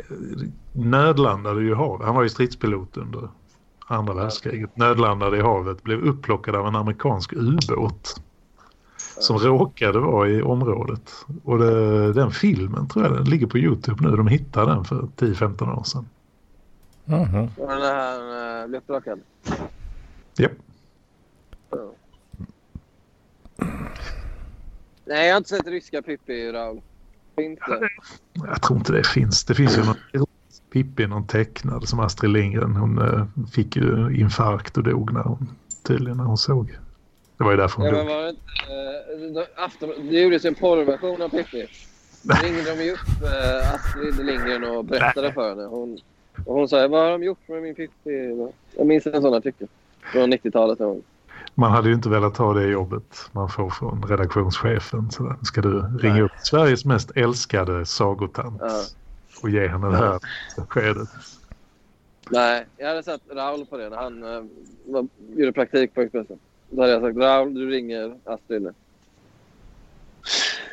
nödlandade 0.72 1.61
ju 1.61 1.72
i 1.72 1.73
havet. 1.73 2.06
Han 2.06 2.15
var 2.15 2.23
ju 2.23 2.30
stridspilot 2.30 2.98
under 2.98 3.30
andra 3.88 4.14
världskriget. 4.14 4.77
Nödlandade 4.77 5.38
i 5.38 5.41
havet. 5.41 5.84
Blev 5.84 5.99
upplockad 5.99 6.56
av 6.56 6.68
en 6.68 6.76
amerikansk 6.76 7.34
ubåt 7.34 8.22
som 9.19 9.38
råkade 9.38 9.99
vara 9.99 10.30
i 10.30 10.41
området. 10.41 11.11
Och 11.44 11.60
det, 11.60 12.14
den 12.14 12.31
filmen 12.31 12.88
tror 12.88 13.06
jag 13.06 13.14
den 13.14 13.23
ligger 13.23 13.48
på 13.48 13.57
Youtube 13.57 14.10
nu. 14.10 14.15
De 14.15 14.27
hittade 14.27 14.72
den 14.72 14.85
för 14.85 14.95
10-15 14.95 15.80
år 15.80 15.84
sedan. 15.84 16.06
Mm 17.06 17.26
-hmm. 17.26 17.49
Var 17.57 17.76
den 17.76 17.95
han 17.95 18.61
uh, 18.64 18.68
blev 18.68 18.81
upplockad? 18.81 19.19
Japp. 20.38 20.52
Oh. 21.69 21.91
Nej, 25.06 25.27
jag 25.27 25.34
har 25.34 25.38
inte 25.38 25.49
sett 25.49 25.68
ryska 25.68 26.02
Pippi, 26.02 26.52
Raul. 26.52 26.81
Det? 27.35 27.57
Jag 28.34 28.61
tror 28.61 28.80
inte 28.80 28.91
det 28.91 29.07
finns. 29.07 29.45
Det 29.45 29.56
finns 29.56 29.77
ju 29.77 29.84
någon 29.84 29.95
Pippi, 30.73 31.07
någon 31.07 31.27
tecknad 31.27 31.88
som 31.88 31.99
Astrid 31.99 32.31
Lindgren. 32.31 32.76
Hon 32.76 32.99
uh, 32.99 33.26
fick 33.52 33.76
ju 33.76 34.19
infarkt 34.19 34.77
och 34.77 34.84
dog 34.84 35.14
när 35.14 35.23
hon, 35.23 35.49
tydligen 35.84 36.18
när 36.18 36.23
hon 36.23 36.38
såg. 36.38 36.77
Det 37.38 37.43
var 37.43 37.51
ju 37.51 37.57
därför 37.57 37.77
hon 37.77 37.85
ja, 37.85 37.91
dog. 37.91 38.05
Men 38.05 38.15
var 38.15 38.23
det, 38.23 38.30
inte, 38.30 39.39
uh, 39.39 39.45
afton, 39.55 39.89
det 40.09 40.22
gjordes 40.22 40.45
en 40.45 40.55
porrversion 40.55 41.22
av 41.22 41.30
Pippi. 41.30 41.68
Då 42.23 42.35
ringde 42.43 42.76
de 42.76 42.84
ju 42.84 42.91
upp 42.91 42.99
uh, 43.23 43.73
Astrid 43.73 44.26
Lindgren 44.26 44.64
och 44.64 44.85
berättade 44.85 45.27
Nej. 45.27 45.34
för 45.34 45.49
henne. 45.49 45.64
Hon, 45.64 45.99
och 46.45 46.55
hon 46.55 46.69
sa, 46.69 46.88
vad 46.88 47.03
har 47.03 47.11
de 47.11 47.23
gjort 47.23 47.47
med 47.47 47.61
min 47.61 47.76
Pippi? 47.76 48.51
Jag 48.77 48.88
minns 48.88 49.07
en 49.07 49.22
sån 49.22 49.34
artikel 49.34 49.68
från 50.11 50.34
90-talet. 50.34 50.80
Man 51.55 51.72
hade 51.72 51.88
ju 51.89 51.95
inte 51.95 52.09
velat 52.09 52.35
ta 52.35 52.53
det 52.53 52.68
jobbet 52.68 53.30
man 53.31 53.49
får 53.49 53.69
från 53.69 54.03
redaktionschefen. 54.07 55.11
Så 55.11 55.35
ska 55.43 55.61
du 55.61 55.81
ringa 55.99 56.14
Nej. 56.14 56.22
upp 56.22 56.31
Sveriges 56.43 56.85
mest 56.85 57.11
älskade 57.18 57.85
sagotant 57.85 58.61
ja. 58.61 58.84
och 59.43 59.49
ge 59.49 59.68
henne 59.68 59.89
det 59.89 59.97
här 59.97 60.19
beskedet. 60.57 61.09
Nej, 62.30 62.65
jag 62.77 62.88
hade 62.88 63.03
sett 63.03 63.22
Raul 63.30 63.65
på 63.65 63.77
det 63.77 63.89
när 63.89 63.97
han 63.97 64.22
var, 64.85 65.07
gjorde 65.35 65.53
praktik 65.53 65.93
på 65.93 66.01
Expressen. 66.01 66.39
Då 66.69 66.81
hade 66.81 66.94
jag 66.94 67.02
sagt 67.02 67.18
Raul, 67.18 67.53
du 67.53 67.69
ringer 67.69 68.18
Astrid 68.26 68.61
nu. 68.61 68.73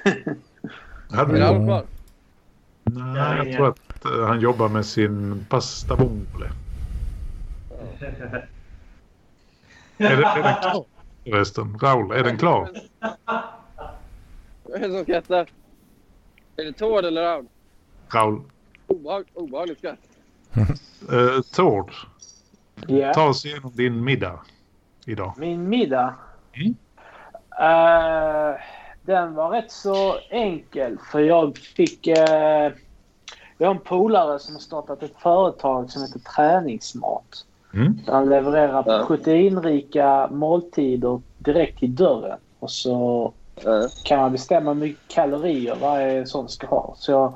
är 1.13 1.27
Raul 1.27 1.67
kvar? 1.67 1.87
Nej, 2.85 3.37
jag 3.37 3.57
tror 3.57 3.69
att 3.69 4.07
uh, 4.07 4.25
han 4.27 4.41
jobbar 4.41 4.69
med 4.69 4.87
sin 4.87 5.47
pasta 5.49 5.95
vongole. 5.95 6.51
är, 9.99 10.17
det, 10.17 10.27
är 10.27 10.43
den 10.43 10.55
klar 10.63 10.85
förresten? 11.31 11.79
Raul, 11.79 12.11
är 12.11 12.25
den 12.25 12.39
klar? 12.39 12.71
Vad 14.63 14.83
är 14.83 14.89
det 14.89 14.95
som 14.95 15.03
skrattar? 15.03 15.49
Är 16.57 16.65
det 16.65 16.73
Tord 16.73 17.05
eller 17.05 17.23
Raul? 17.23 17.47
Raul. 18.09 18.41
Obehag, 18.87 19.25
obehagligt 19.35 19.79
skratt. 19.79 19.99
uh, 21.13 21.41
Tord. 21.55 21.93
Yeah. 22.89 23.15
Ta 23.15 23.29
oss 23.29 23.45
igenom 23.45 23.73
din 23.75 24.05
middag 24.05 24.41
idag? 25.09 25.33
Min 25.37 25.69
middag? 25.69 26.15
Mm. 26.53 26.75
Uh, 27.61 28.57
den 29.03 29.35
var 29.35 29.51
rätt 29.51 29.71
så 29.71 30.15
enkel 30.31 30.99
för 31.13 31.21
jag 31.21 31.59
fick... 31.59 32.07
Uh, 32.07 32.73
jag 33.59 33.69
har 33.69 33.75
en 33.75 33.81
polare 33.81 34.39
som 34.39 34.55
har 34.55 34.61
startat 34.61 35.03
ett 35.03 35.17
företag 35.19 35.91
som 35.91 36.03
heter 36.03 36.19
Träningsmat. 36.19 37.45
Mm. 37.75 37.99
Han 38.07 38.29
levererar 38.29 38.85
ja. 38.87 39.05
proteinrika 39.07 40.29
måltider 40.31 41.21
direkt 41.39 41.79
till 41.79 41.95
dörren. 41.95 42.39
Och 42.59 42.71
så 42.71 43.33
ja. 43.65 43.89
kan 44.05 44.19
man 44.19 44.33
bestämma 44.33 44.73
hur 44.73 44.81
mycket 44.81 45.09
kalorier 45.09 45.77
varje 45.81 46.27
sån 46.27 46.49
ska 46.49 46.67
ha. 46.67 46.95
Så 46.97 47.13
jag, 47.13 47.33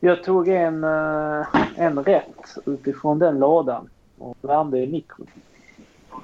jag 0.00 0.24
tog 0.24 0.48
en, 0.48 0.84
uh, 0.84 1.46
en 1.76 2.04
rätt 2.04 2.58
utifrån 2.66 3.18
den 3.18 3.38
lådan 3.38 3.88
och 4.18 4.36
värmde 4.40 4.78
i 4.78 4.86
mikron. 4.86 5.26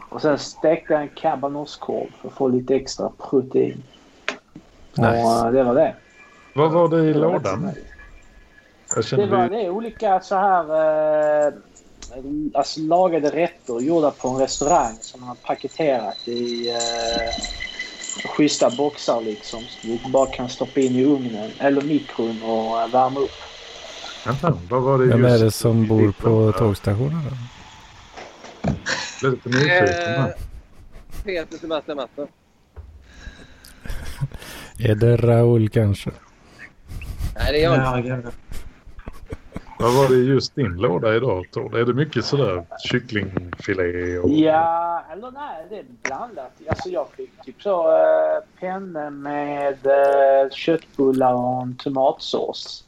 Och 0.09 0.23
sen 0.23 0.39
stekte 0.39 0.93
jag 0.93 1.03
en 1.03 1.09
cabanoskorv 1.09 2.07
för 2.21 2.29
att 2.29 2.35
få 2.35 2.49
lite 2.49 2.75
extra 2.75 3.11
protein. 3.31 3.83
Nice. 4.95 5.09
Och 5.09 5.47
uh, 5.47 5.53
det 5.53 5.65
var 5.65 5.75
det. 5.75 5.95
Vad 6.55 6.73
var 6.73 6.89
det 6.89 7.05
i 7.05 7.13
det 7.13 7.19
lådan? 7.19 7.71
Det 9.11 9.27
var 9.27 9.49
det 9.49 9.71
olika 9.71 10.21
så 10.21 10.35
här 10.35 10.65
uh, 11.47 11.55
alltså, 12.55 12.81
lagade 12.81 13.31
rätter 13.31 13.81
gjorda 13.81 14.11
på 14.11 14.29
en 14.29 14.37
restaurang 14.37 14.97
som 15.01 15.21
man 15.21 15.29
har 15.29 15.37
paketerat 15.37 16.29
i 16.29 16.71
uh, 16.71 18.29
schyssta 18.29 18.71
boxar 18.71 19.21
liksom. 19.21 19.61
Så 19.61 19.87
du 19.87 19.99
bara 20.13 20.27
kan 20.27 20.49
stoppa 20.49 20.81
in 20.81 20.93
i 20.93 21.05
ugnen 21.05 21.51
eller 21.59 21.83
mikron 21.83 22.43
och 22.43 22.77
uh, 22.77 22.93
värma 22.93 23.21
upp. 23.21 23.31
Vänta, 24.27 24.59
vad 24.71 24.83
var 24.83 24.99
det 24.99 25.07
Vem 25.07 25.25
är 25.25 25.39
det 25.39 25.51
som 25.51 25.87
bor 25.87 26.13
på 26.13 26.59
tågstationen? 26.59 27.23
Då? 29.23 29.31
Lite 29.31 29.49
nyfiken. 29.49 30.33
Peter 31.25 31.59
Sebastian 31.59 31.97
Mattsson. 31.97 32.29
är 34.79 34.95
det 34.95 35.17
Raul 35.17 35.69
kanske? 35.69 36.11
Nej, 37.35 37.53
det 37.53 37.65
är 37.65 37.75
jag 37.75 37.99
inte. 37.99 38.31
Vad 39.79 39.95
var 39.95 40.09
det 40.09 40.15
just 40.15 40.55
din 40.55 40.77
låda 40.77 41.15
idag 41.15 41.47
Tord? 41.51 41.75
Är 41.75 41.85
det 41.85 41.95
mycket 41.95 42.25
sådär 42.25 42.65
kycklingfilé? 42.85 44.19
Och... 44.19 44.31
Ja, 44.31 45.05
eller 45.13 45.31
nej 45.31 45.67
det 45.71 45.79
är 45.79 45.85
blandat. 46.03 46.53
Alltså 46.69 46.89
jag 46.89 47.09
fick 47.17 47.43
typ 47.45 47.63
så 47.63 47.97
äh, 47.97 48.61
penne 48.61 49.11
med 49.11 49.87
äh, 49.87 50.51
köttbullar 50.51 51.35
och 51.35 51.63
en 51.63 51.77
tomatsås. 51.77 52.85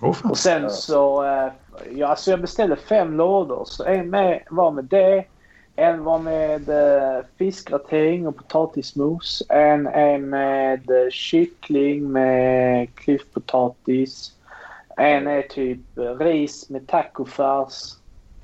Oh, 0.00 0.30
och 0.30 0.38
sen 0.38 0.70
så, 0.70 1.24
äh, 1.24 1.52
ja, 1.90 2.06
alltså 2.06 2.30
jag 2.30 2.40
beställde 2.40 2.76
fem 2.76 3.16
lådor. 3.16 3.64
Så 3.64 3.84
en 3.84 4.10
med, 4.10 4.42
var 4.50 4.70
med 4.70 4.84
det. 4.84 5.24
En 5.76 6.04
var 6.04 6.18
med 6.18 6.68
äh, 6.68 7.24
fiskgratäng 7.38 8.26
och 8.26 8.36
potatismos. 8.36 9.42
En 9.48 9.86
är 9.86 10.18
med 10.18 10.90
äh, 10.90 11.10
kyckling 11.10 12.12
med 12.12 12.94
klyftpotatis. 12.94 14.32
En 14.96 15.26
är 15.26 15.42
typ 15.42 15.80
ris 16.18 16.70
med 16.70 16.86
tacofärs. 16.86 17.94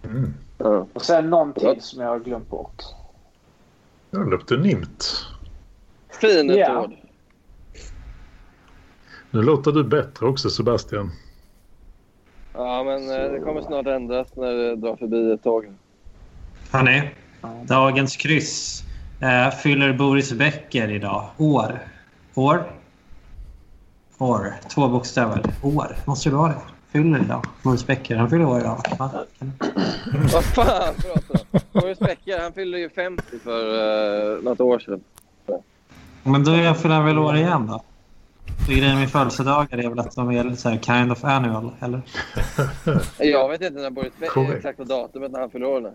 Mm. 0.04 0.34
Och 0.92 1.02
sen 1.02 1.30
någonting 1.30 1.80
som 1.80 2.02
jag 2.02 2.08
har 2.08 2.18
glömt 2.18 2.50
bort. 2.50 2.82
Det 4.10 4.18
luktar 4.18 4.56
nimt. 4.56 5.26
Fin 6.20 6.50
ja. 6.50 6.90
Nu 9.30 9.42
låter 9.42 9.72
du 9.72 9.84
bättre 9.84 10.26
också 10.26 10.50
Sebastian. 10.50 11.10
Ja, 12.54 12.84
men 12.84 13.08
Så... 13.08 13.14
Eh, 13.14 13.32
det 13.32 13.40
kommer 13.40 13.62
snart 13.62 13.86
ändras 13.86 14.36
när 14.36 14.52
det 14.52 14.76
drar 14.76 14.96
förbi 14.96 15.32
ett 15.32 15.42
tåg. 15.42 15.72
Hörni, 16.72 17.10
dagens 17.62 18.16
kryss 18.16 18.82
eh, 19.20 19.54
fyller 19.54 19.92
Boris 19.92 20.32
Becker 20.32 20.90
idag. 20.90 21.26
År. 21.38 21.78
År 22.34 22.64
År. 24.22 24.54
Två 24.68 24.88
bokstäver. 24.88 25.42
År. 25.62 25.96
Måste 26.04 26.30
det 26.30 26.36
vara 26.36 26.48
det? 26.48 26.60
Fyller 26.92 27.22
idag. 27.22 27.44
Maurice 27.62 27.86
Becker. 27.86 28.16
Han 28.16 28.30
fyller 28.30 28.44
år 28.44 28.60
idag. 28.60 28.82
Vad 30.32 30.44
fan 30.44 30.94
pratar 30.94 31.40
du 31.50 31.58
Maurice 31.72 32.04
Becker 32.04 32.40
han 32.40 32.52
fyllde 32.52 32.78
ju 32.78 32.90
50 32.90 33.22
för 33.44 33.64
uh, 34.36 34.42
något 34.42 34.60
år 34.60 34.78
sedan. 34.78 35.00
Men 36.22 36.44
då 36.44 36.74
fyller 36.74 36.94
han 36.94 37.04
väl 37.04 37.18
år 37.18 37.36
igen 37.36 37.66
då? 37.66 37.82
Grejen 38.68 38.98
med 38.98 39.10
födelsedagar 39.10 39.78
är 39.78 39.88
väl 39.88 39.98
att 39.98 40.14
de 40.14 40.30
är 40.30 40.44
lite 40.44 40.56
så 40.56 40.68
här 40.68 40.78
kind 40.78 41.12
of 41.12 41.24
annual, 41.24 41.70
eller? 41.80 42.00
Jag 43.18 43.48
vet 43.48 43.60
inte 43.60 43.80
när 43.80 43.90
Boris 43.90 44.12
Becker 44.20 44.56
exakta 44.56 44.84
datumet 44.84 45.32
när 45.32 45.40
han 45.40 45.50
fyller 45.50 45.66
år. 45.66 45.92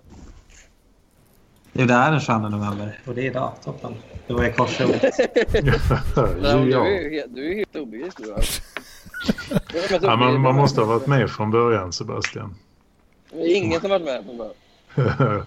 Jo, 1.74 1.86
det 1.86 1.94
är 1.94 2.12
den 2.12 2.20
22 2.20 2.38
november 2.38 3.00
och 3.06 3.16
det 3.16 3.22
är 3.22 3.26
idag. 3.26 3.54
Toppen. 3.64 3.96
Det 4.28 4.34
var 4.34 4.44
i 4.44 4.54
korsord. 4.54 4.88
du, 4.88 4.98
är, 6.74 7.28
du 7.28 7.52
är 7.52 7.56
helt 7.56 7.76
obegriplig. 7.76 8.30
ja, 10.02 10.16
man, 10.16 10.42
man 10.42 10.56
måste 10.56 10.82
ha 10.82 10.88
varit 10.88 11.08
med 11.08 11.32
från 11.32 11.52
början 11.52 11.94
Sebastian. 11.94 12.56
Det 13.32 13.38
är 13.38 13.56
ingen 13.56 13.82
som 13.82 13.90
varit 13.90 14.06
med 14.06 14.24
från 14.26 14.38
början. 14.38 15.46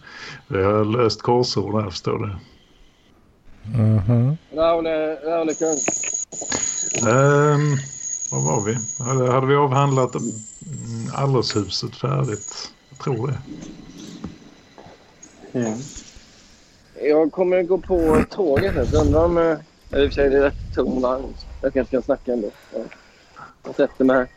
Vi 0.49 0.63
har 0.63 0.85
löst 0.85 1.23
korsord 1.23 1.83
här 1.83 1.91
förstår 1.91 2.19
du. 2.19 2.37
Mm 3.75 3.99
-hmm. 3.99 4.37
Raul 4.53 4.87
är, 4.87 5.31
Raul 5.31 5.49
är 5.49 5.55
kung. 5.55 5.79
Um, 7.09 7.79
vad 8.31 8.43
var 8.43 8.61
vi? 8.61 8.79
Hade, 9.05 9.33
hade 9.33 9.47
vi 9.47 9.55
avhandlat 9.55 10.15
mm, 10.15 10.31
alldershuset 11.15 11.97
färdigt? 11.97 12.73
Jag 12.91 12.99
tror 12.99 13.27
det. 13.27 13.39
Mm. 15.59 15.79
Jag 17.03 17.33
kommer 17.33 17.63
gå 17.63 17.79
på 17.79 18.25
tåget 18.31 18.75
här. 18.75 19.01
Undrar 19.01 19.25
om... 19.25 19.39
I 19.39 20.07
och 20.07 20.09
för 20.09 20.11
sig 20.11 20.31
det 20.31 20.39
är 20.39 20.43
rätt 20.43 20.75
tung 20.75 21.01
vagn. 21.01 21.35
Jag 21.63 21.73
kanske 21.73 21.91
kan 21.91 22.03
snacka 22.03 22.33
ändå. 22.33 22.51
Jag 23.65 23.75
sätter 23.75 24.05
mig 24.05 24.17
här. 24.17 24.29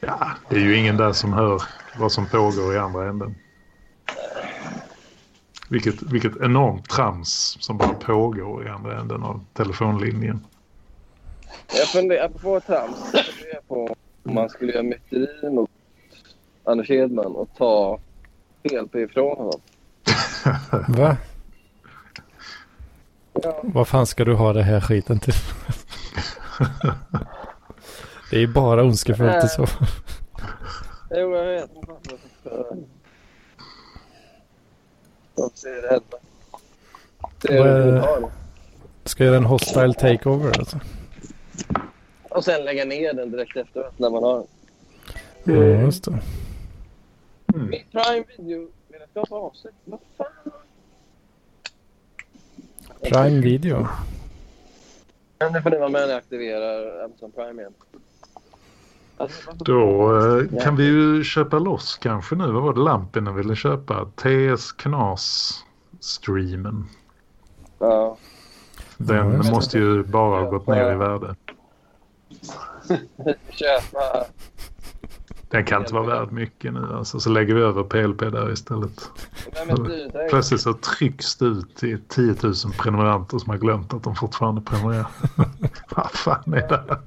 Ja, 0.00 0.30
det 0.48 0.56
är 0.56 0.60
ju 0.60 0.76
ingen 0.76 0.96
där 0.96 1.12
som 1.12 1.32
hör 1.32 1.62
vad 1.98 2.12
som 2.12 2.26
pågår 2.26 2.74
i 2.74 2.78
andra 2.78 3.08
änden. 3.08 3.34
Vilket, 5.68 6.02
vilket 6.02 6.36
enormt 6.36 6.88
trams 6.88 7.56
som 7.60 7.78
bara 7.78 7.94
pågår 7.94 8.66
i 8.66 8.68
andra 8.68 9.00
änden 9.00 9.22
av 9.22 9.44
telefonlinjen. 9.52 10.40
Jag 11.74 11.88
funderar 11.88 12.28
på 12.28 12.60
trams. 12.60 12.96
Jag 13.12 13.24
funderar 13.24 13.60
på 13.68 13.96
om 14.22 14.34
man 14.34 14.48
skulle 14.48 14.72
göra 14.72 14.82
myteri 14.82 15.50
mot 15.50 15.70
Anders 16.64 16.88
Hedman 16.88 17.36
och 17.36 17.48
ta 17.56 17.98
PLP 18.62 18.94
ifrån 18.94 19.36
honom. 19.36 19.60
Va? 20.88 21.16
Ja. 23.42 23.60
Vad 23.62 23.88
fan 23.88 24.06
ska 24.06 24.24
du 24.24 24.34
ha 24.34 24.52
det 24.52 24.62
här 24.62 24.80
skiten 24.80 25.20
till? 25.20 25.34
det 28.30 28.42
är 28.42 28.46
bara 28.46 28.84
ondskefullt 28.84 29.44
i 29.44 29.48
så 29.48 29.66
fall. 29.66 29.88
Jo, 31.10 31.36
jag 31.36 31.44
vet. 31.46 31.70
Ser 35.54 35.82
det 35.82 35.88
hända. 35.88 36.18
Ser 37.42 38.28
Ska 39.04 39.24
jag 39.24 39.28
göra 39.28 39.36
en 39.36 39.44
hostile 39.44 39.94
takeover 39.94 40.58
alltså? 40.58 40.80
Och 42.30 42.44
sen 42.44 42.64
lägga 42.64 42.84
ner 42.84 43.12
den 43.12 43.30
direkt 43.30 43.56
efteråt 43.56 43.98
när 43.98 44.10
man 44.10 44.22
har 44.22 44.36
den. 45.44 45.56
Ja, 45.56 45.64
just 45.64 46.04
det. 46.04 46.18
Mm. 47.54 47.68
Mitt 47.68 47.92
Prime 47.92 48.24
Video-medlemskap 48.38 49.30
har 49.30 49.38
avsett. 49.38 49.74
Vad 49.84 50.00
fan? 50.16 50.52
Prime 53.02 53.40
Video? 53.40 53.86
Men 55.38 55.52
det 55.52 55.62
får 55.62 55.70
ni 55.70 55.76
vara 55.76 55.88
med 55.88 56.00
när 56.00 56.08
jag 56.08 56.18
aktiverar 56.18 57.04
Amazon 57.04 57.32
Prime 57.32 57.62
igen. 57.62 57.74
Då 59.54 60.16
eh, 60.18 60.44
kan 60.62 60.76
vi 60.76 60.84
ju 60.84 61.24
köpa 61.24 61.58
loss 61.58 61.98
kanske 62.02 62.34
nu. 62.34 62.52
Vad 62.52 62.62
var 62.62 62.74
det 62.74 62.80
lampen 62.80 63.34
ville 63.34 63.56
köpa? 63.56 64.08
TS 64.14 64.72
Knas-streamen. 64.72 66.84
Ja. 67.78 68.16
Den 68.96 69.34
mm. 69.34 69.46
måste 69.46 69.78
ju 69.78 70.02
bara 70.02 70.40
ha 70.40 70.50
gått 70.50 70.66
ner 70.66 70.92
i 70.92 70.96
värde. 70.96 71.34
köpa. 73.50 74.24
Den 75.48 75.64
kan 75.64 75.80
inte 75.80 75.94
vara 75.94 76.06
värd 76.06 76.32
mycket 76.32 76.72
nu 76.72 76.94
alltså. 76.94 77.20
Så 77.20 77.30
lägger 77.30 77.54
vi 77.54 77.60
över 77.60 77.82
PLP 77.82 78.20
där 78.20 78.52
istället. 78.52 79.10
Plötsligt 80.30 80.60
så 80.60 80.72
trycks 80.72 81.36
det 81.36 81.44
ut 81.44 81.76
till 81.76 82.00
10 82.08 82.34
000 82.42 82.54
prenumeranter 82.78 83.38
som 83.38 83.50
har 83.50 83.58
glömt 83.58 83.94
att 83.94 84.02
de 84.02 84.14
fortfarande 84.14 84.60
prenumererar. 84.60 85.06
Vad 85.96 86.10
fan 86.10 86.54
är 86.54 86.68
det 86.68 86.84
här? 86.88 86.98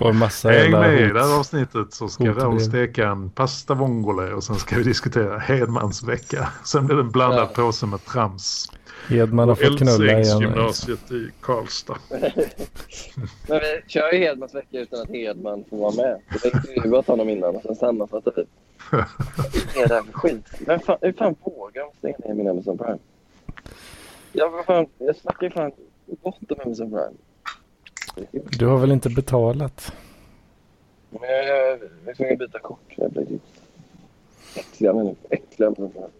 Får 0.00 0.12
massa 0.12 0.50
Häng 0.50 0.70
med 0.70 1.00
i 1.00 1.12
det 1.12 1.22
här 1.22 1.38
avsnittet 1.38 1.92
så 1.92 2.08
ska 2.08 2.24
Raul 2.24 2.60
steka 2.60 3.08
en 3.08 3.30
pasta 3.30 3.74
vongole 3.74 4.32
och 4.32 4.44
sen 4.44 4.56
ska 4.56 4.76
vi 4.76 4.82
diskutera 4.82 5.38
Hedmans 5.38 6.02
vecka. 6.02 6.48
Sen 6.64 6.86
blir 6.86 6.96
det 6.96 7.02
en 7.02 7.10
blandad 7.10 7.48
ja. 7.54 7.62
påse 7.64 7.86
med 7.86 8.04
trams. 8.04 8.70
Hedman 9.08 9.48
har 9.48 9.56
fått 9.56 9.78
knulla 9.78 10.20
igen. 10.20 10.40
gymnasiet 10.40 11.12
i 11.12 11.30
Karlstad. 11.40 11.96
Men 13.48 13.60
vi 13.60 13.82
kör 13.86 14.12
ju 14.12 14.18
Hedmans 14.18 14.54
vecka 14.54 14.78
utan 14.80 15.02
att 15.02 15.08
Hedman 15.08 15.64
får 15.70 15.76
vara 15.76 15.94
med. 15.94 16.20
Vi 16.42 16.50
intervjuat 16.50 17.06
honom 17.06 17.28
innan 17.28 17.56
och 17.56 17.62
sen 17.62 17.74
sammanfattar 17.74 18.32
vi. 18.36 18.44
Vad 18.90 19.84
är 19.84 19.88
det 19.88 19.94
här 19.94 20.02
för 20.02 20.12
skit? 20.12 20.46
Vem 20.66 20.80
fan, 20.80 20.98
hur 21.00 21.12
fan 21.12 21.34
vågar 21.42 21.82
de 21.82 21.90
stänga 21.98 22.16
ner 22.18 22.34
min 22.34 22.48
Amazon 22.48 22.78
Prime? 22.78 22.98
Jag, 24.32 24.66
fan, 24.66 24.86
jag 24.98 25.16
snackar 25.16 25.46
ju 25.46 25.50
fan 25.50 25.72
gott 26.22 26.50
om 26.50 26.56
Amazon 26.64 26.90
Prime. 26.90 27.16
Du 28.58 28.66
har 28.66 28.78
väl 28.78 28.92
inte 28.92 29.10
betalat? 29.10 29.92
Men 31.10 31.22
jag, 31.22 31.46
jag, 31.46 31.78
jag 32.06 32.16
tvungen 32.16 32.38
byta 32.38 32.58
kort. 32.58 32.94
Jag 32.96 33.12
blir 33.12 33.26
äckliga 34.54 34.92
människor. 34.92 35.16
Äckliga 35.30 35.70
människor. 35.70 36.10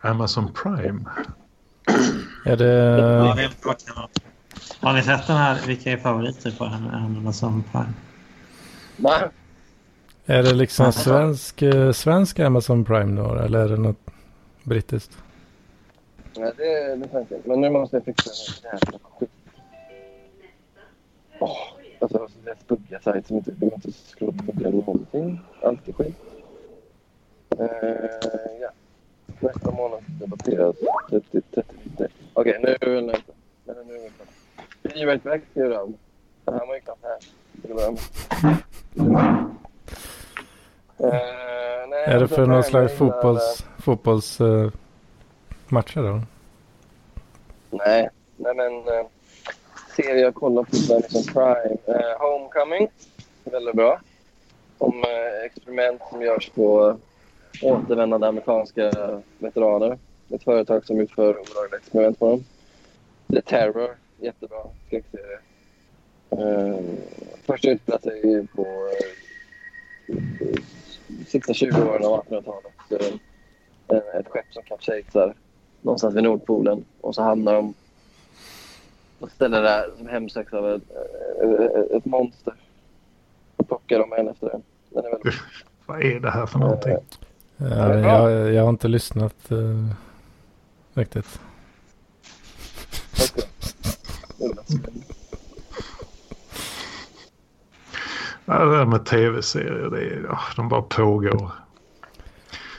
Amazon 0.00 0.52
Prime. 0.52 1.04
Är 2.44 2.56
det... 2.56 2.66
Är 2.66 3.50
Har 4.80 4.92
ni 4.92 5.02
sett 5.02 5.26
den 5.26 5.36
här? 5.36 5.66
Vilka 5.66 5.90
är 5.90 5.96
favoriter 5.96 6.50
på 6.58 6.64
Amazon 6.64 7.64
Prime? 7.72 7.92
Va? 8.96 9.30
Är 10.26 10.42
det 10.42 10.54
liksom 10.54 10.92
svensk, 10.92 11.62
eh, 11.62 11.92
svensk 11.92 12.38
Amazon 12.40 12.84
Prime 12.84 13.22
då? 13.22 13.34
Eller 13.34 13.58
är 13.58 13.68
det 13.68 13.76
något 13.76 14.10
brittiskt? 14.62 15.18
Nej, 16.36 16.52
det 16.56 16.96
det 16.96 17.20
inte. 17.20 17.40
Men 17.44 17.60
nu 17.60 17.70
måste 17.70 17.96
jag 17.96 18.04
fixa 18.04 18.30
det 18.62 18.98
skit. 19.02 19.30
Åh, 21.40 21.58
alltså 21.98 22.28
det 22.44 22.50
är 22.50 22.56
buggiga 22.66 23.00
sajt 23.00 23.26
som 23.26 23.36
inte... 23.36 23.50
Går 23.50 23.74
att 23.74 23.82
på 24.84 24.92
någonting. 24.92 25.40
Allt 25.62 25.88
är 25.88 25.92
skit. 25.92 26.16
Uh, 27.60 27.66
ja. 28.60 28.70
Nästa 29.40 29.70
månad 29.70 30.02
debatteras 30.20 30.76
30, 31.10 31.40
30, 31.54 31.72
Okej, 32.32 32.58
nu 32.62 32.68
är 32.80 32.86
det. 33.06 33.34
Men 33.64 33.76
nu 33.86 33.94
är 33.94 33.98
det 33.98 34.04
inte. 34.04 34.24
Frihet 34.82 35.26
väck 35.26 35.42
skriver 35.50 35.76
han. 35.76 35.94
Det 36.44 36.52
här 36.52 36.66
var 36.66 36.74
ju 36.74 36.80
knappt 36.80 37.04
här. 37.04 37.18
Till 37.62 37.70
att 37.70 37.76
börja 37.76 37.90
med. 37.90 38.00
Uh, 41.00 41.10
nej, 41.88 42.04
är 42.04 42.20
det 42.20 42.28
för 42.28 42.46
någon 42.46 42.62
slags 42.62 42.98
fotbolls, 42.98 43.66
fotbollsmatcher 43.78 44.64
uh, 44.64 44.70
då? 45.94 46.20
Nej, 47.70 48.08
nej 48.36 48.54
men 48.54 48.72
eh, 48.72 49.06
serie 49.96 50.20
jag 50.20 50.34
kollar 50.34 50.62
på 50.62 50.76
där 50.88 51.00
liksom 51.00 51.22
Prime. 51.24 51.76
Eh, 51.86 52.18
Homecoming, 52.20 52.88
väldigt 53.44 53.74
bra. 53.74 54.00
Om 54.78 55.04
eh, 55.04 55.44
experiment 55.44 56.02
som 56.10 56.22
görs 56.22 56.50
på 56.50 56.96
återvändande 57.62 58.26
amerikanska 58.26 59.20
veteraner. 59.38 59.98
Ett 60.30 60.44
företag 60.44 60.86
som 60.86 61.00
utför 61.00 61.28
olagliga 61.28 61.78
experiment 61.78 62.18
på 62.18 62.30
dem. 62.30 62.44
The 63.32 63.40
Terror, 63.40 63.96
jättebra 64.20 64.58
skräckserie. 64.86 65.38
Eh, 66.30 66.80
först 67.46 67.64
utspelar 67.64 67.98
sig 67.98 68.46
på 68.46 68.66
eh, 70.08 70.60
sista 71.26 71.54
20 71.54 71.82
åren 71.82 72.04
av 72.04 72.24
1800-talet. 72.24 73.20
Eh, 73.88 74.20
ett 74.20 74.28
skepp 74.28 74.46
som 74.50 74.62
kapsejsar 74.62 75.34
någonstans 75.82 76.14
vid 76.14 76.22
Nordpolen 76.22 76.84
och 77.00 77.14
så 77.14 77.22
hamnar 77.22 77.54
de 77.54 77.74
på 79.18 79.26
ställen 79.28 79.62
där 79.62 79.90
som 79.98 80.08
hemsöks 80.08 80.52
av 80.52 80.70
ett, 80.70 80.82
ett, 81.42 81.90
ett 81.90 82.04
monster. 82.04 82.54
Och 83.56 83.68
plockar 83.68 83.98
dem 83.98 84.12
en 84.12 84.28
efter 84.28 84.54
en. 84.54 84.62
Den 84.90 85.04
är 85.04 85.10
väldigt... 85.10 85.40
Vad 85.86 86.02
är 86.02 86.20
det 86.20 86.30
här 86.30 86.46
för 86.46 86.58
någonting? 86.58 86.96
Ja, 87.56 87.94
jag, 87.94 88.52
jag 88.52 88.62
har 88.62 88.70
inte 88.70 88.88
lyssnat 88.88 89.52
uh, 89.52 89.88
riktigt. 90.94 91.40
Ja, 98.44 98.64
det 98.64 98.76
där 98.76 98.84
med 98.84 99.04
tv-serier, 99.04 99.90
det 99.90 100.00
är, 100.00 100.26
ja, 100.28 100.38
de 100.56 100.68
bara 100.68 100.82
pågår. 100.82 101.50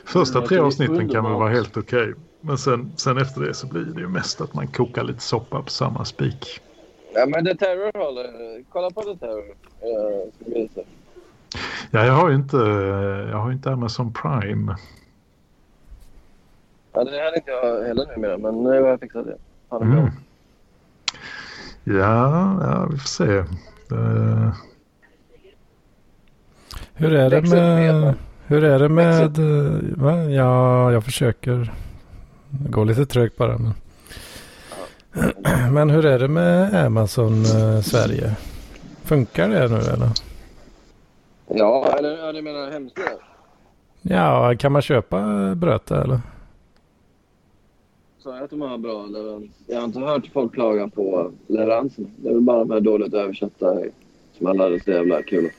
Första 0.05 0.41
tre 0.41 0.57
avsnitten 0.57 1.09
kan 1.09 1.23
väl 1.23 1.33
vara 1.33 1.49
helt 1.49 1.77
okej. 1.77 2.01
Okay. 2.01 2.13
Men 2.45 2.57
sen, 2.57 2.91
sen 2.95 3.17
efter 3.17 3.41
det 3.41 3.53
så 3.53 3.67
blir 3.67 3.81
det 3.81 4.01
ju 4.01 4.07
mest 4.07 4.41
att 4.41 4.53
man 4.53 4.67
kokar 4.67 5.03
lite 5.03 5.21
soppa 5.21 5.61
på 5.61 5.69
samma 5.69 6.05
spik. 6.05 6.61
Ja, 7.13 7.25
men 7.25 7.45
The 7.45 7.55
Terror 7.55 8.05
håller. 8.05 8.63
Kolla 8.69 8.89
på 8.89 9.01
The 9.01 9.15
Terror. 9.15 9.55
Uh, 10.55 10.83
Ja, 11.91 12.05
jag 12.05 12.13
har 12.13 12.29
ju 12.29 12.35
inte, 12.35 12.57
jag 13.31 13.37
har 13.37 13.51
inte 13.51 13.71
Amazon 13.71 14.13
Prime. 14.13 14.75
Ja, 16.93 17.03
det 17.03 17.23
hade 17.23 17.35
inte 17.35 17.51
jag 17.51 17.83
heller 17.83 18.07
numera, 18.15 18.37
men 18.37 18.63
nu 18.63 18.69
har 18.69 18.87
jag 18.87 18.99
fixat 18.99 19.25
det. 19.25 19.37
Ha 19.69 19.79
det 19.79 19.85
mm. 19.85 20.09
Ja, 21.83 22.57
ja, 22.61 22.87
vi 22.91 22.97
får 22.97 23.07
se. 23.07 23.37
Uh... 23.91 24.53
Hur 26.93 27.13
är 27.13 27.29
det 27.29 27.41
med... 27.41 28.13
Hur 28.47 28.63
är 28.63 28.79
det 28.79 28.89
med... 28.89 29.37
Va? 29.97 30.23
Ja, 30.23 30.91
jag 30.91 31.03
försöker. 31.03 31.73
Det 32.61 32.71
går 32.71 32.85
lite 32.85 33.05
trögt 33.05 33.37
bara. 33.37 33.57
Men... 33.57 33.73
Men 35.73 35.89
hur 35.89 36.05
är 36.05 36.19
det 36.19 36.27
med 36.27 36.85
Amazon 36.85 37.45
eh, 37.45 37.81
Sverige? 37.81 38.35
Funkar 39.03 39.49
det 39.49 39.67
nu 39.67 39.77
eller? 39.77 40.09
Ja, 41.47 41.95
eller 41.99 42.17
ja, 42.17 42.31
du 42.31 42.41
menar 42.41 42.71
hemsidan? 42.71 43.13
Ja, 44.01 44.55
kan 44.59 44.71
man 44.71 44.81
köpa 44.81 45.55
Bröte 45.55 45.95
eller? 45.95 46.19
Sa 48.23 48.35
jag 48.35 48.43
att 48.43 48.49
de 48.49 48.61
har 48.61 48.77
bra 48.77 49.05
leverans? 49.05 49.51
Jag 49.67 49.77
har 49.77 49.85
inte 49.85 49.99
hört 49.99 50.29
folk 50.33 50.53
klaga 50.53 50.87
på 50.87 51.31
leveransen. 51.47 52.07
Det 52.17 52.29
är 52.29 52.33
väl 52.33 52.41
bara 52.41 52.59
de 52.59 52.71
här 52.71 52.79
dåligt 52.79 53.13
översatta 53.13 53.77
som 54.37 54.47
alla 54.47 54.63
hade 54.63 54.79
så 54.79 54.91
jävla 54.91 55.21
kul. 55.21 55.49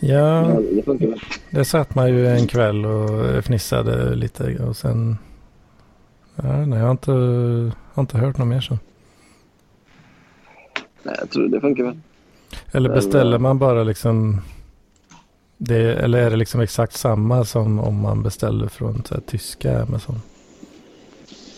Ja, 0.00 0.56
det 0.86 1.18
det 1.50 1.64
satt 1.64 1.94
man 1.94 2.08
ju 2.08 2.26
en 2.26 2.46
kväll 2.46 2.86
och 2.86 3.44
fnissade 3.44 4.14
lite 4.14 4.56
och 4.68 4.76
sen... 4.76 5.18
Nej, 6.42 6.78
jag 6.78 6.84
har 6.86 6.90
inte, 6.90 7.12
har 7.92 8.00
inte 8.02 8.18
hört 8.18 8.38
något 8.38 8.48
mer 8.48 8.60
så. 8.60 8.78
Nej, 11.02 11.14
jag 11.18 11.30
tror 11.30 11.48
det 11.48 11.60
funkar 11.60 11.84
väl. 11.84 11.98
Eller 12.72 12.88
beställer 12.88 13.38
man 13.38 13.58
bara 13.58 13.82
liksom... 13.82 14.40
Det, 15.58 15.94
eller 15.94 16.18
är 16.26 16.30
det 16.30 16.36
liksom 16.36 16.60
exakt 16.60 16.92
samma 16.96 17.44
som 17.44 17.80
om 17.80 18.00
man 18.00 18.22
beställer 18.22 18.68
från 18.68 19.02
så 19.04 19.14
här, 19.14 19.20
tyska 19.26 19.82
Amazon? 19.82 20.20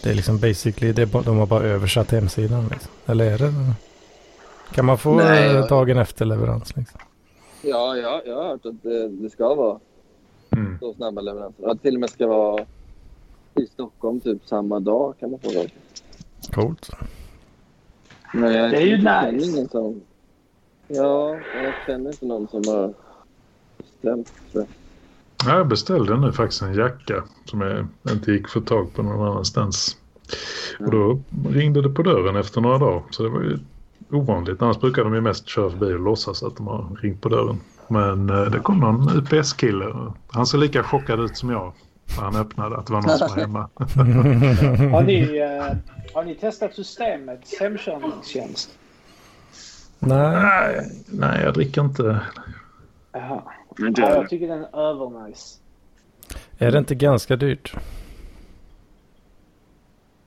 Det 0.02 0.10
är 0.10 0.14
liksom 0.14 0.38
basically, 0.38 0.92
det 0.92 1.02
är 1.02 1.06
bara, 1.06 1.22
de 1.22 1.38
har 1.38 1.46
bara 1.46 1.62
översatt 1.64 2.10
hemsidan 2.10 2.68
liksom. 2.70 2.90
Eller 3.06 3.30
är 3.32 3.38
det? 3.38 3.52
Kan 4.74 4.84
man 4.84 4.98
få 4.98 5.14
Nej, 5.14 5.46
jag- 5.52 5.68
dagen 5.68 5.98
efter 5.98 6.24
leverans 6.24 6.76
liksom? 6.76 7.00
Ja, 7.62 7.96
ja, 7.96 8.22
jag 8.26 8.36
har 8.36 8.44
hört 8.48 8.66
att 8.66 8.82
det, 8.82 9.08
det 9.08 9.30
ska 9.30 9.54
vara 9.54 9.78
Mm. 10.56 10.78
så 10.80 10.94
snabba 10.94 11.20
leveranser. 11.20 11.68
Att 11.70 11.76
det 11.82 11.82
till 11.82 11.94
och 11.94 12.00
med 12.00 12.10
ska 12.10 12.26
vara 12.26 12.64
i 13.54 13.66
Stockholm 13.66 14.20
typ 14.20 14.46
samma 14.46 14.80
dag 14.80 15.14
kan 15.20 15.30
man 15.30 15.40
få 15.40 15.48
det. 15.50 15.68
Coolt. 16.54 16.90
Men 18.34 18.54
jag 18.54 18.70
Det 18.70 18.76
är 18.76 18.86
ju 18.86 18.96
nice. 18.96 19.50
ingen 19.50 19.68
som... 19.68 20.00
Ja, 20.88 21.36
jag 21.64 21.74
känner 21.86 22.10
inte 22.10 22.26
någon 22.26 22.48
som 22.48 22.62
har 22.66 22.94
bestämt 23.78 24.32
det. 24.52 24.66
Ja, 25.46 25.56
Jag 25.56 25.68
beställde 25.68 26.16
nu 26.16 26.32
faktiskt 26.32 26.62
en 26.62 26.74
jacka 26.74 27.24
som 27.44 27.60
jag 27.60 27.86
inte 28.14 28.32
gick 28.32 28.48
få 28.48 28.60
tag 28.60 28.94
på 28.94 29.02
någon 29.02 29.28
annanstans. 29.28 29.96
Och 30.80 30.90
då 30.90 31.20
ringde 31.50 31.82
det 31.82 31.88
på 31.88 32.02
dörren 32.02 32.36
efter 32.36 32.60
några 32.60 32.78
dagar. 32.78 33.02
Så 33.10 33.22
det 33.22 33.28
var 33.28 33.40
ju 33.40 33.58
ovanligt. 34.10 34.62
Annars 34.62 34.80
brukar 34.80 35.04
de 35.04 35.14
ju 35.14 35.20
mest 35.20 35.48
köra 35.48 35.70
förbi 35.70 35.94
och 35.94 36.00
låtsas 36.00 36.42
att 36.42 36.56
de 36.56 36.66
har 36.66 36.96
ringt 37.02 37.20
på 37.20 37.28
dörren. 37.28 37.60
Men 37.88 38.30
eh, 38.30 38.44
det 38.44 38.58
kom 38.58 38.80
någon 38.80 39.08
UPS-kille. 39.18 40.12
Han 40.30 40.46
såg 40.46 40.60
lika 40.60 40.82
chockad 40.82 41.20
ut 41.20 41.36
som 41.36 41.50
jag. 41.50 41.72
När 42.16 42.22
Han 42.24 42.36
öppnade 42.36 42.76
att 42.76 42.86
det 42.86 42.92
var 42.92 43.02
någon 43.02 43.18
som 43.18 43.28
var 43.28 43.36
hemma. 43.36 43.68
Har 44.96 45.02
ni, 45.02 45.38
eh, 45.38 45.76
har 46.14 46.24
ni 46.24 46.34
testat 46.34 46.74
systemets 46.74 47.60
hemkörningstjänst? 47.60 48.70
Nej, 49.98 50.32
nej, 50.42 50.90
nej, 51.06 51.42
jag 51.44 51.54
dricker 51.54 51.80
inte. 51.80 52.20
Jaha. 53.12 53.42
Inte 53.80 54.00
Ja, 54.00 54.10
jag. 54.14 54.28
tycker 54.28 54.48
den 54.48 54.64
är 54.64 54.78
övernice. 54.90 55.58
är 56.58 56.72
det 56.72 56.78
inte 56.78 56.94
ganska 56.94 57.36
dyrt? 57.36 57.74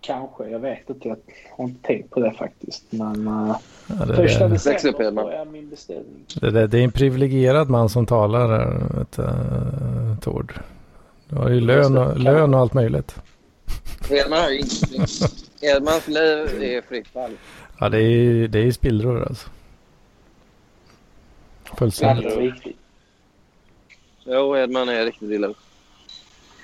Kanske, 0.01 0.47
jag 0.49 0.59
vet 0.59 0.89
inte. 0.89 1.07
Jag 1.07 1.17
har 1.57 1.63
inte 1.65 1.87
tänkt 1.87 2.09
på 2.09 2.19
det 2.19 2.31
faktiskt. 2.31 2.83
Men 2.89 3.27
uh, 3.27 3.55
Ja, 3.87 4.05
det, 4.05 4.15
första 4.15 4.45
är, 4.45 4.49
december 4.49 5.11
får 5.21 5.31
jag 5.33 5.47
min 5.47 5.69
beställning. 5.69 6.25
det, 6.41 6.51
det, 6.51 6.67
det 6.67 6.79
är 6.79 6.83
en 6.83 6.91
privilegierad 6.91 7.69
man 7.69 7.89
som 7.89 8.05
talar 8.05 8.47
här, 8.47 8.97
vet, 8.97 9.19
uh, 9.19 10.17
Tord. 10.21 10.53
Du 11.35 11.41
har 11.41 11.49
ju 11.49 11.59
lön 11.61 11.97
och, 11.97 12.17
lön 12.19 12.53
och 12.53 12.59
allt 12.59 12.73
möjligt. 12.73 13.15
Edman 14.09 14.39
har 14.39 14.49
ju 14.49 14.55
ingenting. 14.59 15.05
Edmans 15.61 16.07
liv 16.07 16.63
är 16.63 16.81
fritt 16.81 17.07
fall. 17.07 17.31
Ja, 17.79 17.89
det 17.89 17.97
är, 18.01 18.47
det 18.47 18.59
är 18.59 18.71
spillror 18.71 19.23
alltså. 19.27 19.49
Fullständigt. 21.77 22.77
Jo, 24.23 24.57
Edman 24.57 24.89
är 24.89 25.05
riktigt 25.05 25.31
illa. 25.31 25.53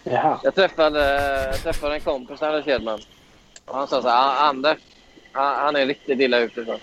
Jaha. 0.03 0.39
Jag 0.43 0.55
träffade, 0.55 0.99
jag 1.45 1.55
träffade 1.59 1.93
en 1.95 2.01
kompis, 2.01 2.41
Anders 2.41 2.67
Edman. 2.67 2.99
Och 3.65 3.77
han 3.77 3.87
sa 3.87 4.01
så 4.01 4.07
här, 4.09 4.17
"Ah, 4.17 4.49
Anders, 4.49 4.77
han, 5.31 5.55
han 5.55 5.75
är 5.75 5.85
riktigt 5.85 6.19
illa 6.19 6.39
ute. 6.39 6.65
Så. 6.65 6.77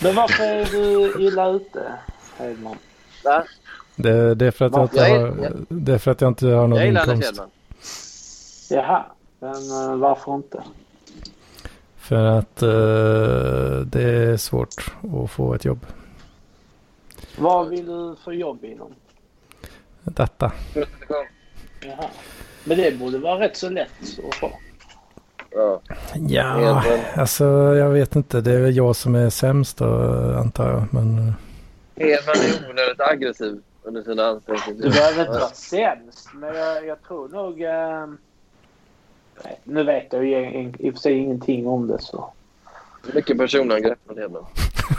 Men 0.00 0.14
varför 0.14 0.44
är 0.44 0.64
du 0.64 1.14
illa 1.26 1.48
ute, 1.50 1.92
Hedman? 2.38 2.76
Va? 3.24 3.44
Det, 3.98 4.34
det, 4.34 4.46
är 4.46 4.50
för 4.50 4.64
att 4.64 4.72
jag 4.72 4.82
inte 4.82 5.00
har, 5.00 5.52
det 5.68 5.92
är 5.92 5.98
för 5.98 6.10
att 6.10 6.20
jag 6.20 6.30
inte 6.30 6.46
har 6.46 6.66
någon 6.66 6.78
Jag 6.78 6.88
inkomst. 6.88 7.42
Jaha. 8.70 9.04
Men 9.38 9.50
eh, 9.52 9.96
varför 9.96 10.34
inte? 10.34 10.62
För 11.96 12.24
att 12.24 12.62
eh, 12.62 13.86
det 13.86 14.02
är 14.02 14.36
svårt 14.36 14.92
att 15.24 15.30
få 15.30 15.54
ett 15.54 15.64
jobb. 15.64 15.86
Vad 17.38 17.68
vill 17.68 17.86
du 17.86 18.16
få 18.24 18.32
jobb 18.32 18.64
inom? 18.64 18.94
Detta. 20.02 20.52
Jaha. 21.80 22.08
Men 22.64 22.76
det 22.76 22.98
borde 22.98 23.18
vara 23.18 23.40
rätt 23.40 23.56
så 23.56 23.70
lätt 23.70 23.90
att 24.28 24.34
få. 24.34 24.50
Ja. 26.28 26.82
Alltså 27.16 27.44
jag 27.76 27.90
vet 27.90 28.16
inte. 28.16 28.40
Det 28.40 28.52
är 28.52 28.60
väl 28.60 28.76
jag 28.76 28.96
som 28.96 29.14
är 29.14 29.30
sämst 29.30 29.78
då 29.78 29.86
antar 30.38 30.70
jag. 30.70 30.84
Men 30.90 31.34
eh, 31.96 32.06
är 32.06 32.70
onödigt 32.70 33.00
aggressiv 33.00 33.62
under 33.88 34.02
sina 34.02 34.22
Du 34.22 34.28
ansträngningar. 34.28 34.90
behöver 34.90 35.20
inte 35.20 35.38
vara 35.38 35.50
sämst, 35.50 36.28
men 36.34 36.54
jag, 36.54 36.86
jag 36.86 37.02
tror 37.02 37.28
nog... 37.28 37.62
Eh, 37.62 38.06
nej, 39.44 39.60
nu 39.64 39.84
vet 39.84 40.12
jag 40.12 40.24
ju 40.24 40.36
i 40.36 40.74
i 40.78 40.90
och 40.90 40.94
för 40.94 41.00
sig 41.00 41.12
ingenting 41.12 41.66
om 41.66 41.86
det 41.86 41.98
så. 42.02 42.32
Mycket 43.14 43.38
personangrepp 43.38 43.98
från 44.06 44.18
Edman. 44.18 44.44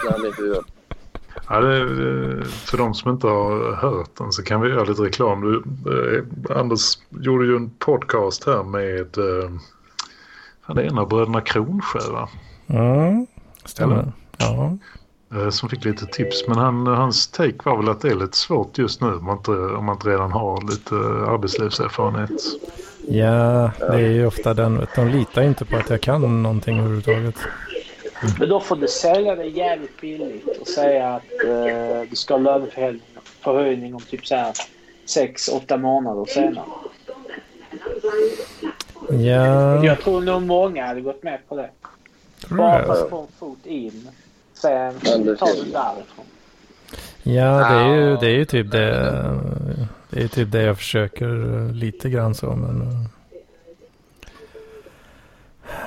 När 0.05 0.11
han. 0.11 0.63
Ja, 1.49 1.59
det, 1.59 1.77
eh, 1.77 2.43
för 2.43 2.77
de 2.77 2.93
som 2.93 3.11
inte 3.11 3.27
har 3.27 3.75
hört 3.75 4.15
den 4.17 4.31
så 4.31 4.43
kan 4.43 4.61
vi 4.61 4.69
göra 4.69 4.83
lite 4.83 5.01
reklam. 5.01 5.41
Du, 5.41 5.63
eh, 5.93 6.57
Anders 6.59 6.97
gjorde 7.09 7.45
ju 7.45 7.55
en 7.55 7.69
podcast 7.69 8.45
här 8.45 8.63
med 8.63 9.17
eh, 9.17 9.51
han 10.61 10.77
är 10.77 10.81
en 10.83 10.97
av 10.97 11.07
bröderna 11.09 11.41
Kronsjö 11.41 12.11
va? 12.11 12.29
mm, 12.67 13.27
stämmer. 13.65 13.95
Eller? 13.95 14.11
Ja. 14.37 14.77
Eh, 15.35 15.49
som 15.49 15.69
fick 15.69 15.85
lite 15.85 16.05
tips. 16.05 16.47
Men 16.47 16.57
han, 16.57 16.87
hans 16.87 17.27
take 17.27 17.57
var 17.63 17.77
väl 17.77 17.89
att 17.89 18.01
det 18.01 18.07
är 18.09 18.15
lite 18.15 18.37
svårt 18.37 18.77
just 18.77 19.01
nu 19.01 19.07
om 19.07 19.25
man 19.25 19.37
inte, 19.37 19.51
om 19.51 19.85
man 19.85 19.95
inte 19.95 20.09
redan 20.09 20.31
har 20.31 20.69
lite 20.71 20.95
arbetslivserfarenhet. 21.31 22.41
ja, 23.07 23.71
det 23.79 23.95
är 23.95 24.09
ju 24.09 24.25
ofta 24.25 24.53
den. 24.53 24.87
De 24.95 25.07
litar 25.07 25.41
inte 25.41 25.65
på 25.65 25.75
att 25.77 25.89
jag 25.89 26.01
kan 26.01 26.43
någonting 26.43 26.79
överhuvudtaget. 26.79 27.35
Men 28.39 28.49
då 28.49 28.59
får 28.59 28.75
du 28.75 28.87
sälja 28.87 29.35
det 29.35 29.45
jävligt 29.45 30.01
billigt 30.01 30.57
och 30.61 30.67
säga 30.67 31.09
att 31.09 31.45
eh, 31.45 32.09
du 32.09 32.15
ska 32.15 32.33
ha 32.33 32.39
löneförhöjning 32.39 33.95
om 33.95 34.01
typ 34.01 34.27
så 34.27 34.35
här 34.35 34.53
6-8 35.07 35.77
månader 35.77 36.25
senare. 36.25 36.65
Ja, 39.09 39.85
Jag 39.85 40.01
tror 40.01 40.21
nog 40.21 40.41
många 40.41 40.85
hade 40.85 41.01
gått 41.01 41.23
med 41.23 41.39
på 41.49 41.55
det. 41.55 41.69
Bara 42.49 42.85
för 42.85 43.03
att 43.03 43.09
få 43.09 43.21
en 43.21 43.27
fot 43.39 43.65
in. 43.65 44.09
Sen 44.61 44.95
Anders 45.15 45.39
ta 45.39 45.45
det 45.45 45.51
Hedlund. 45.51 45.73
därifrån. 45.73 46.25
Ja, 47.23 47.57
det 47.69 47.75
är 47.75 47.95
ju, 47.95 48.17
det 48.17 48.25
är 48.27 48.35
ju 48.37 48.45
typ 48.45 48.71
det. 48.71 48.89
Det 50.09 50.17
är 50.17 50.21
ju 50.21 50.27
typ 50.27 50.51
det 50.51 50.61
jag 50.61 50.77
försöker 50.77 51.55
eh, 51.65 51.71
lite 51.73 52.09
grann 52.09 52.35
så. 52.35 52.55
Men 52.55 52.81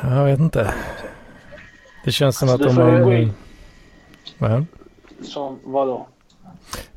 eh, 0.02 0.16
jag 0.16 0.24
vet 0.24 0.40
inte. 0.40 0.74
Det 2.04 2.12
känns 2.12 2.38
som 2.38 2.48
Alltså, 2.48 2.68
att 2.68 2.76
du 2.76 2.82
om 2.82 2.94
ju 2.96 3.00
man... 3.04 3.12
in. 3.12 3.32
Ja. 4.38 4.64
Som 5.22 5.58
vadå? 5.64 6.06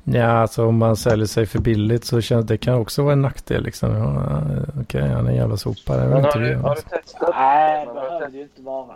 Ja, 0.03 0.26
alltså 0.27 0.65
om 0.65 0.77
man 0.77 0.95
säljer 0.95 1.26
sig 1.27 1.45
för 1.45 1.60
billigt 1.60 2.06
så 2.06 2.22
känns 2.22 2.45
det 2.45 2.57
kan 2.57 2.76
också 2.76 3.03
vara 3.03 3.14
en 3.14 3.22
nackdel 3.22 3.64
liksom. 3.64 3.95
Ja, 3.95 4.41
Okej, 4.81 5.02
han 5.10 5.26
är 5.26 5.30
en 5.30 5.35
jävla 5.35 5.57
sopa. 5.57 5.97
Det 5.97 6.07
Men 6.07 6.18
inte 6.18 6.30
har, 6.38 6.39
det. 6.41 6.49
du, 6.49 6.56
har 6.56 6.76
du 6.76 6.81
testat? 6.81 7.30
Nej, 7.35 7.85
det 7.85 7.91
du 7.91 7.93
behöver 7.93 8.27
det 8.30 8.38
ju 8.38 8.43
inte 8.43 8.61
vara. 8.61 8.95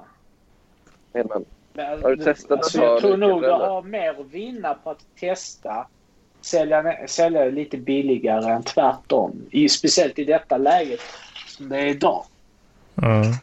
Edman? 1.14 1.45
Men, 1.74 2.04
Har 2.04 2.16
du 2.16 2.24
testat 2.24 2.52
alltså, 2.52 2.82
jag 2.82 3.00
tror 3.00 3.18
nog 3.18 3.41
du 3.41 3.52
har 3.52 3.82
mer 3.82 4.10
att 4.10 4.32
vinna 4.32 4.74
på 4.74 4.90
att 4.90 5.06
testa. 5.20 5.88
Sälja, 6.41 7.08
sälja 7.08 7.46
lite 7.46 7.78
billigare 7.78 8.52
än 8.52 8.64
tvärtom. 8.64 9.41
I, 9.52 9.70
speciellt 9.70 10.20
i 10.20 10.24
detta 10.24 10.58
läget 10.58 11.00
som 11.48 11.70
det 11.70 11.78
är 11.78 11.86
idag. 11.86 12.26
Mm. 13.02 13.34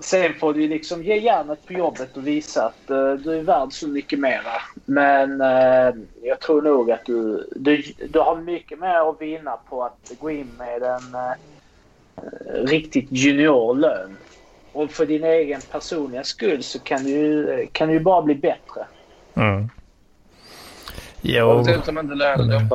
Sen 0.00 0.34
får 0.34 0.54
du 0.54 0.68
liksom 0.68 1.02
ge 1.02 1.18
järnet 1.18 1.66
på 1.66 1.72
jobbet 1.72 2.16
och 2.16 2.26
visa 2.26 2.66
att 2.66 2.90
eh, 2.90 3.12
du 3.12 3.38
är 3.38 3.42
värd 3.42 3.72
så 3.72 3.88
mycket 3.88 4.18
mera. 4.18 4.52
Men 4.84 5.40
eh, 5.40 5.94
jag 6.22 6.40
tror 6.40 6.62
nog 6.62 6.90
att 6.90 7.04
du, 7.04 7.48
du, 7.56 7.82
du 8.08 8.18
har 8.18 8.36
mycket 8.36 8.78
mer 8.78 9.10
att 9.10 9.20
vinna 9.20 9.56
på 9.68 9.84
att 9.84 10.12
gå 10.20 10.30
in 10.30 10.52
med 10.58 10.82
en 10.82 11.14
eh, 11.14 11.32
riktigt 12.64 13.12
junior 13.12 13.74
lön. 13.74 14.16
Och 14.74 14.90
för 14.90 15.06
din 15.06 15.24
egen 15.24 15.60
personliga 15.60 16.24
skull 16.24 16.62
så 16.62 16.78
kan 16.78 17.04
du 17.04 17.10
ju 17.10 17.66
kan 17.72 17.88
du 17.88 18.00
bara 18.00 18.22
bli 18.22 18.34
bättre. 18.34 18.86
Mm. 19.34 19.68
Jo, 21.20 21.60
ut 21.60 21.68
inte 21.68 21.92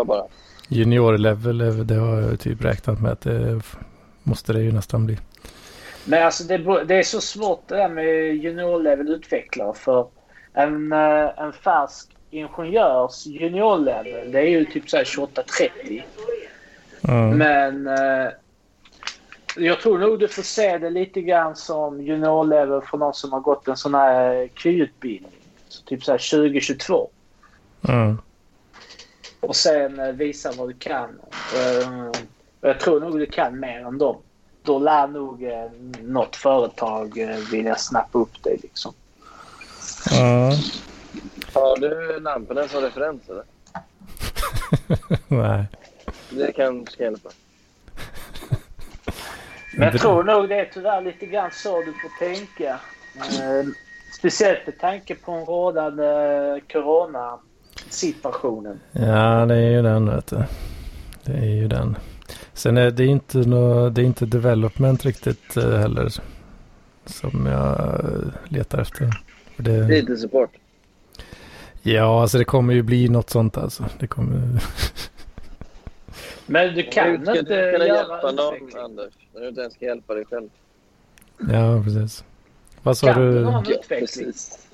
bara. 0.06 0.24
junior 0.68 1.18
level, 1.18 1.62
eh, 1.62 1.68
det 1.74 1.96
har 1.96 2.20
jag 2.22 2.40
typ 2.40 2.66
räknat 2.66 3.02
med 3.02 3.12
att 3.12 3.22
det 3.22 3.58
f- 3.60 3.76
måste 4.24 4.54
det 4.54 4.62
ju 4.62 4.72
nästan 4.72 5.06
bli. 5.06 5.18
Men 6.06 6.24
alltså 6.26 6.44
det, 6.44 6.84
det, 6.86 6.96
är 6.96 7.04
så 7.04 7.22
svårt 7.22 7.68
det 7.68 7.76
där 7.76 7.90
med 7.90 8.06
juniorlevel-utvecklare 8.36 9.74
för 9.74 10.08
en, 10.54 10.92
eh, 10.94 11.30
en 11.40 11.54
färsk 11.54 12.08
ingenjörs 12.32 13.26
juniorlevel 13.26 14.32
det 14.32 14.40
är 14.40 14.48
ju 14.50 14.66
typ 14.66 14.86
28-30. 14.86 16.04
Mm. 17.08 17.38
Men 17.38 17.88
eh, 17.88 18.32
jag 19.60 19.82
tror 19.82 20.00
nog 20.00 20.20
du 20.20 20.28
får 20.28 20.44
se 20.44 20.78
det 20.78 20.90
lite 20.90 21.22
grann 21.22 21.56
som 21.56 22.02
juniorlevel 22.02 22.82
för 22.82 22.98
någon 22.98 23.14
som 23.14 23.34
har 23.34 23.40
gått 23.40 23.68
en 23.68 23.78
sån 23.78 23.94
här 23.94 24.50
KY-utbildning. 24.56 25.32
Så 25.68 25.84
typ 25.84 26.04
så 26.04 26.12
här 26.12 26.32
2022. 26.32 27.10
Mm. 27.88 28.18
Och 29.40 29.56
sen 29.56 30.00
eh, 30.00 30.12
visa 30.12 30.52
vad 30.58 30.70
du 30.70 30.74
kan. 30.74 31.10
Uh, 31.10 32.12
jag 32.62 32.80
tror 32.80 33.00
nog 33.00 33.20
du 33.20 33.26
kan 33.26 33.60
mer 33.60 33.80
än 33.80 33.98
dem. 33.98 34.18
Då 34.64 34.80
lär 34.80 35.08
nog 35.08 35.48
något 36.02 36.36
företag 36.36 37.14
vilja 37.52 37.76
snappa 37.76 38.20
upp 38.20 38.44
dig 38.44 38.60
liksom. 38.64 38.94
Mm. 40.12 40.52
Har 41.54 41.80
du 41.80 42.20
lamporna 42.20 42.68
som 42.68 42.82
referens 42.82 43.22
eller? 43.30 43.44
Nej. 45.28 45.66
Det 46.30 46.52
kan 46.52 46.86
hjälpa. 46.98 47.30
Men 49.80 49.90
jag 49.92 50.02
tror 50.02 50.24
nog 50.24 50.50
det 50.50 50.56
är 50.56 50.70
tyvärr 50.74 51.02
lite 51.02 51.26
grann 51.26 51.50
så 51.52 51.82
du 51.82 51.94
får 51.94 52.20
tänka. 52.20 52.80
Eh, 53.16 53.66
speciellt 54.20 54.60
med 54.66 54.80
tanke 54.80 55.16
på 55.16 55.32
den 55.32 55.46
rådande 55.46 56.62
corona-situationen. 56.72 58.80
Ja, 58.92 59.46
det 59.46 59.56
är 59.56 59.72
ju 59.72 59.82
den 59.82 60.10
vet 60.10 60.28
du. 60.28 60.44
Det 61.24 61.32
är 61.32 61.56
ju 61.56 61.68
den. 61.68 61.98
Sen 62.54 62.78
är 62.78 62.92
det 62.92 63.06
inte, 63.06 63.38
nå, 63.38 63.90
det 63.90 64.02
är 64.02 64.06
inte 64.06 64.26
development 64.26 65.06
riktigt 65.06 65.58
eh, 65.58 65.78
heller. 65.78 66.14
Som 67.06 67.46
jag 67.46 68.02
letar 68.48 68.82
efter. 68.82 69.10
Det... 69.58 69.88
Lite 69.88 70.18
support. 70.18 70.52
Ja, 71.82 72.22
alltså 72.22 72.38
det 72.38 72.46
kommer 72.46 72.74
ju 72.74 72.82
bli 72.82 73.10
något 73.10 73.30
sånt 73.30 73.58
alltså. 73.58 73.86
Det 74.00 74.08
kommer... 74.08 74.38
Men 76.50 76.76
du 76.76 76.84
kan 76.84 77.16
inte 77.16 77.34
du 77.34 77.72
kunna 77.72 77.88
hjälpa 77.88 78.32
någon, 78.32 78.78
Anders. 78.78 79.14
När 79.34 79.42
du 79.42 79.48
inte 79.48 79.62
ens 79.62 79.74
ska 79.74 79.86
hjälpa 79.86 80.14
dig 80.14 80.26
själv. 80.26 80.50
Ja, 81.38 81.84
precis. 81.84 82.24
Vad 82.84 82.98
sa 82.98 83.14
kan 83.14 83.22
du? 83.22 83.44
Kan 83.44 83.64
du 83.64 83.74
ja, 83.74 83.82
precis. 83.88 84.68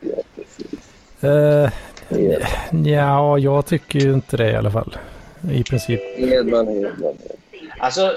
Ja, 0.00 0.16
precis. 0.34 0.94
Uh, 1.24 1.70
ja, 2.84 3.38
jag 3.38 3.66
tycker 3.66 4.00
ju 4.00 4.12
inte 4.12 4.36
det 4.36 4.50
i 4.50 4.54
alla 4.54 4.70
fall. 4.70 4.96
I 5.52 5.64
princip. 5.64 6.00
Hedman, 6.18 6.68
Hedman. 6.68 7.14
Alltså, 7.78 8.14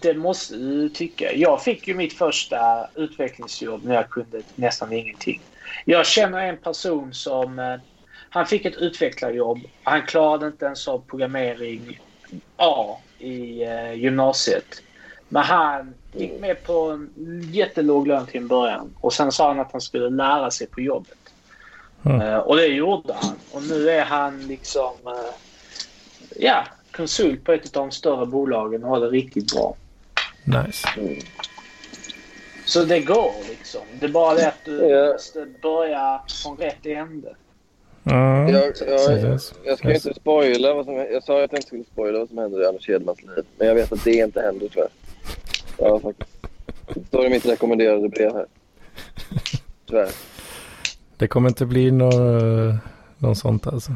det 0.00 0.14
måste 0.14 0.56
du 0.56 0.88
tycka. 0.88 1.32
Jag 1.32 1.62
fick 1.62 1.88
ju 1.88 1.94
mitt 1.94 2.12
första 2.12 2.88
utvecklingsjobb 2.94 3.84
när 3.84 3.94
jag 3.94 4.10
kunde 4.10 4.40
nästan 4.54 4.92
ingenting. 4.92 5.40
Jag 5.84 6.06
känner 6.06 6.38
en 6.38 6.56
person 6.56 7.14
som... 7.14 7.58
Eh, 7.58 7.76
han 8.30 8.46
fick 8.46 8.64
ett 8.64 8.76
utvecklarjobb. 8.76 9.58
Han 9.82 10.02
klarade 10.02 10.46
inte 10.46 10.66
ens 10.66 10.88
av 10.88 11.02
programmering 11.10 12.00
A 12.56 12.96
i 13.18 13.64
eh, 13.64 13.92
gymnasiet. 13.92 14.82
Men 15.28 15.42
han 15.42 15.94
gick 16.12 16.40
med 16.40 16.62
på 16.62 16.90
en 16.90 17.10
jättelåg 17.52 18.06
lön 18.06 18.26
till 18.26 18.40
en 18.40 18.48
början. 18.48 18.94
Och 19.00 19.12
sen 19.12 19.32
sa 19.32 19.48
han 19.48 19.60
att 19.60 19.72
han 19.72 19.80
skulle 19.80 20.10
lära 20.10 20.50
sig 20.50 20.66
på 20.66 20.80
jobbet. 20.80 21.18
Mm. 22.04 22.20
Uh, 22.20 22.36
och 22.36 22.56
det 22.56 22.66
gjorde 22.66 23.12
han. 23.12 23.34
Och 23.52 23.62
nu 23.62 23.90
är 23.90 24.04
han 24.04 24.46
liksom... 24.46 24.92
Uh, 25.06 25.34
ja, 26.36 26.64
konsult 26.92 27.44
på 27.44 27.52
ett 27.52 27.76
av 27.76 27.82
de 27.82 27.90
större 27.90 28.26
bolagen 28.26 28.84
och 28.84 28.90
har 28.90 29.00
det 29.00 29.06
riktigt 29.06 29.54
bra. 29.54 29.76
Nice. 30.44 30.88
Mm. 30.96 31.18
Så 32.64 32.84
det 32.84 33.00
går 33.00 33.32
liksom. 33.48 33.80
Det 34.00 34.06
är 34.06 34.10
bara 34.10 34.34
det 34.34 34.48
att 34.48 34.64
du 34.64 34.72
yeah. 34.72 35.12
måste 35.12 35.46
börja 35.62 36.22
från 36.42 36.56
rätt 36.56 36.86
ände. 36.86 37.34
Mm. 38.10 38.48
Jag, 38.48 38.72
jag, 38.86 39.40
jag 39.64 39.78
ska 39.78 39.94
inte 39.94 40.14
spoila 40.14 40.74
vad 40.74 40.84
som 40.84 40.94
Jag 40.94 41.22
sa 41.22 41.44
att 41.44 41.52
jag 41.52 41.58
inte 41.58 41.66
skulle 41.66 41.84
spoila 41.84 42.18
vad 42.18 42.28
som 42.28 42.38
händer 42.38 42.62
i 42.62 42.66
Anders 42.66 42.88
Hedmans 42.88 43.22
liv. 43.22 43.44
Men 43.58 43.68
jag 43.68 43.74
vet 43.74 43.92
att 43.92 44.04
det 44.04 44.12
inte 44.12 44.40
händer 44.40 44.68
tyvärr. 44.68 44.88
Ja, 45.78 46.00
faktiskt. 46.00 46.30
Det 46.94 47.06
står 47.06 47.26
i 47.26 47.28
mitt 47.28 47.46
rekommenderade 47.46 48.08
brev 48.08 48.32
här. 48.32 48.46
Tyvärr. 49.86 50.10
Det 51.16 51.28
kommer 51.28 51.48
inte 51.48 51.66
bli 51.66 51.90
något, 51.90 52.14
något 53.18 53.38
sånt 53.38 53.66
alltså. 53.66 53.92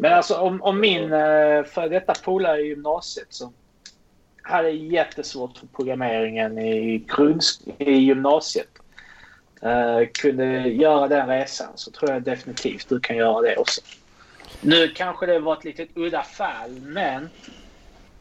Men 0.00 0.12
alltså 0.12 0.34
om, 0.34 0.62
om 0.62 0.80
min 0.80 1.02
eh, 1.02 1.64
för 1.64 1.88
detta 1.88 2.14
polare 2.24 2.60
i 2.60 2.68
gymnasiet 2.68 3.26
som 3.28 3.52
hade 4.42 4.70
jättesvårt 4.70 5.58
för 5.58 5.66
programmeringen 5.66 6.58
i, 6.58 6.98
grundsk 7.16 7.60
i 7.78 7.92
gymnasiet 7.92 8.68
uh, 9.64 10.06
kunde 10.12 10.44
göra 10.68 11.08
den 11.08 11.28
resan 11.28 11.68
så 11.74 11.90
tror 11.90 12.10
jag 12.10 12.22
definitivt 12.22 12.88
du 12.88 13.00
kan 13.00 13.16
göra 13.16 13.40
det 13.40 13.56
också. 13.56 13.80
Nu 14.60 14.88
kanske 14.88 15.26
det 15.26 15.38
var 15.38 15.52
ett 15.52 15.64
litet 15.64 15.88
udda 15.94 16.22
fall 16.22 16.70
men 16.70 17.22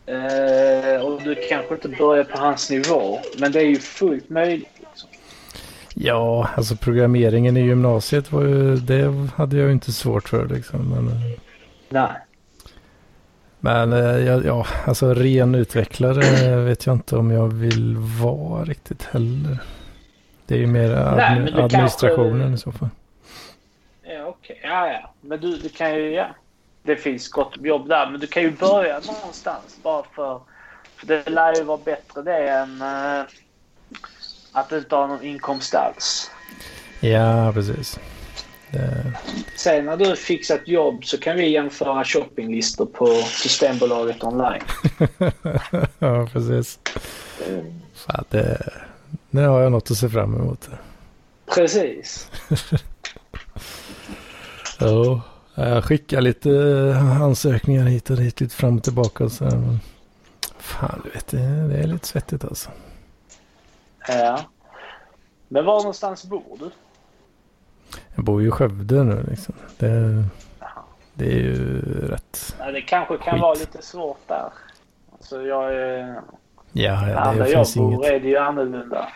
uh, 0.10 1.02
och 1.02 1.22
du 1.22 1.36
kanske 1.50 1.74
inte 1.74 1.90
börjar 1.90 2.24
på 2.24 2.38
hans 2.38 2.70
nivå 2.70 3.20
men 3.38 3.52
det 3.52 3.60
är 3.60 3.66
ju 3.66 3.80
fullt 3.80 4.30
möjligt. 4.30 4.70
Liksom. 4.80 5.10
Ja, 5.94 6.50
alltså 6.56 6.76
programmeringen 6.76 7.58
i 7.58 7.62
gymnasiet 7.62 8.32
var 8.32 8.42
ju, 8.42 8.76
det 8.76 9.30
hade 9.36 9.58
jag 9.58 9.66
ju 9.66 9.72
inte 9.72 9.92
svårt 9.92 10.30
för 10.30 10.48
liksom. 10.48 10.90
Men, 10.90 11.12
Nej. 11.90 12.16
Men 13.60 13.92
ja, 14.26 14.42
ja, 14.46 14.68
alltså 14.86 15.14
ren 15.14 15.56
utvecklare 15.56 16.56
vet 16.56 16.86
jag 16.86 16.96
inte 16.96 17.16
om 17.16 17.32
jag 17.32 17.48
vill 17.48 17.98
vara 17.98 18.64
riktigt 18.64 19.04
heller. 19.04 19.58
Det 20.46 20.56
är 20.56 20.60
ju 20.60 20.68
mer 20.68 20.92
admi 20.92 21.52
Nej, 21.52 21.64
administrationen 21.64 22.42
kanske... 22.42 22.70
i 22.70 22.72
så 22.74 22.80
fall. 22.80 22.90
Ja, 24.04 24.26
okej. 24.26 24.58
Okay. 24.60 24.72
Ja, 24.72 24.88
ja. 24.88 25.14
Men 25.22 25.40
du, 25.40 25.58
du 25.58 25.70
kan 25.70 25.96
ju, 25.96 26.12
ja. 26.12 26.28
Det 26.84 26.96
finns 26.96 27.30
gott 27.30 27.58
om 27.58 27.66
jobb 27.66 27.90
där. 27.90 28.10
Men 28.10 28.20
du 28.20 28.28
kan 28.28 28.44
ju 28.44 28.52
börja 28.52 29.00
någonstans 29.00 29.80
bara 29.84 30.04
för... 30.16 30.42
För 30.96 31.08
det 31.08 31.30
lär 31.30 31.56
ju 31.56 31.64
vara 31.64 31.80
bättre 31.86 32.22
det 32.22 32.50
än 32.50 32.82
uh, 32.82 33.26
att 34.52 34.70
du 34.70 34.78
inte 34.78 34.96
har 34.96 35.08
någon 35.08 35.24
inkomst 35.24 35.76
alls. 35.76 36.32
Ja, 37.00 37.52
precis. 37.54 38.00
Det... 38.72 39.14
Sen 39.56 39.86
när 39.86 39.98
du 39.98 40.16
fixat 40.16 40.68
jobb 40.68 41.06
så 41.06 41.18
kan 41.18 41.38
vi 41.38 41.50
jämföra 41.50 42.04
shoppinglistor 42.04 42.86
på 42.86 43.08
Systembolaget 43.16 44.24
online. 44.24 44.62
ja, 46.00 46.28
precis. 46.34 46.80
Fan, 47.94 48.26
det, 48.30 48.72
nu 49.34 49.48
har 49.48 49.62
jag 49.62 49.72
något 49.72 49.92
att 49.92 49.98
se 49.98 50.10
fram 50.10 50.36
emot. 50.36 50.70
Precis. 51.56 52.32
ja, 54.80 55.22
jag 55.56 55.84
skickar 55.84 56.22
lite 56.22 56.50
ansökningar 57.22 57.86
hit 57.86 58.10
och 58.10 58.18
dit, 58.18 58.42
lite 58.42 58.56
fram 58.56 58.78
och 58.78 58.84
tillbaka. 58.84 59.24
Och 59.24 59.32
så 59.32 59.44
men 59.44 59.80
fan, 60.58 61.02
du 61.04 61.10
vet, 61.10 61.28
det, 61.28 61.68
det 61.68 61.78
är 61.78 61.88
lite 61.88 62.08
svettigt 62.08 62.44
alltså. 62.44 62.70
Ja. 64.08 64.40
Men 65.48 65.66
var 65.66 65.78
någonstans 65.78 66.26
bor 66.26 66.58
du? 66.60 66.70
Jag 68.16 68.26
bor 68.26 68.42
ju 68.42 68.48
i 68.48 68.52
Skövde 68.52 69.04
nu 69.04 69.26
liksom. 69.30 69.56
Det, 69.78 70.24
det 71.14 71.26
är 71.26 71.40
ju 71.40 71.82
rätt 72.08 72.56
ja, 72.60 72.72
Det 72.72 72.82
kanske 72.82 73.18
kan 73.18 73.34
skit. 73.34 73.42
vara 73.42 73.54
lite 73.54 73.82
svårt 73.82 74.28
där. 74.28 74.54
Alltså 75.12 75.42
jag 75.42 75.76
är... 75.76 76.22
Ja, 76.74 77.10
ja 77.10 77.32
det 77.32 77.38
jag 77.38 77.50
finns 77.50 77.76
bor 77.76 77.94
inget... 77.94 78.12
är 78.12 78.20
det 78.20 78.28
ju 78.28 78.38
annorlunda. 78.38 79.10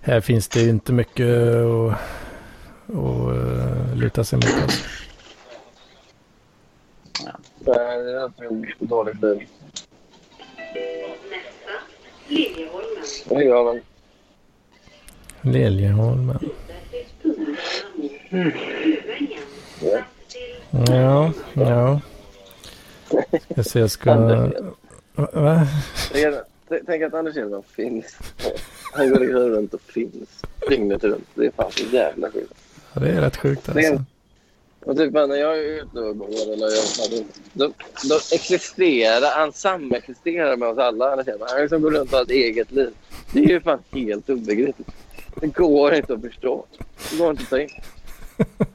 Här 0.00 0.20
finns 0.20 0.48
det 0.48 0.68
inte 0.68 0.92
mycket 0.92 1.26
att, 1.54 1.92
att 2.88 3.28
uh, 3.34 3.96
luta 3.96 4.24
sig 4.24 4.36
mot. 4.36 4.62
Alltså. 4.62 4.84
Ja. 7.24 7.32
Det 7.58 7.80
är 7.80 8.44
en 8.46 8.66
dålig 8.78 9.16
bil. 9.16 9.46
Liljeholmen. 13.28 13.82
Liljeholmen. 15.40 16.38
Mm. 18.30 18.52
Ja, 20.70 21.32
ja. 21.52 22.00
Jag 23.48 23.66
ser 23.66 23.80
jag 23.80 23.90
ska... 23.90 24.50
Va? 25.14 25.66
Tänk 26.86 27.02
att 27.02 27.14
Anders 27.14 27.36
Hedman 27.36 27.62
finns. 27.62 28.16
Han 28.92 29.10
går 29.10 29.20
liksom 29.20 29.40
runt 29.40 29.74
och 29.74 29.80
finns 29.80 30.42
dygnet 30.68 31.04
runt. 31.04 31.28
Det 31.34 31.46
är 31.46 31.50
fan 31.50 31.70
så 31.72 31.84
jävla 31.84 32.30
sjukt. 32.30 32.54
Ja, 32.94 33.00
det 33.00 33.08
är 33.08 33.20
rätt 33.20 33.36
sjukt 33.36 33.68
alltså. 33.68 34.04
Och 34.84 34.96
typ 34.96 35.12
när 35.12 35.36
jag 35.36 35.58
är 35.58 35.62
ute 35.62 36.00
och 36.00 36.18
går 36.18 36.52
eller 36.52 36.66
jag, 36.66 37.24
då, 37.52 37.72
då 38.08 38.14
existerar 38.32 39.30
han 39.36 39.52
samexisterar 39.52 40.56
med 40.56 40.68
oss 40.68 40.78
alla. 40.78 41.10
Han 41.48 41.60
liksom 41.62 41.82
går 41.82 41.90
runt 41.90 42.12
och 42.12 42.18
har 42.18 42.24
ett 42.24 42.30
eget 42.30 42.72
liv. 42.72 42.90
Det 43.32 43.38
är 43.38 43.48
ju 43.48 43.60
fan 43.60 43.78
helt 43.92 44.30
obegripligt. 44.30 44.88
Det 45.40 45.46
går 45.46 45.94
inte 45.94 46.14
att 46.14 46.20
förstå. 46.20 46.64
Det 47.10 47.16
går 47.18 47.30
inte 47.30 47.42
att 47.42 47.50
ta 47.50 47.60
in. 47.60 47.68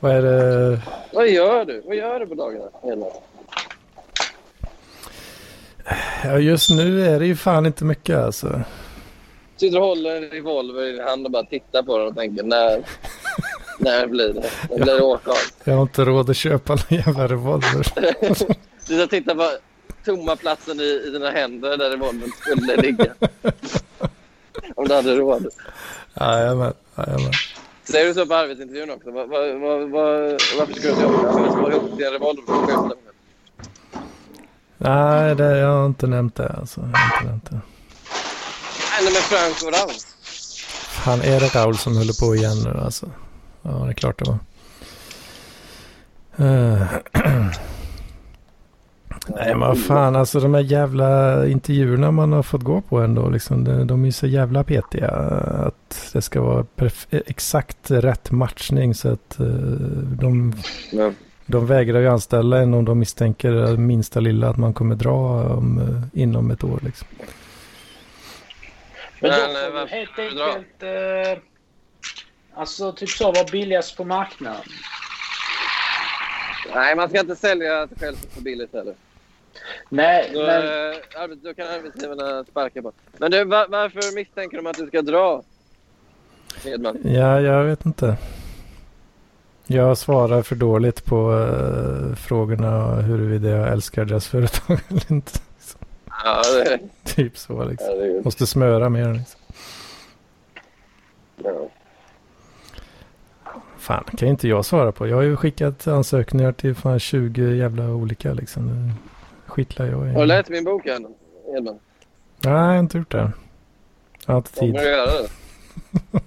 Vad 0.00 0.12
är 0.12 0.22
det? 0.22 0.80
Vad 1.12 1.28
gör 1.28 1.64
du? 1.64 1.82
Vad 1.86 1.96
gör 1.96 2.20
du 2.20 2.26
på 2.26 2.34
dagarna? 2.34 2.68
Hela? 2.82 3.06
Ja, 6.24 6.38
just 6.38 6.70
nu 6.70 7.04
är 7.06 7.20
det 7.20 7.26
ju 7.26 7.36
fan 7.36 7.66
inte 7.66 7.84
mycket 7.84 8.16
alltså. 8.16 8.60
Sitter 9.56 9.78
och 9.78 9.86
håller 9.86 10.16
en 10.16 10.30
revolver 10.30 10.82
i 10.82 11.02
hand 11.02 11.26
och 11.26 11.32
bara 11.32 11.44
tittar 11.44 11.82
på 11.82 11.98
den 11.98 12.06
och 12.06 12.14
tänker 12.14 12.42
när, 12.42 12.82
när 13.78 14.06
blir 14.06 14.28
det? 14.28 14.50
När 14.70 14.84
blir 14.84 14.94
det 14.94 15.02
av? 15.02 15.20
Jag 15.64 15.74
har 15.74 15.82
inte 15.82 16.04
råd 16.04 16.30
att 16.30 16.36
köpa 16.36 16.72
någon 16.72 16.98
jävla 16.98 17.28
revolver. 17.28 17.86
du 18.88 18.98
ska 18.98 19.06
titta 19.06 19.34
på 19.34 19.50
tomma 20.04 20.36
platsen 20.36 20.80
i, 20.80 21.02
i 21.06 21.10
dina 21.10 21.30
händer 21.30 21.76
där 21.76 21.90
revolvern 21.90 22.32
skulle 22.40 22.76
ligga. 22.76 23.14
Om 24.76 24.88
du 24.88 24.94
hade 24.94 25.16
råd. 25.16 25.46
Jajamän, 26.20 26.72
jajamän. 26.96 27.32
Säger 27.84 28.06
du 28.06 28.14
så 28.14 28.26
på 28.26 28.34
arbetsintervjun 28.34 28.90
också? 28.90 29.10
Var, 29.10 29.26
var, 29.26 29.54
var, 29.54 29.78
var, 29.78 30.30
varför 30.58 30.74
ska 30.74 30.82
du 30.82 30.90
inte 30.90 31.02
jobba? 31.02 31.40
Jag 31.40 31.52
ska 31.52 31.70
ihop 31.72 31.96
till 31.96 32.06
en 32.06 32.12
revolver 32.12 32.42
att 32.42 32.70
skjuta 32.70 32.94
Nej, 34.84 35.34
det, 35.34 35.58
jag 35.58 35.68
har 35.68 35.86
inte 35.86 36.06
nämnt 36.06 36.34
det. 36.34 36.48
Alltså. 36.48 36.80
Jag 36.80 36.98
har 36.98 37.16
inte 37.16 37.26
nämnt 37.26 37.50
det. 37.50 37.60
Nej, 39.00 39.12
men 39.12 39.22
Frank 39.22 39.56
och 39.66 39.72
Raul. 39.72 39.96
Han 41.04 41.20
är 41.20 41.40
det 41.40 41.54
Raul 41.54 41.76
som 41.76 41.96
håller 41.96 42.26
på 42.26 42.34
igen 42.34 42.56
nu 42.64 42.80
alltså? 42.80 43.10
Ja, 43.62 43.70
det 43.70 43.90
är 43.90 43.92
klart 43.92 44.18
det 44.18 44.30
var. 44.30 44.38
Uh. 46.46 46.82
Nej 49.28 49.54
men 49.54 49.76
fan 49.76 50.16
alltså 50.16 50.40
de 50.40 50.54
här 50.54 50.62
jävla 50.62 51.46
intervjuerna 51.46 52.10
man 52.10 52.32
har 52.32 52.42
fått 52.42 52.62
gå 52.62 52.80
på 52.80 53.00
ändå 53.00 53.28
liksom. 53.28 53.64
De, 53.64 53.86
de 53.86 54.04
är 54.04 54.10
så 54.10 54.26
jävla 54.26 54.64
petiga. 54.64 55.08
Att 55.08 56.10
det 56.12 56.22
ska 56.22 56.40
vara 56.40 56.66
exakt 57.10 57.90
rätt 57.90 58.30
matchning 58.30 58.94
så 58.94 59.08
att 59.08 59.36
uh, 59.40 59.46
de, 60.20 60.54
ja. 60.90 61.12
De 61.46 61.66
vägrar 61.66 62.00
ju 62.00 62.08
anställa 62.08 62.58
en 62.58 62.74
om 62.74 62.84
de 62.84 62.98
misstänker 62.98 63.76
minsta 63.76 64.20
lilla 64.20 64.48
att 64.48 64.56
man 64.56 64.74
kommer 64.74 64.94
dra 64.94 65.44
om, 65.52 65.78
uh, 65.78 66.20
inom 66.20 66.50
ett 66.50 66.64
år 66.64 66.80
liksom. 66.82 67.08
Men 69.20 69.30
då 69.30 69.36
får 69.36 69.80
du 69.80 69.86
helt 69.86 70.18
enkelt 70.18 70.82
uh, 70.82 71.42
alltså 72.54 72.92
typ 72.92 73.08
så 73.08 73.32
vara 73.32 73.44
billigast 73.44 73.96
på 73.96 74.04
marknaden. 74.04 74.62
Nej, 76.74 76.96
man 76.96 77.08
ska 77.08 77.20
inte 77.20 77.36
sälja 77.36 77.88
sig 77.88 77.98
själv 77.98 78.16
för 78.16 78.42
billigt 78.42 78.72
heller. 78.72 78.94
Nej, 79.88 80.30
då, 80.34 80.42
men... 80.42 80.66
Äh, 80.66 81.36
då 81.42 81.54
kan 81.54 81.66
arbetsgivarna 81.66 82.44
sparka 82.44 82.82
på. 82.82 82.92
Men 83.18 83.30
du, 83.30 83.44
var, 83.44 83.68
varför 83.68 84.14
misstänker 84.14 84.56
de 84.56 84.66
att 84.66 84.76
du 84.76 84.86
ska 84.86 85.02
dra? 85.02 85.42
Edman? 86.64 86.98
Ja, 87.04 87.40
jag 87.40 87.64
vet 87.64 87.86
inte. 87.86 88.16
Jag 89.72 89.98
svarar 89.98 90.42
för 90.42 90.56
dåligt 90.56 91.04
på 91.04 91.32
uh, 91.32 92.14
frågorna 92.14 92.94
huruvida 92.94 93.48
jag 93.48 93.68
älskar 93.72 94.04
deras 94.04 94.26
företag 94.26 94.80
eller 94.88 95.12
inte. 95.12 95.32
Ja, 96.24 96.42
det... 96.64 96.80
Typ 97.04 97.38
så 97.38 97.64
liksom. 97.64 97.88
Ja, 97.88 98.22
Måste 98.24 98.46
smöra 98.46 98.88
mer 98.88 99.12
liksom. 99.12 99.40
Ja. 101.44 101.68
Fan, 103.78 104.04
kan 104.16 104.28
inte 104.28 104.48
jag 104.48 104.64
svara 104.64 104.92
på. 104.92 105.08
Jag 105.08 105.16
har 105.16 105.22
ju 105.22 105.36
skickat 105.36 105.86
ansökningar 105.86 106.52
till 106.52 106.74
fan 106.74 107.00
20 107.00 107.54
jävla 107.54 107.88
olika 107.88 108.32
liksom 108.32 108.92
skitlar 109.46 109.86
jag 109.86 110.08
i. 110.08 110.12
Har 110.12 110.20
du 110.20 110.26
läst 110.26 110.48
min 110.48 110.64
bok 110.64 110.86
än, 110.86 111.06
Edman? 111.56 111.78
Nej, 112.40 112.52
jag 112.52 112.60
har 112.60 112.78
inte 112.78 112.98
gjort 112.98 113.10
det. 113.10 113.32
Jag 114.26 114.32
har 114.32 114.38
inte 114.38 114.52
tid. 114.52 114.60
Kommer 114.60 114.84
du 114.84 114.90
göra 114.90 115.06
det? 115.06 115.28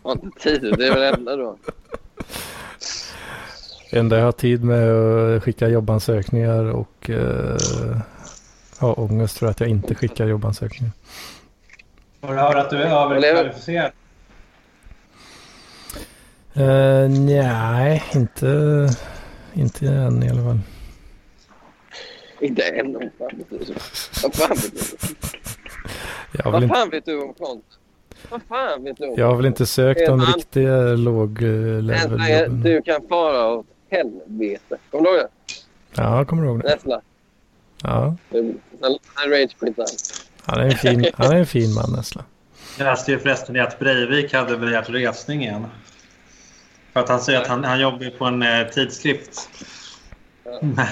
har 0.03 0.11
inte 0.11 0.39
tid? 0.39 0.61
Det 0.77 0.87
är 0.87 0.91
väl 0.91 0.99
det 0.99 1.09
enda. 1.09 1.35
Det 1.35 1.55
enda 3.95 4.17
jag 4.17 4.25
har 4.25 4.31
tid 4.31 4.63
med 4.63 4.83
är 4.83 5.37
att 5.37 5.43
skicka 5.43 5.67
jobbansökningar 5.67 6.63
och 6.63 7.09
uh, 7.09 7.97
ha 8.79 8.93
ångest 8.93 9.37
för 9.37 9.47
att 9.47 9.59
jag 9.59 9.69
inte 9.69 9.95
skickar 9.95 10.27
jobbansökningar. 10.27 10.91
Får 12.21 12.27
du 12.27 12.33
höra 12.33 12.61
att 12.61 12.69
du 12.69 12.77
är 12.77 12.85
överkvalificerad? 12.85 13.91
Uh, 16.57 17.09
nej, 17.09 18.03
inte, 18.15 18.89
inte 19.53 19.87
än 19.87 20.23
i 20.23 20.29
alla 20.29 20.43
fall. 20.43 20.59
Inte 22.39 22.61
än. 22.63 22.93
Vad 22.93 23.11
fan 23.17 23.37
betyder 23.37 23.73
det? 23.73 23.81
Vad 24.23 24.35
fan? 24.35 24.57
Vad 26.67 26.91
vet 26.91 27.05
du 27.05 27.21
om 27.21 27.33
kont? 27.33 27.65
Vad 28.29 28.41
fan 28.43 28.83
vet 28.83 28.97
du 28.97 29.07
om 29.07 29.13
Jag 29.17 29.27
har 29.27 29.35
väl 29.35 29.45
inte 29.45 29.65
sökt 29.65 30.09
om 30.09 30.21
riktiga 30.21 30.77
låg 30.81 31.41
level 31.41 32.63
Du 32.63 32.81
kan 32.81 33.07
fara 33.07 33.47
åt 33.47 33.74
helvete. 33.89 34.77
Kommer 34.91 35.03
du 35.03 35.15
ihåg 35.15 35.25
det? 35.25 35.53
Ja, 36.01 36.17
jag 36.17 36.27
kommer 36.27 36.45
ihåg 36.45 36.61
det. 36.61 36.69
Nessla. 36.69 37.01
Ja. 37.83 38.15
En 38.31 39.31
rage 39.31 39.59
quit 39.59 39.77
han 40.45 40.59
är 40.59 40.65
en 40.65 40.77
fin, 40.77 41.05
han 41.17 41.31
är 41.31 41.35
en 41.35 41.45
fin 41.45 41.73
man 41.73 41.91
Nessla. 41.91 42.23
Jag 42.77 42.85
läste 42.85 43.11
ju 43.11 43.19
förresten 43.19 43.61
att 43.61 43.79
Breivik 43.79 44.33
hade 44.33 44.57
begärt 44.57 44.89
resning 44.89 45.41
igen. 45.41 45.65
För 46.93 46.99
att 46.99 47.09
han 47.09 47.19
säger 47.19 47.41
att 47.41 47.47
han, 47.47 47.63
han 47.63 47.79
jobbar 47.79 48.17
på 48.17 48.25
en 48.25 48.41
eh, 48.41 48.67
tidskrift. 48.67 49.49
Ja. 50.43 50.59
Men 50.61 50.75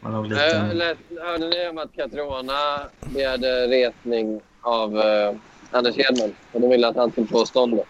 man 0.00 0.14
har 0.14 0.24
lite... 0.24 0.96
Hörde 1.20 1.48
ni 1.48 1.68
om 1.68 1.78
att 1.78 1.94
Catriona 1.96 2.80
begärde 3.00 3.66
resning 3.66 4.40
av 4.60 4.96
uh, 4.96 5.36
Anders 5.70 5.96
Hedman? 5.96 6.34
Och 6.52 6.60
de 6.60 6.70
ville 6.70 6.88
att 6.88 6.96
han 6.96 7.10
skulle 7.12 7.26
få 7.26 7.46
ståndet. 7.46 7.86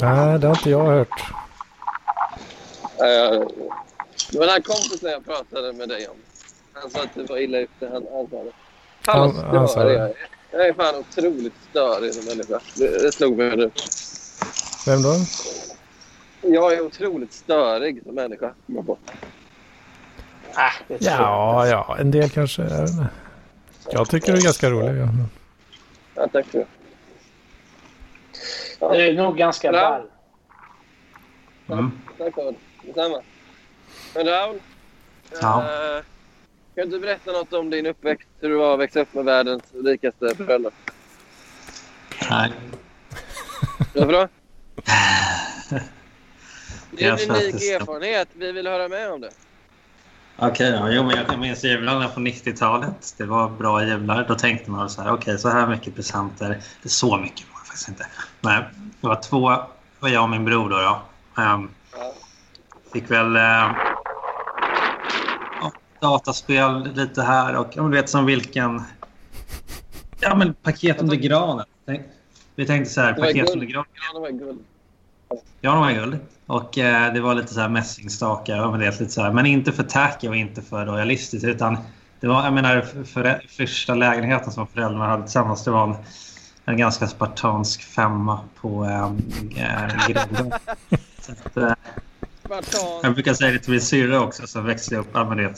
Nej, 0.00 0.38
det 0.38 0.46
har 0.46 0.54
inte 0.54 0.70
jag 0.70 0.84
hört. 0.84 1.08
Uh, 3.00 3.48
det 4.32 4.38
var 4.38 4.46
den 4.46 4.48
här 4.48 4.60
kompisen 4.60 5.10
jag 5.10 5.24
pratade 5.24 5.72
med 5.72 5.88
dig 5.88 6.08
om. 6.08 6.16
Han 6.72 6.90
sa 6.90 7.02
att 7.02 7.14
du 7.14 7.24
var 7.24 7.38
illa 7.38 7.58
ute. 7.58 7.88
Han, 7.92 8.06
han 8.12 8.26
sa 8.30 8.44
det. 8.44 8.52
Fan 9.00 9.34
vad 9.52 9.70
störig 9.70 9.98
jag 9.98 10.08
är. 10.08 10.14
Jag 10.50 10.68
är 10.68 10.72
fan 10.72 10.94
otroligt 10.94 11.54
störig 11.70 12.14
som 12.14 12.24
människa. 12.24 12.60
Det, 12.76 13.02
det 13.02 13.12
slog 13.12 13.36
mig 13.36 13.56
nu. 13.56 13.70
Vem 14.86 15.02
då? 15.02 15.14
Jag 16.40 16.72
är 16.72 16.80
otroligt 16.80 17.32
störig 17.32 18.02
som 18.02 18.14
människa. 18.14 18.54
Ah, 20.54 20.70
ja, 20.98 21.66
ja, 21.66 21.96
en 22.00 22.10
del 22.10 22.30
kanske. 22.30 22.62
Jag, 22.62 22.88
jag 23.90 24.08
tycker 24.08 24.32
du 24.32 24.38
är 24.38 24.42
ganska 24.42 24.70
rolig. 24.70 25.00
Ja, 25.00 25.08
ja 26.14 26.28
tack 26.32 26.46
för 26.46 26.58
det. 26.58 26.66
Du 28.78 28.86
är 28.86 29.14
nog 29.14 29.36
ganska 29.36 29.72
ball. 29.72 30.02
Mm. 31.68 31.90
Tack 32.18 32.34
det. 32.36 32.54
Detsamma. 32.82 33.22
Men 34.14 34.26
Raul. 34.26 34.60
Ja. 35.40 35.62
Äh, 35.62 36.04
kan 36.74 36.90
du 36.90 37.00
berätta 37.00 37.32
något 37.32 37.52
om 37.52 37.70
din 37.70 37.86
uppväxt? 37.86 38.28
Hur 38.40 38.48
det 38.48 38.56
var 38.56 38.74
att 38.74 38.80
växa 38.80 39.00
upp 39.00 39.14
med 39.14 39.24
världens 39.24 39.62
rikaste 39.84 40.34
föräldrar? 40.36 40.72
Nej. 42.30 42.52
Varför 43.94 44.12
då? 44.12 44.28
Det 46.90 47.04
är 47.04 47.12
en 47.12 47.30
unik 47.30 47.54
erfarenhet. 47.54 48.28
Vi 48.32 48.52
vill 48.52 48.66
höra 48.66 48.88
med 48.88 49.12
om 49.12 49.20
det. 49.20 49.30
Okej, 50.38 50.80
okay, 50.80 50.94
ja, 50.94 51.24
jag 51.28 51.38
minns 51.38 51.64
jularna 51.64 52.08
på 52.08 52.20
90-talet. 52.20 53.14
Det 53.18 53.24
var 53.24 53.48
bra 53.48 53.84
jular. 53.84 54.24
Då 54.28 54.34
tänkte 54.34 54.70
man 54.70 54.90
så 54.90 55.02
här, 55.02 55.08
okej, 55.08 55.22
okay, 55.22 55.38
så 55.38 55.48
här 55.48 55.66
mycket 55.66 55.94
presenter. 55.94 56.48
Det 56.48 56.86
är 56.86 56.88
så 56.88 57.16
mycket 57.16 57.46
faktiskt 57.76 57.88
inte. 57.88 58.06
Men 58.40 58.62
det 59.00 59.06
var 59.06 59.22
två, 59.22 59.50
det 59.50 60.00
var 60.00 60.08
jag 60.08 60.22
och 60.22 60.30
min 60.30 60.44
bror 60.44 60.70
då. 60.70 60.76
då. 60.76 61.02
Um, 61.42 61.70
fick 62.92 63.10
väl 63.10 63.36
uh, 63.36 63.76
dataspel 66.00 66.94
lite 66.94 67.22
här 67.22 67.56
och 67.56 67.72
du 67.74 67.96
vet 67.96 68.10
som 68.10 68.26
vilken... 68.26 68.82
Ja, 70.20 70.34
men 70.34 70.54
paket 70.54 71.00
under 71.00 71.16
granen. 71.16 71.66
Vi 72.54 72.66
tänkte 72.66 72.92
så 72.92 73.00
här, 73.00 73.12
paket 73.12 73.50
under 73.50 73.66
granen. 73.66 73.88
Ja, 75.60 75.72
de 75.72 75.80
var 75.80 75.90
guld. 75.90 76.18
Och 76.46 76.78
eh, 76.78 77.14
det 77.14 77.20
var 77.20 77.34
lite 77.34 77.54
så 77.54 77.60
här 77.60 77.68
mässingstakar 77.68 78.66
och 78.66 78.78
lite 78.78 79.08
så 79.08 79.22
här, 79.22 79.32
men 79.32 79.46
inte 79.46 79.72
för 79.72 79.82
tacky 79.82 80.28
och 80.28 80.36
inte 80.36 80.62
för 80.62 80.86
royalistiskt 80.86 81.44
utan 81.44 81.78
det 82.20 82.26
var, 82.26 82.44
jag 82.44 82.52
menar, 82.52 82.80
för, 82.80 83.04
för 83.04 83.42
första 83.48 83.94
lägenheten 83.94 84.52
som 84.52 84.66
föräldrarna 84.66 85.06
hade 85.06 85.22
tillsammans 85.22 85.64
det 85.64 85.70
var 85.70 85.84
en, 85.84 85.96
en 86.66 86.76
ganska 86.76 87.06
spartansk 87.06 87.82
femma 87.82 88.40
på 88.60 88.84
äh, 88.84 89.12
grunden. 90.08 90.52
äh, 91.56 91.72
jag 93.02 93.14
brukar 93.14 93.34
säga 93.34 93.52
det 93.52 93.58
till 93.58 93.70
min 93.70 93.80
syrra 93.80 94.20
också 94.20 94.46
som 94.46 94.66
växte 94.66 94.96
upp 94.96 95.08
ja, 95.12 95.50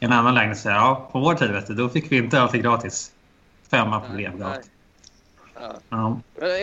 i 0.00 0.04
en 0.04 0.12
annan 0.12 0.34
lägenhet. 0.34 0.58
Så, 0.58 0.68
ja, 0.68 1.08
på 1.12 1.20
vår 1.20 1.34
tid 1.34 1.50
vet 1.50 1.66
du, 1.66 1.74
då 1.74 1.88
fick 1.88 2.12
vi 2.12 2.16
inte 2.16 2.40
alltid 2.40 2.62
gratis. 2.62 3.12
Femma 3.70 4.00
på 4.00 4.12
Brevgatan. 4.12 4.62
Ja. 5.54 5.74
ja. 5.88 6.20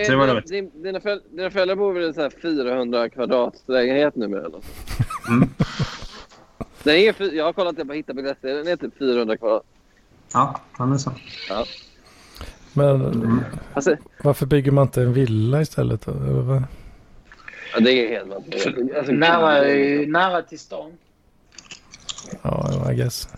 det 0.07 0.15
var 0.15 0.41
din, 0.41 0.71
dina, 0.83 0.99
föl 0.99 1.21
dina 1.29 1.49
föräldrar 1.49 1.75
bor 1.75 1.93
väl 1.93 2.03
i 2.03 2.23
en 2.23 2.31
400 2.31 3.09
kvadrat 3.09 3.63
lägenhet 3.65 4.15
numera? 4.15 4.45
Eller? 4.45 4.61
Mm. 5.27 5.49
Den 6.83 6.95
är, 6.95 7.35
jag 7.35 7.45
har 7.45 7.53
kollat 7.53 7.75
det 7.75 7.85
på 7.85 7.93
hitta.se. 7.93 8.53
Den 8.53 8.67
är 8.67 8.75
typ 8.75 8.97
400 8.97 9.37
kvadrat. 9.37 9.63
Ja, 10.33 10.61
den 10.77 10.93
är 10.93 10.97
så. 10.97 11.11
Ja. 11.49 11.65
Men 12.79 13.05
mm. 13.05 13.43
alltså, 13.73 13.95
varför 14.23 14.45
bygger 14.45 14.71
man 14.71 14.81
inte 14.81 15.01
en 15.01 15.13
villa 15.13 15.61
istället? 15.61 16.05
Då? 16.05 16.11
Eller? 16.11 16.63
Ja, 17.73 17.79
det 17.79 17.91
är 17.91 18.09
helt 18.09 18.33
alltså, 18.97 19.11
nära, 19.11 19.51
nära 20.07 20.41
till 20.41 20.59
stan. 20.59 20.91
Ja, 22.41 22.91
I 22.91 22.95
guess. 22.95 23.29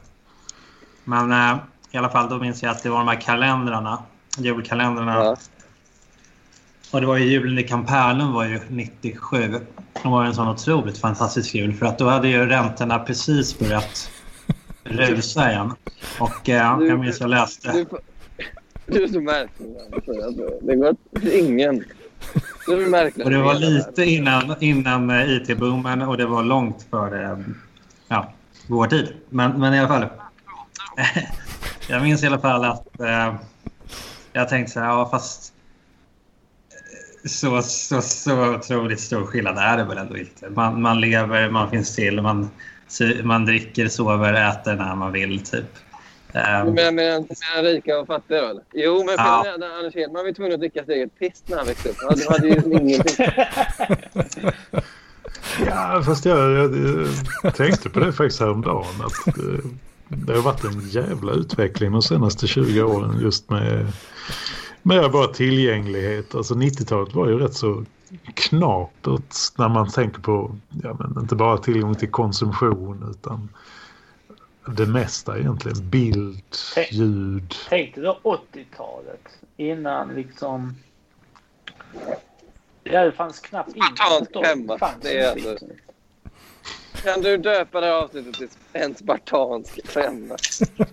Men 1.03 1.31
äh, 1.31 1.57
i 1.91 1.97
alla 1.97 2.09
fall, 2.09 2.29
då 2.29 2.37
minns 2.37 2.63
jag 2.63 2.71
att 2.71 2.83
det 2.83 2.89
var 2.89 2.97
de 2.97 3.07
här 3.07 3.21
kalendrarna. 3.21 4.03
Julkalendrarna. 4.37 5.15
Ja. 5.15 5.35
Och 6.91 7.01
det 7.01 7.07
var 7.07 7.17
ju 7.17 7.25
julen 7.25 7.57
i 7.59 7.63
Kampärlund 7.63 8.33
var 8.33 8.45
ju 8.45 8.59
97. 8.69 9.37
Det 10.03 10.09
var 10.09 10.25
en 10.25 10.35
sån 10.35 10.47
otroligt 10.47 10.97
fantastisk 10.97 11.55
jul 11.55 11.73
för 11.73 11.85
att 11.85 11.97
då 11.97 12.09
hade 12.09 12.27
ju 12.27 12.45
räntorna 12.45 12.99
precis 12.99 13.59
börjat 13.59 14.11
rusa 14.83 15.51
igen. 15.51 15.73
Och 16.19 16.49
äh, 16.49 16.77
jag 16.87 16.99
minns 16.99 17.19
jag 17.19 17.29
läste... 17.29 17.85
Du, 18.91 18.97
du 18.97 19.03
är 19.03 19.07
så 19.07 19.21
märklig. 19.21 19.69
Det 20.61 20.75
går 20.75 20.95
ingen... 21.33 21.83
Det 22.67 22.73
är 22.73 22.89
märkligt. 22.89 23.25
Och 23.25 23.31
det 23.31 23.37
var 23.37 23.53
lite 23.53 24.03
innan, 24.03 24.55
innan 24.59 25.09
eh, 25.09 25.31
IT-boomen 25.31 26.01
och 26.01 26.17
det 26.17 26.25
var 26.25 26.43
långt 26.43 26.87
före 26.89 27.43
ja, 28.07 28.33
vår 28.67 28.87
tid. 28.87 29.13
Men, 29.29 29.59
men 29.59 29.73
i 29.73 29.79
alla 29.79 29.87
fall. 29.87 30.05
jag 31.89 32.01
minns 32.01 32.23
i 32.23 32.27
alla 32.27 32.39
fall 32.39 32.65
att 32.65 32.99
eh, 32.99 33.35
jag 34.33 34.49
tänkte 34.49 34.73
så 34.73 34.79
här, 34.79 34.87
ja 34.87 35.09
fast 35.11 35.53
så, 37.25 37.61
så, 37.61 38.01
så 38.01 38.55
otroligt 38.55 38.99
stor 38.99 39.25
skillnad 39.25 39.57
är 39.57 39.77
det 39.77 39.83
väl 39.83 39.97
ändå 39.97 40.17
inte. 40.17 40.49
Man, 40.49 40.81
man 40.81 41.01
lever, 41.01 41.49
man 41.49 41.69
finns 41.69 41.95
till, 41.95 42.21
man, 42.21 42.49
man 43.23 43.45
dricker, 43.45 43.87
sover, 43.87 44.33
äter 44.33 44.75
när 44.75 44.95
man 44.95 45.11
vill 45.11 45.39
typ. 45.39 45.77
Um, 46.33 46.65
du 46.65 46.71
menar 46.71 46.91
med 46.91 47.25
med 47.55 47.63
rika 47.63 47.99
och 47.99 48.07
fattiga 48.07 48.49
eller? 48.49 48.63
Jo, 48.73 49.03
men 49.05 49.15
ja. 49.17 49.55
när 49.59 49.77
Anders 49.77 49.95
Hedman 49.95 50.25
var 50.25 50.31
tvungen 50.31 50.53
att 50.53 50.59
dricka 50.59 50.79
sitt 50.79 50.89
eget 50.89 51.19
piss 51.19 51.43
när 51.45 51.57
han 51.57 51.65
växte 51.65 51.89
upp. 51.89 51.95
Han 52.09 52.19
hade 52.29 52.47
ju 52.47 52.53
ingenting. 52.53 53.25
ja, 55.65 56.03
fast 56.05 56.25
jag, 56.25 56.51
jag, 56.51 56.75
jag, 57.43 57.55
tänkte 57.55 57.89
på 57.89 57.99
det 57.99 58.13
faktiskt 58.13 58.39
häromdagen. 58.39 59.01
Att 59.05 59.35
det, 59.35 59.41
eh, 59.41 59.59
det 60.07 60.33
har 60.33 60.41
varit 60.41 60.63
en 60.63 60.89
jävla 60.89 61.31
utveckling 61.31 61.91
de 61.91 62.01
senaste 62.01 62.47
20 62.47 62.81
åren 62.81 63.19
just 63.21 63.49
med, 63.49 63.91
med 64.81 65.11
bara 65.11 65.27
tillgänglighet. 65.27 66.35
Alltså 66.35 66.53
90-talet 66.53 67.15
var 67.15 67.27
ju 67.27 67.39
rätt 67.39 67.53
så 67.53 67.85
knapert 68.33 69.35
när 69.57 69.69
man 69.69 69.89
tänker 69.89 70.21
på 70.21 70.55
ja, 70.83 70.95
men 70.99 71.21
inte 71.21 71.35
bara 71.35 71.57
tillgång 71.57 71.95
till 71.95 72.11
konsumtion 72.11 73.07
utan 73.11 73.49
det 74.65 74.85
mesta 74.85 75.37
egentligen. 75.37 75.89
Bild, 75.89 76.43
tänk, 76.75 76.91
ljud. 76.91 77.55
Tänk 77.69 77.95
dig 77.95 78.03
då 78.03 78.19
80-talet 78.23 79.27
innan 79.57 80.09
liksom... 80.09 80.75
Ja, 82.83 83.03
det 83.05 83.11
fanns 83.11 83.39
knappt 83.39 83.75
internet 83.75 84.47
hemma. 84.47 84.89
Det 85.01 85.19
är 85.19 85.31
alltså... 85.31 85.57
Kan 87.03 87.21
du 87.21 87.37
döpa 87.37 87.81
det 87.81 87.87
här 87.87 87.93
avsnittet 87.93 88.33
till 88.33 88.47
en 88.73 88.95
spartansk 88.95 89.87
femma? 89.87 90.35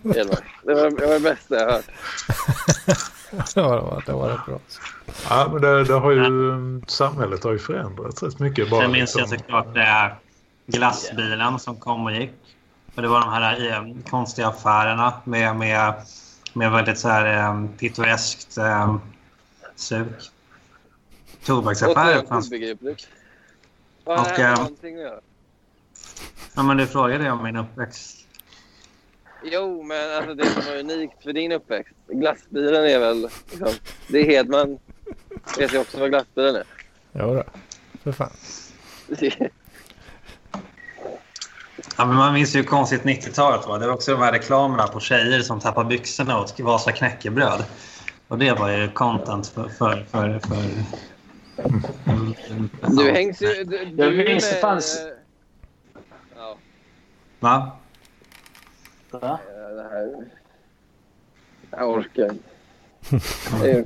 Det 0.03 0.24
var, 0.24 0.39
det 0.65 1.07
var 1.07 1.15
det 1.15 1.20
bästa 1.20 1.55
jag 1.55 1.73
hört. 1.73 1.85
det 3.55 3.62
var 3.62 4.03
det, 4.07 4.12
var 4.12 4.28
det 4.28 4.40
bra. 4.47 4.59
Ja, 5.28 5.49
men 5.53 5.62
det, 5.62 5.85
det 5.85 5.95
har 5.95 6.11
ju, 6.12 6.81
samhället 6.86 7.45
har 7.45 7.53
ju 7.53 7.59
förändrats 7.59 8.23
rätt 8.23 8.39
mycket. 8.39 8.70
Bara 8.70 8.82
Sen 8.82 8.93
minns 8.93 9.15
jag 9.15 9.20
liksom- 9.20 9.39
såklart 9.39 9.74
det 9.74 9.82
är 9.82 10.16
glassbilen 10.66 11.59
som 11.59 11.77
kom 11.77 12.05
och 12.05 12.12
gick. 12.12 12.31
Och 12.98 13.02
det 13.02 13.08
var 13.08 13.20
de 13.20 13.30
här 13.30 13.70
eh, 13.70 14.02
konstiga 14.10 14.48
affärerna 14.48 15.20
med, 15.24 15.56
med, 15.56 15.94
med 16.52 16.72
väldigt 16.72 16.98
så 16.98 17.08
här 17.08 17.36
eh, 17.36 17.68
pittoreskt 17.78 18.58
eh, 18.58 18.96
suk. 19.76 20.30
Tobaksaffärer 21.44 22.26
fanns. 22.26 22.50
Vad 24.04 24.20
och, 24.20 24.38
eh, 24.38 24.54
någonting 24.54 24.96
att 24.96 25.02
göra? 25.02 25.20
Ja, 26.54 26.62
men 26.62 26.76
du 26.76 26.86
frågade 26.86 27.30
om 27.30 27.42
min 27.42 27.56
uppväxt. 27.56 28.26
Jo, 29.44 29.82
men 29.82 30.16
alltså 30.16 30.34
det 30.34 30.46
som 30.46 30.62
var 30.64 30.78
unikt 30.78 31.22
för 31.22 31.32
din 31.32 31.52
uppväxt. 31.52 31.94
Glassbilen 32.08 32.84
är 32.84 32.98
väl... 32.98 33.28
Liksom, 33.50 33.72
det 34.08 34.18
är 34.18 34.24
Hedman 34.24 34.78
vet 35.58 35.74
ju 35.74 35.78
också 35.78 35.98
vad 35.98 36.10
glassbilen 36.10 36.56
är. 36.56 36.64
Jo 37.12 37.34
då, 37.34 37.44
för 38.02 38.12
fan. 38.12 38.30
Ja, 41.98 42.04
men 42.04 42.16
man 42.16 42.34
minns 42.34 42.54
ju 42.54 42.58
hur 42.58 42.66
konstigt 42.66 43.02
90-talet 43.02 43.66
var. 43.66 43.78
Det 43.78 43.86
var 43.86 43.94
också 43.94 44.12
de 44.12 44.22
här 44.22 44.32
reklamerna 44.32 44.86
på 44.86 45.00
tjejer 45.00 45.40
som 45.40 45.60
tappar 45.60 45.84
byxorna 45.84 46.38
och 46.38 46.60
Vasa 46.60 46.92
knäckebröd. 46.92 47.64
Och 48.28 48.38
det 48.38 48.52
var 48.52 48.70
ju 48.70 48.90
content 48.90 49.46
för... 49.46 49.68
för, 49.68 50.06
för, 50.10 50.38
för 50.38 50.56
du 52.96 53.10
hängs 53.10 53.42
ju... 53.42 53.64
Du, 53.64 53.84
du 53.84 54.04
jag 54.04 54.16
minns 54.16 54.50
det 54.50 54.56
fanns... 54.56 55.06
Ja. 56.36 56.56
Va? 57.40 57.78
Va? 59.10 59.38
Det 59.50 59.82
här... 59.82 60.24
Jag 61.70 61.90
orkar. 61.90 62.30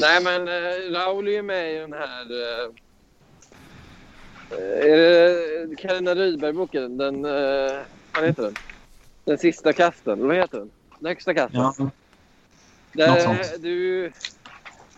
Nej, 0.00 0.22
men 0.22 0.48
uh, 0.48 0.92
Raul 0.92 1.28
är 1.28 1.32
ju 1.32 1.42
med 1.42 1.74
i 1.74 1.78
den 1.78 1.92
här... 1.92 2.26
Uh, 4.52 4.58
är 4.58 5.66
det 5.66 5.76
Carina 5.76 6.14
Rydberg-boken? 6.14 6.96
Den... 6.96 7.24
Uh, 7.24 7.80
vad 8.14 8.24
heter 8.24 8.42
den? 8.42 8.54
Den 9.24 9.38
sista 9.38 9.72
kasten. 9.72 10.26
Vad 10.28 10.36
heter 10.36 10.58
den? 10.58 10.70
Den 10.98 11.08
högsta 11.08 11.34
kasten. 11.34 11.60
Ja. 11.60 11.90
Där, 12.92 13.58
du, 13.58 14.12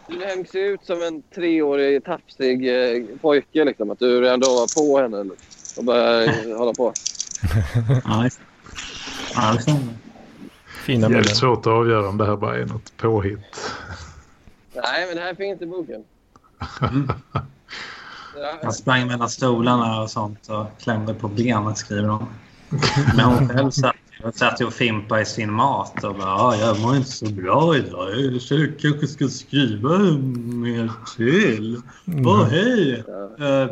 du 0.08 0.24
hängs 0.24 0.54
ut 0.54 0.84
som 0.84 1.02
en 1.02 1.22
treårig 1.22 2.04
tafsig 2.04 2.68
eh, 2.68 3.04
pojke. 3.20 3.64
Liksom. 3.64 3.90
Att 3.90 3.98
du 3.98 4.20
redan 4.20 4.40
då 4.40 4.46
var 4.46 4.74
på 4.76 4.98
henne 4.98 5.30
och 5.76 5.84
började 5.84 6.54
hålla 6.54 6.72
på. 6.72 6.92
Ja, 8.04 8.28
ja 9.34 9.58
Fina 10.84 11.08
Det 11.08 11.18
är 11.18 11.22
svårt 11.22 11.58
att 11.58 11.66
avgöra 11.66 12.08
om 12.08 12.18
det 12.18 12.26
här 12.26 12.36
bara 12.36 12.58
är 12.58 12.66
något 12.66 12.96
påhitt. 12.96 13.70
Nej, 14.74 15.06
men 15.06 15.16
det 15.16 15.22
här 15.22 15.34
finns 15.34 15.62
i 15.62 15.66
boken. 15.66 16.04
Mm. 16.80 17.12
Han 18.62 18.72
sprang 18.72 19.06
mellan 19.06 19.28
stolarna 19.28 20.02
och 20.02 20.10
sånt 20.10 20.48
och 20.48 20.66
klämde 20.82 21.14
på 21.14 21.28
benen, 21.28 21.76
skriver 21.76 22.08
hon. 22.08 22.26
Men 23.16 23.24
hon 23.26 23.48
själv 23.48 23.70
satt, 23.70 23.96
satt 24.34 24.60
och 24.60 24.72
fimpade 24.72 25.22
i 25.22 25.24
sin 25.24 25.52
mat 25.52 26.04
och 26.04 26.14
bara 26.14 26.34
ah, 26.34 26.56
“jag 26.56 26.80
mår 26.80 26.96
inte 26.96 27.10
så 27.10 27.26
bra 27.26 27.76
idag. 27.76 28.10
Jag 28.50 28.78
kanske 28.80 29.06
ska 29.06 29.28
skriva 29.28 29.98
mer 29.98 30.92
till. 31.16 31.80
Mm. 32.06 32.26
Åh, 32.26 32.42
oh, 32.42 32.44
hej! 32.44 33.04
Uh, 33.40 33.68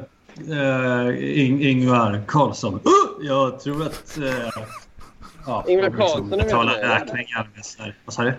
uh, 0.48 1.40
In 1.40 1.62
Ingvar 1.62 2.22
Carlsson. 2.28 2.74
Uh, 2.74 3.26
jag 3.26 3.60
tror 3.60 3.86
att... 3.86 4.18
Uh, 4.18 4.64
ja, 5.46 5.64
Ingvar 5.68 5.90
Carlsson 5.90 6.28
betalar 6.28 6.74
räkningar 6.74 7.48
med 7.54 7.64
så 7.64 7.82
här. 7.82 7.96
Vad 8.04 8.14
sa 8.14 8.22
du? 8.22 8.34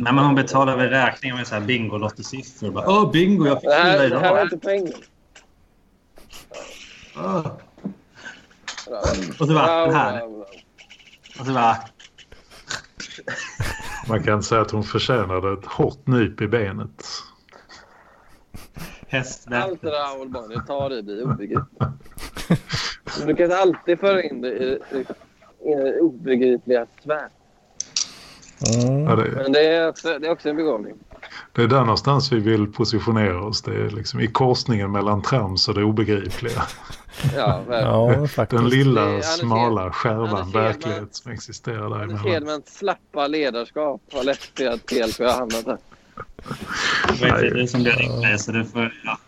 Nej, 0.00 0.12
men 0.12 0.24
hon 0.24 0.34
betalar 0.34 0.76
väl 0.76 0.88
räkningar 0.90 1.36
med 1.36 1.46
så 1.46 1.54
här 1.54 1.62
bingolottesiffror. 1.62 2.70
Bara, 2.70 2.88
Åh, 2.88 3.12
bingo, 3.12 3.46
jag 3.46 3.60
fick 3.60 3.70
fyra 3.70 4.04
idag. 4.04 4.22
Det 4.22 4.26
här 4.26 4.34
var 4.34 4.42
inte 4.42 4.58
pengar. 4.58 4.94
Oh. 7.16 7.46
Och 9.40 9.46
så 9.46 9.54
bara, 9.54 9.86
den 9.86 9.94
här. 9.94 10.24
Och 11.40 11.46
så 11.46 11.52
bara... 11.52 11.76
Man 14.08 14.22
kan 14.22 14.42
säga 14.42 14.60
att 14.60 14.70
hon 14.70 14.84
förtjänade 14.84 15.52
ett 15.52 15.66
hårt 15.66 16.06
nyp 16.06 16.40
i 16.40 16.48
benet. 16.48 17.04
Hästnätet. 19.08 19.70
Allt 19.70 19.84
Raoul 19.84 20.28
Bonnier 20.28 20.60
tar 20.60 20.92
i 20.92 21.02
blir 21.02 21.24
obegripligt. 21.24 21.82
Du 23.26 23.36
kan 23.36 23.52
alltid 23.52 24.00
föra 24.00 24.22
in 24.22 24.40
det 24.40 24.48
i, 24.48 24.78
i, 24.92 25.04
i 25.70 26.00
obegripliga 26.00 26.86
svär. 27.04 27.28
Mm. 28.66 29.04
Ja, 29.04 29.16
det, 29.16 29.30
Men 29.30 29.52
det 29.52 29.66
är, 29.66 29.88
också, 29.88 30.18
det 30.18 30.26
är 30.26 30.30
också 30.30 30.48
en 30.48 30.56
begåvning. 30.56 30.94
Det 31.52 31.62
är 31.62 31.66
där 31.66 31.80
någonstans 31.80 32.32
vi 32.32 32.38
vill 32.40 32.72
positionera 32.72 33.42
oss. 33.44 33.62
Det 33.62 33.74
är 33.74 33.90
liksom 33.90 34.20
i 34.20 34.26
korsningen 34.26 34.92
mellan 34.92 35.22
trams 35.22 35.68
och 35.68 35.74
det 35.74 35.84
obegripliga. 35.84 36.62
Ja, 37.36 37.62
ja 37.68 38.46
Den 38.50 38.68
lilla, 38.68 39.22
smala 39.22 39.92
skärvan 39.92 40.50
verklighet 40.50 41.14
som 41.14 41.32
existerar 41.32 41.90
där 41.90 42.02
emellan. 42.02 42.18
Hedmans 42.18 42.78
slappa 42.78 43.26
ledarskap 43.26 44.02
har 44.12 44.24
lett 44.24 44.54
till 44.54 44.68
att 44.68 44.86
PLP 44.86 45.18
har 45.18 45.32
hamnat 45.32 45.64
där. 45.64 45.78
Det 47.20 47.50
du 47.54 47.66
som 47.66 47.84
så 48.38 48.52
du 48.52 48.64
får... 48.64 48.94
Ja. 49.04 49.18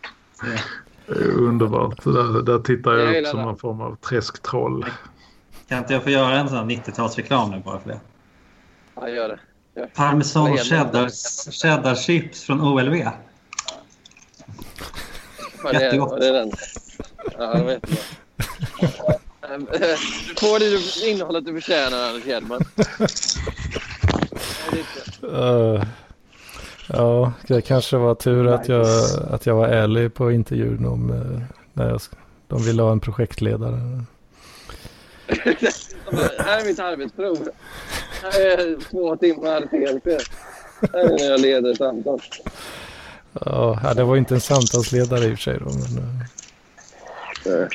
Det 1.06 1.14
är 1.14 1.38
underbart. 1.38 2.04
Där, 2.04 2.42
där 2.42 2.58
tittar 2.58 2.92
jag, 2.92 3.14
jag 3.14 3.22
upp 3.22 3.28
som 3.28 3.48
en 3.48 3.56
form 3.56 3.80
av 3.80 3.96
träsktroll. 3.96 4.86
Kan 5.68 5.78
inte 5.78 5.92
jag 5.92 6.02
få 6.02 6.10
göra 6.10 6.38
en 6.38 6.48
sån 6.48 6.70
90-talsreklam 6.70 7.50
nu 7.50 7.62
bara 7.64 7.80
för 7.80 7.88
det? 7.88 8.00
Ja, 9.00 9.08
gör 9.08 9.28
det. 9.28 9.38
Gör. 9.80 9.86
Parmesan 9.86 10.58
cheddar, 10.58 11.08
cheddar 11.52 11.94
chips 11.94 12.42
från 12.42 12.60
OLV. 12.60 12.94
Jättegott. 15.72 16.20
Det 16.20 16.28
är 16.28 16.32
den. 16.32 16.52
Ja, 17.38 17.58
jag 17.58 17.64
vet 17.64 17.88
inte. 17.88 18.02
Du 20.28 20.34
får 20.40 20.58
det 20.58 21.10
innehållet 21.10 21.44
du 21.44 21.52
förtjänar, 21.52 22.08
Anders 22.08 22.24
Hedman. 22.24 22.60
Uh, 25.24 25.84
ja, 26.88 27.32
det 27.46 27.62
kanske 27.62 27.96
var 27.96 28.14
tur 28.14 28.46
att 28.46 28.68
jag, 28.68 28.86
att 29.30 29.46
jag 29.46 29.54
var 29.54 29.68
ärlig 29.68 30.14
på 30.14 30.32
intervjun 30.32 30.86
om 30.86 31.10
uh, 31.10 31.40
när 31.72 31.88
jag, 31.88 32.00
de 32.48 32.62
ville 32.62 32.82
ha 32.82 32.92
en 32.92 33.00
projektledare. 33.00 34.04
här 36.38 36.60
är 36.60 36.64
mitt 36.64 36.78
arbetsprov. 36.78 37.48
Här 38.22 38.40
är 38.40 38.90
två 38.90 39.16
timmar 39.16 39.60
TLP. 39.60 40.06
Här 40.92 41.00
är 41.00 41.18
när 41.18 41.30
jag 41.30 41.40
leder 41.40 41.74
samtal. 41.74 42.20
Ja, 43.32 43.92
det 43.96 44.04
var 44.04 44.16
inte 44.16 44.34
en 44.34 44.40
samtalsledare 44.40 45.24
i 45.24 45.34
och 45.34 45.38
för 45.38 45.42
sig 45.42 45.58
då. 45.58 45.64
Men... 45.64 46.20
Eh. 47.46 47.68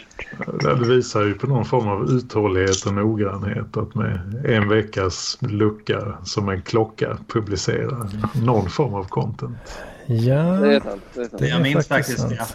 Det 0.61 0.87
visar 0.87 1.23
ju 1.23 1.33
på 1.33 1.47
någon 1.47 1.65
form 1.65 1.87
av 1.87 2.09
uthållighet 2.11 2.85
och 2.85 2.93
noggrannhet 2.93 3.77
att 3.77 3.95
med 3.95 4.45
en 4.45 4.69
veckas 4.69 5.37
lucka 5.39 6.17
som 6.23 6.49
en 6.49 6.61
klocka 6.61 7.17
publicera 7.27 8.09
någon 8.33 8.69
form 8.69 8.93
av 8.93 9.03
content. 9.03 9.57
Ja, 10.05 10.43
det 10.43 10.75
är 10.75 10.79
sant. 10.79 11.01
Det 11.13 11.21
är 11.21 11.29
sant. 11.29 11.41
jag 11.41 11.61
minns 11.61 11.87
faktiskt 11.87 12.19
sant. 12.19 12.29
det. 12.29 12.45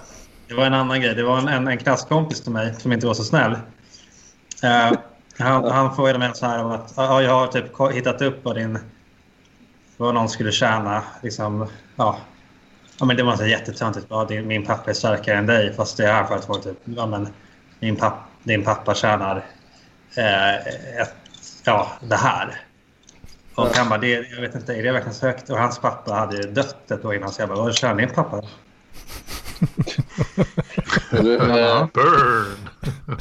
Det 0.48 0.54
var 0.54 0.66
en 0.66 0.74
annan 0.74 1.00
grej. 1.00 1.14
Det 1.14 1.22
var 1.22 1.38
en, 1.38 1.48
en, 1.48 1.68
en 1.68 1.78
klasskompis 1.78 2.40
till 2.40 2.52
mig 2.52 2.74
som 2.78 2.92
inte 2.92 3.06
var 3.06 3.14
så 3.14 3.24
snäll. 3.24 3.52
Uh, 3.52 4.98
han, 5.40 5.64
han 5.64 5.96
frågade 5.96 6.18
mig 6.18 6.30
så 6.34 6.46
här 6.46 6.64
om 6.64 6.70
att 6.70 6.92
ja, 6.96 7.22
jag 7.22 7.32
har 7.32 7.46
typ 7.46 7.64
hittat 7.92 8.22
upp 8.22 8.44
vad 8.44 8.56
din 8.56 8.78
vad 10.00 10.14
någon 10.14 10.28
skulle 10.28 10.52
tjäna. 10.52 11.02
Liksom, 11.22 11.66
ja, 11.96 12.18
ja, 12.98 13.06
men 13.06 13.16
det 13.16 13.22
var 13.22 13.36
så 13.36 13.46
jättetöntigt. 13.46 14.06
Ja, 14.08 14.28
min 14.44 14.66
pappa 14.66 14.90
är 14.90 14.94
starkare 14.94 15.38
än 15.38 15.46
dig. 15.46 15.72
Fast 15.72 15.96
det 15.96 16.06
här 16.06 16.24
för 16.24 16.34
att 16.34 16.48
vara 16.48 16.60
typ, 16.60 16.78
ja, 16.84 17.06
men 17.06 17.28
min 17.80 17.96
papp, 17.96 18.14
din 18.42 18.64
pappa 18.64 18.94
tjänar 18.94 19.44
eh, 20.16 20.54
ett, 21.00 21.14
ja, 21.64 21.90
det 22.00 22.16
här. 22.16 22.60
Och 23.54 23.76
han 23.76 23.88
bara, 23.88 23.98
det, 23.98 24.08
jag 24.08 24.40
vet 24.40 24.54
inte, 24.54 24.74
är 24.74 24.82
det 24.82 24.92
verkligen 24.92 25.14
så 25.14 25.26
högt? 25.26 25.50
Och 25.50 25.58
hans 25.58 25.78
pappa 25.78 26.14
hade 26.14 26.36
ju 26.36 26.42
dött 26.42 26.90
ett 26.90 27.04
år 27.04 27.14
innan. 27.14 27.30
Så 27.30 27.42
jag 27.42 27.48
bara, 27.48 27.58
vad 27.58 27.74
tjänar 27.74 27.94
din 27.94 28.14
pappa? 28.14 28.42
Burn! 31.92 32.56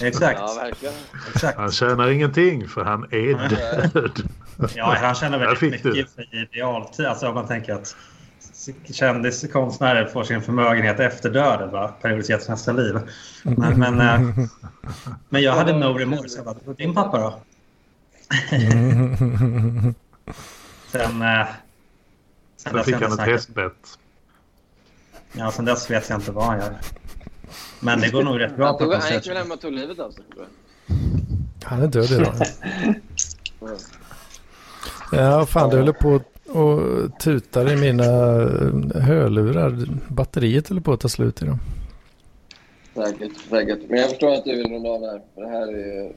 Exakt. 0.02 0.40
Ja, 0.40 0.54
verkligen. 0.62 0.94
Exakt. 1.36 1.58
Han 1.58 1.72
tjänar 1.72 2.10
ingenting 2.10 2.68
för 2.68 2.84
han 2.84 3.04
är 3.04 3.50
död. 3.50 4.30
Ja, 4.76 4.96
han 5.02 5.16
tjänar 5.16 5.40
väldigt 5.40 5.62
mycket 5.62 6.12
för 6.16 6.36
idealtid. 6.36 7.06
Alltså 7.06 7.28
om 7.28 7.36
man 7.36 7.48
tänker 7.48 7.74
att 7.74 7.96
kändiskonstnärer 8.92 10.06
får 10.06 10.24
sin 10.24 10.42
förmögenhet 10.42 11.00
efter 11.00 11.30
döden, 11.30 11.72
va? 11.72 11.94
periodiseras 12.02 12.50
nästa 12.50 12.72
liv. 12.72 13.00
Men, 13.44 13.80
men, 13.80 14.02
äh, 14.02 14.22
men 15.30 15.42
jag 15.42 15.54
hade 15.54 15.74
no 15.74 15.98
remorse. 15.98 16.38
Jag 16.38 16.46
bara, 16.46 16.74
din 16.74 16.94
pappa 16.94 17.20
då? 17.20 17.40
sen... 20.88 21.22
Äh, 21.22 21.48
sen 22.58 22.74
Då 22.74 22.84
fick 22.84 22.96
han 22.96 23.14
ett 23.14 23.20
hästbett. 23.20 23.98
Ja, 25.34 25.52
sen 25.52 25.66
dess 25.66 25.92
vet 25.92 26.10
jag 26.10 26.18
inte 26.18 26.32
vad 26.32 26.46
han 26.46 26.60
gör. 26.60 26.78
Men 27.80 28.02
det 28.02 28.10
går 28.10 28.24
nog 28.24 28.40
rätt 28.40 28.56
bra 28.56 28.78
på 28.78 28.94
Han 28.94 29.14
gick 29.14 29.28
väl 29.28 29.38
hem 29.38 29.52
och 29.52 29.62
tog 29.62 29.72
livet 29.72 30.00
av 30.00 30.12
sig? 30.12 30.24
Han 31.64 31.82
är 31.82 31.88
död 31.88 32.12
idag. 32.12 32.34
ja, 35.12 35.46
fan, 35.46 35.70
det 35.70 35.78
håller 35.78 35.94
på 35.94 36.22
och 36.60 37.20
tutar 37.20 37.72
i 37.72 37.76
mina 37.76 38.06
hörlurar. 39.00 39.86
Batteriet 40.08 40.70
håller 40.70 40.82
på 40.82 40.94
att 40.94 41.00
ta 41.00 41.10
slut 41.10 41.42
i 41.42 41.46
dem. 41.46 41.60
Säkert, 42.96 43.32
säkert. 43.50 43.80
Men 43.90 44.00
jag 44.00 44.10
förstår 44.10 44.34
att 44.34 44.44
du 44.44 44.56
vill 44.56 44.74
runda 44.74 44.90
av 44.90 45.02
här. 45.02 45.22
För 45.36 45.42
det 45.42 45.50
här 45.50 45.68
är 45.68 46.12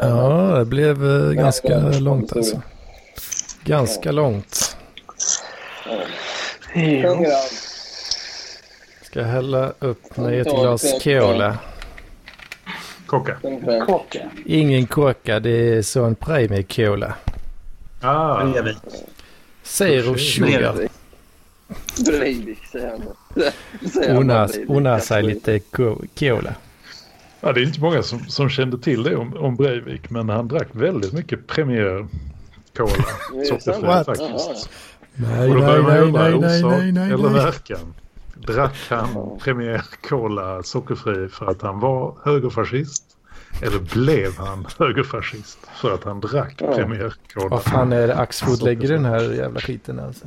Ja, 0.00 0.58
det 0.58 0.64
blev 0.64 1.04
eh, 1.04 1.32
ganska 1.32 1.78
långt 1.78 2.36
alltså. 2.36 2.62
Ganska 3.64 4.12
långt. 4.12 4.76
Ja. 6.74 7.44
Ska 9.14 9.22
hälla 9.22 9.72
upp 9.78 10.16
mig 10.16 10.38
ett 10.40 10.46
glas 10.46 11.02
cola. 11.04 11.58
Kocka. 13.06 13.36
Kocka. 13.86 14.30
Ingen 14.46 14.86
kocka, 14.86 15.40
det 15.40 15.50
är 15.50 15.82
sån 15.82 16.14
premie 16.14 16.62
cola. 16.62 17.14
Ah. 18.00 18.46
Zero 19.62 20.16
sugar. 20.18 20.88
Breivik 22.04 22.58
säger 22.72 22.98
han. 24.08 24.48
Unna 24.68 25.00
sig 25.00 25.22
lite 25.22 25.58
cola. 26.18 26.54
Ja, 27.40 27.52
det 27.52 27.60
är 27.60 27.64
inte 27.64 27.80
många 27.80 28.02
som, 28.02 28.20
som 28.28 28.48
kände 28.50 28.78
till 28.78 29.02
det 29.02 29.16
om, 29.16 29.36
om 29.36 29.56
Breivik, 29.56 30.10
men 30.10 30.28
han 30.28 30.48
drack 30.48 30.68
väldigt 30.72 31.12
mycket 31.12 31.46
Premier 31.46 32.06
Cola. 32.76 33.04
Sockerfri 33.48 34.04
faktiskt. 34.04 34.70
Nej, 35.14 35.50
nej, 35.50 35.82
nej, 35.82 36.12
nej, 36.12 36.38
nej, 36.40 36.62
nej, 36.62 36.92
nej, 36.92 37.12
eller 37.12 37.28
verkan. 37.28 37.94
Drack 38.36 38.76
han 38.90 39.38
Premier 39.38 39.84
Cola 40.08 40.62
sockerfri 40.62 41.28
för 41.28 41.46
att 41.46 41.62
han 41.62 41.80
var 41.80 42.16
högerfascist? 42.24 43.04
Eller 43.62 43.78
blev 43.78 44.36
han 44.38 44.66
högerfascist 44.78 45.58
för 45.74 45.94
att 45.94 46.04
han 46.04 46.20
drack 46.20 46.54
ja. 46.58 46.74
Premier 46.74 47.14
Cola? 47.34 47.48
Vad 47.48 47.62
fan 47.62 47.92
är 47.92 48.06
det 48.06 48.16
Axfood 48.16 48.62
lägger 48.62 48.88
den 48.88 49.04
här 49.04 49.32
jävla 49.32 49.60
skiten 49.60 49.98
alltså? 49.98 50.26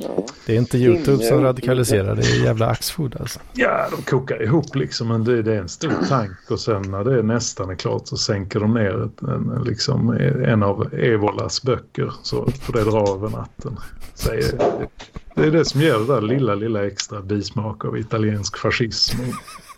Ja. 0.00 0.26
Det 0.46 0.52
är 0.52 0.58
inte 0.58 0.78
YouTube 0.78 1.24
som 1.24 1.42
radikaliserar, 1.42 2.16
det 2.16 2.22
är 2.22 2.44
jävla 2.44 2.66
Axfood 2.66 3.16
alltså. 3.20 3.40
Ja, 3.52 3.88
de 3.96 4.02
kokar 4.02 4.42
ihop 4.42 4.74
liksom. 4.74 5.08
Men 5.08 5.24
det, 5.24 5.42
det 5.42 5.54
är 5.54 5.60
en 5.60 5.68
stor 5.68 5.92
tank 6.08 6.50
och 6.50 6.60
sen 6.60 6.82
när 6.82 7.04
det 7.04 7.22
nästan 7.22 7.70
är 7.70 7.74
klart 7.74 8.08
så 8.08 8.16
sänker 8.16 8.60
de 8.60 8.74
ner 8.74 9.04
ett, 9.04 9.22
en, 9.22 9.62
liksom, 9.66 10.10
en 10.44 10.62
av 10.62 10.94
Evolas 10.94 11.62
böcker. 11.62 12.12
Så 12.22 12.50
får 12.50 12.72
det 12.72 12.84
dra 12.84 13.14
över 13.14 13.28
natten. 13.28 13.78
Så 14.14 14.30
det 15.34 15.46
är 15.46 15.50
det 15.50 15.64
som 15.64 15.80
ger 15.80 15.98
det 15.98 16.06
där 16.06 16.20
lilla, 16.20 16.54
lilla 16.54 16.86
extra 16.86 17.20
bismak 17.20 17.84
av 17.84 17.98
italiensk 17.98 18.58
fascism 18.58 19.16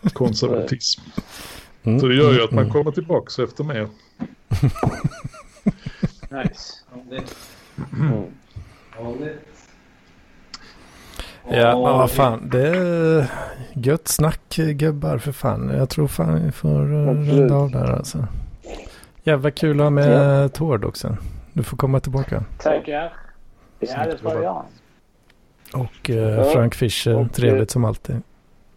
och 0.01 0.13
konservatism. 0.13 1.01
Mm. 1.83 1.99
Så 1.99 2.07
det 2.07 2.15
gör 2.15 2.33
ju 2.33 2.43
att 2.43 2.51
man 2.51 2.69
kommer 2.69 2.91
tillbaka 2.91 3.43
efter 3.43 3.63
mer. 3.63 3.87
nice. 6.29 6.73
Mm. 7.99 8.23
Ja, 11.51 11.73
men 11.73 11.81
vad 11.81 12.11
fan. 12.11 12.49
Det 12.49 12.67
är 12.67 13.25
gött 13.73 14.07
snack 14.07 14.55
gubbar 14.55 15.17
för 15.17 15.31
fan. 15.31 15.71
Jag 15.77 15.89
tror 15.89 16.07
fan 16.07 16.45
vi 16.45 16.51
får 16.51 16.69
runda 16.69 17.55
av 17.55 17.71
där 17.71 17.91
alltså. 17.91 18.27
Jävla 19.23 19.51
kul 19.51 19.79
att 19.79 19.85
ha 19.85 19.89
med 19.89 20.43
ja. 20.43 20.49
Tord 20.49 20.85
också. 20.85 21.17
Du 21.53 21.63
får 21.63 21.77
komma 21.77 21.99
tillbaka. 21.99 22.43
Tackar. 22.57 23.13
Ja, 23.79 24.05
det 24.05 24.17
får 24.17 24.43
jag. 24.43 24.65
Och 25.73 26.09
eh, 26.09 26.51
Frank 26.51 26.75
Fischer, 26.75 27.15
och, 27.15 27.33
trevligt 27.33 27.71
som 27.71 27.85
alltid. 27.85 28.21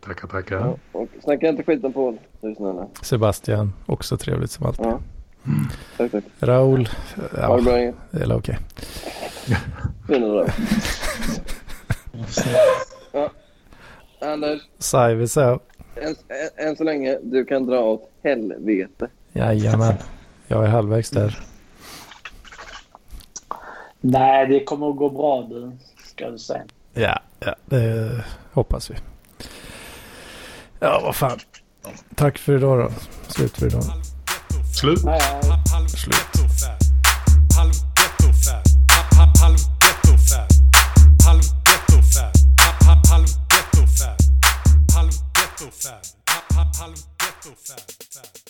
Tackar, 0.04 0.28
tackar. 0.28 0.76
Ja, 0.92 1.06
snacka 1.24 1.48
inte 1.48 1.62
skit 1.62 1.84
om 1.84 1.92
Paul, 1.92 2.18
du 2.40 2.54
snälla. 2.54 2.86
Sebastian, 3.02 3.72
också 3.86 4.16
trevligt 4.16 4.50
som 4.50 4.66
alltid. 4.66 4.86
Ja. 4.86 5.00
Mm. 5.46 5.66
Tack, 5.96 6.10
tack. 6.10 6.24
Raul, 6.40 6.88
ja, 7.36 7.46
ha 7.46 7.56
det 7.56 7.62
bra. 7.62 7.72
Det 8.10 8.22
är 8.22 8.36
okej. 8.36 8.58
Okay. 10.08 10.48
ja. 13.12 13.30
Anders. 14.20 14.60
Säger 14.78 15.14
vi 15.14 15.28
så. 15.28 15.60
Än, 15.96 16.16
än 16.56 16.76
så 16.76 16.84
länge, 16.84 17.18
du 17.22 17.44
kan 17.44 17.66
dra 17.66 17.80
åt 17.80 18.10
helvete. 18.22 19.08
Jajamän. 19.32 19.94
Jag 20.46 20.64
är 20.64 20.68
halvvägs 20.68 21.10
där. 21.10 21.38
Nej, 24.00 24.46
det 24.46 24.64
kommer 24.64 24.90
att 24.90 24.96
gå 24.96 25.10
bra 25.10 25.42
du. 25.42 25.72
Ska 26.04 26.30
du 26.30 26.38
säga. 26.38 26.62
Ja, 26.94 27.18
ja 27.40 27.54
det 27.64 28.24
hoppas 28.52 28.90
vi. 28.90 28.94
Ja, 30.80 31.00
vad 31.02 31.16
fan. 31.16 31.38
Tack 32.14 32.38
för 32.38 32.56
idag 32.56 32.78
då. 32.78 32.90
Slut 33.28 33.56
för 33.56 33.66
idag. 33.66 33.82
Slut. 34.80 34.98
Slut. 35.88 36.33
Ghetto 45.64 45.70
fab, 45.70 46.04
halv 46.76 46.94
ghetto 47.16 47.54
fab, 47.56 47.80
fab. 48.10 48.43